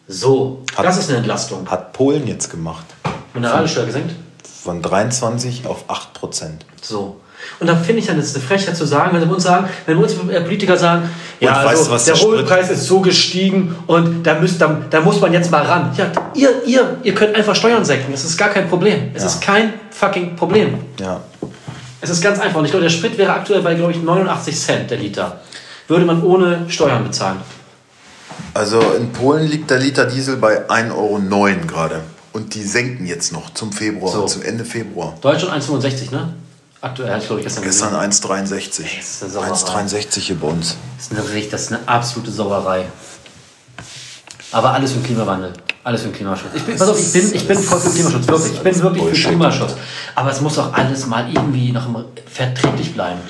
So, 0.06 0.62
Hat- 0.76 0.84
das 0.84 0.98
ist 0.98 1.08
eine 1.08 1.18
Entlastung. 1.18 1.68
Hat 1.68 1.92
Polen 1.92 2.28
jetzt 2.28 2.48
gemacht. 2.48 2.86
Mineralsteuer 3.34 3.86
gesenkt? 3.86 4.14
Von 4.62 4.82
23 4.82 5.66
auf 5.66 5.84
8 5.88 6.12
Prozent. 6.14 6.64
So. 6.80 7.20
Und 7.60 7.66
da 7.68 7.76
finde 7.76 8.00
ich 8.00 8.06
dann, 8.06 8.16
das 8.16 8.26
ist 8.26 8.36
eine 8.36 8.44
Frechheit 8.44 8.76
zu 8.76 8.84
sagen, 8.84 9.10
wenn 9.16 9.22
sie 9.26 9.32
uns 9.34 9.42
sagen, 9.44 9.68
wenn 9.86 9.96
uns 9.96 10.14
Politiker 10.14 10.76
sagen, 10.76 11.08
ja, 11.40 11.50
weißt 11.64 11.66
also, 11.78 11.90
was 11.90 12.04
der 12.04 12.14
der 12.14 12.22
Rohölpreis 12.22 12.70
ist 12.70 12.84
so 12.86 13.00
gestiegen 13.00 13.74
und 13.86 14.22
da, 14.24 14.34
müsst, 14.38 14.60
da, 14.60 14.76
da 14.90 15.00
muss 15.00 15.20
man 15.20 15.32
jetzt 15.32 15.50
mal 15.50 15.62
ran. 15.64 15.92
Ja, 15.96 16.06
ihr, 16.34 16.62
ihr, 16.66 16.96
ihr 17.02 17.14
könnt 17.14 17.34
einfach 17.34 17.54
Steuern 17.54 17.84
senken. 17.84 18.12
Das 18.12 18.24
ist 18.24 18.36
gar 18.36 18.48
kein 18.50 18.68
Problem. 18.68 19.10
Es 19.14 19.22
Ja. 19.22 19.28
ist 19.28 19.40
kein 19.42 19.72
fucking 19.90 20.36
Problem. 20.36 20.74
Ja. 21.00 21.20
Es 22.00 22.10
ist 22.10 22.22
ganz 22.22 22.38
einfach. 22.38 22.58
Und 22.58 22.64
ich 22.66 22.70
glaube, 22.70 22.84
der 22.84 22.90
Sprit 22.90 23.16
wäre 23.18 23.32
aktuell 23.32 23.62
bei, 23.62 23.74
glaube 23.74 23.92
ich, 23.92 24.02
89 24.02 24.58
Cent 24.58 24.90
der 24.90 24.98
Liter. 24.98 25.40
Würde 25.88 26.04
man 26.04 26.22
ohne 26.22 26.66
Steuern 26.68 27.04
bezahlen. 27.04 27.38
Also 28.54 28.80
in 28.96 29.12
Polen 29.12 29.46
liegt 29.46 29.70
der 29.70 29.78
Liter 29.78 30.04
Diesel 30.06 30.36
bei 30.36 30.68
1,09 30.68 30.90
Euro 30.92 31.20
gerade. 31.66 32.00
Und 32.32 32.54
die 32.54 32.62
senken 32.62 33.06
jetzt 33.06 33.32
noch 33.32 33.52
zum 33.54 33.72
Februar, 33.72 34.12
So. 34.12 34.26
zum 34.26 34.42
Ende 34.42 34.64
Februar. 34.64 35.14
Deutschland 35.20 35.62
1,65, 35.62 36.10
ne? 36.10 36.34
Aktuell, 36.86 37.18
ich 37.18 37.26
glaube 37.26 37.40
ich 37.40 37.46
gestern 37.46 37.64
Gestern 37.64 38.00
gesehen. 38.00 38.12
1,63. 38.12 38.82
Das 38.96 39.06
ist 39.06 39.22
eine 39.22 39.32
Sauerei. 39.32 39.80
1,63 39.82 40.18
hier 40.20 40.36
bei 40.36 40.46
uns. 40.46 40.76
Das 40.96 41.06
ist, 41.06 41.30
eine, 41.32 41.42
das 41.42 41.60
ist 41.62 41.72
eine 41.72 41.88
absolute 41.88 42.30
Sauerei. 42.30 42.84
Aber 44.52 44.70
alles 44.72 44.92
für 44.92 44.98
den 44.98 45.06
Klimawandel. 45.06 45.52
Alles 45.82 46.02
für 46.02 46.08
den 46.08 46.14
Klimaschutz. 46.14 46.50
Ich 46.54 46.62
bin, 46.62 46.78
pass 46.78 46.88
auf, 46.88 46.98
ich 46.98 47.12
bin, 47.12 47.34
ich 47.34 47.48
bin 47.48 47.58
voll 47.58 47.80
für 47.80 47.88
den 47.88 47.94
Klimaschutz, 47.94 48.28
wirklich. 48.28 48.52
Ich 48.52 48.60
bin 48.60 48.82
wirklich 48.82 49.20
für. 49.20 49.28
Klimaschutz. 49.28 49.72
Aber 50.14 50.30
es 50.30 50.40
muss 50.40 50.58
auch 50.58 50.72
alles 50.72 51.06
mal 51.06 51.28
irgendwie 51.28 51.72
noch 51.72 51.88
verträglich 52.32 52.94
bleiben. 52.94 53.20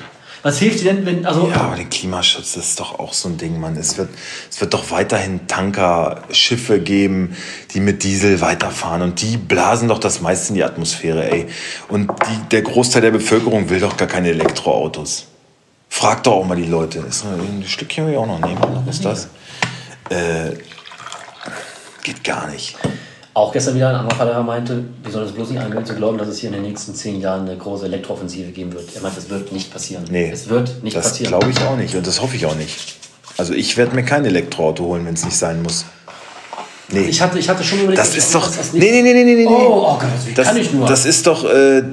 Was 0.47 0.59
hilft 0.59 0.79
dir 0.79 0.93
denn, 0.93 1.05
wenn, 1.05 1.25
also, 1.25 1.49
Ja, 1.49 1.57
aber 1.57 1.75
der 1.75 1.87
Klimaschutz 1.87 2.55
ist 2.55 2.79
doch 2.79 2.99
auch 2.99 3.11
so 3.11 3.27
ein 3.27 3.37
Ding, 3.37 3.59
Mann. 3.59 3.75
Es 3.75 3.97
wird, 3.97 4.07
es 4.49 4.61
wird 4.61 4.73
doch 4.73 4.91
weiterhin 4.91 5.45
Tanker, 5.45 6.23
Schiffe 6.31 6.79
geben, 6.79 7.35
die 7.73 7.81
mit 7.81 8.01
Diesel 8.03 8.39
weiterfahren. 8.39 9.01
Und 9.01 9.21
die 9.21 9.35
blasen 9.35 9.89
doch 9.89 9.99
das 9.99 10.21
meiste 10.21 10.47
in 10.49 10.55
die 10.55 10.63
Atmosphäre, 10.63 11.29
ey. 11.29 11.47
Und 11.89 12.09
die, 12.29 12.49
der 12.49 12.61
Großteil 12.61 13.01
der 13.01 13.11
Bevölkerung 13.11 13.69
will 13.69 13.81
doch 13.81 13.97
gar 13.97 14.07
keine 14.07 14.29
Elektroautos. 14.29 15.25
Frag 15.89 16.23
doch 16.23 16.35
auch 16.35 16.45
mal 16.45 16.55
die 16.55 16.63
Leute. 16.63 16.99
Ist 16.99 17.25
noch 17.25 17.33
ein 17.33 17.65
Stückchen 17.67 18.05
will 18.05 18.13
ich 18.13 18.17
auch 18.17 18.25
noch 18.25 18.39
nehmen. 18.39 18.61
Was 18.85 18.95
ist 18.95 19.03
das? 19.03 19.27
Äh, 20.07 20.55
geht 22.03 22.23
gar 22.23 22.47
nicht. 22.47 22.77
Auch 23.37 23.51
gestern 23.53 23.75
wieder 23.75 23.89
ein 23.89 23.95
anderer 23.95 24.15
Vater 24.17 24.41
meinte, 24.41 24.83
wir 25.03 25.11
sollen 25.11 25.27
es 25.27 25.31
bloß 25.31 25.51
nicht 25.51 25.61
angehen 25.61 25.85
zu 25.85 25.93
glauben, 25.93 26.17
dass 26.17 26.27
es 26.27 26.39
hier 26.39 26.49
in 26.49 26.55
den 26.55 26.63
nächsten 26.63 26.95
zehn 26.95 27.21
Jahren 27.21 27.47
eine 27.47 27.55
große 27.55 27.85
Elektrooffensive 27.85 28.51
geben 28.51 28.73
wird. 28.73 28.95
Er 28.95 29.01
meint, 29.01 29.15
das 29.15 29.29
wird 29.29 29.51
nicht 29.51 29.71
passieren. 29.71 30.05
Nee, 30.09 30.31
Es 30.33 30.49
wird 30.49 30.83
nicht 30.83 30.95
das 30.95 31.09
passieren. 31.09 31.29
glaube 31.29 31.51
ich 31.51 31.59
auch 31.61 31.77
nicht 31.77 31.95
und 31.95 32.07
das 32.07 32.19
hoffe 32.21 32.35
ich 32.35 32.45
auch 32.47 32.55
nicht. 32.55 32.95
Also 33.37 33.53
ich 33.53 33.77
werde 33.77 33.93
mir 33.95 34.03
kein 34.03 34.25
Elektroauto 34.25 34.85
holen, 34.85 35.05
wenn 35.05 35.13
es 35.13 35.23
nicht 35.23 35.37
sein 35.37 35.61
muss. 35.61 35.85
Nee. 36.89 37.01
Ich 37.01 37.21
hatte, 37.21 37.37
ich 37.37 37.47
hatte 37.47 37.63
schon 37.63 37.79
überlegt, 37.79 37.99
Das 37.99 38.15
ist 38.15 38.33
doch. 38.33 38.47
das 38.47 38.73
Nee, 38.73 38.89
nee, 38.91 39.01
nee, 39.03 39.13
nee, 39.13 39.23
nee, 39.23 39.35
nee. 39.35 39.45
Oh, 39.47 39.91
oh 39.93 39.99
Gott, 39.99 40.09
wie 40.25 40.33
das, 40.33 40.47
kann 40.47 40.57
ich 40.57 40.73
nur? 40.73 40.87
Das 40.87 41.05
ist 41.05 41.27
doch. 41.27 41.43
Äh, 41.43 41.83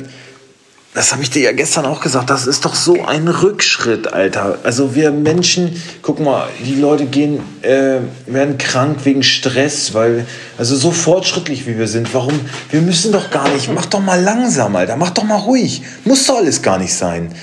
das 0.95 1.11
habe 1.11 1.25
ich 1.25 1.31
dir 1.31 1.43
ja 1.43 1.51
gestern 1.51 1.87
auch 1.87 2.01
gesagt. 2.01 2.31
Das 2.31 2.47
ist 2.47 2.65
doch 2.65 2.77
so 2.77 3.05
ein 3.05 3.27
Rückschritt, 3.27 4.13
Alter. 4.13 4.61
Also 4.63 4.95
wir 4.95 5.11
Menschen, 5.11 5.83
guck 6.03 6.21
mal, 6.21 6.49
die 6.65 6.77
Leute 6.77 7.07
gehen, 7.07 7.41
äh, 7.63 7.99
werden 8.27 8.59
krank 8.59 8.99
wegen 9.03 9.25
Stress, 9.25 9.93
weil, 9.93 10.25
also 10.57 10.77
so 10.77 10.93
fortschrittlich 10.93 11.67
wie 11.67 11.77
wir 11.77 11.89
sind, 11.89 12.15
warum, 12.15 12.39
wir 12.71 12.81
müssen 12.81 13.11
doch 13.11 13.31
gar 13.33 13.49
nicht, 13.49 13.69
mach 13.75 13.87
doch 13.87 13.99
mal 13.99 14.23
langsam, 14.23 14.77
Alter, 14.77 14.97
mach 14.97 15.11
doch 15.11 15.25
mal 15.25 15.39
ruhig. 15.39 15.83
Muss 16.05 16.29
doch 16.29 16.37
alles 16.37 16.63
gar 16.63 16.79
nicht 16.79 16.95
sein. 16.95 17.35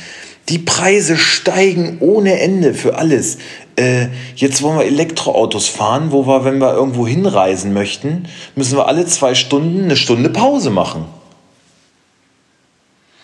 Die 0.47 0.59
Preise 0.59 1.17
steigen 1.17 1.97
ohne 1.99 2.39
Ende 2.39 2.73
für 2.73 2.95
alles. 2.95 3.37
Äh, 3.75 4.07
jetzt 4.35 4.61
wollen 4.61 4.79
wir 4.79 4.85
Elektroautos 4.85 5.67
fahren, 5.67 6.11
wo 6.11 6.25
wir, 6.25 6.45
wenn 6.45 6.59
wir 6.59 6.73
irgendwo 6.73 7.05
hinreisen 7.05 7.73
möchten, 7.73 8.29
müssen 8.55 8.77
wir 8.77 8.87
alle 8.87 9.05
zwei 9.07 9.35
Stunden 9.35 9.83
eine 9.83 9.97
Stunde 9.97 10.29
Pause 10.29 10.69
machen. 10.69 11.05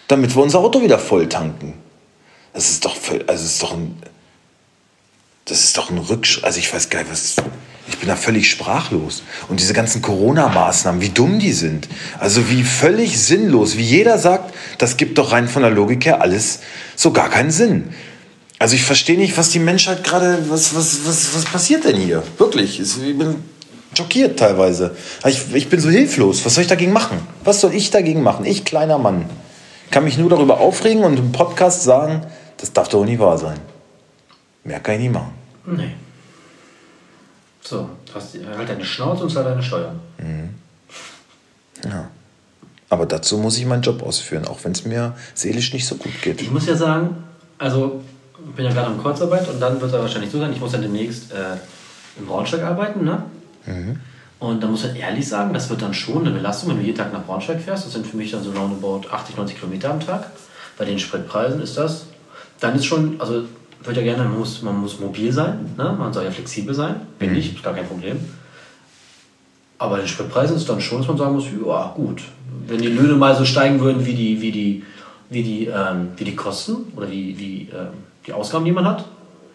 Damit 0.07 0.35
wir 0.35 0.41
unser 0.43 0.59
Auto 0.59 0.81
wieder 0.81 0.99
voll 0.99 1.27
tanken. 1.27 1.73
Das 2.53 2.69
ist 2.69 2.85
doch, 2.85 2.95
völ- 2.95 3.25
also 3.27 3.43
ist 3.43 3.61
doch 3.61 3.73
ein, 3.73 3.95
das 5.45 5.63
ist 5.63 5.77
doch 5.77 5.89
ein 5.89 5.97
Rückschritt. 5.97 6.43
Also 6.43 6.59
ich 6.59 6.73
weiß 6.73 6.89
gar 6.89 6.99
nicht, 6.99 7.11
was, 7.11 7.35
ich 7.89 7.97
bin 7.97 8.07
da 8.07 8.15
völlig 8.15 8.49
sprachlos. 8.49 9.23
Und 9.49 9.59
diese 9.59 9.73
ganzen 9.73 10.01
Corona-Maßnahmen, 10.01 11.01
wie 11.01 11.09
dumm 11.09 11.39
die 11.39 11.53
sind. 11.53 11.87
Also 12.19 12.49
wie 12.49 12.63
völlig 12.63 13.19
sinnlos. 13.19 13.77
Wie 13.77 13.83
jeder 13.83 14.17
sagt, 14.17 14.53
das 14.77 14.97
gibt 14.97 15.17
doch 15.17 15.31
rein 15.33 15.47
von 15.47 15.61
der 15.61 15.71
Logik 15.71 16.05
her 16.05 16.21
alles 16.21 16.59
so 16.95 17.11
gar 17.11 17.29
keinen 17.29 17.51
Sinn. 17.51 17.93
Also 18.59 18.75
ich 18.75 18.83
verstehe 18.83 19.17
nicht, 19.17 19.37
was 19.37 19.51
die 19.51 19.59
Menschheit 19.59 20.03
gerade, 20.03 20.49
was, 20.49 20.73
was, 20.75 21.05
was, 21.05 21.35
was 21.35 21.45
passiert 21.45 21.83
denn 21.83 21.95
hier? 21.97 22.23
Wirklich. 22.39 22.79
Ich 22.79 22.95
bin 23.17 23.35
schockiert 23.95 24.39
teilweise. 24.39 24.95
Ich, 25.25 25.53
ich 25.53 25.69
bin 25.69 25.79
so 25.79 25.89
hilflos. 25.89 26.43
Was 26.43 26.55
soll 26.55 26.63
ich 26.63 26.67
dagegen 26.69 26.91
machen? 26.91 27.19
Was 27.43 27.61
soll 27.61 27.73
ich 27.75 27.91
dagegen 27.91 28.23
machen? 28.23 28.45
Ich, 28.45 28.65
kleiner 28.65 28.97
Mann. 28.97 29.25
Kann 29.91 30.03
mich 30.03 30.17
nur 30.17 30.29
darüber 30.29 30.59
aufregen 30.59 31.03
und 31.03 31.17
im 31.17 31.31
Podcast 31.31 31.83
sagen, 31.83 32.25
das 32.57 32.73
darf 32.73 32.89
doch 32.89 33.05
nicht 33.05 33.19
wahr 33.19 33.37
sein. 33.37 33.59
Mehr 34.63 34.79
kann 34.79 34.95
ich 34.95 35.01
nicht 35.01 35.13
machen. 35.13 35.33
Nee. 35.65 35.95
So, 37.61 37.89
du 38.05 38.15
hast 38.15 38.35
halt 38.35 38.69
deine 38.69 38.85
Schnauze 38.85 39.23
und 39.23 39.29
zahl 39.29 39.43
deine 39.43 39.61
Steuern. 39.61 39.99
Ja. 41.83 42.09
Aber 42.89 43.05
dazu 43.05 43.37
muss 43.37 43.57
ich 43.57 43.65
meinen 43.65 43.81
Job 43.81 44.01
ausführen, 44.01 44.45
auch 44.45 44.63
wenn 44.63 44.71
es 44.71 44.85
mir 44.85 45.13
seelisch 45.33 45.73
nicht 45.73 45.85
so 45.85 45.95
gut 45.95 46.21
geht. 46.21 46.41
Ich 46.41 46.51
muss 46.51 46.65
ja 46.65 46.75
sagen, 46.75 47.23
also 47.57 48.01
ich 48.47 48.55
bin 48.55 48.65
ja 48.65 48.71
gerade 48.71 48.87
am 48.87 49.01
Kurzarbeit 49.01 49.47
und 49.49 49.59
dann 49.59 49.81
wird 49.81 49.91
es 49.91 49.99
wahrscheinlich 49.99 50.31
so 50.31 50.39
sein, 50.39 50.53
ich 50.53 50.59
muss 50.59 50.71
dann 50.71 50.81
demnächst 50.81 51.31
äh, 51.31 51.57
im 52.17 52.25
Braunschweig 52.25 52.63
arbeiten, 52.63 53.03
ne? 53.03 53.23
Und 54.39 54.61
da 54.61 54.67
muss 54.67 54.83
man 54.83 54.95
ehrlich 54.95 55.27
sagen, 55.27 55.53
das 55.53 55.69
wird 55.69 55.81
dann 55.81 55.93
schon 55.93 56.21
eine 56.21 56.31
Belastung, 56.31 56.69
wenn 56.69 56.77
du 56.77 56.83
jeden 56.83 56.97
Tag 56.97 57.11
nach 57.11 57.23
Braunschweig 57.23 57.59
fährst. 57.59 57.85
Das 57.85 57.93
sind 57.93 58.05
für 58.05 58.17
mich 58.17 58.31
dann 58.31 58.43
so 58.43 58.51
roundabout 58.51 59.09
80, 59.09 59.35
90 59.35 59.59
Kilometer 59.59 59.89
am 59.89 59.99
Tag. 59.99 60.27
Bei 60.77 60.85
den 60.85 60.99
Spritpreisen 60.99 61.61
ist 61.61 61.75
das. 61.77 62.05
Dann 62.59 62.75
ist 62.75 62.85
schon, 62.85 63.19
also 63.19 63.45
wird 63.83 63.97
ja 63.97 64.03
gerne, 64.03 64.23
man 64.23 64.39
muss, 64.39 64.61
man 64.61 64.77
muss 64.77 64.99
mobil 64.99 65.31
sein, 65.31 65.73
ne? 65.77 65.95
man 65.97 66.13
soll 66.13 66.23
ja 66.23 66.31
flexibel 66.31 66.73
sein. 66.73 67.01
Bin 67.17 67.35
ich, 67.35 67.55
ist 67.55 67.63
gar 67.63 67.73
kein 67.73 67.87
Problem. 67.87 68.19
Aber 69.79 69.95
bei 69.95 70.01
den 70.01 70.07
Spritpreisen 70.07 70.55
ist 70.55 70.67
dann 70.69 70.81
schon, 70.81 70.99
dass 70.99 71.07
man 71.07 71.17
sagen 71.17 71.35
muss, 71.35 71.45
ja 71.45 71.93
gut, 71.95 72.21
wenn 72.67 72.81
die 72.81 72.87
Löhne 72.87 73.13
mal 73.13 73.35
so 73.35 73.45
steigen 73.45 73.79
würden 73.79 74.05
wie 74.05 74.13
die, 74.13 74.41
wie 74.41 74.51
die, 74.51 74.83
wie 75.29 75.43
die, 75.43 75.65
ähm, 75.65 76.09
wie 76.15 76.23
die 76.23 76.35
Kosten 76.35 76.91
oder 76.95 77.09
wie, 77.09 77.37
wie 77.37 77.69
ähm, 77.73 77.89
die 78.25 78.33
Ausgaben, 78.33 78.65
die 78.65 78.71
man 78.71 78.85
hat, 78.85 79.05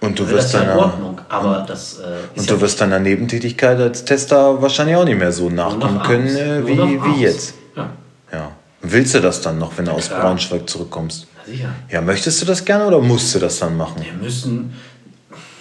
Und 0.02 0.18
du 0.18 0.24
das 0.24 0.32
wirst 0.32 0.54
ja 0.54 0.60
in 0.60 0.66
deiner, 0.68 0.80
Ordnung. 0.80 1.20
Aber 1.28 1.64
das 1.66 1.98
äh, 1.98 2.38
und 2.38 2.46
ja 2.46 2.54
du 2.54 2.60
wirst 2.60 2.80
deiner 2.80 2.98
Nebentätigkeit 2.98 3.78
als 3.78 4.04
Tester 4.04 4.60
wahrscheinlich 4.60 4.96
auch 4.96 5.04
nicht 5.04 5.18
mehr 5.18 5.32
so 5.32 5.48
nachkommen 5.48 5.96
nach 5.96 6.06
können, 6.06 6.36
äh, 6.36 6.66
wie, 6.66 6.76
wie 6.76 7.22
jetzt. 7.22 7.54
Ja, 7.76 7.90
Ja. 8.32 8.50
Willst 8.82 9.14
du 9.14 9.20
das 9.20 9.40
dann 9.40 9.58
noch, 9.58 9.78
wenn 9.78 9.84
du 9.84 9.92
aus. 9.92 10.08
Braunschweig 10.08 10.68
zurückkommst? 10.68 11.28
na 11.36 11.52
sicher. 11.52 11.68
Ja, 11.88 12.00
möchtest 12.00 12.42
du 12.42 12.46
das 12.46 12.64
gerne 12.64 12.86
oder 12.86 13.00
musst 13.00 13.34
du 13.34 13.38
das 13.38 13.58
dann 13.58 13.76
machen? 13.76 14.02
Wir 14.02 14.12
müssen, 14.12 14.74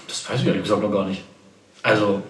das 0.08 0.28
weiß 0.30 0.42
ich 0.42 0.48
ehrlich 0.48 0.64
gesagt 0.64 0.82
noch 0.82 0.92
gar 0.92 1.06
nicht. 1.06 1.24
Also, 1.84 2.22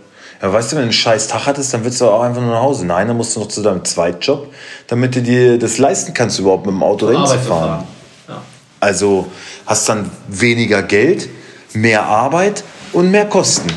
Ja, 0.41 0.51
weißt 0.51 0.71
du, 0.71 0.75
wenn 0.75 0.83
du 0.83 0.87
einen 0.87 0.93
scheiß 0.93 1.27
Tag 1.27 1.45
hattest, 1.45 1.73
dann 1.73 1.83
willst 1.83 2.01
du 2.01 2.05
auch 2.05 2.21
einfach 2.21 2.41
nur 2.41 2.51
nach 2.51 2.61
Hause. 2.61 2.85
Nein, 2.85 3.07
dann 3.07 3.17
musst 3.17 3.35
du 3.35 3.39
noch 3.41 3.47
zu 3.47 3.61
deinem 3.61 3.85
Zweitjob, 3.85 4.53
damit 4.87 5.15
du 5.15 5.21
dir 5.21 5.57
das 5.57 5.77
leisten 5.77 6.13
kannst, 6.13 6.39
überhaupt 6.39 6.65
mit 6.65 6.73
dem 6.75 6.83
Auto 6.83 7.07
dahin 7.07 7.25
zu 7.25 7.37
fahren. 7.39 7.85
Ja. 8.27 8.41
Also 8.79 9.27
hast 9.65 9.87
dann 9.89 10.09
weniger 10.27 10.83
Geld, 10.83 11.29
mehr 11.73 12.03
Arbeit 12.03 12.63
und 12.93 13.11
mehr 13.11 13.27
Kosten. 13.27 13.71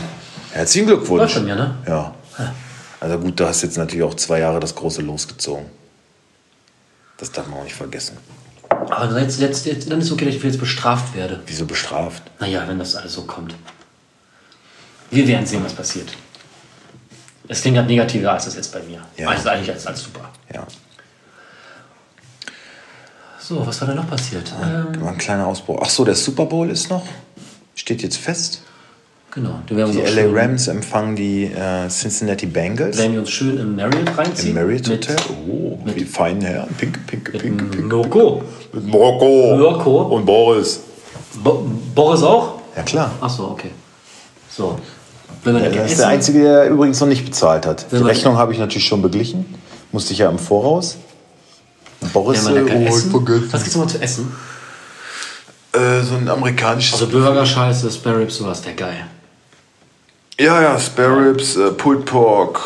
Herzlichen 0.52 0.86
Glückwunsch. 0.86 1.20
Läuft 1.20 1.34
schon, 1.34 1.48
ja, 1.48 1.54
ne? 1.54 1.74
Ja. 1.86 2.14
Also 3.00 3.18
gut, 3.18 3.38
du 3.38 3.46
hast 3.46 3.62
jetzt 3.62 3.76
natürlich 3.76 4.02
auch 4.02 4.14
zwei 4.14 4.38
Jahre 4.38 4.60
das 4.60 4.74
große 4.74 5.02
losgezogen. 5.02 5.66
Das 7.18 7.30
darf 7.30 7.46
man 7.46 7.60
auch 7.60 7.64
nicht 7.64 7.74
vergessen. 7.76 8.16
Aber 8.68 9.20
jetzt, 9.20 9.40
jetzt, 9.40 9.66
jetzt, 9.66 9.90
dann 9.90 10.00
ist 10.00 10.10
okay, 10.10 10.24
dass 10.24 10.34
ich 10.34 10.42
jetzt 10.42 10.58
bestraft 10.58 11.14
werde. 11.14 11.40
Wieso 11.46 11.66
bestraft? 11.66 12.22
Naja, 12.40 12.64
wenn 12.66 12.78
das 12.78 12.96
alles 12.96 13.12
so 13.12 13.22
kommt. 13.22 13.54
Wir 15.10 15.26
werden 15.28 15.46
sehen, 15.46 15.62
was 15.64 15.74
passiert. 15.74 16.08
Es 17.46 17.60
klingt 17.60 17.76
halt 17.76 17.86
negativer 17.86 18.32
als 18.32 18.46
das 18.46 18.56
jetzt 18.56 18.72
bei 18.72 18.82
mir. 18.82 19.02
Ja. 19.16 19.28
Also 19.28 19.48
eigentlich 19.50 19.70
als, 19.70 19.86
als 19.86 20.02
super. 20.02 20.30
Ja. 20.52 20.66
So, 23.38 23.66
was 23.66 23.78
war 23.82 23.88
denn 23.88 23.96
noch 23.96 24.08
passiert? 24.08 24.50
Ähm, 24.62 25.02
War 25.02 25.12
ein 25.12 25.18
kleiner 25.18 25.46
Ausbruch. 25.46 25.78
Ach 25.82 25.90
so, 25.90 26.04
der 26.04 26.14
Super 26.14 26.46
Bowl 26.46 26.70
ist 26.70 26.88
noch. 26.88 27.06
Steht 27.74 28.02
jetzt 28.02 28.18
fest. 28.18 28.62
genau, 29.32 29.60
Die 29.68 29.74
LA 29.74 30.30
Rams 30.32 30.68
empfangen 30.68 31.16
die 31.16 31.44
äh, 31.44 31.88
Cincinnati 31.88 32.46
Bengals 32.46 32.98
werden 32.98 33.12
wir 33.14 33.20
uns 33.20 33.30
schön 33.30 33.58
im 33.58 33.76
Marriott 33.76 34.16
reinziehen. 34.16 34.56
im 34.56 34.62
Marriott 34.62 34.88
mit, 34.88 35.08
Hotel. 35.08 35.16
Oh, 35.48 35.78
die 35.96 36.04
feinen 36.04 36.42
Herren. 36.42 36.68
Pinke, 36.78 37.00
pinke, 37.06 37.32
pinke, 37.38 37.64
pinke. 37.64 37.82
Mirko. 37.82 38.42
Mit 38.72 38.86
Mirko. 38.86 39.56
Mirko. 39.56 40.02
Und 40.14 40.24
Boris. 40.24 40.80
Bo 41.42 41.66
Boris 41.94 42.22
auch? 42.22 42.60
Ja, 42.76 42.82
klar. 42.82 43.10
Ach 43.20 43.30
so, 43.30 43.44
okay. 43.50 43.70
So. 44.50 44.78
Wenn 45.42 45.56
Ja, 45.56 45.68
das 45.68 45.90
ist 45.90 46.00
der 46.00 46.08
Einzige, 46.08 46.42
der 46.42 46.70
übrigens 46.70 47.00
noch 47.00 47.08
nicht 47.08 47.24
bezahlt 47.24 47.66
hat. 47.66 47.86
Die 47.90 47.96
Wenn 47.96 48.04
Rechnung 48.04 48.36
habe 48.36 48.52
ich 48.52 48.58
natürlich 48.58 48.86
schon 48.86 49.02
beglichen. 49.02 49.44
Musste 49.92 50.12
ich 50.12 50.20
ja 50.20 50.30
im 50.30 50.38
Voraus. 50.38 50.96
Boris, 52.12 52.46
oh. 52.46 52.50
Was 52.52 53.62
gibt's 53.62 53.74
nochmal 53.74 53.88
zu 53.88 54.00
essen? 54.00 54.32
Äh, 55.74 56.02
so 56.02 56.14
ein 56.16 56.28
amerikanisches. 56.28 56.94
Also 56.94 57.08
Burger, 57.08 57.44
Scheiße, 57.44 57.90
Spare 57.90 58.18
Ribs, 58.20 58.36
sowas, 58.36 58.62
der 58.62 58.74
geil. 58.74 59.06
ja, 60.38 60.62
ja, 60.62 60.78
Spare 60.78 61.30
Ribs, 61.30 61.56
äh, 61.56 61.70
Pulled 61.72 62.04
Pork. 62.04 62.60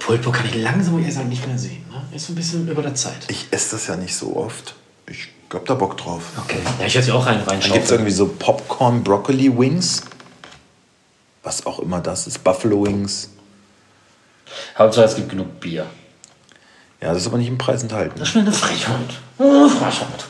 Pulpo 0.00 0.30
kann 0.30 0.44
ich 0.46 0.56
langsam 0.56 1.02
eher 1.02 1.10
sagen 1.10 1.30
nicht 1.30 1.46
mehr 1.46 1.56
sehen. 1.58 1.84
Ne? 1.90 2.14
Ist 2.14 2.26
so 2.26 2.32
ein 2.32 2.36
bisschen 2.36 2.68
über 2.68 2.82
der 2.82 2.94
Zeit. 2.94 3.16
Ich 3.28 3.46
esse 3.50 3.70
das 3.76 3.86
ja 3.86 3.96
nicht 3.96 4.14
so 4.14 4.36
oft. 4.36 4.74
Ich 5.06 5.28
hab 5.52 5.64
da 5.64 5.74
Bock 5.74 5.96
drauf. 5.96 6.22
Okay. 6.44 6.58
Ja, 6.78 6.86
ich 6.86 6.94
hätte 6.94 7.08
ja 7.08 7.14
auch 7.14 7.24
rein 7.24 7.38
Dann 7.38 7.48
reinschauen. 7.48 7.72
gibt 7.72 7.84
es 7.86 7.90
irgendwie 7.90 8.10
so 8.10 8.26
Popcorn 8.26 9.02
Broccoli 9.02 9.56
Wings. 9.56 10.02
Was 11.42 11.64
auch 11.64 11.78
immer 11.78 12.00
das 12.00 12.26
ist. 12.26 12.44
Buffalo 12.44 12.84
Wings. 12.84 13.30
Hauptsache 14.76 15.06
es 15.06 15.16
gibt 15.16 15.30
genug 15.30 15.58
Bier. 15.60 15.86
Ja, 17.00 17.08
das 17.12 17.22
ist 17.22 17.28
aber 17.28 17.38
nicht 17.38 17.48
im 17.48 17.56
Preis 17.58 17.82
enthalten. 17.82 18.18
Das 18.18 18.28
ist 18.28 18.34
mir 18.34 18.42
eine 18.42 18.52
Frechheit. 18.52 19.20
Oh, 19.38 19.68
Frechheit. 19.68 20.26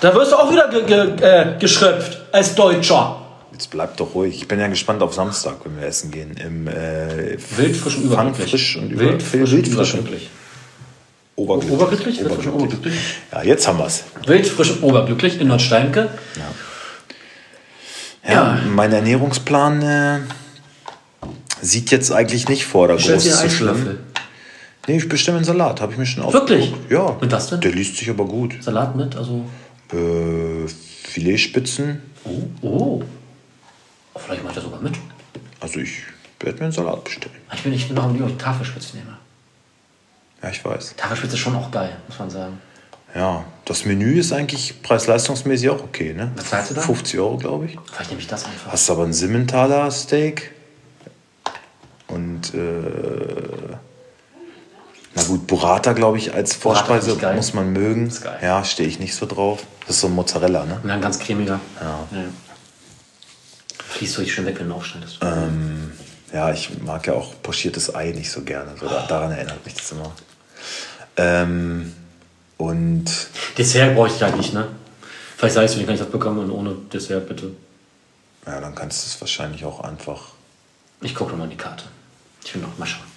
Da 0.00 0.14
wirst 0.14 0.32
du 0.32 0.36
auch 0.36 0.50
wieder 0.50 0.68
ge 0.68 0.84
ge 0.84 1.16
äh, 1.20 1.58
geschröpft 1.58 2.18
als 2.32 2.54
Deutscher. 2.54 3.16
Jetzt 3.52 3.70
bleib 3.70 3.96
doch 3.98 4.14
ruhig. 4.14 4.34
Ich 4.36 4.48
bin 4.48 4.58
ja 4.58 4.68
gespannt 4.68 5.02
auf 5.02 5.12
Samstag, 5.12 5.56
wenn 5.64 5.78
wir 5.78 5.86
essen 5.86 6.10
gehen. 6.10 6.34
Im 6.42 6.66
äh, 6.66 7.36
Wild, 7.56 7.76
frisch 7.76 7.96
und 7.98 8.04
überglücklich. 8.04 8.50
frisch 8.50 8.76
und 8.76 8.90
über, 8.90 9.02
überglücklich. 9.02 10.30
oberglücklich. 11.36 12.20
Oberglücklich? 12.24 12.48
Oberglücklich. 12.54 12.94
Ja, 13.32 13.42
jetzt 13.42 13.68
haben 13.68 13.78
wir's. 13.78 14.04
Wild, 14.26 14.46
frisch 14.46 14.70
und 14.70 14.82
oberglücklich 14.82 15.38
in 15.40 15.48
Nordsteinke. 15.48 16.08
Ja, 18.24 18.32
Ja. 18.34 18.58
mein 18.74 18.92
Ernährungsplan 18.92 19.82
äh, 19.82 20.18
sieht 21.60 21.90
jetzt 21.90 22.10
eigentlich 22.12 22.48
nicht 22.48 22.64
vor, 22.64 22.88
da 22.88 22.98
Stellst 22.98 23.28
groß 23.28 23.40
zu 23.40 23.50
schlimm. 23.50 23.98
Nee, 24.86 24.96
ich 24.96 25.08
bestimme 25.08 25.36
einen 25.36 25.44
Salat, 25.44 25.80
habe 25.82 25.92
ich 25.92 25.98
mir 25.98 26.06
schon 26.06 26.24
Wirklich? 26.32 26.72
aufgeguckt. 26.72 26.90
Ja. 26.90 27.16
Mit 27.20 27.30
was 27.32 27.48
denn? 27.50 27.60
Der 27.60 27.72
liest 27.72 27.96
sich 27.98 28.08
aber 28.08 28.24
gut. 28.24 28.54
Salat 28.62 28.96
mit, 28.96 29.14
also. 29.16 29.44
Äh, 29.92 30.68
Filetspitzen. 30.68 32.02
Oh, 32.24 32.42
oh. 32.62 33.02
Vielleicht 34.16 34.44
macht 34.44 34.56
er 34.56 34.62
sogar 34.62 34.80
mit. 34.80 34.94
Also 35.60 35.80
ich 35.80 36.02
werde 36.38 36.58
mir 36.58 36.64
einen 36.64 36.72
Salat 36.72 37.04
bestellen. 37.04 37.34
Ich 37.52 37.62
bin, 37.62 37.72
ich 37.72 37.86
bin 37.86 37.96
noch 37.96 38.04
am 38.04 38.14
Lieber 38.14 38.36
Tafelspitze 38.38 38.96
nehme. 38.96 39.16
Ja, 40.42 40.50
ich 40.50 40.64
weiß. 40.64 40.94
Tafelspitze 40.96 41.34
ist 41.34 41.40
schon 41.40 41.56
auch 41.56 41.70
geil, 41.70 41.96
muss 42.08 42.18
man 42.18 42.30
sagen. 42.30 42.60
Ja, 43.14 43.44
das 43.64 43.84
Menü 43.84 44.20
ist 44.20 44.32
eigentlich 44.32 44.82
preis-leistungsmäßig 44.82 45.70
auch 45.70 45.82
okay, 45.82 46.12
ne? 46.14 46.30
Was 46.36 46.50
zahlst 46.50 46.70
du 46.70 46.74
da? 46.74 46.80
50 46.80 47.18
Euro, 47.18 47.36
glaube 47.38 47.66
ich. 47.66 47.78
Vielleicht 47.92 48.10
nehme 48.10 48.20
ich 48.20 48.28
das 48.28 48.44
einfach. 48.44 48.72
Hast 48.72 48.88
aber 48.88 49.04
ein 49.04 49.12
Simmentaler 49.12 49.90
Steak. 49.90 50.52
Und, 52.06 52.54
äh, 52.54 53.76
na 55.14 55.22
gut, 55.24 55.46
Burrata, 55.46 55.92
glaube 55.92 56.18
ich, 56.18 56.34
als 56.34 56.54
Vorspeise 56.54 57.12
ich 57.12 57.36
muss 57.36 57.52
man 57.52 57.72
mögen. 57.72 58.12
Ja, 58.42 58.64
stehe 58.64 58.88
ich 58.88 59.00
nicht 59.00 59.14
so 59.14 59.26
drauf. 59.26 59.64
Das 59.90 59.96
ist 59.96 60.02
so 60.02 60.06
ein 60.06 60.14
Mozzarella, 60.14 60.64
ne? 60.66 60.80
Dann 60.84 61.00
ganz 61.00 61.18
cremiger. 61.18 61.58
Ja. 61.80 62.06
ja. 62.12 62.24
Fließt 63.88 64.18
richtig 64.20 64.32
schön 64.32 64.46
weg, 64.46 64.60
wenn 64.60 64.68
du 64.68 64.74
aufschneidest. 64.76 65.18
Ähm, 65.20 65.90
ja, 66.32 66.52
ich 66.52 66.80
mag 66.80 67.04
ja 67.08 67.14
auch 67.14 67.34
pochiertes 67.42 67.92
Ei 67.92 68.12
nicht 68.12 68.30
so 68.30 68.42
gerne. 68.42 68.76
So, 68.78 68.86
da- 68.86 69.04
daran 69.08 69.32
erinnert 69.32 69.64
mich 69.64 69.74
das 69.74 69.90
immer. 69.90 70.12
Ähm, 71.16 71.92
und 72.56 73.04
Dessert 73.58 73.96
bräuchte 73.96 74.18
ich 74.18 74.22
halt 74.22 74.36
nicht, 74.36 74.54
ne? 74.54 74.68
Vielleicht 75.36 75.56
sagst 75.56 75.74
du, 75.74 75.80
wie 75.80 75.84
kann 75.84 75.94
ich 75.94 76.00
das 76.00 76.08
bekommen 76.08 76.38
und 76.38 76.52
ohne 76.52 76.76
Dessert 76.92 77.26
bitte. 77.26 77.50
ja, 78.46 78.60
dann 78.60 78.76
kannst 78.76 79.02
du 79.04 79.08
es 79.08 79.20
wahrscheinlich 79.20 79.64
auch 79.64 79.80
einfach. 79.80 80.22
Ich 81.00 81.16
gucke 81.16 81.32
nochmal 81.32 81.46
in 81.46 81.50
die 81.50 81.56
Karte. 81.56 81.82
Ich 82.44 82.54
will 82.54 82.62
noch 82.62 82.78
mal 82.78 82.86
schauen. 82.86 83.09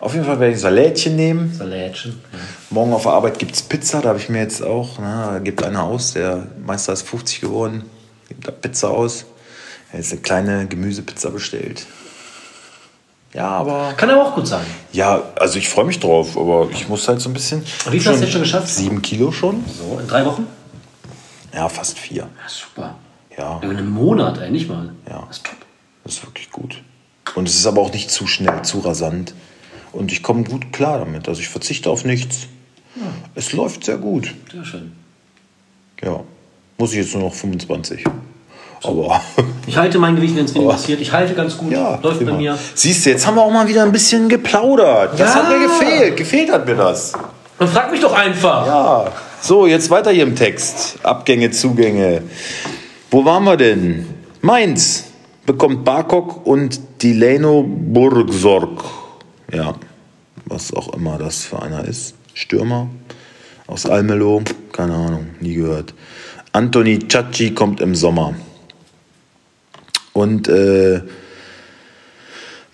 Auf 0.00 0.14
jeden 0.14 0.24
Fall 0.24 0.40
werde 0.40 0.54
ich 0.54 0.60
Salätchen 0.60 1.14
nehmen. 1.14 1.52
Salätchen. 1.54 2.18
Ja. 2.32 2.38
Morgen 2.70 2.92
auf 2.94 3.02
der 3.02 3.12
Arbeit 3.12 3.38
gibt 3.38 3.54
es 3.54 3.62
Pizza, 3.62 4.00
da 4.00 4.10
habe 4.10 4.18
ich 4.18 4.28
mir 4.30 4.38
jetzt 4.38 4.62
auch, 4.62 4.98
ne, 4.98 5.28
da 5.32 5.38
gibt 5.40 5.62
einer 5.62 5.82
aus, 5.84 6.14
der 6.14 6.46
Meister 6.64 6.94
ist 6.94 7.06
50 7.06 7.40
geworden, 7.42 7.84
gibt 8.28 8.46
da 8.48 8.50
Pizza 8.50 8.88
aus. 8.90 9.26
Er 9.92 9.98
hat 9.98 10.04
jetzt 10.04 10.12
eine 10.12 10.20
kleine 10.22 10.66
Gemüsepizza 10.66 11.28
bestellt. 11.30 11.86
Ja, 13.34 13.48
aber. 13.48 13.92
Kann 13.96 14.10
aber 14.10 14.26
auch 14.26 14.34
gut 14.34 14.46
sein. 14.46 14.64
Ja, 14.92 15.22
also 15.36 15.58
ich 15.58 15.68
freue 15.68 15.84
mich 15.84 16.00
drauf, 16.00 16.36
aber 16.36 16.68
ich 16.72 16.88
muss 16.88 17.06
halt 17.06 17.20
so 17.20 17.28
ein 17.28 17.32
bisschen. 17.32 17.60
Und 17.84 17.92
wie 17.92 18.00
viel 18.00 18.10
hast 18.10 18.18
du 18.18 18.24
jetzt 18.24 18.32
schon 18.32 18.42
geschafft? 18.42 18.68
Sieben 18.68 19.02
Kilo 19.02 19.30
schon? 19.30 19.62
So, 19.66 19.98
in 20.00 20.08
drei 20.08 20.24
Wochen? 20.24 20.46
Ja, 21.54 21.68
fast 21.68 21.98
vier. 21.98 22.22
Ja, 22.22 22.48
super. 22.48 22.94
Ja, 23.36 23.60
In 23.62 23.70
einem 23.70 23.90
Monat, 23.90 24.38
ey, 24.38 24.50
nicht 24.50 24.68
mal. 24.68 24.92
Ja. 25.08 25.24
Das 25.28 25.36
ist 25.36 25.46
top. 25.46 25.56
das 26.04 26.14
ist 26.14 26.26
wirklich 26.26 26.50
gut. 26.50 26.82
Und 27.34 27.48
es 27.48 27.54
ist 27.54 27.66
aber 27.66 27.80
auch 27.80 27.92
nicht 27.92 28.10
zu 28.10 28.26
schnell, 28.26 28.62
zu 28.62 28.80
rasant. 28.80 29.34
Und 29.92 30.12
ich 30.12 30.22
komme 30.22 30.44
gut 30.44 30.72
klar 30.72 30.98
damit. 30.98 31.28
Also 31.28 31.40
ich 31.40 31.48
verzichte 31.48 31.90
auf 31.90 32.04
nichts. 32.04 32.46
Es 33.34 33.52
läuft 33.52 33.84
sehr 33.84 33.96
gut. 33.96 34.34
Sehr 34.52 34.64
schön. 34.64 34.92
Ja. 36.02 36.20
Muss 36.78 36.92
ich 36.92 36.98
jetzt 36.98 37.14
nur 37.14 37.24
noch 37.24 37.34
25. 37.34 38.04
Aber 38.82 39.20
Ich 39.66 39.76
halte 39.76 39.98
mein 39.98 40.16
Gewicht, 40.16 40.34
wenn 40.36 40.44
es 40.46 40.54
wenig 40.54 40.68
passiert. 40.68 41.00
Ich 41.00 41.12
halte 41.12 41.34
ganz 41.34 41.56
gut. 41.56 41.70
ja, 41.72 41.98
Läuft 42.02 42.20
bei 42.20 42.24
prima. 42.26 42.36
mir. 42.38 42.58
Siehst 42.74 43.04
du, 43.04 43.10
jetzt 43.10 43.26
haben 43.26 43.36
wir 43.36 43.42
auch 43.42 43.50
mal 43.52 43.68
wieder 43.68 43.82
ein 43.82 43.92
bisschen 43.92 44.28
geplaudert. 44.28 45.18
Das 45.18 45.34
Ja. 45.34 45.42
hat 45.42 45.48
mir 45.48 45.66
gefehlt. 45.66 46.16
Gefehlt 46.16 46.50
hat 46.50 46.66
mir 46.66 46.76
das. 46.76 47.12
Dann 47.58 47.68
frag 47.68 47.90
mich 47.90 48.00
doch 48.00 48.12
einfach. 48.14 48.66
Ja. 48.66 49.12
So, 49.42 49.66
jetzt 49.66 49.90
weiter 49.90 50.10
hier 50.10 50.22
im 50.24 50.34
Text. 50.36 50.98
Abgänge, 51.02 51.50
Zugänge. 51.50 52.22
Wo 53.10 53.24
waren 53.24 53.44
wir 53.44 53.56
denn? 53.56 54.06
Mainz 54.40 55.04
bekommt 55.46 55.84
Barkok 55.84 56.46
und 56.46 56.80
Dileno 57.02 57.62
Burgsorg. 57.66 58.82
Ja, 59.52 59.74
was 60.46 60.72
auch 60.72 60.94
immer 60.94 61.18
das 61.18 61.44
für 61.44 61.60
einer 61.60 61.84
ist. 61.84 62.14
Stürmer 62.34 62.88
aus 63.66 63.86
Almelo. 63.86 64.42
Keine 64.72 64.94
Ahnung, 64.94 65.26
nie 65.40 65.54
gehört. 65.54 65.94
Anthony 66.52 66.98
Ciacci 67.08 67.52
kommt 67.52 67.80
im 67.80 67.94
Sommer. 67.94 68.34
Und 70.12 70.48
äh, 70.48 71.02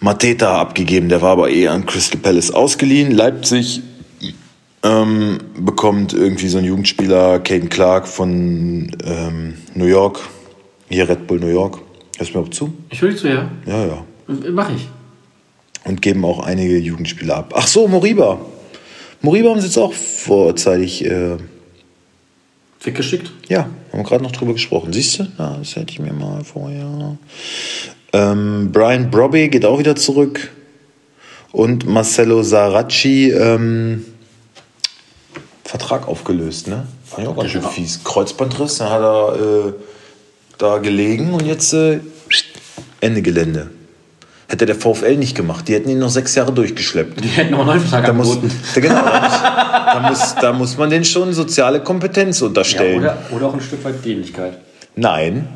Mateta 0.00 0.60
abgegeben, 0.60 1.08
der 1.08 1.22
war 1.22 1.32
aber 1.32 1.50
eh 1.50 1.68
an 1.68 1.86
Crystal 1.86 2.20
Palace 2.20 2.50
ausgeliehen. 2.50 3.10
Leipzig 3.10 3.82
ähm, 4.82 5.38
bekommt 5.58 6.12
irgendwie 6.12 6.48
so 6.48 6.58
ein 6.58 6.64
Jugendspieler, 6.64 7.40
Caden 7.40 7.68
Clark 7.68 8.06
von 8.06 8.90
ähm, 9.04 9.54
New 9.74 9.86
York, 9.86 10.20
hier 10.88 11.08
Red 11.08 11.26
Bull 11.26 11.40
New 11.40 11.48
York. 11.48 11.78
Hörst 12.18 12.34
du 12.34 12.38
mir 12.38 12.44
auch 12.44 12.50
zu? 12.50 12.72
Ich 12.90 13.02
will 13.02 13.16
zu, 13.16 13.28
ja. 13.28 13.50
Ja, 13.66 13.86
ja. 13.86 14.04
Mach 14.50 14.70
ich. 14.70 14.88
Und 15.86 16.02
geben 16.02 16.24
auch 16.24 16.40
einige 16.40 16.76
Jugendspieler 16.78 17.36
ab. 17.36 17.52
Ach 17.56 17.66
so, 17.66 17.86
Moriba. 17.88 18.38
Moriba 19.22 19.50
haben 19.50 19.60
sie 19.60 19.66
jetzt 19.66 19.78
auch 19.78 19.92
vorzeitig, 19.92 21.04
äh, 21.04 21.36
Weggeschickt. 22.82 23.30
ja, 23.48 23.60
haben 23.92 23.98
wir 24.00 24.02
gerade 24.04 24.22
noch 24.22 24.32
drüber 24.32 24.52
gesprochen. 24.52 24.92
Siehst 24.92 25.18
du? 25.18 25.26
Ja, 25.38 25.56
das 25.58 25.74
hätte 25.76 25.92
ich 25.92 25.98
mir 25.98 26.12
mal 26.12 26.44
vorher. 26.44 27.16
Ähm, 28.12 28.70
Brian 28.72 29.10
Brobby 29.10 29.48
geht 29.48 29.64
auch 29.64 29.78
wieder 29.78 29.96
zurück. 29.96 30.50
Und 31.52 31.86
Marcelo 31.86 32.42
Saracchi, 32.42 33.30
ähm, 33.30 34.04
Vertrag 35.64 36.06
aufgelöst, 36.06 36.68
ne? 36.68 36.86
Fand 37.04 37.22
ich 37.22 37.28
auch 37.28 37.36
ganz 37.36 37.50
schön 37.50 37.62
Ja. 37.62 37.68
fies. 37.68 38.00
Kreuzbandriss, 38.04 38.78
dann 38.78 38.90
hat 38.90 39.00
er 39.02 39.68
äh, 39.68 39.72
da 40.58 40.78
gelegen 40.78 41.32
und 41.32 41.46
jetzt 41.46 41.72
äh, 41.72 42.00
Ende 43.00 43.22
Gelände. 43.22 43.70
Hätte 44.48 44.64
der 44.64 44.76
VfL 44.76 45.16
nicht 45.16 45.36
gemacht. 45.36 45.66
Die 45.66 45.74
hätten 45.74 45.88
ihn 45.88 45.98
noch 45.98 46.08
sechs 46.10 46.34
Jahre 46.36 46.52
durchgeschleppt. 46.52 47.22
Die 47.24 47.28
hätten 47.28 47.50
noch 47.50 47.60
einen 47.60 47.68
neuen 47.68 47.80
Vertrag 47.80 48.06
Da 48.06 48.12
muss, 48.12 48.38
da, 48.74 48.80
genau, 48.80 48.94
da, 48.94 49.20
muss, 49.20 49.40
da, 49.40 50.00
muss, 50.08 50.34
da 50.40 50.52
muss 50.52 50.78
man 50.78 50.90
denen 50.90 51.04
schon 51.04 51.32
soziale 51.32 51.80
Kompetenz 51.80 52.40
Ja, 52.40 52.46
unterstellen. 52.46 53.00
oder, 53.00 53.18
oder 53.32 53.46
auch 53.46 53.54
ein 53.54 53.60
Stück 53.60 53.84
weit 53.84 54.04
Dämlichkeit. 54.04 54.58
Nein. 54.94 55.48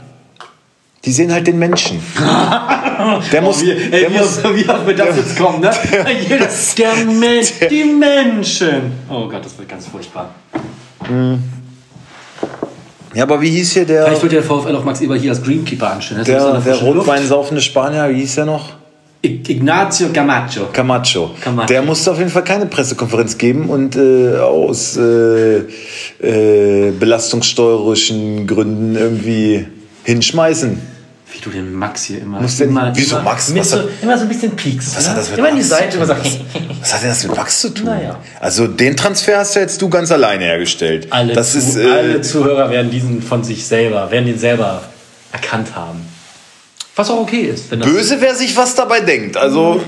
Die 1.05 1.13
sehen 1.13 1.33
halt 1.33 1.47
den 1.47 1.59
Menschen. 1.59 2.03
Der 3.33 3.41
muss, 3.41 3.63
Wie, 3.63 3.71
ey, 3.71 3.91
der 4.03 4.11
wie, 4.11 4.19
muss, 4.19 4.45
wie 4.45 4.69
hat 4.69 4.87
mir 4.87 4.95
das 4.95 5.17
jetzt 5.17 5.39
kommen, 5.39 5.61
ne? 5.61 5.71
Jeder, 6.29 6.47
der 6.77 7.05
Mensch, 7.07 7.53
die 7.71 7.85
Menschen. 7.85 8.93
Oh 9.09 9.27
Gott, 9.27 9.43
das 9.43 9.57
wird 9.57 9.71
ganz 9.71 9.87
furchtbar. 9.87 10.35
Ja, 13.15 13.25
aber 13.25 13.41
wie 13.41 13.51
hieß 13.51 13.73
hier 13.73 13.85
der, 13.85 14.05
Vielleicht 14.05 14.23
wird 14.23 14.33
der 14.33 14.43
VfL 14.43 14.75
auch 14.77 14.85
Max 14.85 15.01
Eber 15.01 15.17
hier 15.17 15.31
als 15.31 15.43
Greenkeeper 15.43 15.93
anstellen. 15.93 16.21
Das 16.21 16.29
ist 16.29 16.67
der, 16.67 16.75
der 16.75 16.83
rotweinsaufende 16.83 17.61
Spanier, 17.61 18.09
wie 18.11 18.21
hieß 18.21 18.37
der 18.37 18.47
noch? 18.47 18.81
Ignacio 19.23 20.09
Camacho. 20.13 20.69
Camacho. 20.73 21.31
Camacho. 21.41 21.67
Der 21.67 21.83
musste 21.83 22.11
auf 22.11 22.19
jeden 22.19 22.31
Fall 22.31 22.45
keine 22.45 22.67
Pressekonferenz 22.67 23.37
geben 23.37 23.69
und 23.69 23.95
äh, 23.95 24.39
aus 24.39 24.97
äh, 24.97 25.65
äh, 26.21 26.91
belastungssteuerischen 26.93 28.47
Gründen 28.47 28.97
irgendwie 28.97 29.67
hinschmeißen. 30.05 30.81
Wie 31.33 31.39
du 31.41 31.51
den 31.51 31.73
Max 31.73 32.05
hier 32.05 32.21
immer. 32.23 32.41
Muss 32.41 32.57
denn- 32.57 32.71
immer, 32.71 32.91
wieso 32.95 33.17
immer, 33.17 33.25
Max? 33.25 33.55
Was 33.55 33.73
hat- 33.73 33.85
immer 34.03 34.17
so 34.19 34.23
ein 34.25 34.29
bisschen 34.29 34.57
Peaks. 34.57 34.97
Was 34.97 35.05
ne? 35.05 35.11
hat 35.11 35.19
das 35.19 35.31
mit 35.31 35.39
Immer 35.39 35.49
die 35.49 35.55
Max 35.55 35.69
zu 35.69 35.75
Seite 35.75 35.89
tun? 35.91 35.97
immer 35.99 36.07
sagen. 36.15 36.41
Was 36.81 36.93
hat 36.95 37.03
denn 37.03 37.09
das 37.09 37.23
mit 37.25 37.37
Max 37.37 37.61
zu 37.61 37.69
tun? 37.71 37.87
Naja. 37.87 38.19
Also 38.41 38.67
den 38.67 38.97
Transfer 38.97 39.39
hast 39.39 39.55
ja 39.55 39.61
jetzt 39.63 39.81
du 39.81 39.89
ganz 39.89 40.11
alleine 40.11 40.45
hergestellt. 40.45 41.07
Alle, 41.11 41.33
das 41.35 41.53
zu, 41.53 41.59
ist 41.59 41.77
äh, 41.77 41.89
alle 41.91 42.21
Zuhörer 42.23 42.71
werden 42.71 42.91
diesen 42.91 43.23
von 43.23 43.45
sich 43.45 43.65
selber, 43.67 44.11
werden 44.11 44.27
den 44.27 44.39
selber 44.39 44.83
erkannt 45.33 45.75
haben. 45.77 46.01
Was 46.97 47.09
auch 47.11 47.21
okay 47.21 47.43
ist. 47.43 47.71
Böse, 47.71 48.17
wer 48.21 48.35
sich 48.35 48.57
was 48.57 48.75
dabei 48.75 49.01
denkt. 49.01 49.37
Also, 49.37 49.81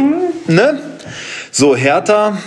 ne? 0.46 0.80
So, 1.50 1.74
Hertha, 1.76 2.38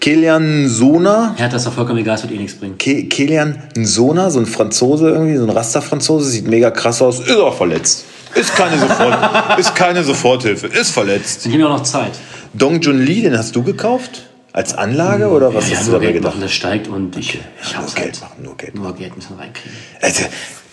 Kilian 0.00 0.68
Sona. 0.68 1.34
Hertha 1.36 1.56
ist 1.58 1.66
doch 1.66 1.72
vollkommen 1.74 1.98
egal, 2.00 2.16
es 2.16 2.22
wird 2.22 2.32
eh 2.32 2.38
nichts 2.38 2.58
bringen. 2.58 2.76
Ke 2.78 3.04
Kilian 3.04 3.62
Sona, 3.76 4.30
so 4.30 4.40
ein 4.40 4.46
Franzose 4.46 5.10
irgendwie, 5.10 5.36
so 5.36 5.44
ein 5.44 5.50
Rasterfranzose, 5.50 6.28
sieht 6.28 6.48
mega 6.48 6.70
krass 6.72 7.00
aus, 7.02 7.20
ist 7.20 7.30
auch 7.36 7.56
verletzt. 7.56 8.04
Ist 8.34 8.54
keine, 8.56 8.78
Sofort, 8.78 9.58
ist 9.58 9.74
keine 9.74 10.04
Soforthilfe, 10.04 10.66
ist 10.66 10.90
verletzt. 10.90 11.44
Geben 11.44 11.60
ja 11.60 11.66
auch 11.66 11.78
noch 11.78 11.82
Zeit. 11.82 12.12
Dong 12.54 12.80
Jun 12.80 13.00
Lee, 13.04 13.22
den 13.22 13.36
hast 13.36 13.54
du 13.56 13.62
gekauft? 13.62 14.22
Als 14.54 14.74
Anlage 14.74 15.28
oder 15.30 15.54
was 15.54 15.70
ja, 15.70 15.76
hast 15.78 15.86
du 15.86 15.92
nur 15.92 16.00
dabei 16.00 16.12
Geld 16.12 16.16
gedacht? 16.22 16.34
machen, 16.34 16.42
das 16.42 16.52
steigt 16.52 16.86
und 16.88 17.16
ich, 17.16 17.34
ich 17.62 17.72
nur 17.72 17.82
hab's 17.82 17.94
Geld 17.94 18.06
halt. 18.08 18.20
machen, 18.20 18.42
nur 18.42 18.56
Geld 18.56 18.74
Nur 18.74 18.94
Geld 18.94 19.16
müssen 19.16 19.38
reinkriegen. 19.38 19.76
Alter, 20.02 20.24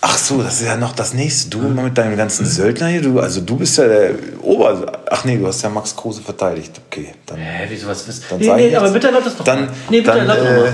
ach 0.01 0.17
so, 0.17 0.41
das 0.43 0.55
ist 0.59 0.67
ja 0.67 0.75
noch 0.75 0.93
das 0.93 1.13
nächste. 1.13 1.49
Du 1.49 1.59
mit 1.59 1.97
deinem 1.97 2.17
ganzen 2.17 2.45
Söldner 2.45 2.87
hier, 2.87 3.01
du, 3.01 3.19
also 3.21 3.39
du 3.39 3.55
bist 3.55 3.77
ja 3.77 3.87
der 3.87 4.11
Ober. 4.41 4.91
Ach 5.09 5.23
nee, 5.23 5.37
du 5.37 5.47
hast 5.47 5.61
ja 5.61 5.69
Max 5.69 5.95
Kruse 5.95 6.21
verteidigt. 6.21 6.73
Okay, 6.87 7.13
dann. 7.25 7.37
Hä, 7.37 7.67
wieso 7.69 7.87
was 7.87 8.05
ist? 8.05 8.23
dann 8.29 8.39
Nee, 8.39 8.45
sag 8.47 8.51
ich 8.57 8.57
nee, 8.57 8.63
nichts. 8.67 8.79
aber 8.79 8.91
bitte 8.91 9.07
erlaub 9.07 9.23
das 9.23 9.37
doch 9.37 9.45
Dann, 9.45 9.59
mal. 9.67 9.69
Nee, 9.89 10.01
bitte 10.01 10.11
dann, 10.17 10.27
erlaub 10.27 10.37
doch 10.39 10.45
äh, 10.45 10.59
mal. 10.59 10.73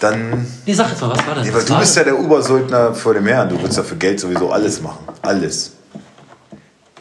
dann. 0.00 0.46
Nee, 0.66 0.74
sag 0.74 0.90
jetzt 0.90 1.00
mal, 1.00 1.10
was 1.10 1.26
war 1.26 1.34
das? 1.34 1.46
Was 1.48 1.54
weil 1.54 1.64
du 1.64 1.78
bist 1.78 1.90
das? 1.90 1.94
ja 1.96 2.04
der 2.04 2.18
Obersöldner 2.18 2.94
vor 2.94 3.14
dem 3.14 3.26
Herrn. 3.26 3.48
Du 3.48 3.62
willst 3.62 3.78
ja 3.78 3.82
für 3.82 3.96
Geld 3.96 4.20
sowieso 4.20 4.50
alles 4.52 4.82
machen. 4.82 5.06
Alles. 5.22 5.72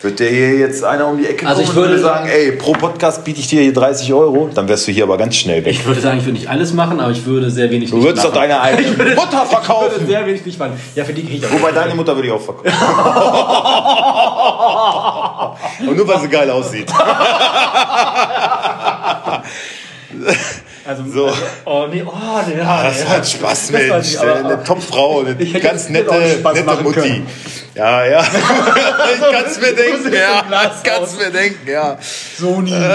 Wird 0.04 0.20
dir 0.20 0.30
hier 0.30 0.58
jetzt 0.58 0.84
einer 0.84 1.06
um 1.08 1.18
die 1.20 1.28
Ecke 1.28 1.46
Also 1.46 1.62
kommen 1.62 1.64
ich 1.64 1.70
und 1.70 1.76
würde 1.76 1.90
würde- 1.92 2.02
sagen, 2.04 2.28
ey, 2.28 2.54
pro 2.54 2.74
Podcast 2.74 3.24
biete 3.24 3.40
ich 3.40 3.48
dir 3.48 3.62
hier 3.62 3.72
30 3.74 4.12
Euro, 4.14 4.50
dann 4.52 4.68
wärst 4.68 4.88
du 4.88 4.92
hier 4.92 5.04
aber 5.04 5.16
ganz 5.16 5.36
schnell 5.36 5.64
weg. 5.64 5.74
Ich 5.74 5.86
würde 5.86 6.02
sagen, 6.02 6.18
ich 6.18 6.24
würde 6.26 6.40
nicht 6.40 6.50
alles 6.50 6.74
machen, 6.74 7.00
aber 7.00 7.12
ich 7.12 7.24
würde 7.24 7.52
sehr 7.52 7.70
wenig 7.70 7.92
Du 7.92 8.02
würdest 8.04 8.26
doch 8.26 8.34
machen. 8.34 8.50
deine 8.50 8.62
eigene 8.68 8.88
Mutter 8.90 9.04
Ich 9.06 9.16
würde 9.16 9.48
verkaufen. 9.48 10.08
sehr 10.08 10.26
wenig 10.26 10.44
nicht 10.44 10.58
machen. 10.58 10.74
Ja, 10.96 11.06
für 11.06 11.14
die 11.14 11.22
kriege 11.24 11.38
ich 11.38 11.46
auch. 11.46 11.52
Wobei 11.52 11.72
deine 11.72 11.94
Mutter 11.94 12.16
würde 12.16 12.28
ich 12.30 12.34
auch 12.34 12.42
verkaufen. 12.42 12.72
Und 15.88 15.96
nur 15.98 16.08
weil 16.08 16.20
sie 16.20 16.28
geil 16.30 16.50
aussieht. 16.50 16.92
Also, 20.86 21.04
So. 21.08 21.32
oh 21.66 21.86
nee, 21.92 22.04
oh 22.06 22.12
nee, 22.48 22.58
ja, 22.58 22.84
Das 22.84 23.08
hat 23.08 23.28
Spaß, 23.28 23.72
Mensch. 23.72 23.94
nicht, 24.14 24.20
eine 24.20 24.64
Top-Frau, 24.64 25.20
eine 25.22 25.36
Ich 25.40 25.54
ganz 25.62 25.90
nette, 25.90 26.12
nette 26.44 26.84
Mutti. 26.84 27.00
können. 27.00 27.28
Ja, 27.82 28.06
ja. 28.06 28.22
ich 29.14 29.20
kann 29.20 29.46
es 29.46 29.60
mir 29.60 29.74
denken, 29.74 30.14
ja. 30.14 30.44
Ich 30.76 30.84
kann 30.84 31.02
es 31.02 31.18
mir 31.18 31.32
denken, 31.32 31.68
ja. 31.68 31.98
Sony. 32.38 32.76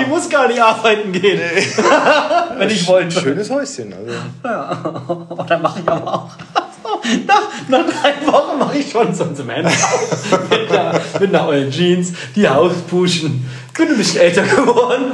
Ich 0.00 0.06
muss 0.06 0.30
gar 0.30 0.48
nicht 0.48 0.62
arbeiten 0.62 1.12
gehen. 1.12 1.38
Wenn 2.56 2.70
ich 2.70 2.88
wollte. 2.88 3.20
Schönes 3.20 3.50
Häuschen. 3.50 3.92
Also. 3.92 4.14
Oh, 5.28 5.42
dann 5.46 5.60
mache 5.60 5.80
ich 5.80 5.88
aber 5.88 6.14
auch. 6.14 6.30
Nach, 7.26 7.42
nach 7.68 7.84
drei 7.86 8.26
Wochen 8.26 8.58
mache 8.58 8.78
ich 8.78 8.90
schon 8.90 9.14
so 9.14 9.24
ein 9.24 9.34
Zement 9.34 9.68
mit, 10.50 10.70
einer, 10.70 11.00
mit 11.20 11.34
einer 11.34 11.48
ollen 11.48 11.70
Jeans, 11.70 12.12
die 12.34 12.48
Hauspuschen. 12.48 13.46
Bin 13.76 13.88
ein 13.90 13.96
bisschen 13.96 14.22
älter 14.22 14.42
geworden. 14.42 15.12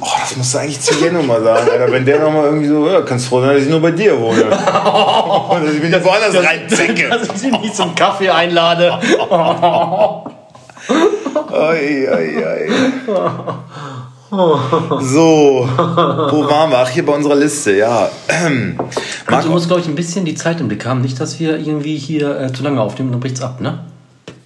Oh, 0.00 0.06
das 0.20 0.36
musst 0.36 0.52
du 0.52 0.58
eigentlich 0.58 0.80
zu 0.80 0.94
Jenno 0.94 1.22
mal 1.22 1.42
sagen, 1.44 1.70
Alter. 1.70 1.92
Wenn 1.92 2.04
der 2.04 2.18
nochmal 2.18 2.46
irgendwie 2.46 2.66
so, 2.66 2.88
ja, 2.88 3.02
kannst 3.02 3.28
froh 3.28 3.40
sein, 3.40 3.54
dass 3.54 3.62
ich 3.62 3.68
nur 3.68 3.80
bei 3.80 3.92
dir 3.92 4.18
wohne. 4.20 4.42
Und 4.46 5.64
dass 5.64 5.74
ich 5.74 5.80
mich 5.80 5.90
nicht 5.90 6.04
woanders 6.04 6.34
reinzecke. 6.34 7.08
Dass 7.08 7.28
ich 7.28 7.32
sie 7.34 7.52
nicht 7.52 7.76
zum 7.76 7.94
Kaffee 7.94 8.30
einlade. 8.30 8.98
Ei, 11.52 12.08
ei, 12.10 12.46
ei. 12.46 12.68
So, 15.00 15.68
wo 15.68 16.48
waren 16.48 16.70
wir? 16.70 16.78
Ach, 16.78 16.88
hier 16.88 17.04
bei 17.04 17.12
unserer 17.12 17.34
Liste, 17.34 17.76
ja. 17.76 18.10
Und 18.46 19.44
du 19.44 19.48
musst, 19.48 19.66
glaube 19.66 19.80
ich, 19.82 19.88
ein 19.88 19.94
bisschen 19.96 20.24
die 20.24 20.34
Zeit 20.34 20.60
im 20.60 20.68
Blick 20.68 20.86
haben. 20.86 21.00
Nicht, 21.00 21.18
dass 21.20 21.40
wir 21.40 21.58
irgendwie 21.58 21.96
hier 21.98 22.38
äh, 22.40 22.52
zu 22.52 22.62
lange 22.62 22.80
aufnehmen, 22.80 23.10
dann 23.10 23.20
bricht's 23.20 23.40
ab, 23.42 23.60
ne? 23.60 23.80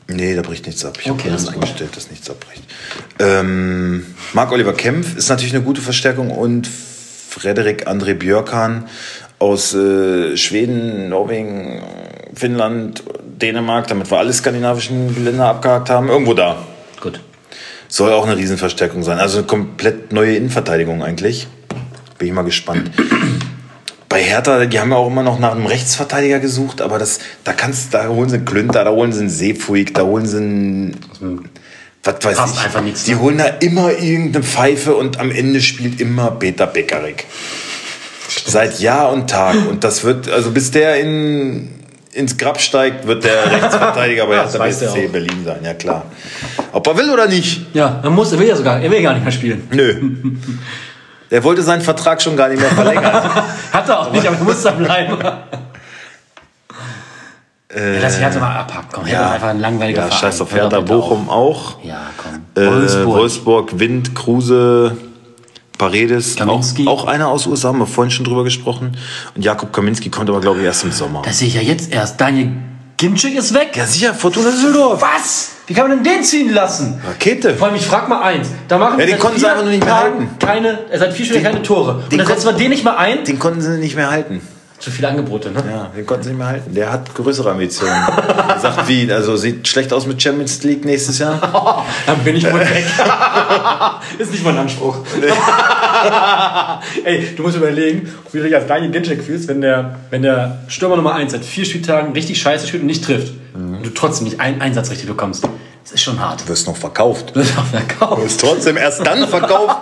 Nee, 0.07 0.35
da 0.35 0.43
bricht 0.43 0.67
nichts 0.67 0.85
ab. 0.85 0.99
Ich 1.01 1.11
Okay, 1.11 1.25
habe 1.25 1.33
das 1.33 1.47
alles 1.49 1.55
eingestellt, 1.55 1.97
dass 1.97 2.11
nichts 2.11 2.29
abbricht. 2.31 2.63
Ähm, 3.19 4.07
Marc-Oliver 4.33 4.73
Kempf 4.75 5.17
ist 5.17 5.29
natürlich 5.29 5.55
eine 5.55 5.65
gute 5.65 5.81
Verstärkung 5.81 6.31
und 6.31 6.67
Frederik 6.67 7.89
André 7.89 8.15
Björkan 8.15 8.87
aus 9.39 9.75
äh, 9.75 10.37
Schweden, 10.37 11.09
Norwegen, 11.09 11.83
Finnland, 12.35 13.03
Dänemark, 13.41 13.87
damit 13.89 14.11
wir 14.11 14.19
alle 14.19 14.33
skandinavischen 14.33 15.25
Länder 15.25 15.47
abgehakt 15.47 15.91
haben. 15.91 16.09
Irgendwo 16.09 16.35
da. 16.35 16.57
Gut. 17.01 17.21
Soll 17.95 18.13
auch 18.13 18.27
eine 18.27 18.37
Riesenverstärkung 18.37 19.05
sein. 19.05 19.21
Also 19.21 19.39
eine 19.39 19.47
komplett 19.47 20.13
neue 20.13 20.35
Innenverteidigung 20.35 21.05
eigentlich. 21.05 21.47
Bin 22.19 22.27
ich 22.27 22.35
mal 22.35 22.43
gespannt. 22.43 22.91
Bei 24.09 24.21
Hertha, 24.21 24.65
die 24.65 24.81
haben 24.81 24.91
ja 24.91 24.97
auch 24.97 25.07
immer 25.07 25.23
noch 25.23 25.39
nach 25.39 25.53
einem 25.53 25.67
Rechtsverteidiger 25.67 26.41
gesucht, 26.41 26.83
aber 26.83 26.99
das, 26.99 27.21
da 27.45 27.53
kannst, 27.53 27.95
da 27.95 28.09
holen 28.09 28.29
sie 28.29 28.39
einen 28.39 28.47
Klünter, 28.47 28.83
da 28.83 28.91
holen 28.91 29.13
sie 29.13 29.21
einen 29.21 29.31
Seefuig, 29.31 29.95
da 29.95 30.03
holen 30.03 30.27
sie 30.27 30.39
einen, 30.39 30.97
was 32.03 32.17
weiß 32.21 32.37
Passt 32.37 32.57
ich. 32.57 32.65
einfach 32.65 32.83
nichts, 32.83 33.05
Die 33.05 33.15
ne? 33.15 33.21
holen 33.21 33.39
da 33.39 33.45
immer 33.45 33.93
irgendeine 33.93 34.45
Pfeife 34.45 34.97
und 34.97 35.21
am 35.21 35.31
Ende 35.31 35.61
spielt 35.61 36.01
immer 36.01 36.33
Peter 36.33 36.67
Beckerik. 36.67 37.27
Seit 38.45 38.81
Jahr 38.81 39.13
und 39.13 39.31
Tag. 39.31 39.55
Und 39.71 39.85
das 39.85 40.03
wird, 40.03 40.29
also 40.29 40.51
bis 40.51 40.73
der 40.73 40.97
in, 40.97 41.69
ins 42.15 42.37
Grab 42.37 42.61
steigt, 42.61 43.07
wird 43.07 43.25
der 43.25 43.51
Rechtsverteidiger 43.51 44.27
bei 44.27 44.37
Hertha 44.37 44.59
BSC 44.59 44.89
auch. 44.89 45.13
Berlin 45.13 45.45
sein, 45.45 45.59
ja 45.63 45.75
klar. 45.75 46.05
Ob 46.73 46.87
er 46.87 46.97
will 46.97 47.11
oder 47.11 47.27
nicht. 47.27 47.75
Ja, 47.75 48.01
er 48.03 48.11
muss, 48.11 48.33
er 48.33 48.39
will 48.39 48.49
ja 48.49 48.57
sogar, 48.57 48.81
er 48.81 48.91
will 48.91 49.03
gar 49.03 49.15
nicht 49.15 49.25
mehr 49.25 49.33
spielen. 49.33 49.69
Nö. 49.71 49.95
Der 51.31 51.43
wollte 51.45 51.63
seinen 51.63 51.83
Vertrag 51.83 52.23
schon 52.23 52.37
gar 52.37 52.49
nicht 52.49 52.61
mehr 52.61 52.71
verlängern. 52.71 53.13
Hat 53.73 53.89
er 53.89 54.01
auch 54.01 54.13
nicht, 54.13 54.27
aber 54.27 54.37
er 54.37 54.45
muss 54.45 54.63
da 54.63 54.71
bleiben. 54.71 55.19
ja, 55.23 55.33
lass 58.01 58.19
Hertha 58.21 58.39
mal 58.39 58.57
abhaken. 58.59 58.89
Komm, 58.93 59.05
Hertha 59.07 59.27
ist 59.27 59.33
einfach 59.35 59.49
ein 59.49 59.61
langweiliger 59.61 60.03
ja, 60.03 60.07
Verein. 60.07 60.21
scheiß 60.21 60.41
auf 60.41 60.55
Hertha, 60.55 60.81
Bochum 60.81 61.29
auch. 61.29 61.77
auf. 61.77 61.85
Ja, 61.85 62.07
komm. 62.17 62.63
Äh, 62.63 62.67
Wolfsburg. 62.67 63.07
Wolfsburg, 63.07 63.79
Wind, 63.81 64.15
Kruse, 64.15 64.97
Paredes. 65.89 66.35
Auch, 66.35 66.47
Kaminski. 66.47 66.87
auch 66.87 67.07
einer 67.07 67.29
aus 67.29 67.47
USA, 67.47 67.69
haben 67.69 67.79
wir 67.79 67.87
vorhin 67.87 68.11
schon 68.11 68.25
drüber 68.25 68.45
gesprochen. 68.45 68.97
Und 69.35 69.45
Jakob 69.45 69.73
Kaminski 69.73 70.11
kommt 70.11 70.29
aber, 70.31 70.41
glaube 70.41 70.61
ich, 70.61 70.67
erst 70.67 70.85
im 70.85 70.93
Sommer. 70.93 71.23
Das 71.25 71.39
sehe 71.39 71.49
ich 71.49 71.55
ja 71.55 71.63
jetzt 71.63 71.93
erst. 71.93 72.21
Daniel 72.21 72.53
Ginczek 72.97 73.35
ist 73.35 73.53
weg. 73.55 73.71
Ja, 73.75 73.87
sicher, 73.87 74.15
Fortuna 74.15 74.51
Düsseldorf. 74.51 75.03
Was? 75.03 75.51
Wie 75.67 75.75
kann 75.75 75.89
man 75.89 76.03
denn 76.03 76.15
den 76.15 76.23
ziehen 76.23 76.53
lassen? 76.53 77.01
Rakete. 77.07 77.55
Vor 77.55 77.69
allem, 77.69 77.77
ich 77.77 77.87
frag 77.87 78.09
mal 78.09 78.23
eins. 78.23 78.49
Da 78.69 78.79
machen 78.79 78.99
Ja, 79.01 79.07
wir 79.07 79.15
den 79.15 79.19
konnten 79.19 79.41
sie 79.41 79.47
einfach 79.47 79.63
nur 79.63 79.73
nicht 79.73 79.85
mehr 79.85 79.99
halten. 79.99 80.29
Keine, 80.39 80.79
er 80.91 80.99
seit 80.99 81.13
vier 81.13 81.27
Stunden 81.27 81.43
keine 81.43 81.63
Tore. 81.63 82.05
Und 82.11 82.19
dann 82.19 82.27
setzen 82.27 82.47
wir 82.47 82.53
den 82.53 82.71
nicht 82.71 82.85
mal 82.85 82.97
ein. 82.97 83.25
Den 83.25 83.39
konnten 83.39 83.61
sie 83.61 83.79
nicht 83.79 83.97
mehr 83.97 84.11
halten. 84.11 84.41
Zu 84.85 84.91
viele 84.91 85.09
Angebote, 85.09 85.51
ne? 85.51 85.65
Ja, 85.67 85.91
den 85.97 86.05
konnten 86.05 86.25
sie 86.25 86.29
nicht 86.29 86.39
mehr 86.39 86.49
halten. 86.49 86.75
Der 86.75 86.93
hat 86.93 87.15
größere 87.15 87.53
Ambitionen. 87.53 88.07
er 88.49 88.59
sagt 88.59 88.87
wie, 88.87 89.11
also 89.11 89.35
sieht 89.35 89.67
schlecht 89.67 89.95
aus 89.95 90.05
mit 90.05 90.21
Champions 90.21 90.63
League 90.63 90.85
nächstes 90.85 91.21
Jahr. 91.21 91.87
Dann 92.07 92.19
bin 92.19 92.37
ich 92.37 92.45
wohl 92.45 92.61
weg. 92.61 92.85
ist 94.19 94.31
nicht 94.31 94.45
mein 94.45 94.59
Anspruch. 94.59 94.99
Ey, 97.05 97.35
du 97.35 97.43
musst 97.45 97.57
überlegen, 97.57 98.13
wie 98.31 98.37
du 98.37 98.45
dich 98.45 98.55
als 98.55 98.67
Daniel 98.67 98.93
Ginczek 98.93 99.25
fühlst, 99.25 99.49
wenn 99.49 99.63
der, 99.63 100.01
wenn 100.11 100.21
der 100.21 100.59
Stürmer 100.69 100.97
Nummer 100.97 101.15
1 101.15 101.33
seit 101.33 101.47
vier 101.47 101.65
Spieltagen 101.65 102.13
richtig 102.13 102.39
scheiße 102.39 102.67
spielt 102.67 102.83
und 102.83 102.89
nicht 102.89 103.07
trifft. 103.07 103.33
Mhm. 103.57 103.77
Und 103.77 103.87
du 103.87 103.89
trotzdem 103.89 104.25
nicht 104.25 104.39
einen 104.39 104.61
Einsatz 104.61 104.91
richtig 104.91 105.09
bekommst. 105.09 105.49
Das 105.83 105.93
ist 105.93 106.03
schon 106.03 106.21
hart. 106.21 106.43
Du 106.43 106.49
wirst 106.49 106.67
noch 106.67 106.77
verkauft. 106.77 107.31
Du 107.31 107.41
bist 107.41 107.57
auf 107.57 107.71
der 107.73 107.85
Couch. 107.85 108.19
ist 108.23 108.39
trotzdem 108.39 108.77
erst 108.77 109.07
dann 109.07 109.27
verkauft, 109.29 109.77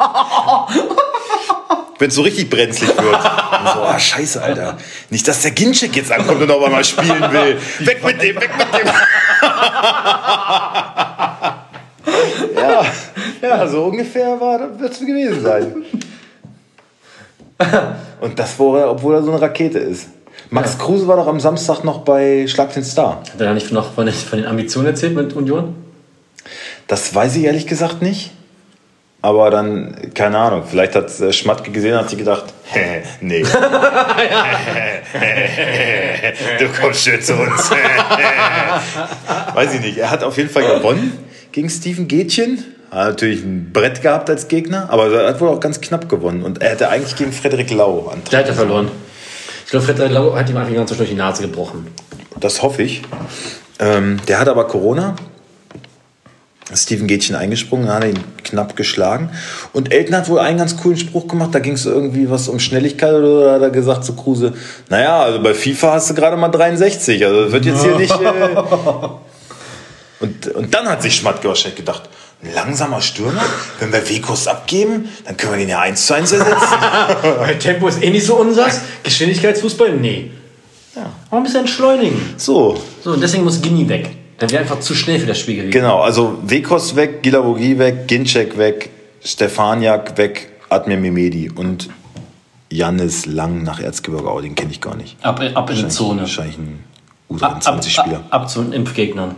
wenn 2.02 2.08
es 2.08 2.16
so 2.16 2.22
richtig 2.22 2.50
brenzlig 2.50 2.88
wird. 2.88 2.98
Und 3.14 3.14
so, 3.14 3.80
ah, 3.80 3.96
scheiße, 3.98 4.42
Alter. 4.42 4.76
Nicht, 5.08 5.28
dass 5.28 5.42
der 5.42 5.52
Ginczek 5.52 5.94
jetzt 5.94 6.10
ankommt 6.10 6.42
und 6.42 6.50
auf 6.50 6.64
einmal 6.64 6.82
spielen 6.82 7.30
will. 7.30 7.56
Weg 7.78 8.04
mit 8.04 8.20
dem, 8.20 8.34
weg 8.34 8.50
mit 8.58 8.66
dem. 8.74 8.86
ja, 12.56 12.84
ja, 13.40 13.68
so 13.68 13.84
ungefähr 13.84 14.40
wird 14.40 14.92
es 14.92 14.98
gewesen 14.98 15.42
sein. 15.42 15.84
Und 18.20 18.36
das, 18.36 18.58
er, 18.58 18.90
obwohl 18.90 19.14
er 19.14 19.22
so 19.22 19.30
eine 19.30 19.40
Rakete 19.40 19.78
ist. 19.78 20.08
Max 20.50 20.76
Kruse 20.78 21.06
war 21.06 21.16
doch 21.16 21.28
am 21.28 21.38
Samstag 21.38 21.84
noch 21.84 22.00
bei 22.00 22.48
Schlag 22.48 22.72
den 22.74 22.82
Star. 22.82 23.20
Hat 23.20 23.38
er 23.38 23.46
da 23.46 23.54
nicht 23.54 23.70
noch 23.70 23.92
von 23.92 24.06
den, 24.06 24.14
von 24.14 24.40
den 24.40 24.48
Ambitionen 24.48 24.88
erzählt 24.88 25.14
mit 25.14 25.34
Union? 25.34 25.76
Das 26.88 27.14
weiß 27.14 27.36
ich 27.36 27.44
ehrlich 27.44 27.68
gesagt 27.68 28.02
nicht. 28.02 28.32
Aber 29.24 29.50
dann, 29.50 30.12
keine 30.14 30.36
Ahnung, 30.36 30.64
vielleicht 30.68 30.96
hat 30.96 31.20
äh, 31.20 31.32
Schmatke 31.32 31.70
gesehen 31.70 31.92
und 31.92 32.00
hat 32.00 32.10
sich 32.10 32.18
gedacht, 32.18 32.46
nee. 33.20 33.42
du 36.58 36.68
kommst 36.80 37.04
schön 37.04 37.22
zu 37.22 37.34
uns. 37.34 37.70
weiß 39.54 39.74
ich 39.74 39.80
nicht. 39.80 39.98
Er 39.98 40.10
hat 40.10 40.24
auf 40.24 40.36
jeden 40.36 40.50
Fall 40.50 40.78
gewonnen 40.78 41.18
gegen 41.52 41.70
Steven 41.70 42.08
Gätchen. 42.08 42.64
Hat 42.90 43.08
natürlich 43.08 43.42
ein 43.42 43.70
Brett 43.72 44.02
gehabt 44.02 44.28
als 44.28 44.48
Gegner, 44.48 44.88
aber 44.90 45.10
er 45.12 45.28
hat 45.28 45.40
wohl 45.40 45.48
auch 45.48 45.60
ganz 45.60 45.80
knapp 45.80 46.08
gewonnen. 46.08 46.42
Und 46.42 46.60
er 46.60 46.70
hätte 46.70 46.88
eigentlich 46.88 47.16
gegen 47.16 47.32
Frederik 47.32 47.70
Lau 47.70 48.08
antreten. 48.08 48.30
Der 48.30 48.38
hat 48.40 48.48
er 48.48 48.54
verloren. 48.54 48.90
Ich 49.64 49.70
glaube, 49.70 49.86
Frederik 49.86 50.12
Lau 50.12 50.34
hat 50.34 50.50
ihm 50.50 50.56
einfach 50.56 50.74
ganz 50.74 50.94
durch 50.94 51.08
die 51.08 51.14
Nase 51.14 51.42
gebrochen. 51.42 51.86
Das 52.40 52.60
hoffe 52.60 52.82
ich. 52.82 53.02
Ähm, 53.78 54.18
der 54.26 54.40
hat 54.40 54.48
aber 54.48 54.66
Corona. 54.66 55.14
Steven 56.76 57.06
Gätchen 57.06 57.36
eingesprungen, 57.36 57.88
hat 57.88 58.04
ihn 58.04 58.18
knapp 58.44 58.76
geschlagen. 58.76 59.30
Und 59.72 59.92
Elton 59.92 60.16
hat 60.16 60.28
wohl 60.28 60.38
einen 60.38 60.58
ganz 60.58 60.76
coolen 60.76 60.96
Spruch 60.96 61.28
gemacht, 61.28 61.54
da 61.54 61.58
ging 61.58 61.74
es 61.74 61.86
irgendwie 61.86 62.30
was 62.30 62.48
um 62.48 62.58
Schnelligkeit 62.58 63.14
oder 63.14 63.46
da 63.46 63.52
hat 63.54 63.62
er 63.62 63.70
gesagt 63.70 64.04
zu 64.04 64.14
Kruse, 64.14 64.52
naja, 64.88 65.22
also 65.22 65.42
bei 65.42 65.54
FIFA 65.54 65.92
hast 65.92 66.10
du 66.10 66.14
gerade 66.14 66.36
mal 66.36 66.48
63, 66.48 67.24
also 67.24 67.44
das 67.44 67.52
wird 67.52 67.64
jetzt 67.66 67.82
hier 67.82 67.96
nicht... 67.96 68.12
Äh 68.12 68.56
und, 70.20 70.48
und 70.48 70.74
dann 70.74 70.88
hat 70.88 71.02
sich 71.02 71.24
wahrscheinlich 71.24 71.76
gedacht, 71.76 72.08
ein 72.42 72.54
langsamer 72.54 73.00
Stürmer, 73.00 73.42
wenn 73.78 73.92
wir 73.92 74.08
Wekos 74.08 74.48
abgeben, 74.48 75.08
dann 75.24 75.36
können 75.36 75.52
wir 75.52 75.58
den 75.58 75.68
ja 75.68 75.80
1 75.80 76.06
zu 76.06 76.14
1 76.14 76.32
ersetzen. 76.32 76.52
Weil 77.38 77.58
Tempo 77.58 77.86
ist 77.86 78.02
eh 78.02 78.10
nicht 78.10 78.26
so 78.26 78.34
unseres. 78.34 78.80
Geschwindigkeitsfußball? 79.04 79.92
Nee. 79.92 80.32
Ja. 80.96 81.12
Aber 81.30 81.36
ein 81.38 81.44
bisschen 81.44 81.60
entschleunigen. 81.60 82.34
So. 82.36 82.82
So, 83.02 83.12
und 83.12 83.22
deswegen 83.22 83.44
muss 83.44 83.62
Gini 83.62 83.88
weg. 83.88 84.10
Dann 84.42 84.50
wäre 84.50 84.62
einfach 84.62 84.80
zu 84.80 84.96
schnell 84.96 85.20
für 85.20 85.26
das 85.26 85.38
Spiel 85.38 85.54
gewesen. 85.54 85.70
Genau, 85.70 86.00
also 86.00 86.36
Wekos 86.42 86.96
weg, 86.96 87.22
Gilavogi 87.22 87.78
weg, 87.78 88.08
Ginczek 88.08 88.58
weg, 88.58 88.90
Stefaniak 89.24 90.18
weg, 90.18 90.48
Admir 90.68 90.96
Mimedi 90.96 91.48
und 91.48 91.88
Jannis 92.68 93.26
Lang 93.26 93.62
nach 93.62 93.78
Erzgebirge, 93.78 94.42
den 94.42 94.56
kenne 94.56 94.72
ich 94.72 94.80
gar 94.80 94.96
nicht. 94.96 95.16
Ab, 95.22 95.40
ab 95.54 95.70
in 95.70 95.76
die 95.76 95.86
Zone. 95.86 96.22
Wahrscheinlich 96.22 96.58
ein 96.58 96.80
Ab, 97.40 97.60
ab, 97.64 97.78
U23-Spieler. 97.78 98.16
ab, 98.16 98.42
ab 98.42 98.50
zu 98.50 98.62
den 98.62 98.72
Impfgegnern. 98.72 99.36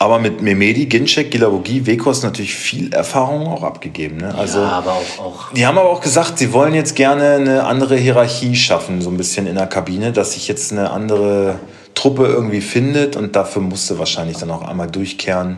Aber 0.00 0.18
mit 0.18 0.42
Memedi, 0.42 0.84
Ginczek, 0.84 1.30
Gilavogi, 1.30 1.86
Wekos 1.86 2.22
natürlich 2.22 2.54
viel 2.54 2.92
Erfahrung 2.92 3.46
auch 3.46 3.62
abgegeben. 3.62 4.18
Ne? 4.18 4.34
Also, 4.34 4.58
ja, 4.58 4.68
aber 4.68 4.92
auch, 4.92 5.18
auch. 5.18 5.52
Die 5.54 5.64
haben 5.64 5.78
aber 5.78 5.88
auch 5.88 6.02
gesagt, 6.02 6.38
sie 6.38 6.52
wollen 6.52 6.74
jetzt 6.74 6.94
gerne 6.94 7.36
eine 7.36 7.64
andere 7.64 7.96
Hierarchie 7.96 8.54
schaffen, 8.54 9.00
so 9.00 9.08
ein 9.08 9.16
bisschen 9.16 9.46
in 9.46 9.54
der 9.54 9.66
Kabine, 9.66 10.12
dass 10.12 10.34
sich 10.34 10.46
jetzt 10.46 10.72
eine 10.72 10.90
andere 10.90 11.58
Truppe 12.06 12.28
irgendwie 12.28 12.60
findet 12.60 13.16
und 13.16 13.34
dafür 13.34 13.62
musste 13.62 13.98
wahrscheinlich 13.98 14.36
dann 14.36 14.48
auch 14.52 14.62
einmal 14.62 14.88
durchkehren. 14.88 15.56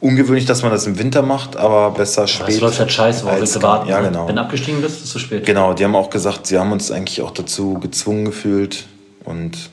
Ungewöhnlich, 0.00 0.46
dass 0.46 0.62
man 0.62 0.70
das 0.72 0.86
im 0.86 0.98
Winter 0.98 1.20
macht, 1.20 1.56
aber 1.56 1.90
besser 1.90 2.26
spät. 2.26 2.48
Das 2.48 2.60
läuft 2.60 2.78
halt 2.78 2.92
scheiße, 2.92 3.24
warum 3.26 3.40
willst 3.40 3.56
du 3.56 3.62
warten? 3.62 3.88
Ja, 3.90 4.00
ne? 4.00 4.08
genau. 4.08 4.26
Wenn 4.26 4.36
du 4.36 4.40
abgestiegen 4.42 4.80
bist, 4.80 4.96
ist 4.96 5.04
es 5.04 5.10
zu 5.10 5.18
spät. 5.18 5.44
Genau, 5.44 5.74
die 5.74 5.84
haben 5.84 5.94
auch 5.94 6.08
gesagt, 6.08 6.46
sie 6.46 6.58
haben 6.58 6.72
uns 6.72 6.90
eigentlich 6.90 7.20
auch 7.20 7.30
dazu 7.30 7.74
gezwungen 7.74 8.24
gefühlt 8.24 8.86
und 9.24 9.70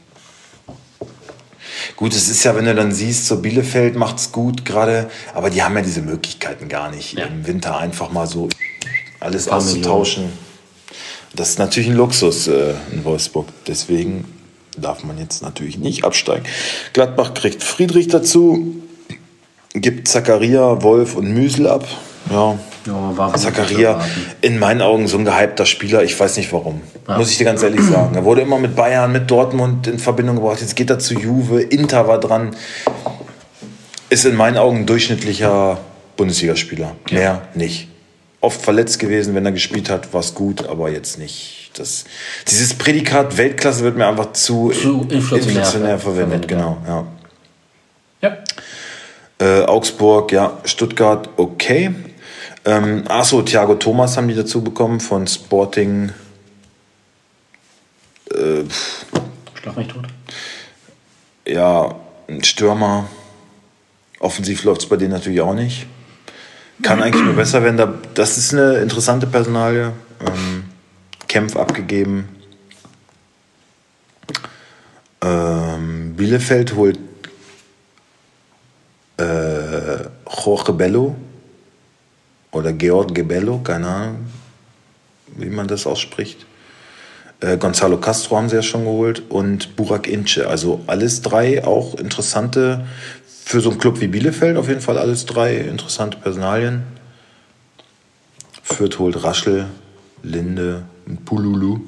Gut, 1.95 2.13
es 2.13 2.29
ist 2.29 2.43
ja, 2.43 2.55
wenn 2.55 2.65
du 2.65 2.75
dann 2.75 2.91
siehst, 2.91 3.27
so 3.27 3.41
Bielefeld 3.41 3.95
macht's 3.95 4.31
gut 4.31 4.65
gerade, 4.65 5.09
aber 5.33 5.49
die 5.49 5.63
haben 5.63 5.75
ja 5.75 5.81
diese 5.81 6.01
Möglichkeiten 6.01 6.67
gar 6.67 6.91
nicht, 6.91 7.17
Ja. 7.17 7.25
im 7.25 7.47
Winter 7.47 7.77
einfach 7.77 8.11
mal 8.11 8.27
so 8.27 8.49
alles 9.21 9.47
auszutauschen. 9.47 10.33
Das 11.35 11.49
ist 11.49 11.59
natürlich 11.59 11.89
ein 11.89 11.95
Luxus 11.95 12.47
äh, 12.47 12.73
in 12.91 13.03
Wolfsburg. 13.05 13.47
Deswegen 13.67 14.25
darf 14.81 15.03
man 15.03 15.17
jetzt 15.17 15.41
natürlich 15.41 15.77
nicht 15.77 16.03
absteigen. 16.05 16.45
Gladbach 16.93 17.33
kriegt 17.33 17.63
Friedrich 17.63 18.07
dazu, 18.07 18.75
gibt 19.73 20.07
Zakaria, 20.07 20.81
Wolf 20.81 21.15
und 21.15 21.31
Müsel 21.33 21.67
ab. 21.67 21.87
Ja, 22.31 22.57
Ja, 22.85 23.17
war 23.17 23.33
Zakaria, 23.35 24.01
in 24.41 24.59
meinen 24.59 24.81
Augen 24.81 25.07
so 25.07 25.17
ein 25.17 25.25
gehypter 25.25 25.65
Spieler, 25.65 26.03
ich 26.03 26.19
weiß 26.19 26.37
nicht 26.37 26.51
warum. 26.53 26.81
Muss 27.07 27.31
ich 27.31 27.37
dir 27.37 27.45
ganz 27.45 27.63
ehrlich 27.63 27.81
sagen. 27.81 28.15
Er 28.15 28.23
wurde 28.25 28.41
immer 28.41 28.59
mit 28.59 28.75
Bayern, 28.75 29.11
mit 29.11 29.29
Dortmund 29.29 29.87
in 29.87 29.99
Verbindung 29.99 30.37
gebracht. 30.37 30.61
Jetzt 30.61 30.75
geht 30.75 30.89
er 30.89 30.99
zu 30.99 31.13
Juve, 31.15 31.61
Inter 31.61 32.07
war 32.07 32.19
dran. 32.19 32.55
Ist 34.09 34.25
in 34.25 34.35
meinen 34.35 34.57
Augen 34.57 34.79
ein 34.79 34.85
durchschnittlicher 34.85 35.79
Bundesligaspieler. 36.17 36.95
Mehr 37.11 37.41
nicht. 37.55 37.87
Oft 38.41 38.61
verletzt 38.61 38.99
gewesen, 38.99 39.35
wenn 39.35 39.45
er 39.45 39.53
gespielt 39.53 39.89
hat, 39.89 40.13
war 40.13 40.19
es 40.19 40.35
gut, 40.35 40.67
aber 40.67 40.89
jetzt 40.89 41.17
nicht. 41.17 41.62
Das, 41.73 42.05
dieses 42.49 42.73
Prädikat 42.75 43.37
Weltklasse 43.37 43.83
wird 43.83 43.97
mir 43.97 44.07
einfach 44.07 44.33
zu, 44.33 44.69
Zu 44.71 45.07
inflationär 45.09 45.47
inflationär 45.47 45.99
verwendet, 45.99 46.45
verwendet. 46.45 46.47
Genau, 46.47 46.77
ja. 46.87 47.07
Ja. 48.21 48.37
Äh, 49.39 49.65
Augsburg, 49.65 50.31
ja, 50.31 50.59
Stuttgart, 50.65 51.29
okay. 51.37 51.93
Ähm, 52.65 53.03
achso, 53.09 53.41
Thiago 53.41 53.75
Thomas 53.75 54.15
haben 54.15 54.27
die 54.27 54.35
dazu 54.35 54.63
bekommen 54.63 54.99
von 54.99 55.27
Sporting. 55.27 56.11
Äh, 58.31 58.63
Schlag 59.61 59.75
mich 59.77 59.87
tot. 59.87 60.05
ja, 61.45 61.95
ein 62.29 62.43
Stürmer. 62.43 63.09
Offensiv 64.19 64.63
läuft 64.63 64.83
es 64.83 64.87
bei 64.89 64.95
denen 64.95 65.11
natürlich 65.11 65.41
auch 65.41 65.53
nicht. 65.53 65.85
Kann 66.81 67.01
eigentlich 67.01 67.23
nur 67.23 67.33
besser 67.35 67.61
werden. 67.63 67.77
Da- 67.77 67.93
Das 68.13 68.37
ist 68.37 68.53
eine 68.53 68.77
interessante 68.77 69.27
Personalie. 69.27 69.91
Ähm, 70.25 70.63
Kempf 71.33 71.55
abgegeben. 71.55 72.29
Ähm, 75.19 76.13
Bielefeld 76.15 76.75
holt 76.75 76.99
äh, 79.17 80.03
Jorge 80.45 80.73
Bello 80.73 81.15
oder 82.51 82.71
George 82.71 83.23
Bello, 83.23 83.57
keine 83.63 83.87
Ahnung, 83.87 84.27
wie 85.35 85.49
man 85.49 85.67
das 85.67 85.87
ausspricht. 85.87 86.45
Äh, 87.39 87.57
Gonzalo 87.57 87.97
Castro 87.97 88.37
haben 88.37 88.49
sie 88.49 88.57
ja 88.57 88.61
schon 88.61 88.83
geholt 88.83 89.23
und 89.29 89.75
Burak 89.75 90.07
Ince. 90.07 90.47
Also 90.47 90.81
alles 90.85 91.23
drei 91.23 91.65
auch 91.65 91.95
interessante, 91.95 92.85
für 93.43 93.59
so 93.59 93.71
einen 93.71 93.79
Club 93.79 93.99
wie 94.01 94.07
Bielefeld 94.07 94.55
auf 94.55 94.67
jeden 94.67 94.81
Fall 94.81 94.99
alles 94.99 95.25
drei 95.25 95.57
interessante 95.57 96.15
Personalien. 96.15 96.83
Fürth 98.61 98.99
holt 98.99 99.23
Raschel, 99.23 99.65
Linde 100.21 100.83
und 101.05 101.25
Pululu 101.25 101.79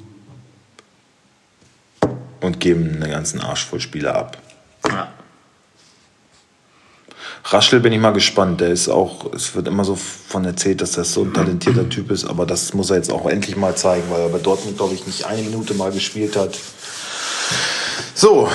und 2.42 2.60
geben 2.60 3.02
einen 3.02 3.12
ganzen 3.12 3.42
Arsch 3.42 3.66
voll 3.66 3.80
Spieler 3.80 4.16
ab. 4.16 4.38
Ja. 4.88 5.08
Raschel 7.46 7.80
bin 7.80 7.94
ich 7.94 8.00
mal 8.00 8.12
gespannt. 8.12 8.60
Der 8.62 8.70
ist 8.70 8.90
auch, 8.90 9.32
es 9.34 9.56
wird 9.56 9.68
immer 9.68 9.84
so 9.84 9.96
von 9.96 10.46
erzählt, 10.46 10.82
dass 10.82 10.94
das 10.94 11.14
so 11.14 11.24
ein 11.24 11.34
talentierter 11.34 11.90
Typ 11.90 12.12
ist, 12.12 12.26
aber 12.26 12.46
das 12.46 12.74
muss 12.74 12.90
er 12.90 12.98
jetzt 12.98 13.12
auch 13.12 13.28
endlich 13.28 13.56
mal 13.56 13.76
zeigen, 13.76 14.04
weil 14.10 14.22
er 14.22 14.30
bei 14.30 14.40
Dortmund, 14.40 14.78
glaube 14.78 14.96
ich, 14.96 15.06
nicht 15.06 15.26
eine 15.26 15.44
Minute 15.44 15.74
mal 15.76 15.92
gespielt 15.92 16.36
hat. 16.36 16.58
So, 18.16 18.50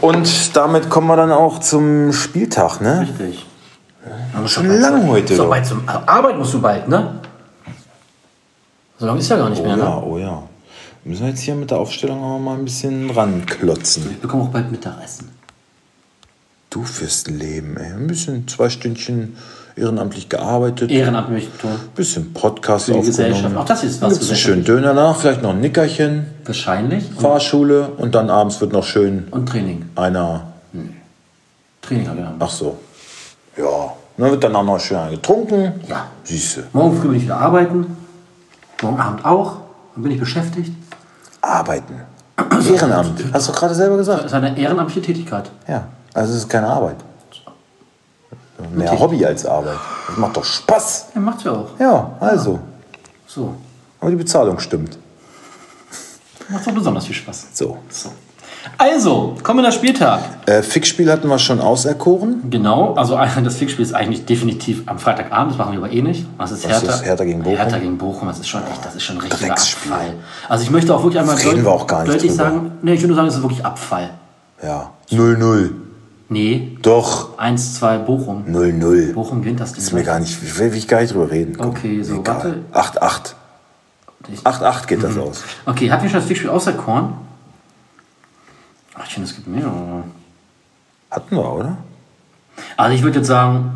und 0.00 0.56
damit 0.56 0.90
kommen 0.90 1.06
wir 1.06 1.16
dann 1.16 1.30
auch 1.30 1.60
zum 1.60 2.12
Spieltag, 2.12 2.80
ne? 2.80 3.08
Richtig. 3.08 3.46
Schon 4.46 4.66
lang 4.66 5.08
heute. 5.08 5.36
So 5.36 5.48
weit 5.48 5.66
zum 5.66 5.88
Arbeit 5.88 6.36
musst 6.36 6.54
du 6.54 6.60
bald, 6.60 6.88
ne? 6.88 7.20
So 9.04 9.08
lange 9.08 9.20
ist 9.20 9.28
ja 9.28 9.36
gar 9.36 9.50
nicht 9.50 9.60
Oh 9.60 9.66
mehr, 9.66 9.76
ja, 9.76 9.84
ne? 9.96 10.02
oh 10.06 10.16
ja. 10.16 10.42
Müssen 11.04 11.24
wir 11.24 11.28
jetzt 11.28 11.40
hier 11.40 11.54
mit 11.54 11.70
der 11.70 11.76
Aufstellung 11.76 12.22
auch 12.24 12.38
mal 12.38 12.54
ein 12.56 12.64
bisschen 12.64 13.10
ranklotzen. 13.10 14.08
Wir 14.08 14.16
bekommen 14.18 14.44
auch 14.44 14.48
bald 14.48 14.70
Mittagessen. 14.72 15.28
Du 16.70 16.84
fürs 16.84 17.26
Leben, 17.26 17.76
ey. 17.76 17.92
Ein 17.92 18.06
bisschen, 18.06 18.48
zwei 18.48 18.70
Stündchen 18.70 19.36
ehrenamtlich 19.76 20.30
gearbeitet. 20.30 20.90
Ehrenamt 20.90 21.28
möchte 21.28 21.48
ich 21.48 21.52
betonen. 21.52 21.80
bisschen 21.94 22.32
Podcast 22.32 22.86
Für 22.86 22.92
die 22.92 22.98
aufgenommen. 23.00 23.28
Gesellschaft. 23.28 23.56
Auch 23.58 23.64
das 23.66 23.84
ist 23.84 24.00
was 24.00 24.14
gibt's 24.14 24.28
einen 24.30 24.38
schönen. 24.38 24.64
Döner 24.64 24.94
nach, 24.94 25.16
vielleicht 25.20 25.42
noch 25.42 25.50
ein 25.50 25.60
Nickerchen, 25.60 26.24
Wahrscheinlich. 26.46 27.04
Fahrschule 27.18 27.88
und 27.98 28.14
dann 28.14 28.30
abends 28.30 28.62
wird 28.62 28.72
noch 28.72 28.84
schön 28.84 29.28
und 29.32 29.46
Training. 29.50 29.84
einer. 29.96 30.46
Training 31.82 32.08
haben 32.08 32.16
wir 32.16 32.24
dann. 32.24 32.36
Ach 32.38 32.48
so. 32.50 32.78
Ja. 33.58 33.92
Dann 34.16 34.30
wird 34.30 34.42
dann 34.42 34.56
auch 34.56 34.64
noch 34.64 34.80
schön 34.80 35.10
getrunken. 35.10 35.72
Ja. 35.90 36.06
Siehste. 36.22 36.64
Morgen 36.72 36.98
früh 36.98 37.08
bin 37.08 37.18
ich 37.18 37.24
wieder 37.24 37.36
arbeiten. 37.36 37.98
Morgen 38.82 39.00
Abend 39.00 39.24
auch. 39.24 39.56
Dann 39.94 40.02
bin 40.02 40.12
ich 40.12 40.20
beschäftigt. 40.20 40.72
Arbeiten. 41.40 42.00
Ehrenamt. 42.68 43.22
Hast 43.32 43.48
du 43.48 43.52
gerade 43.52 43.74
selber 43.74 43.96
Das 43.96 44.06
gesagt? 44.06 44.24
ist 44.26 44.32
eine 44.34 44.58
ehrenamtliche 44.58 45.02
Tätigkeit. 45.02 45.50
Ja. 45.68 45.84
Also 46.12 46.32
es 46.32 46.38
ist 46.40 46.48
keine 46.48 46.66
Arbeit. 46.68 46.96
Mehr 48.58 48.86
Tätigkeit. 48.86 49.00
Hobby 49.00 49.24
als 49.24 49.46
Arbeit. 49.46 49.78
Das 50.08 50.16
macht 50.16 50.36
doch 50.36 50.44
Spaß. 50.44 51.06
Ja, 51.14 51.20
macht's 51.20 51.44
ja 51.44 51.52
auch. 51.52 51.68
Ja, 51.78 52.10
also. 52.20 52.58
So. 53.26 53.54
Aber 54.00 54.10
die 54.10 54.16
Bezahlung 54.16 54.58
stimmt. 54.58 54.98
Macht 56.48 56.68
auch 56.68 56.72
besonders 56.72 57.06
viel 57.06 57.14
Spaß. 57.14 57.46
So. 57.52 57.78
So. 57.88 58.10
Also, 58.78 59.36
kommender 59.42 59.72
Spieltag. 59.72 60.20
Äh, 60.46 60.62
Fixspiel 60.62 61.10
hatten 61.10 61.28
wir 61.28 61.38
schon 61.38 61.60
auserkoren. 61.60 62.42
Genau, 62.50 62.94
also 62.94 63.16
das 63.44 63.56
Fixspiel 63.56 63.84
ist 63.84 63.94
eigentlich 63.94 64.24
definitiv 64.24 64.82
am 64.86 64.98
Freitagabend, 64.98 65.52
das 65.52 65.58
machen 65.58 65.72
wir 65.72 65.78
aber 65.78 65.92
eh 65.92 66.02
nicht. 66.02 66.26
Das 66.38 66.50
ist 66.52 66.64
Was 66.64 66.70
Hertha, 66.82 66.94
ist 66.94 67.04
Hertha 67.04 67.24
gegen 67.24 67.42
Bochum? 67.42 67.56
Hertha 67.56 67.78
gegen 67.78 67.98
Bochum, 67.98 68.28
das 68.28 68.38
ist 68.38 68.48
schon 68.48 68.62
echt, 68.70 68.84
das 68.84 68.94
ist 68.94 69.02
schon 69.02 69.16
ein 69.16 69.22
richtiger. 69.22 69.52
Abfall. 69.52 70.14
Also 70.48 70.64
ich 70.64 70.70
möchte 70.70 70.94
auch 70.94 71.02
wirklich 71.02 71.20
einmal 71.20 71.36
Reden 71.36 71.56
deut- 71.56 71.64
wir 71.64 71.70
auch 71.72 71.86
gar 71.86 72.02
nicht 72.02 72.14
deutlich 72.14 72.30
drüber. 72.32 72.44
sagen, 72.44 72.72
nee, 72.82 72.94
ich 72.94 73.02
würde 73.02 73.14
sagen, 73.14 73.28
es 73.28 73.34
ist 73.36 73.42
wirklich 73.42 73.64
Abfall. 73.64 74.10
Ja. 74.62 74.90
0-0. 75.10 75.70
Nee, 76.30 76.78
Doch. 76.80 77.38
1-2 77.38 77.98
Bochum. 77.98 78.44
0-0. 78.48 79.12
Bochum 79.12 79.42
gewinnt 79.42 79.60
das 79.60 79.72
Ding. 79.74 79.82
Ist 79.82 79.92
mir 79.92 80.02
gar 80.02 80.18
nicht, 80.18 80.58
will, 80.58 80.70
will 80.72 80.78
ich 80.78 80.88
gar 80.88 81.00
nicht 81.02 81.12
drüber 81.12 81.30
reden. 81.30 81.56
Komm, 81.58 81.68
Okay, 81.68 82.02
so, 82.02 82.14
egal. 82.16 82.60
8-8. 82.72 83.34
8-8 84.42 84.86
geht 84.86 84.98
Mhm. 84.98 85.02
das 85.02 85.18
aus. 85.18 85.42
Okay, 85.66 85.90
habt 85.92 86.02
ihr 86.02 86.08
schon 86.08 86.20
das 86.20 86.26
Fixspiel 86.26 86.48
auserkoren? 86.50 87.12
Ach, 88.94 89.06
ich 89.06 89.14
finde, 89.14 89.28
es 89.28 89.34
gibt 89.34 89.46
mehrere. 89.46 90.04
Hatten 91.10 91.36
wir, 91.36 91.52
oder? 91.52 91.78
Also 92.76 92.94
ich 92.96 93.02
würde 93.02 93.18
jetzt 93.18 93.28
sagen, 93.28 93.72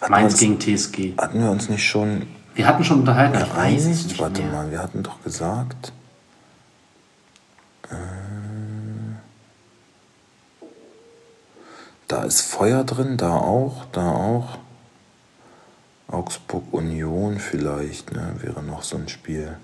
Hatten 0.00 0.12
Mainz 0.12 0.38
gegen 0.38 0.58
TSG. 0.58 1.14
Hatten 1.18 1.40
wir 1.40 1.50
uns 1.50 1.68
nicht 1.68 1.86
schon. 1.86 2.26
Wir 2.54 2.66
hatten 2.66 2.84
schon 2.84 3.00
unterhalten, 3.00 3.38
ich 3.38 3.56
weiß 3.56 3.86
es 3.86 4.04
nicht 4.06 4.18
Warte 4.18 4.42
mehr. 4.42 4.52
mal, 4.52 4.70
wir 4.70 4.80
hatten 4.82 5.02
doch 5.02 5.22
gesagt. 5.22 5.92
Äh, 7.88 7.94
da 12.08 12.24
ist 12.24 12.40
Feuer 12.42 12.84
drin, 12.84 13.16
da 13.16 13.36
auch, 13.36 13.84
da 13.92 14.10
auch. 14.10 14.58
Augsburg 16.08 16.64
Union 16.72 17.38
vielleicht, 17.38 18.12
ne? 18.12 18.34
Wäre 18.40 18.64
noch 18.64 18.82
so 18.82 18.96
ein 18.96 19.08
Spiel. 19.08 19.56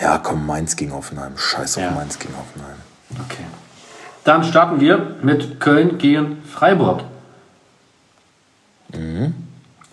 Ja, 0.00 0.18
komm, 0.18 0.46
Mainz 0.46 0.76
gegen 0.76 0.92
Hoffenheim. 0.92 1.36
Scheiß 1.36 1.76
auf 1.76 1.82
Ja. 1.82 1.90
Mainz 1.92 2.18
gegen 2.18 2.34
Hoffenheim. 2.36 2.76
Okay. 3.24 3.44
Dann 4.24 4.42
starten 4.42 4.80
wir 4.80 5.16
mit 5.22 5.60
Köln 5.60 5.98
gegen 5.98 6.42
Freiburg. 6.42 7.02
Mhm. 8.92 9.34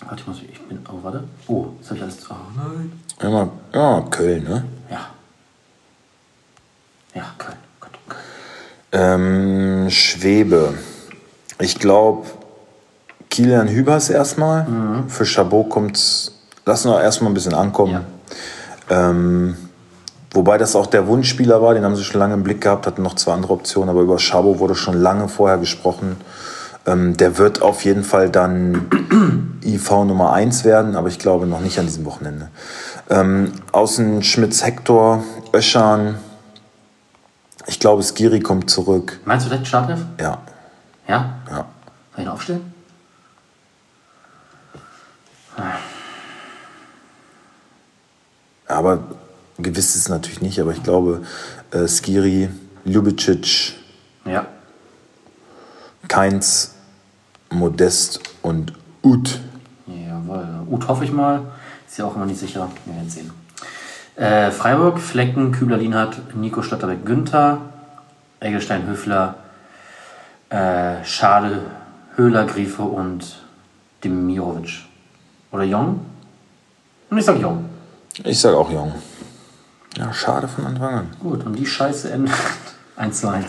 Warte, 0.01 0.21
ich, 0.21 0.27
muss, 0.27 0.37
ich 0.41 0.61
bin. 0.67 0.79
Oh, 0.91 0.99
warte. 1.03 1.23
Oh, 1.47 1.67
jetzt 1.77 1.89
habe 1.89 1.97
ich 1.97 2.03
alles. 2.03 2.17
Oh 2.29 2.35
nein. 2.55 2.91
Immer, 3.19 3.49
ja, 3.73 4.01
Köln, 4.09 4.43
ne? 4.43 4.65
Ja. 4.89 5.07
Ja, 7.13 7.25
Köln. 7.37 7.57
Köln. 7.79 7.93
Ähm, 8.93 9.89
Schwebe. 9.89 10.73
Ich 11.59 11.77
glaube, 11.77 12.25
Kilian 13.29 13.67
Hübers 13.67 14.09
erstmal. 14.09 14.65
Für 15.07 15.25
Chabot 15.25 15.69
kommt's. 15.69 16.33
Lassen 16.65 16.89
wir 16.91 17.01
erstmal 17.01 17.31
ein 17.31 17.33
bisschen 17.33 17.53
ankommen. 17.53 18.05
Ähm, 18.89 19.55
wobei 20.33 20.57
das 20.57 20.75
auch 20.75 20.87
der 20.87 21.07
Wunschspieler 21.07 21.61
war, 21.61 21.73
den 21.73 21.83
haben 21.83 21.95
sie 21.95 22.03
schon 22.03 22.19
lange 22.19 22.33
im 22.33 22.43
Blick 22.43 22.61
gehabt, 22.61 22.87
hatten 22.87 23.01
noch 23.03 23.15
zwei 23.15 23.33
andere 23.33 23.53
Optionen, 23.53 23.89
aber 23.89 24.01
über 24.01 24.17
Chabot 24.17 24.59
wurde 24.59 24.75
schon 24.75 24.99
lange 25.01 25.27
vorher 25.27 25.57
gesprochen. 25.57 26.17
Ähm, 26.85 27.15
der 27.15 27.37
wird 27.37 27.61
auf 27.61 27.83
jeden 27.85 28.03
Fall 28.03 28.29
dann 28.29 29.59
IV 29.63 29.89
Nummer 29.91 30.33
1 30.33 30.63
werden, 30.63 30.95
aber 30.95 31.09
ich 31.09 31.19
glaube 31.19 31.45
noch 31.45 31.59
nicht 31.61 31.77
an 31.77 31.85
diesem 31.85 32.05
Wochenende. 32.05 32.49
Ähm, 33.09 33.51
außen 33.71 34.23
Schmitz 34.23 34.63
Hector, 34.65 35.23
Öschan. 35.53 36.15
Ich 37.67 37.79
glaube, 37.79 38.01
Skiri 38.01 38.39
kommt 38.39 38.69
zurück. 38.69 39.19
Meinst 39.25 39.45
du 39.45 39.49
direkt 39.49 39.67
Startelf? 39.67 39.99
Ja, 40.19 40.39
Ja? 41.07 41.35
ja. 41.49 41.55
Soll 41.57 41.65
ich 42.17 42.23
ihn 42.23 42.27
aufstellen? 42.27 42.73
Aber 48.67 48.99
gewiss 49.63 49.95
ist 49.95 50.03
es 50.03 50.09
natürlich 50.09 50.41
nicht, 50.41 50.59
aber 50.59 50.71
ich 50.71 50.83
glaube, 50.83 51.21
äh, 51.71 51.87
Skiri, 51.87 52.49
Ljubicic, 52.85 53.73
Ja. 54.25 54.45
Keins, 56.07 56.75
Modest 57.49 58.19
und 58.41 58.73
Ut. 59.03 59.39
Jawohl. 59.87 60.47
Ut 60.69 60.87
hoffe 60.87 61.05
ich 61.05 61.11
mal. 61.11 61.41
Ist 61.87 61.97
ja 61.97 62.05
auch 62.05 62.15
immer 62.15 62.25
nicht 62.25 62.39
sicher. 62.39 62.69
Wir 62.85 62.95
werden 62.95 63.09
sehen. 63.09 63.31
Äh, 64.15 64.51
Freiburg, 64.51 64.99
Flecken, 64.99 65.51
Kübler, 65.51 65.77
Lienhardt, 65.77 66.35
Nico 66.35 66.61
Stotterbeck, 66.61 67.05
Günther, 67.05 67.61
Eggestein, 68.39 68.85
Höfler, 68.87 69.35
äh, 70.49 71.03
Schade, 71.03 71.61
Höhler, 72.15 72.45
Griefe 72.45 72.83
und 72.83 73.41
Demirovic. 74.03 74.85
Oder 75.51 75.63
Jong? 75.63 75.99
Und 77.09 77.17
ich 77.17 77.25
sag 77.25 77.39
Jong. 77.39 77.65
Ich 78.23 78.39
sage 78.39 78.57
auch 78.57 78.69
Jung. 78.71 78.93
Ja, 79.97 80.13
schade 80.13 80.47
von 80.47 80.65
Anfang 80.65 80.93
an. 80.93 81.07
Gut, 81.19 81.45
und 81.45 81.55
die 81.55 81.65
Scheiße 81.65 82.11
endet 82.11 82.33
1 82.95 83.19
zu 83.19 83.29
1. 83.29 83.45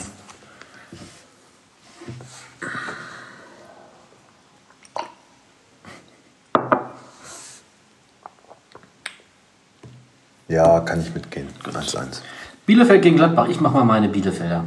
Ja, 10.49 10.80
kann 10.80 11.01
ich 11.01 11.14
mitgehen. 11.14 11.49
1-1. 11.64 12.20
Bielefeld 12.66 13.03
gegen 13.03 13.16
Gladbach. 13.16 13.49
Ich 13.49 13.61
mach 13.61 13.72
mal 13.72 13.84
meine 13.84 14.09
Bielefelder. 14.09 14.64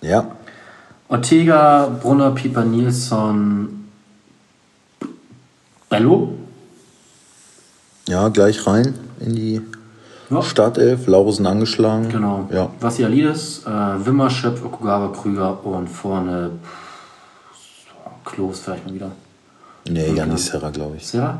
Ja, 0.00 0.36
Ortega, 1.08 1.86
Brunner, 2.02 2.32
Pieper, 2.32 2.64
Nilsson, 2.64 3.88
Bello. 5.88 6.34
ja, 8.08 8.28
gleich 8.28 8.66
rein 8.66 8.94
in 9.20 9.34
die 9.34 9.62
Ja. 10.30 10.42
Startelf. 10.42 11.06
Laurusen 11.06 11.46
angeschlagen. 11.46 12.08
Genau. 12.08 12.48
Ja. 12.50 12.70
Vassialides, 12.80 13.64
äh, 13.64 14.06
Wimmer, 14.06 14.28
Schöpf, 14.30 14.64
Okugawa, 14.64 15.12
Krüger 15.12 15.64
und 15.64 15.88
vorne 15.88 16.50
so, 17.52 18.10
Klos 18.24 18.60
vielleicht 18.60 18.86
mal 18.86 18.94
wieder. 18.94 19.12
Nee, 19.88 20.12
Janis 20.14 20.46
Serra, 20.46 20.70
glaube 20.70 20.96
ich. 20.96 21.06
Serra? 21.06 21.38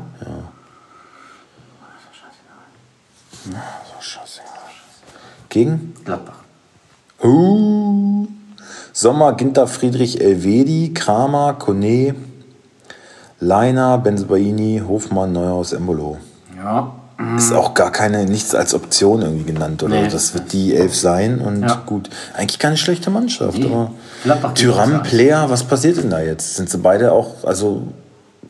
So 3.43 3.51
scheiße. 4.01 4.41
Gegen? 5.49 5.93
Gladbach. 6.05 6.39
Uh. 7.23 8.27
Sommer, 8.93 9.33
Ginter, 9.33 9.67
Friedrich, 9.67 10.21
Elvedi, 10.21 10.93
Kramer, 10.93 11.53
Kone, 11.53 12.15
Leiner, 13.39 13.97
Benzebaini, 13.97 14.81
Hofmann, 14.87 15.33
Neuhaus, 15.33 15.73
Embolo. 15.73 16.17
Ja. 16.57 16.96
Ist 17.35 17.51
auch 17.51 17.73
gar 17.73 17.91
keine, 17.91 18.25
nichts 18.25 18.53
als 18.53 18.75
Option 18.75 19.23
irgendwie 19.23 19.45
genannt, 19.51 19.81
oder? 19.81 20.01
Nee. 20.01 20.07
Das 20.07 20.35
wird 20.35 20.53
die 20.53 20.75
Elf 20.75 20.95
sein 20.95 21.39
und 21.41 21.63
Ja. 21.63 21.81
gut. 21.85 22.09
Eigentlich 22.35 22.59
keine 22.59 22.77
schlechte 22.77 23.09
Mannschaft, 23.09 23.57
Nee. 23.57 23.65
aber 23.65 23.91
Gladbach 24.23 24.53
Tyram. 24.53 25.01
Player, 25.01 25.49
was 25.49 25.63
passiert 25.63 25.97
denn 25.97 26.11
da 26.11 26.19
jetzt? 26.19 26.55
Sind 26.57 26.69
sie 26.69 26.77
beide 26.77 27.11
auch, 27.11 27.43
also 27.43 27.87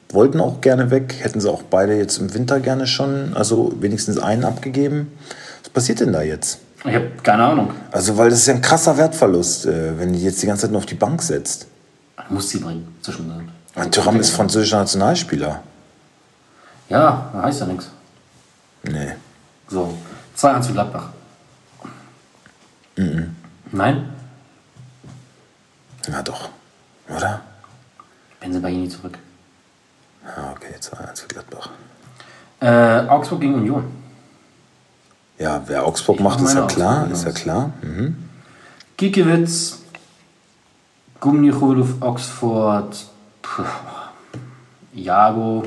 wollten 0.10 0.42
auch 0.42 0.60
gerne 0.60 0.92
weg, 0.92 1.16
hätten 1.20 1.40
sie 1.40 1.50
auch 1.50 1.64
beide 1.64 1.96
jetzt 1.98 2.18
im 2.18 2.34
Winter 2.34 2.60
gerne 2.60 2.88
schon, 2.88 3.32
also 3.36 3.72
wenigstens 3.80 4.18
einen 4.18 4.44
abgegeben. 4.44 5.14
Was 5.64 5.70
passiert 5.70 6.02
denn 6.02 6.12
da 6.12 6.22
jetzt? 6.22 6.60
Ich 6.84 6.94
habe 6.94 7.08
keine 7.24 7.44
Ahnung. 7.46 7.70
Also, 7.92 8.18
weil 8.18 8.30
das 8.30 8.40
ist 8.40 8.48
ja 8.48 8.54
ein 8.54 8.62
krasser 8.62 8.98
Wertverlust, 8.98 9.66
äh, 9.66 9.98
wenn 9.98 10.12
die 10.14 10.22
jetzt 10.24 10.42
die 10.42 10.46
ganze 10.48 10.64
Zeit 10.64 10.72
nur 10.72 10.80
auf 10.80 10.86
die 10.86 10.96
Bank 10.96 11.22
setzt. 11.22 11.68
Muss 12.30 12.50
sie 12.50 12.58
bringen. 12.60 12.88
Zwischendrin. 13.02 13.50
Und 13.76 13.94
Thuram 13.96 14.20
ist 14.20 14.32
französischer 14.32 14.80
Nationalspieler. 14.80 15.62
Ja, 16.90 17.30
heißt 17.42 17.62
ja 17.62 17.66
nichts. 17.68 17.90
Nee. 18.90 19.14
So. 19.68 19.98
2-1 20.38 20.64
für 20.68 20.74
Gladbach. 20.74 21.10
Nein? 23.72 24.10
Na 26.08 26.22
doch. 26.24 26.50
Oder? 27.10 27.42
Benzebaini 28.40 28.88
zurück. 28.90 29.18
Ja, 30.26 30.52
okay, 30.52 30.74
2-1 30.80 31.22
für 31.22 31.28
Gladbach. 31.28 31.70
Äh, 32.60 33.08
Augsburg 33.08 33.42
gegen 33.42 33.56
Union. 33.56 33.84
Ja, 35.38 35.62
wer 35.68 35.86
Augsburg 35.86 36.18
Ich 36.18 36.24
macht, 36.24 36.40
mach 36.40 36.48
ist 36.48 36.54
ja 36.56 36.62
meine 36.62 36.74
klar. 36.74 36.98
Augsburg 37.04 37.12
Ist 37.14 37.24
ja 37.24 37.30
aus. 37.30 37.36
klar. 37.36 37.72
Mhm. 37.82 38.30
Giekewitz, 38.98 39.80
Gumnichuluf, 41.20 42.02
Oxford, 42.02 43.06
Jago, 44.94 45.64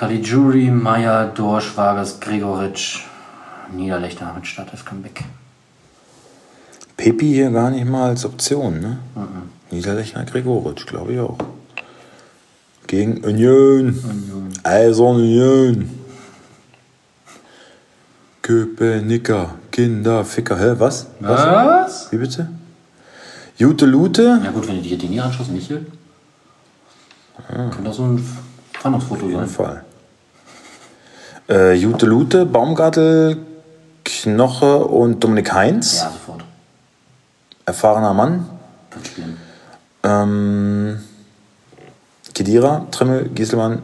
Caligiuri, 0.00 0.70
Meyer, 0.70 1.26
Dorsch, 1.26 1.76
Vargas, 1.76 2.18
Gregoritsch, 2.18 3.04
Niederlechner 3.70 4.32
mit 4.34 4.46
Startelf 4.46 4.82
Comeback. 4.86 5.24
Pepi 6.96 7.26
hier 7.26 7.50
gar 7.50 7.70
nicht 7.70 7.84
mal 7.84 8.08
als 8.08 8.24
Option, 8.24 8.80
ne? 8.80 8.98
Mhm. 9.14 9.50
Niederlechner 9.70 10.24
Gregoritsch, 10.24 10.86
glaube 10.86 11.12
ich 11.12 11.20
auch. 11.20 11.36
Gegen 12.86 13.22
Union. 13.22 14.00
Eisern 14.62 15.16
Union. 15.16 15.90
Köpenicker, 18.40 19.56
Kinder, 19.70 20.24
Ficker. 20.24 20.58
Hä, 20.58 20.76
was? 20.78 21.08
Was? 21.20 22.10
Wie 22.10 22.16
bitte? 22.16 22.48
Jute 23.58 23.84
Lute? 23.84 24.40
Ja 24.42 24.50
gut, 24.50 24.66
wenn 24.66 24.76
du 24.76 24.82
dir 24.82 24.96
den 24.96 25.10
hier 25.10 25.26
anschaust, 25.26 25.50
Michel, 25.50 25.84
könnte 27.46 27.82
das 27.84 27.96
so 27.96 28.04
ein 28.04 28.26
Fahndungsfoto 28.72 29.26
Auf 29.26 29.30
jeden 29.30 29.46
sein. 29.46 29.48
Fall. 29.48 29.84
Äh, 31.50 31.74
Jute 31.74 32.06
Lute, 32.06 32.46
Baumgartel, 32.46 33.36
Knoche 34.04 34.84
und 34.84 35.18
Dominik 35.24 35.52
Heinz. 35.52 35.98
Ja, 35.98 36.10
sofort. 36.10 36.44
Erfahrener 37.66 38.14
Mann. 38.14 38.48
Wird 38.92 39.06
spielen. 39.06 39.36
Ähm, 40.04 41.00
Kedira, 42.32 42.86
Trimmel, 42.92 43.30
Gieselmann, 43.30 43.82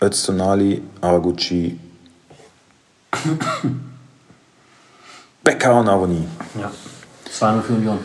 Öztunali, 0.00 0.82
Araguchi, 1.00 1.80
Becker 5.42 5.80
und 5.80 5.88
Avoni. 5.88 6.28
Ja. 6.60 6.70
2-0 7.28 7.62
für 7.62 7.72
Union. 7.72 7.98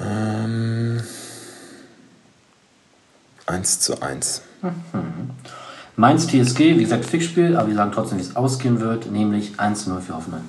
Ähm, 0.00 0.73
1 3.46 3.80
zu 3.80 4.00
1. 4.00 4.42
Mainz 5.96 6.26
TSG, 6.26 6.58
wie 6.78 6.82
gesagt, 6.82 7.04
Fixspiel, 7.04 7.56
aber 7.56 7.68
wir 7.68 7.76
sagen 7.76 7.92
trotzdem, 7.92 8.18
wie 8.18 8.22
es 8.22 8.34
ausgehen 8.36 8.80
wird, 8.80 9.10
nämlich 9.10 9.54
1-0 9.58 10.00
für 10.00 10.16
Hoffenheim. 10.16 10.44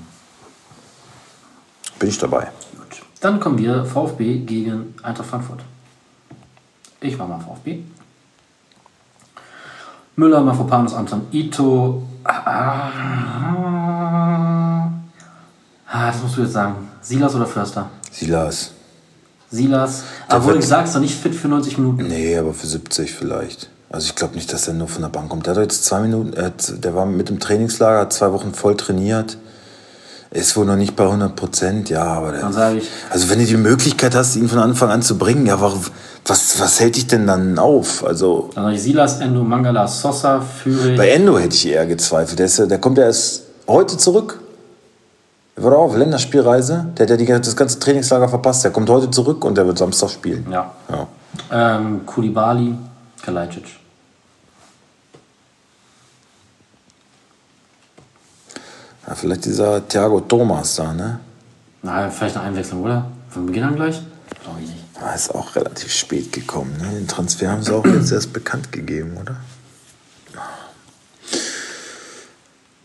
Bin 1.99 2.09
ich 2.09 2.17
dabei. 2.17 2.49
Gut. 2.77 3.03
Dann 3.21 3.39
kommen 3.39 3.57
wir 3.57 3.85
VfB 3.85 4.39
gegen 4.39 4.95
Eintracht 5.03 5.29
Frankfurt. 5.29 5.61
Ich 7.01 7.17
war 7.19 7.27
mal 7.27 7.39
VfB. 7.39 7.83
Müller, 10.15 10.41
Mafropanus, 10.41 10.93
Anton 10.93 11.27
Ito. 11.31 12.03
Ah, 12.23 12.89
das 15.87 16.21
musst 16.21 16.37
du 16.37 16.41
jetzt 16.41 16.53
sagen. 16.53 16.89
Silas 17.01 17.35
oder 17.35 17.45
Förster? 17.45 17.89
Silas. 18.11 18.74
Silas. 19.55 20.03
Der 20.29 20.37
Obwohl 20.37 20.55
du 20.55 20.61
sagst, 20.61 20.95
doch 20.95 20.99
nicht 21.01 21.15
fit 21.15 21.33
für 21.35 21.47
90 21.47 21.77
Minuten. 21.77 22.07
Nee, 22.07 22.37
aber 22.37 22.53
für 22.53 22.67
70 22.67 23.11
vielleicht. 23.13 23.69
Also 23.89 24.07
ich 24.07 24.15
glaube 24.15 24.35
nicht, 24.35 24.51
dass 24.51 24.67
er 24.67 24.73
nur 24.73 24.87
von 24.87 25.01
der 25.01 25.09
Bank 25.09 25.29
kommt. 25.29 25.45
Der 25.47 25.55
hat 25.55 25.61
jetzt 25.61 25.85
zwei 25.85 26.01
Minuten, 26.01 26.39
hat, 26.41 26.83
der 26.83 26.95
war 26.95 27.05
mit 27.05 27.29
dem 27.29 27.39
Trainingslager, 27.39 28.01
hat 28.01 28.13
zwei 28.13 28.31
Wochen 28.33 28.53
voll 28.53 28.75
trainiert. 28.75 29.37
Ist 30.31 30.57
wohl 30.57 30.65
noch 30.65 30.75
nicht 30.75 30.97
bei 30.97 31.05
100 31.05 31.33
Prozent, 31.33 31.89
ja, 31.89 32.03
aber 32.03 32.33
der, 32.33 32.41
Dann 32.41 32.77
ich, 32.77 32.83
Also 33.09 33.29
wenn 33.29 33.39
du 33.39 33.45
die 33.45 33.55
Möglichkeit 33.55 34.15
hast, 34.15 34.35
ihn 34.35 34.49
von 34.49 34.59
Anfang 34.59 34.89
an 34.89 35.01
zu 35.01 35.17
bringen, 35.17 35.45
ja, 35.45 35.61
warum, 35.61 35.79
was, 36.25 36.59
was 36.59 36.79
hält 36.81 36.97
dich 36.97 37.07
denn 37.07 37.25
dann 37.25 37.57
auf? 37.57 38.03
Also 38.03 38.49
dann 38.53 38.73
ich 38.73 38.81
Silas, 38.81 39.21
Endo, 39.21 39.43
Mangala, 39.43 39.87
Sosa, 39.87 40.41
Führig. 40.41 40.97
bei 40.97 41.09
Endo 41.11 41.39
hätte 41.39 41.55
ich 41.55 41.67
eher 41.67 41.85
gezweifelt. 41.85 42.39
Der, 42.39 42.47
ist, 42.47 42.57
der 42.59 42.79
kommt 42.79 42.97
ja 42.97 43.05
erst 43.05 43.43
heute 43.65 43.97
zurück. 43.97 44.39
Der 45.55 45.63
war 45.63 45.71
doch 45.71 45.79
auf 45.79 45.95
Länderspielreise. 45.95 46.87
Der 46.97 47.07
hat 47.07 47.21
ja 47.21 47.39
das 47.39 47.55
ganze 47.55 47.79
Trainingslager 47.79 48.27
verpasst. 48.27 48.63
Der 48.63 48.71
kommt 48.71 48.89
heute 48.89 49.09
zurück 49.09 49.45
und 49.45 49.57
der 49.57 49.65
wird 49.65 49.77
Samstag 49.77 50.09
spielen. 50.09 50.45
Ja. 50.51 50.73
Ja. 50.89 51.07
Ähm, 51.51 52.05
Kulibali, 52.05 52.75
Kalajdzic. 53.23 53.65
Ja, 59.07 59.15
vielleicht 59.15 59.45
dieser 59.45 59.87
Thiago 59.87 60.19
Thomas 60.21 60.75
da, 60.75 60.91
ne? 60.91 61.19
Na, 61.83 62.09
vielleicht 62.09 62.35
eine 62.37 62.47
Einwechslung, 62.47 62.83
oder? 62.83 63.05
Von 63.29 63.45
Beginn 63.45 63.63
an 63.63 63.75
gleich? 63.75 64.01
Glaube 64.43 64.61
ich 64.61 64.69
nicht. 64.69 64.83
Ah, 64.99 65.13
ist 65.13 65.33
auch 65.33 65.55
relativ 65.55 65.91
spät 65.91 66.31
gekommen. 66.31 66.75
Ne? 66.81 66.89
Den 66.89 67.07
Transfer 67.07 67.51
haben 67.51 67.61
sie 67.61 67.73
auch 67.73 67.85
jetzt 67.85 68.11
erst 68.11 68.33
bekannt 68.33 68.71
gegeben, 68.71 69.17
oder? 69.21 69.37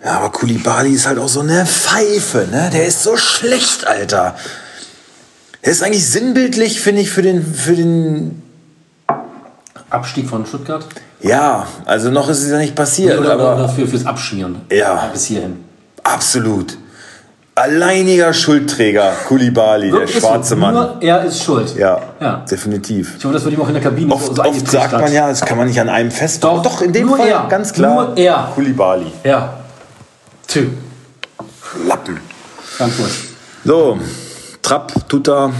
Ja, 0.05 0.13
aber 0.19 0.31
Kulibali 0.31 0.93
ist 0.93 1.07
halt 1.07 1.19
auch 1.19 1.29
so 1.29 1.41
eine 1.41 1.67
Pfeife, 1.67 2.47
ne? 2.51 2.71
Der 2.73 2.87
ist 2.87 3.03
so 3.03 3.17
schlecht, 3.17 3.87
Alter. 3.87 4.35
Der 5.65 5.73
ist 5.73 5.83
eigentlich 5.83 6.09
sinnbildlich, 6.09 6.81
finde 6.81 7.03
ich, 7.03 7.11
für 7.11 7.23
den, 7.23 7.45
für 7.55 7.75
den. 7.75 8.43
Abstieg 9.91 10.29
von 10.29 10.47
Stuttgart? 10.47 10.87
Ja, 11.21 11.67
also 11.85 12.11
noch 12.11 12.29
ist 12.31 12.43
es 12.43 12.51
ja 12.51 12.57
nicht 12.59 12.75
passiert, 12.75 13.19
oder, 13.19 13.35
oder 13.35 13.51
aber 13.51 13.69
für, 13.69 13.87
fürs 13.87 14.07
Abschmieren? 14.07 14.63
Ja. 14.73 15.11
Bis 15.13 15.25
hierhin. 15.27 15.65
absolut. 16.03 16.79
Alleiniger 17.57 18.33
Schuldträger, 18.33 19.13
Kulibali, 19.29 19.91
der 19.91 20.07
schwarze 20.07 20.57
Mann. 20.57 20.73
Nur 20.73 20.97
er 21.03 21.25
ist 21.25 21.43
schuld. 21.43 21.77
Ja, 21.77 22.01
Ja. 22.19 22.43
definitiv. 22.51 23.17
Ich 23.19 23.25
hoffe, 23.25 23.35
das 23.35 23.45
wird 23.45 23.53
ihm 23.55 23.61
auch 23.61 23.67
in 23.69 23.75
der 23.75 23.83
Kabine 23.83 24.15
Oft, 24.15 24.35
so 24.35 24.43
oft 24.43 24.71
sagt 24.71 24.93
hat. 24.95 25.01
man 25.03 25.13
ja, 25.13 25.29
das 25.29 25.43
kann 25.43 25.59
man 25.59 25.67
nicht 25.67 25.79
an 25.79 25.91
einem 25.91 26.11
festmachen. 26.11 26.63
Doch, 26.63 26.77
Doch, 26.77 26.81
in 26.83 26.93
dem 26.95 27.09
nur 27.09 27.19
Fall 27.19 27.29
er. 27.29 27.47
ganz 27.51 27.73
klar. 27.75 28.07
Nur 28.07 28.17
er. 28.17 28.51
Kulibali. 28.55 29.13
Ja. 29.25 29.60
Tü. 30.51 30.69
Lappen. 31.87 32.19
Frankfurt. 32.61 33.13
So, 33.65 34.01
Trapp, 34.63 35.09
Tuta, 35.09 35.53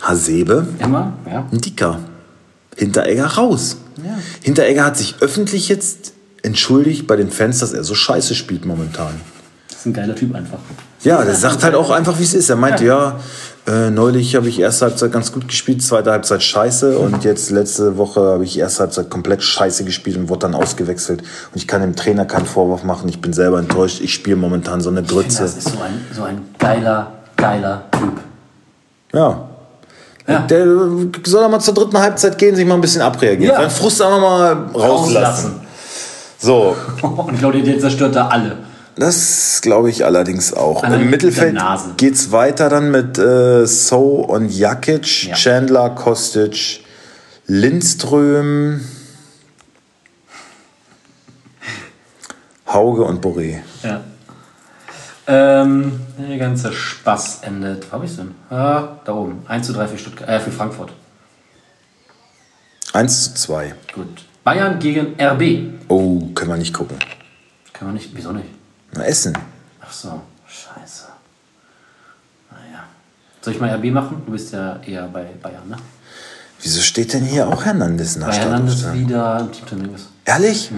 Hasebe, 0.00 0.66
Immer? 0.78 1.12
Ja. 1.30 1.46
Ndika. 1.52 2.00
Hinteregger 2.74 3.26
raus. 3.26 3.76
Ja. 4.02 4.18
Hinteregger 4.40 4.84
hat 4.86 4.96
sich 4.96 5.16
öffentlich 5.20 5.68
jetzt 5.68 6.14
entschuldigt 6.42 7.06
bei 7.06 7.16
den 7.16 7.30
Fans, 7.30 7.58
dass 7.58 7.74
er 7.74 7.84
so 7.84 7.94
scheiße 7.94 8.34
spielt 8.34 8.64
momentan. 8.64 9.20
Das 9.68 9.80
ist 9.80 9.86
ein 9.86 9.92
geiler 9.92 10.14
Typ 10.14 10.34
einfach. 10.34 10.58
Ja, 11.02 11.24
der 11.24 11.34
sagt 11.34 11.64
halt 11.64 11.74
auch 11.74 11.90
einfach, 11.90 12.18
wie 12.18 12.22
es 12.22 12.34
ist. 12.34 12.48
Er 12.48 12.56
meinte, 12.56 12.84
ja, 12.84 13.18
äh, 13.66 13.90
neulich 13.90 14.34
habe 14.34 14.48
ich 14.48 14.58
erste 14.58 14.86
Halbzeit 14.86 15.12
ganz 15.12 15.32
gut 15.32 15.46
gespielt, 15.46 15.82
zweite 15.82 16.10
Halbzeit 16.10 16.42
scheiße 16.42 16.98
und 16.98 17.22
jetzt 17.24 17.50
letzte 17.50 17.96
Woche 17.96 18.20
habe 18.20 18.44
ich 18.44 18.58
erste 18.58 18.80
Halbzeit 18.80 19.08
komplett 19.08 19.42
scheiße 19.42 19.84
gespielt 19.84 20.16
und 20.16 20.28
wurde 20.28 20.40
dann 20.40 20.54
ausgewechselt. 20.54 21.20
Und 21.22 21.28
ich 21.54 21.68
kann 21.68 21.80
dem 21.80 21.94
Trainer 21.94 22.24
keinen 22.24 22.46
Vorwurf 22.46 22.82
machen, 22.82 23.08
ich 23.08 23.20
bin 23.20 23.32
selber 23.32 23.58
enttäuscht, 23.60 24.00
ich 24.00 24.14
spiele 24.14 24.36
momentan 24.36 24.80
so 24.80 24.90
eine 24.90 25.00
Ich 25.00 25.06
finde, 25.06 25.22
Grütze. 25.24 25.42
das 25.42 25.56
ist 25.56 25.68
so 25.68 25.80
ein, 25.80 26.04
so 26.14 26.24
ein 26.24 26.40
geiler, 26.58 27.12
geiler 27.36 27.84
Typ. 27.92 28.20
Ja. 29.12 29.48
Ja. 30.26 30.38
Der 30.40 30.64
soll 30.64 31.42
doch 31.42 31.48
mal 31.48 31.60
zur 31.60 31.74
dritten 31.74 31.98
Halbzeit 31.98 32.38
gehen, 32.38 32.54
sich 32.54 32.66
mal 32.66 32.74
ein 32.76 32.80
bisschen 32.80 33.02
abreagieren. 33.02 33.54
Ja. 33.54 33.60
Seinen 33.60 33.70
Frust 33.70 34.00
noch 34.00 34.20
mal 34.20 34.66
rauslassen. 34.74 35.60
So, 36.38 36.76
Und 37.02 37.38
glaube, 37.38 37.62
der 37.62 37.78
zerstört 37.78 38.16
da 38.16 38.28
alle. 38.28 38.56
Das 38.96 39.60
glaube 39.62 39.90
ich 39.90 40.04
allerdings 40.04 40.52
auch. 40.52 40.82
Im 40.84 40.90
mit 41.00 41.10
Mittelfeld 41.10 41.54
Nase. 41.54 41.94
geht's 41.96 42.30
weiter 42.32 42.68
dann 42.68 42.90
mit 42.90 43.18
äh, 43.18 43.66
So 43.66 44.16
und 44.24 44.48
Jakic, 44.50 45.24
Ja. 45.28 45.34
Chandler, 45.34 45.90
Kostic, 45.90 46.80
Lindström, 47.46 48.80
Hauge 52.66 53.04
und 53.04 53.24
Boré. 53.24 53.58
Ja. 53.82 54.00
Ähm, 55.26 56.00
der 56.18 56.38
ganze 56.38 56.72
Spaß 56.72 57.40
endet. 57.42 57.90
Wo 57.90 57.96
hab 57.96 58.04
ich's 58.04 58.16
denn? 58.16 58.34
Ah, 58.50 58.96
da 59.04 59.12
oben. 59.14 59.42
1 59.46 59.66
zu 59.66 59.72
3 59.72 59.86
für, 59.88 59.98
Stuttgart, 59.98 60.28
äh, 60.28 60.40
für 60.40 60.50
Frankfurt. 60.50 60.90
1 62.92 63.24
zu 63.24 63.34
2. 63.34 63.74
Gut. 63.94 64.24
Bayern 64.44 64.78
gegen 64.80 65.14
RB. 65.20 65.74
Oh, 65.88 66.20
können 66.34 66.50
wir 66.50 66.56
nicht 66.56 66.74
gucken. 66.74 66.96
Können 67.72 67.90
wir 67.90 67.94
nicht. 67.94 68.10
Wieso 68.14 68.32
nicht? 68.32 68.48
Na, 68.92 69.04
Essen. 69.04 69.36
Ach 69.80 69.92
so. 69.92 70.20
Scheiße. 70.46 71.04
Naja. 72.50 72.84
Soll 73.40 73.54
ich 73.54 73.60
mal 73.60 73.70
RB 73.74 73.84
machen? 73.86 74.22
Du 74.26 74.32
bist 74.32 74.52
ja 74.52 74.80
eher 74.82 75.08
bei 75.08 75.24
Bayern, 75.42 75.68
ne? 75.68 75.76
Wieso 76.60 76.80
steht 76.80 77.12
denn 77.12 77.24
hier 77.24 77.48
auch 77.48 77.64
Hernandez 77.64 78.16
nach 78.16 78.28
Weil 78.28 78.38
Hernandez 78.38 78.92
wieder 78.92 79.40
im 79.40 79.50
Teamtraining 79.52 79.94
ist. 79.94 80.06
Ehrlich? 80.24 80.70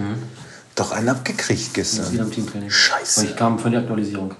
Doch 0.73 0.91
einen 0.91 1.09
abgekriegt 1.09 1.61
Ist 1.61 1.73
gestern. 1.73 2.11
wieder 2.11 2.23
im 2.23 2.31
Teamtraining. 2.31 2.71
Scheiße. 2.71 3.21
Weil 3.21 3.29
ich 3.29 3.35
kam 3.35 3.59
von 3.59 3.71
der 3.71 3.81
Aktualisierung. 3.81 4.33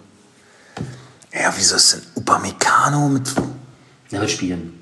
Ja, 1.31 1.53
wieso 1.55 1.75
ist 1.75 1.93
denn 1.93 2.01
Upamecano 2.15 3.09
mit... 3.09 3.29
Ja, 4.09 4.21
wir 4.21 4.27
spielen. 4.27 4.81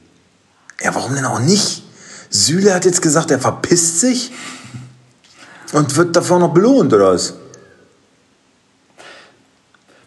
Ja, 0.81 0.93
warum 0.95 1.15
denn 1.15 1.25
auch 1.25 1.39
nicht? 1.39 1.83
Süle 2.29 2.73
hat 2.73 2.85
jetzt 2.85 3.01
gesagt, 3.01 3.31
er 3.31 3.39
verpisst 3.39 3.99
sich 3.99 4.31
und 5.73 5.95
wird 5.95 6.15
dafür 6.15 6.39
noch 6.39 6.53
belohnt, 6.53 6.93
oder 6.93 7.13
was? 7.13 7.33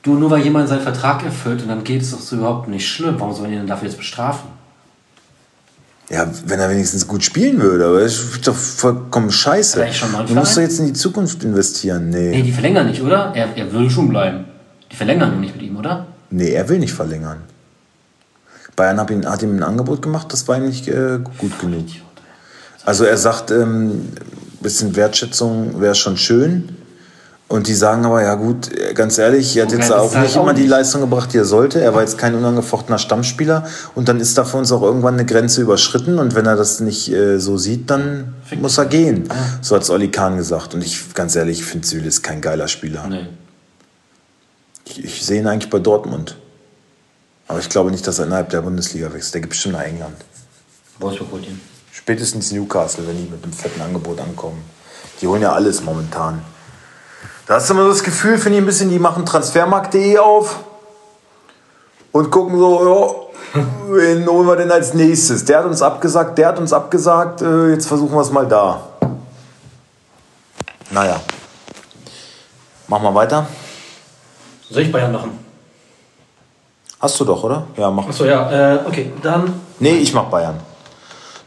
Du, 0.07 0.15
nur 0.15 0.31
weil 0.31 0.43
jemand 0.43 0.69
seinen 0.69 0.83
Vertrag 0.83 1.25
erfüllt 1.25 1.63
und 1.63 1.69
dann 1.69 1.83
geht 1.83 2.01
es 2.01 2.13
doch 2.13 2.21
so 2.21 2.37
überhaupt 2.37 2.69
nicht 2.69 2.89
schlimm. 2.89 3.17
Warum 3.19 3.33
soll 3.35 3.43
man 3.43 3.51
ihn 3.51 3.59
denn 3.59 3.67
dafür 3.67 3.89
jetzt 3.89 3.99
bestrafen? 3.99 4.49
Ja, 6.09 6.31
wenn 6.47 6.61
er 6.61 6.71
wenigstens 6.71 7.09
gut 7.09 7.25
spielen 7.25 7.61
würde, 7.61 7.87
aber 7.87 7.99
das 7.99 8.13
ist 8.21 8.47
doch 8.47 8.55
vollkommen 8.55 9.33
scheiße. 9.33 9.85
Du 10.29 10.35
musst 10.37 10.57
doch 10.57 10.63
jetzt 10.63 10.79
in 10.79 10.87
die 10.87 10.93
Zukunft 10.93 11.43
investieren. 11.43 12.11
Nee, 12.11 12.31
Nee. 12.31 12.43
die 12.43 12.53
verlängern 12.53 12.87
nicht, 12.87 13.03
oder? 13.03 13.33
Er, 13.35 13.57
er 13.57 13.73
will 13.73 13.91
schon 13.91 14.09
bleiben. 14.09 14.45
Die 14.93 14.95
verlängern 14.95 15.33
nur 15.33 15.41
nicht 15.41 15.57
mit 15.57 15.65
ihm, 15.65 15.77
oder? 15.77 16.07
Nee, 16.31 16.51
er 16.53 16.69
will 16.69 16.79
nicht 16.79 16.93
verlängern. 16.93 17.39
Bayern 18.77 19.01
hat 19.01 19.11
ihm, 19.11 19.27
hat 19.29 19.43
ihm 19.43 19.57
ein 19.57 19.63
Angebot 19.65 20.03
gemacht, 20.03 20.33
das 20.33 20.47
war 20.47 20.57
ihm 20.57 20.67
nicht 20.67 20.87
äh, 20.87 21.19
gut 21.39 21.59
genug. 21.59 21.87
Also 22.85 23.03
er 23.03 23.17
sagt, 23.17 23.51
ähm, 23.51 24.11
bisschen 24.61 24.95
Wertschätzung 24.95 25.81
wäre 25.81 25.97
schon 25.97 26.17
schön. 26.17 26.69
Und 27.49 27.69
die 27.69 27.75
sagen 27.75 28.05
aber, 28.05 28.23
ja 28.23 28.35
gut, 28.35 28.71
ganz 28.97 29.19
ehrlich, 29.19 29.57
er 29.57 29.65
hat 29.65 29.71
So 29.71 29.77
jetzt 29.77 29.93
auch 29.93 30.13
es 30.13 30.19
nicht 30.19 30.37
auch 30.37 30.43
immer 30.43 30.53
die 30.55 30.63
nicht. 30.63 30.71
Leistung 30.71 31.01
gebracht, 31.01 31.33
die 31.33 31.39
er 31.39 31.45
sollte. 31.45 31.81
Er 31.81 31.95
war 31.95 32.01
jetzt 32.01 32.19
kein 32.19 32.35
unangefochtener 32.35 32.99
Stammspieler. 32.99 33.67
Und 33.95 34.09
dann 34.09 34.19
ist 34.19 34.37
da 34.37 34.45
für 34.45 34.57
uns 34.57 34.73
auch 34.73 34.83
irgendwann 34.83 35.15
eine 35.15 35.27
Grenze 35.27 35.63
überschritten. 35.63 36.19
Und 36.19 36.35
wenn 36.35 36.45
er 36.45 36.57
das 36.57 36.81
nicht 36.81 37.09
äh, 37.13 37.39
so 37.39 37.57
sieht, 37.57 37.89
dann 37.89 38.35
Fick 38.45 38.61
muss 38.61 38.79
er 38.79 38.87
gehen. 38.87 39.29
So 39.63 39.77
hat 39.77 39.83
es 39.83 39.91
Olli 39.91 40.11
Kahn 40.11 40.37
gesagt. 40.37 40.75
Und 40.75 40.83
ich, 40.83 41.15
ganz 41.15 41.37
ehrlich, 41.37 41.61
ich 41.61 41.65
finde 41.65 41.87
Süle 41.87 42.09
ist 42.09 42.23
kein 42.23 42.41
geiler 42.41 42.67
Spieler. 42.67 43.07
Nee. 43.07 43.29
Ich, 44.85 45.05
ich 45.05 45.25
sehe 45.25 45.41
ihn 45.41 45.47
eigentlich 45.47 45.71
bei 45.71 45.79
Dortmund. 45.79 46.37
Aber 47.47 47.61
ich 47.61 47.69
glaube 47.69 47.93
nicht, 47.93 48.05
dass 48.09 48.19
er 48.19 48.27
innerhalb 48.27 48.51
der 48.51 48.63
Bundesliga 48.63 49.13
wechselt. 49.13 49.35
Der 49.35 49.41
gibt 49.43 49.51
bestimmt 49.51 49.75
nach 49.75 49.83
England. 49.85 50.17
Wolfsburg 50.99 51.31
holt 51.31 51.47
ihn. 51.47 51.61
Spätestens 51.93 52.51
Newcastle, 52.51 53.07
wenn 53.07 53.17
die 53.17 53.31
mit 53.31 53.45
einem 53.45 53.53
fetten 53.53 53.81
Angebot 53.81 54.21
ankommen. 54.21 54.65
Die 55.21 55.29
holen 55.29 55.43
ja 55.43 55.53
alles 55.53 55.81
momentan. 55.83 56.43
Da 57.47 57.55
hast 57.55 57.71
du 57.71 57.75
immer 57.75 57.89
das 57.89 58.03
Gefühl, 58.03 58.39
finde 58.39 58.59
ich 58.59 58.63
ein 58.63 58.67
bisschen, 58.67 58.91
die 58.91 58.99
machen 58.99 59.25
transfermarkt.de 59.25 60.19
auf 60.19 60.61
und 62.13 62.31
gucken 62.31 62.59
so, 62.59 63.29
ja, 63.55 63.63
wen 63.89 64.27
holen 64.27 64.47
wir 64.47 64.57
denn 64.57 64.71
als 64.71 64.95
nächstes? 64.95 65.45
Der 65.45 65.59
hat 65.59 65.67
uns 65.67 65.83
abgesagt, 65.83 66.37
der 66.39 66.49
hat 66.49 66.59
uns 66.59 66.73
abgesagt, 66.73 67.43
äh, 67.43 67.71
jetzt 67.71 67.87
versuchen 67.87 68.15
wir 68.15 68.23
es 68.23 68.31
mal 68.31 68.47
da. 68.47 68.81
Naja. 70.91 71.21
Mach 72.89 73.01
mal 73.01 73.15
weiter. 73.15 73.47
Soll 74.71 74.83
ich 74.83 74.93
Bayern 74.93 75.13
machen? 75.13 75.39
Hast 77.01 77.21
du 77.21 77.25
doch, 77.25 77.43
oder? 77.45 77.67
Ja, 77.77 77.91
mach. 77.91 78.09
Achso, 78.09 78.25
ja, 78.25 78.75
äh, 78.75 78.79
okay, 78.87 79.13
dann. 79.23 79.61
Nee, 79.79 79.97
ich 79.97 80.13
mach 80.15 80.25
Bayern. 80.25 80.59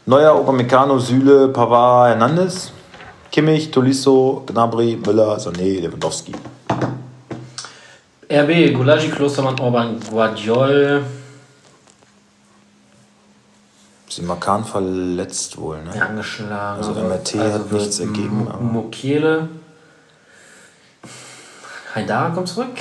Neuer 0.06 0.38
Upamecano, 0.38 0.98
Süle, 0.98 1.48
Pavard, 1.48 2.10
Hernandez, 2.10 2.72
Kimmich, 3.30 3.70
Tolisso, 3.70 4.42
Gnabry, 4.46 4.96
Müller, 4.96 5.38
Sané, 5.38 5.80
Lewandowski. 5.80 6.32
RB, 8.28 8.72
Gulagi, 8.74 9.08
Klostermann, 9.08 9.58
Orban, 9.60 9.98
Guardiol. 10.10 11.02
Simakan 14.08 14.64
verletzt 14.64 15.56
wohl, 15.56 15.82
ne? 15.82 16.02
Angeschlagen. 16.02 16.78
Also 16.82 16.92
MRT 16.94 17.34
hat 17.38 17.72
nichts 17.72 18.00
ergeben, 18.00 18.42
M- 18.42 18.48
aber- 18.48 18.60
Mukiele. 18.60 19.48
Haidara 21.94 22.30
kommt 22.30 22.48
zurück. 22.48 22.76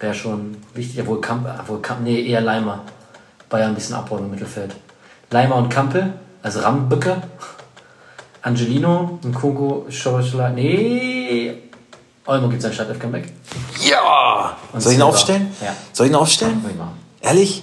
Wäre 0.00 0.14
schon 0.14 0.56
wichtig, 0.74 1.00
obwohl 1.00 1.20
Kamp, 1.20 1.46
obwohl 1.60 1.80
Kamp, 1.80 2.02
nee, 2.02 2.26
eher 2.26 2.40
Leimer. 2.42 2.80
Bayern 3.48 3.70
ein 3.70 3.74
bisschen 3.74 3.94
abbauen 3.94 4.24
im 4.24 4.30
Mittelfeld. 4.30 4.74
Leimer 5.30 5.56
und 5.56 5.68
Kampel, 5.70 6.12
also 6.42 6.60
Rambücke. 6.60 7.22
Angelino, 8.42 9.18
Nkunku, 9.24 9.90
Schorschla, 9.90 10.50
nee. 10.50 11.54
Olmo 12.26 12.48
gibt 12.48 12.62
sein 12.62 12.72
Startelf 12.72 12.98
Comeback. 12.98 13.32
Ja! 13.80 14.56
Und 14.72 14.80
Soll 14.80 14.92
ich 14.92 14.98
ihn 14.98 15.02
aufstellen? 15.02 15.54
Ja. 15.60 15.74
Soll 15.92 16.06
ich 16.06 16.12
ihn 16.12 16.16
aufstellen? 16.16 16.62
Machen. 16.76 16.98
Ehrlich? 17.20 17.62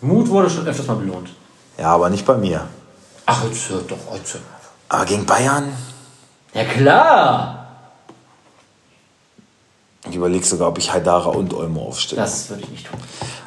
Mut 0.00 0.28
wurde 0.28 0.50
schon 0.50 0.66
öfters 0.66 0.86
mal 0.86 0.96
belohnt. 0.96 1.30
Ja, 1.78 1.94
aber 1.94 2.10
nicht 2.10 2.24
bei 2.24 2.36
mir. 2.36 2.66
Ach, 3.26 3.44
jetzt 3.44 3.68
hört 3.70 3.90
doch, 3.90 3.98
heute. 4.10 4.38
Aber 4.88 5.04
gegen 5.04 5.24
Bayern? 5.26 5.72
Ja 6.54 6.64
klar! 6.64 7.61
Ich 10.08 10.16
überlege 10.16 10.44
sogar, 10.44 10.68
ob 10.68 10.78
ich 10.78 10.92
Haidara 10.92 11.30
und 11.30 11.54
Olmo 11.54 11.82
aufstelle. 11.86 12.20
Das 12.22 12.50
würde 12.50 12.62
ich 12.64 12.70
nicht 12.70 12.86
tun. 12.86 12.98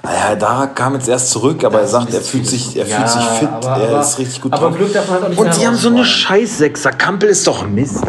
Ah, 0.03 0.29
Haidara 0.29 0.67
kam 0.67 0.93
jetzt 0.95 1.07
erst 1.09 1.29
zurück, 1.31 1.63
aber 1.65 1.77
er 1.77 1.81
Das 1.81 1.91
sagt, 1.91 2.09
ist 2.09 2.15
er 2.15 2.21
fühlt 2.21 2.47
sich, 2.47 2.77
er 2.77 2.87
Ja, 2.87 2.97
fühlt 2.97 3.09
sich 3.09 3.23
fit, 3.39 3.49
aber- 3.49 3.77
er 3.77 3.99
ist 4.01 4.17
richtig 4.19 4.41
gut 4.41 4.53
aber 4.53 4.67
drauf. 4.67 4.77
Glück 4.77 4.93
darf 4.93 5.05
man 5.07 5.13
halt 5.15 5.25
auch 5.25 5.29
nicht 5.29 5.39
Und 5.39 5.57
die 5.57 5.67
haben 5.67 5.75
so 5.75 5.89
eine 5.89 5.97
herausfordern. 5.97 6.05
scheiß 6.39 6.57
Sechser. 6.59 6.91
Kampel 6.91 7.29
ist 7.29 7.45
doch 7.47 7.67
Mist. 7.67 8.03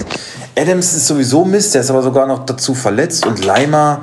Adams 0.56 0.94
ist 0.94 1.06
sowieso 1.08 1.44
Mist, 1.44 1.74
der 1.74 1.80
ist 1.80 1.90
aber 1.90 2.02
sogar 2.02 2.26
noch 2.26 2.44
dazu 2.46 2.74
verletzt. 2.74 3.26
Und 3.26 3.44
Leimer, 3.44 4.02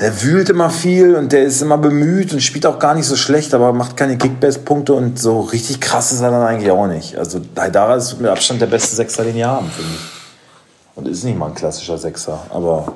der 0.00 0.22
wühlt 0.22 0.48
immer 0.48 0.70
viel 0.70 1.14
und 1.16 1.30
der 1.32 1.44
ist 1.44 1.60
immer 1.60 1.76
bemüht 1.76 2.32
und 2.32 2.40
spielt 2.42 2.64
auch 2.66 2.78
gar 2.78 2.94
nicht 2.94 3.06
so 3.06 3.16
schlecht, 3.16 3.52
aber 3.52 3.72
macht 3.74 3.96
keine 3.98 4.16
Kickbase-Punkte 4.16 4.94
und 4.94 5.18
so 5.20 5.40
richtig 5.42 5.80
krass 5.80 6.10
ist 6.10 6.20
er 6.22 6.30
dann 6.30 6.42
eigentlich 6.42 6.70
auch 6.70 6.86
nicht. 6.86 7.16
Also 7.18 7.40
Haidara 7.56 7.96
ist 7.96 8.18
mit 8.18 8.30
Abstand 8.30 8.62
der 8.62 8.66
beste 8.66 8.96
Sechser, 8.96 9.24
den 9.24 9.34
wir 9.34 9.46
haben, 9.46 9.70
finde 9.70 9.90
ich. 9.94 10.00
Und 10.96 11.08
ist 11.08 11.22
nicht 11.24 11.36
mal 11.38 11.46
ein 11.48 11.54
klassischer 11.54 11.98
Sechser, 11.98 12.38
aber 12.50 12.86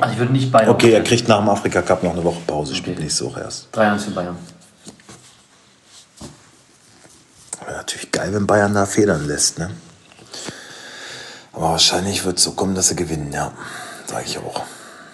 Also 0.00 0.12
ich 0.14 0.18
würde 0.18 0.32
nicht 0.32 0.50
beide. 0.50 0.70
okay, 0.70 0.92
er 0.92 1.02
kriegt 1.04 1.28
nach 1.28 1.38
dem 1.38 1.48
Afrika-Cup 1.48 2.02
noch 2.02 2.12
eine 2.12 2.24
Woche 2.24 2.40
Pause, 2.46 2.74
spielt 2.74 2.96
Okay. 2.96 3.04
nächste 3.04 3.26
Woche 3.26 3.40
erst. 3.40 3.68
3-1 3.74 3.98
für 3.98 4.10
Bayern. 4.12 4.36
Wäre 7.64 7.76
natürlich 7.76 8.10
geil, 8.10 8.32
wenn 8.32 8.46
Bayern 8.46 8.74
da 8.74 8.86
federn 8.86 9.26
lässt, 9.26 9.58
ne? 9.58 9.70
Aber 11.52 11.70
wahrscheinlich 11.72 12.24
wird 12.24 12.38
es 12.38 12.44
so 12.44 12.52
kommen, 12.52 12.74
dass 12.74 12.88
sie 12.88 12.96
gewinnen, 12.96 13.30
ja. 13.32 13.52
Sage 14.06 14.24
ich 14.26 14.38
auch. 14.38 14.62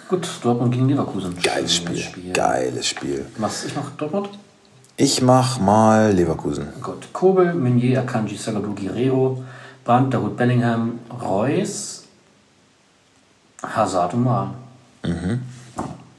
Gut, 0.07 0.27
Dortmund 0.41 0.71
gegen 0.73 0.87
Leverkusen. 0.87 1.37
Geiles 1.41 1.75
Schönes 1.75 1.99
Spiel. 2.01 2.31
Geiles 2.31 2.87
Spiel. 2.87 3.25
Was? 3.37 3.65
Ich 3.65 3.75
mach 3.75 3.89
Dortmund? 3.91 4.29
Ich 4.95 5.21
mach 5.21 5.59
mal 5.59 6.11
Leverkusen. 6.13 6.69
Gut. 6.81 7.11
Kobel, 7.11 7.53
Meunier, 7.53 7.99
Akanji, 7.99 8.37
Sagadu, 8.37 8.73
Guerrero, 8.73 9.43
Brandt, 9.83 10.13
David 10.13 10.37
Bellingham, 10.37 10.99
Reus, 11.21 11.96
Hazard 13.63 14.13
und 14.13 14.23
Mal. 14.23 14.53
Mhm. 15.03 15.41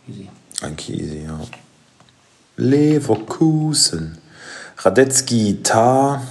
Easy. 0.08 0.28
Anki 0.62 0.94
easy, 0.94 1.24
ja. 1.24 1.38
Leverkusen. 2.56 4.18
Radetzky, 4.78 5.62
Tar. 5.62 6.22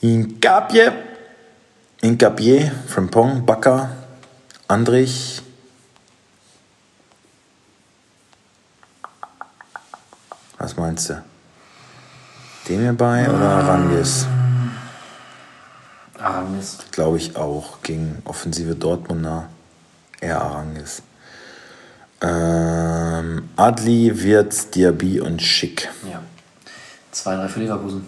Inkapje. 0.00 0.92
Inkapje, 2.00 2.70
Frimpong, 2.86 3.44
Bakker, 3.44 3.90
Andrich. 4.68 5.42
Was 10.58 10.76
meinst 10.76 11.10
du? 11.10 11.22
Dem 12.68 12.80
hierbei 12.80 13.28
oder 13.28 14.37
Arangis? 16.20 16.78
Glaube 16.92 17.16
ich 17.16 17.36
auch. 17.36 17.82
Gegen 17.82 18.22
offensive 18.24 18.74
Dortmunder 18.74 19.48
eher 20.20 20.40
Arangis. 20.40 21.02
Ähm, 22.20 23.48
Adli, 23.56 24.22
Wirtz, 24.22 24.70
Diaby 24.70 25.20
und 25.20 25.40
Schick. 25.40 25.88
Ja. 26.10 26.20
2-3 27.14 27.48
für 27.48 27.60
Leverkusen. 27.60 28.06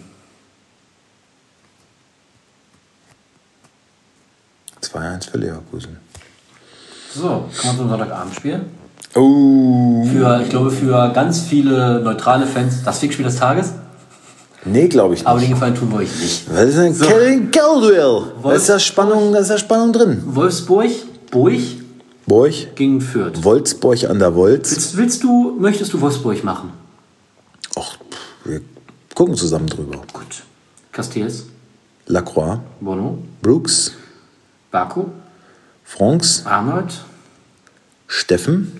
2-1 4.81 5.29
für 5.29 5.37
Leverkusen. 5.37 5.97
So, 7.13 7.27
kommen 7.29 7.51
wir 7.63 7.77
zum 7.77 7.89
Sonntagabendspiel. 7.89 8.61
Oh. 9.15 10.05
Für, 10.05 10.41
ich 10.41 10.49
glaube, 10.49 10.71
für 10.71 11.11
ganz 11.13 11.41
viele 11.41 12.01
neutrale 12.01 12.45
Fans 12.45 12.83
das 12.83 12.99
Fickspiel 12.99 13.25
des 13.25 13.35
Tages. 13.35 13.73
Nee, 14.63 14.87
glaube 14.87 15.15
ich 15.15 15.25
Aber 15.25 15.39
den 15.39 15.49
nicht. 15.49 15.53
Gefallen 15.53 15.75
tun 15.75 15.91
wir 15.91 15.97
euch 15.97 16.19
nicht. 16.19 16.53
Was 16.53 16.69
ist 16.69 16.77
denn 16.77 16.97
Kevin 16.99 17.51
Caldwell? 17.51 18.33
Da 18.43 18.53
ist 18.53 18.69
ja 18.69 18.79
Spannung, 18.79 19.33
da 19.33 19.39
ist 19.39 19.49
ja 19.49 19.57
Spannung 19.57 19.91
drin. 19.91 20.21
Wolfsburg, 20.25 20.91
Burg 21.31 21.59
Borch, 22.27 22.67
gegen 22.75 23.01
Fürth. 23.01 23.43
Wolfsburg 23.43 24.03
an 24.05 24.19
der 24.19 24.33
Wolz. 24.35 24.71
Willst, 24.71 24.95
willst 24.97 25.23
du, 25.23 25.57
möchtest 25.59 25.91
du 25.91 25.99
Wolfsburg 25.99 26.43
machen? 26.43 26.71
Ach, 27.77 27.97
wir 28.45 28.61
gucken 29.15 29.35
zusammen 29.35 29.67
drüber. 29.67 30.01
Gut. 30.13 30.43
Castells, 30.91 31.45
Lacroix, 32.05 32.59
Bono, 32.79 33.17
Brooks, 33.41 33.93
Baku, 34.69 35.05
Franks, 35.83 36.45
Arnold, 36.45 36.93
Steffen, 38.07 38.79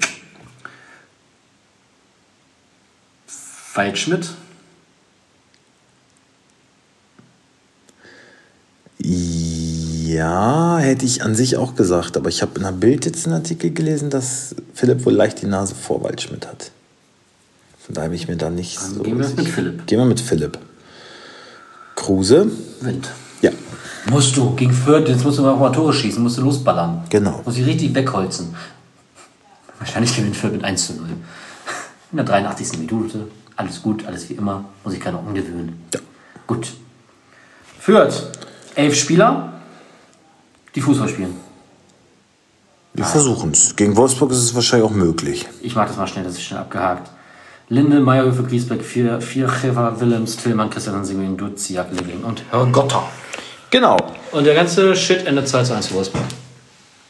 Waldschmidt, 3.74 4.30
Ja, 9.04 10.78
hätte 10.80 11.06
ich 11.06 11.24
an 11.24 11.36
sich 11.36 11.58
auch 11.58 11.76
gesagt, 11.76 12.18
aber 12.18 12.30
ich 12.30 12.42
habe 12.42 12.52
in 12.58 12.64
der 12.64 12.72
Bild 12.72 13.06
jetzt 13.06 13.26
einen 13.26 13.36
Artikel 13.36 13.72
gelesen, 13.72 14.10
dass 14.10 14.56
Philipp 14.74 15.06
wohl 15.06 15.14
leicht 15.14 15.42
die 15.42 15.46
Nase 15.48 15.74
vor 15.76 16.04
Waldschmidt 16.04 16.48
hat. 16.48 16.72
Von 17.86 17.96
daher 17.96 18.10
bin 18.10 18.18
ich 18.18 18.28
mir 18.28 18.36
da 18.38 18.50
nicht 18.50 18.78
Dann 18.82 18.94
so. 18.96 19.02
gehen 19.04 19.18
wir 19.18 19.24
sicher. 19.26 19.42
mit 19.42 19.48
Philipp. 19.50 19.88
Gehen 19.88 20.00
wir 20.00 20.06
mit 20.06 20.20
Philipp. 20.22 20.58
Kruse. 21.96 22.48
Wind. 22.82 23.10
Ja, 23.42 23.52
Musst 24.10 24.36
du, 24.36 24.56
gegen 24.56 24.74
Fürth, 24.74 25.08
jetzt 25.08 25.24
musst 25.24 25.38
du 25.40 25.48
auch 25.48 25.60
mal 25.60 25.72
Tore 25.72 25.94
schießen, 25.94 26.22
musst 26.22 26.38
du 26.38 26.42
losballern. 26.42 27.04
Genau. 27.10 27.42
Muss 27.46 27.58
ich 27.58 27.66
richtig 27.66 27.94
wegholzen. 27.94 28.56
Wahrscheinlich 29.80 30.16
gewinnt 30.16 30.36
Fürth 30.36 30.54
mit 30.54 30.64
1 30.64 30.88
zu 30.88 30.94
0. 30.94 31.06
In 32.12 32.18
der 32.18 32.26
83. 32.26 32.80
Minute, 32.80 33.28
alles 33.56 33.82
gut, 33.82 34.06
alles 34.06 34.28
wie 34.30 34.34
immer, 34.34 34.66
muss 34.84 34.94
ich 34.94 35.00
keiner 35.00 35.20
umgewöhnen. 35.20 35.80
Ja. 35.94 36.00
Gut. 36.48 36.74
Fürth, 37.80 38.24
elf 38.76 38.96
Spieler, 38.96 39.54
die 40.76 40.82
Fußball 40.82 41.10
spielen. 41.10 41.36
wir 42.94 43.06
versuchen 43.06 43.52
es. 43.52 43.76
Gegen 43.76 43.96
Wolfsburg 43.96 44.32
ist 44.32 44.38
es 44.38 44.56
wahrscheinlich 44.56 44.90
auch 44.90 44.94
möglich. 44.94 45.48
Ich 45.62 45.76
mag 45.76 45.88
das 45.88 45.98
mal 45.98 46.08
schnell, 46.08 46.24
das 46.24 46.34
ist 46.34 46.44
schnell 46.44 46.60
abgehakt. 46.60 47.10
Linde, 47.70 48.02
Meyerhöfe, 48.02 48.44
Griesbeck, 48.44 48.84
vier, 48.84 49.22
vier 49.22 49.48
Chever, 49.48 50.00
Willems, 50.02 50.36
Tillmann, 50.36 50.70
Christian 50.70 51.06
Seguin, 51.06 51.38
Duziak, 51.38 51.88
Lilling 51.94 52.24
und 52.24 52.44
Herrgotter. 52.52 53.04
Genau. 53.70 53.98
Und 54.34 54.44
der 54.44 54.56
ganze 54.56 54.94
Shit 54.96 55.26
endet 55.26 55.48
2 55.48 55.64
zu 55.64 55.76
1 55.76 55.88
für 55.88 55.94
Wolfsburg. 55.96 56.24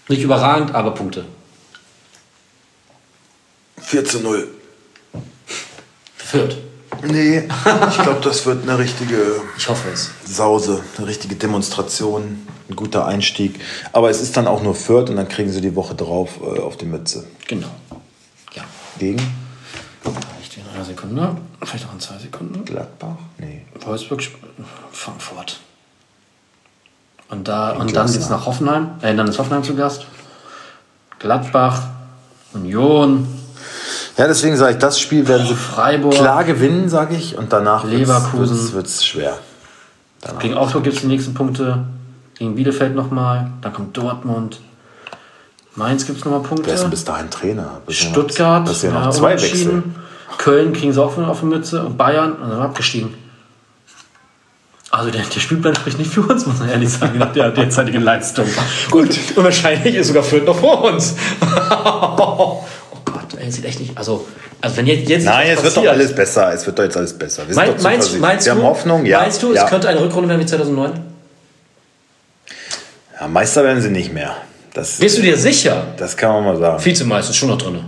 Nicht 0.07 0.21
überragend, 0.21 0.75
aber 0.75 0.91
Punkte. 0.91 1.25
4 3.79 4.05
zu 4.05 4.19
0. 4.19 4.47
Fürth. 6.15 6.57
Nee, 7.07 7.43
ich 7.89 7.97
glaube, 8.01 8.19
das 8.21 8.45
wird 8.45 8.63
eine 8.63 8.77
richtige 8.77 9.41
Ich 9.57 9.67
hoffe 9.69 9.89
es. 9.93 10.11
Sause, 10.25 10.83
eine 10.97 11.07
richtige 11.07 11.35
Demonstration, 11.35 12.45
ein 12.69 12.75
guter 12.75 13.05
Einstieg. 13.05 13.59
Aber 13.91 14.09
es 14.09 14.21
ist 14.21 14.37
dann 14.37 14.47
auch 14.47 14.61
nur 14.61 14.75
Fürth 14.75 15.09
und 15.09 15.15
dann 15.15 15.27
kriegen 15.27 15.51
sie 15.51 15.61
die 15.61 15.75
Woche 15.75 15.95
drauf 15.95 16.39
äh, 16.41 16.59
auf 16.59 16.77
die 16.77 16.85
Mütze. 16.85 17.25
Genau. 17.47 17.69
Ja. 18.53 18.63
Gegen 18.99 19.19
Vielleicht 20.03 20.57
in 20.57 20.63
einer 20.75 20.85
Sekunde. 20.85 21.35
Vielleicht 21.63 21.85
auch 21.87 21.93
in 21.93 21.99
zwei 21.99 22.17
Sekunden. 22.17 22.65
Gladbach? 22.65 23.17
Nee. 23.37 23.65
Wolfsburg, 23.85 24.21
Frankfurt. 24.91 25.59
Und, 27.29 27.47
da, 27.47 27.71
und 27.71 27.79
dann 27.79 27.87
Glasner. 27.87 28.17
geht's 28.17 28.29
nach 28.29 28.45
Hoffenheim. 28.45 28.91
Äh, 29.01 29.15
dann 29.15 29.27
ist 29.27 29.39
Hoffenheim 29.39 29.63
zu 29.63 29.75
Gast. 29.75 30.05
Gladbach, 31.19 31.83
Union, 32.53 33.27
Ja, 34.17 34.27
deswegen 34.27 34.57
sage 34.57 34.73
ich, 34.73 34.77
das 34.77 34.99
Spiel 34.99 35.27
werden 35.27 35.47
sie 35.47 35.55
Freiburg. 35.55 36.13
klar 36.13 36.43
gewinnen, 36.43 36.89
sage 36.89 37.15
ich. 37.15 37.37
Und 37.37 37.53
danach 37.53 37.85
wird 37.85 38.85
es 38.85 39.05
schwer. 39.05 39.37
Danach. 40.21 40.39
Gegen 40.39 40.55
Augsburg 40.55 40.83
gibt 40.83 40.95
es 40.97 41.01
die 41.01 41.07
nächsten 41.07 41.33
Punkte. 41.33 41.85
Gegen 42.37 42.55
Bielefeld 42.55 42.95
nochmal. 42.95 43.51
Dann 43.61 43.73
kommt 43.73 43.95
Dortmund. 43.97 44.59
Mainz 45.75 46.05
gibt 46.05 46.19
es 46.19 46.25
nochmal 46.25 46.41
Punkte. 46.41 46.67
Wer 46.67 46.75
ist 46.75 46.81
denn 46.81 46.89
bis 46.89 47.05
dahin 47.05 47.29
Trainer? 47.29 47.81
Bis 47.85 47.97
Stuttgart. 47.97 48.67
Das 48.67 48.81
sind 48.81 48.93
ja 48.93 49.05
noch 49.05 49.11
zwei. 49.11 49.33
Wechsel. 49.41 49.83
Köln 50.37 50.73
kriegen 50.73 50.91
sie 50.91 51.01
auch 51.01 51.17
auf 51.17 51.39
die 51.39 51.45
Mütze. 51.45 51.83
Und 51.83 51.97
Bayern. 51.97 52.33
Und 52.33 52.49
dann 52.49 52.59
abgestiegen. 52.59 53.13
Also 54.91 55.09
der, 55.09 55.23
der 55.23 55.39
Spielplan 55.39 55.73
spricht 55.73 55.97
nicht 55.99 56.11
für 56.11 56.21
uns, 56.21 56.45
muss 56.45 56.59
man 56.59 56.67
ehrlich 56.67 56.89
sagen, 56.89 57.17
nach 57.17 57.31
der 57.31 57.51
derzeitigen 57.51 58.01
Leistung. 58.01 58.45
Gut, 58.91 59.17
und 59.37 59.43
wahrscheinlich 59.43 59.95
ist 59.95 60.07
sogar 60.07 60.21
Fürth 60.21 60.45
noch 60.45 60.57
vor 60.59 60.83
uns. 60.83 61.15
Gott, 63.41 63.45
ey, 63.45 63.51
sieht 63.51 63.65
echt 63.65 63.79
nicht. 63.79 63.97
Also, 63.97 64.27
also 64.61 64.77
wenn 64.77 64.87
jetzt, 64.87 65.09
jetzt 65.09 65.25
Nein, 65.25 65.49
es 65.49 65.63
wird 65.63 65.77
doch 65.77 65.87
alles 65.87 66.13
besser. 66.15 66.53
Es 66.53 66.65
wird 66.65 66.77
doch 66.77 66.83
jetzt 66.83 66.97
alles 66.97 67.13
besser. 67.13 67.47
Wir 67.47 67.55
Mein, 67.55 67.81
meinst, 67.81 68.19
meinst 68.19 68.45
Wir 68.45 68.53
du, 68.53 68.59
haben 68.59 68.67
Hoffnung, 68.67 69.05
ja. 69.05 69.19
Meinst 69.21 69.41
du, 69.41 69.53
ja. 69.53 69.63
es 69.63 69.69
könnte 69.69 69.89
eine 69.89 70.01
Rückrunde 70.01 70.29
werden 70.29 70.41
wie 70.41 70.45
2009? 70.45 70.93
ja, 73.19 73.27
Meister 73.27 73.63
werden 73.63 73.81
sie 73.81 73.89
nicht 73.89 74.13
mehr. 74.13 74.35
Das, 74.73 74.97
Bist 74.97 75.17
du 75.17 75.21
dir 75.21 75.37
sicher? 75.37 75.87
das 75.97 76.15
kann 76.15 76.31
man 76.31 76.45
mal 76.45 76.57
sagen. 76.57 76.85
Vizemeister 76.85 77.31
ist 77.31 77.37
schon 77.37 77.49
noch 77.49 77.57
drin. 77.57 77.83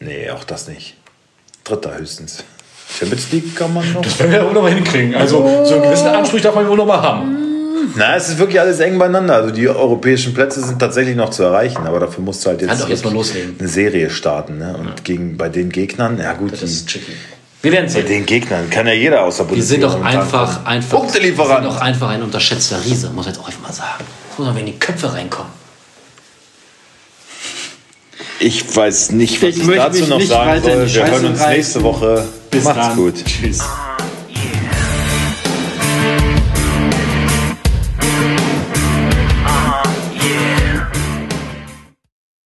Nee, 0.00 0.30
auch 0.30 0.44
das 0.44 0.68
nicht. 0.68 0.94
Dritter 1.64 1.96
höchstens. 1.98 2.44
Champions 2.98 3.30
League 3.32 3.54
kann 3.54 3.74
man 3.74 3.92
noch. 3.92 4.00
Das 4.00 4.18
werden 4.18 4.32
wir 4.32 4.44
wohl 4.46 4.52
noch 4.54 4.62
mal 4.62 4.72
hinkriegen. 4.72 5.14
Also, 5.14 5.64
so 5.64 5.74
einen 5.74 5.82
gewissen 5.82 6.06
Anspruch 6.08 6.40
darf 6.40 6.54
man 6.54 6.66
wohl 6.68 6.76
noch 6.76 6.86
mal 6.86 7.02
haben. 7.02 7.47
Na, 7.96 8.16
es 8.16 8.28
ist 8.28 8.38
wirklich 8.38 8.60
alles 8.60 8.80
eng 8.80 8.98
beieinander. 8.98 9.34
Also 9.34 9.50
die 9.50 9.68
europäischen 9.68 10.34
Plätze 10.34 10.60
sind 10.64 10.78
tatsächlich 10.78 11.16
noch 11.16 11.30
zu 11.30 11.42
erreichen, 11.42 11.86
aber 11.86 12.00
dafür 12.00 12.22
musst 12.24 12.44
du 12.44 12.50
halt 12.50 12.60
jetzt, 12.60 12.70
Kann 12.70 12.78
doch 12.80 12.88
jetzt 12.88 13.04
mal 13.04 13.12
loslegen. 13.12 13.56
eine 13.58 13.68
Serie 13.68 14.10
starten. 14.10 14.58
Ne? 14.58 14.76
Und 14.78 15.04
gegen, 15.04 15.36
bei 15.36 15.48
den 15.48 15.70
Gegnern, 15.70 16.18
ja 16.18 16.32
gut, 16.34 16.52
Das 16.52 16.62
ist 16.62 16.88
tricky. 16.88 17.12
Wir 17.60 17.72
werden 17.72 17.86
bei 17.86 17.90
sehen. 17.92 18.06
den 18.06 18.26
Gegnern 18.26 18.70
kann 18.70 18.86
ja 18.86 18.92
jeder 18.92 19.22
außer 19.24 19.48
Wir 19.50 19.60
sind 19.62 19.80
Bundesliga 19.80 19.86
doch 19.88 20.04
einfach, 20.22 20.64
einfach, 20.64 21.02
wir 21.02 21.10
sind 21.10 21.38
doch 21.64 21.80
einfach 21.80 22.08
ein 22.10 22.22
unterschätzter 22.22 22.84
Riese, 22.84 23.08
muss 23.10 23.26
man 23.26 23.34
jetzt 23.34 23.40
auch 23.42 23.48
einfach 23.48 23.62
mal 23.62 23.72
sagen. 23.72 24.04
Das 24.30 24.38
muss 24.38 24.46
man 24.46 24.56
in 24.58 24.66
die 24.66 24.78
Köpfe 24.78 25.12
reinkommen. 25.12 25.50
Ich 28.40 28.76
weiß 28.76 29.10
nicht, 29.10 29.42
was 29.42 29.48
Ich 29.56 29.68
ich, 29.68 29.74
dazu 29.76 30.04
noch 30.06 30.20
sagen 30.20 30.62
soll. 30.62 30.86
Wir 30.94 31.06
hören 31.10 31.26
uns 31.26 31.40
reißen. 31.40 31.52
nächste 31.52 31.82
Woche. 31.82 32.24
Bis 32.50 32.62
Macht's 32.62 32.86
dann. 32.88 32.96
gut. 32.96 33.14
Tschüss. 33.24 33.58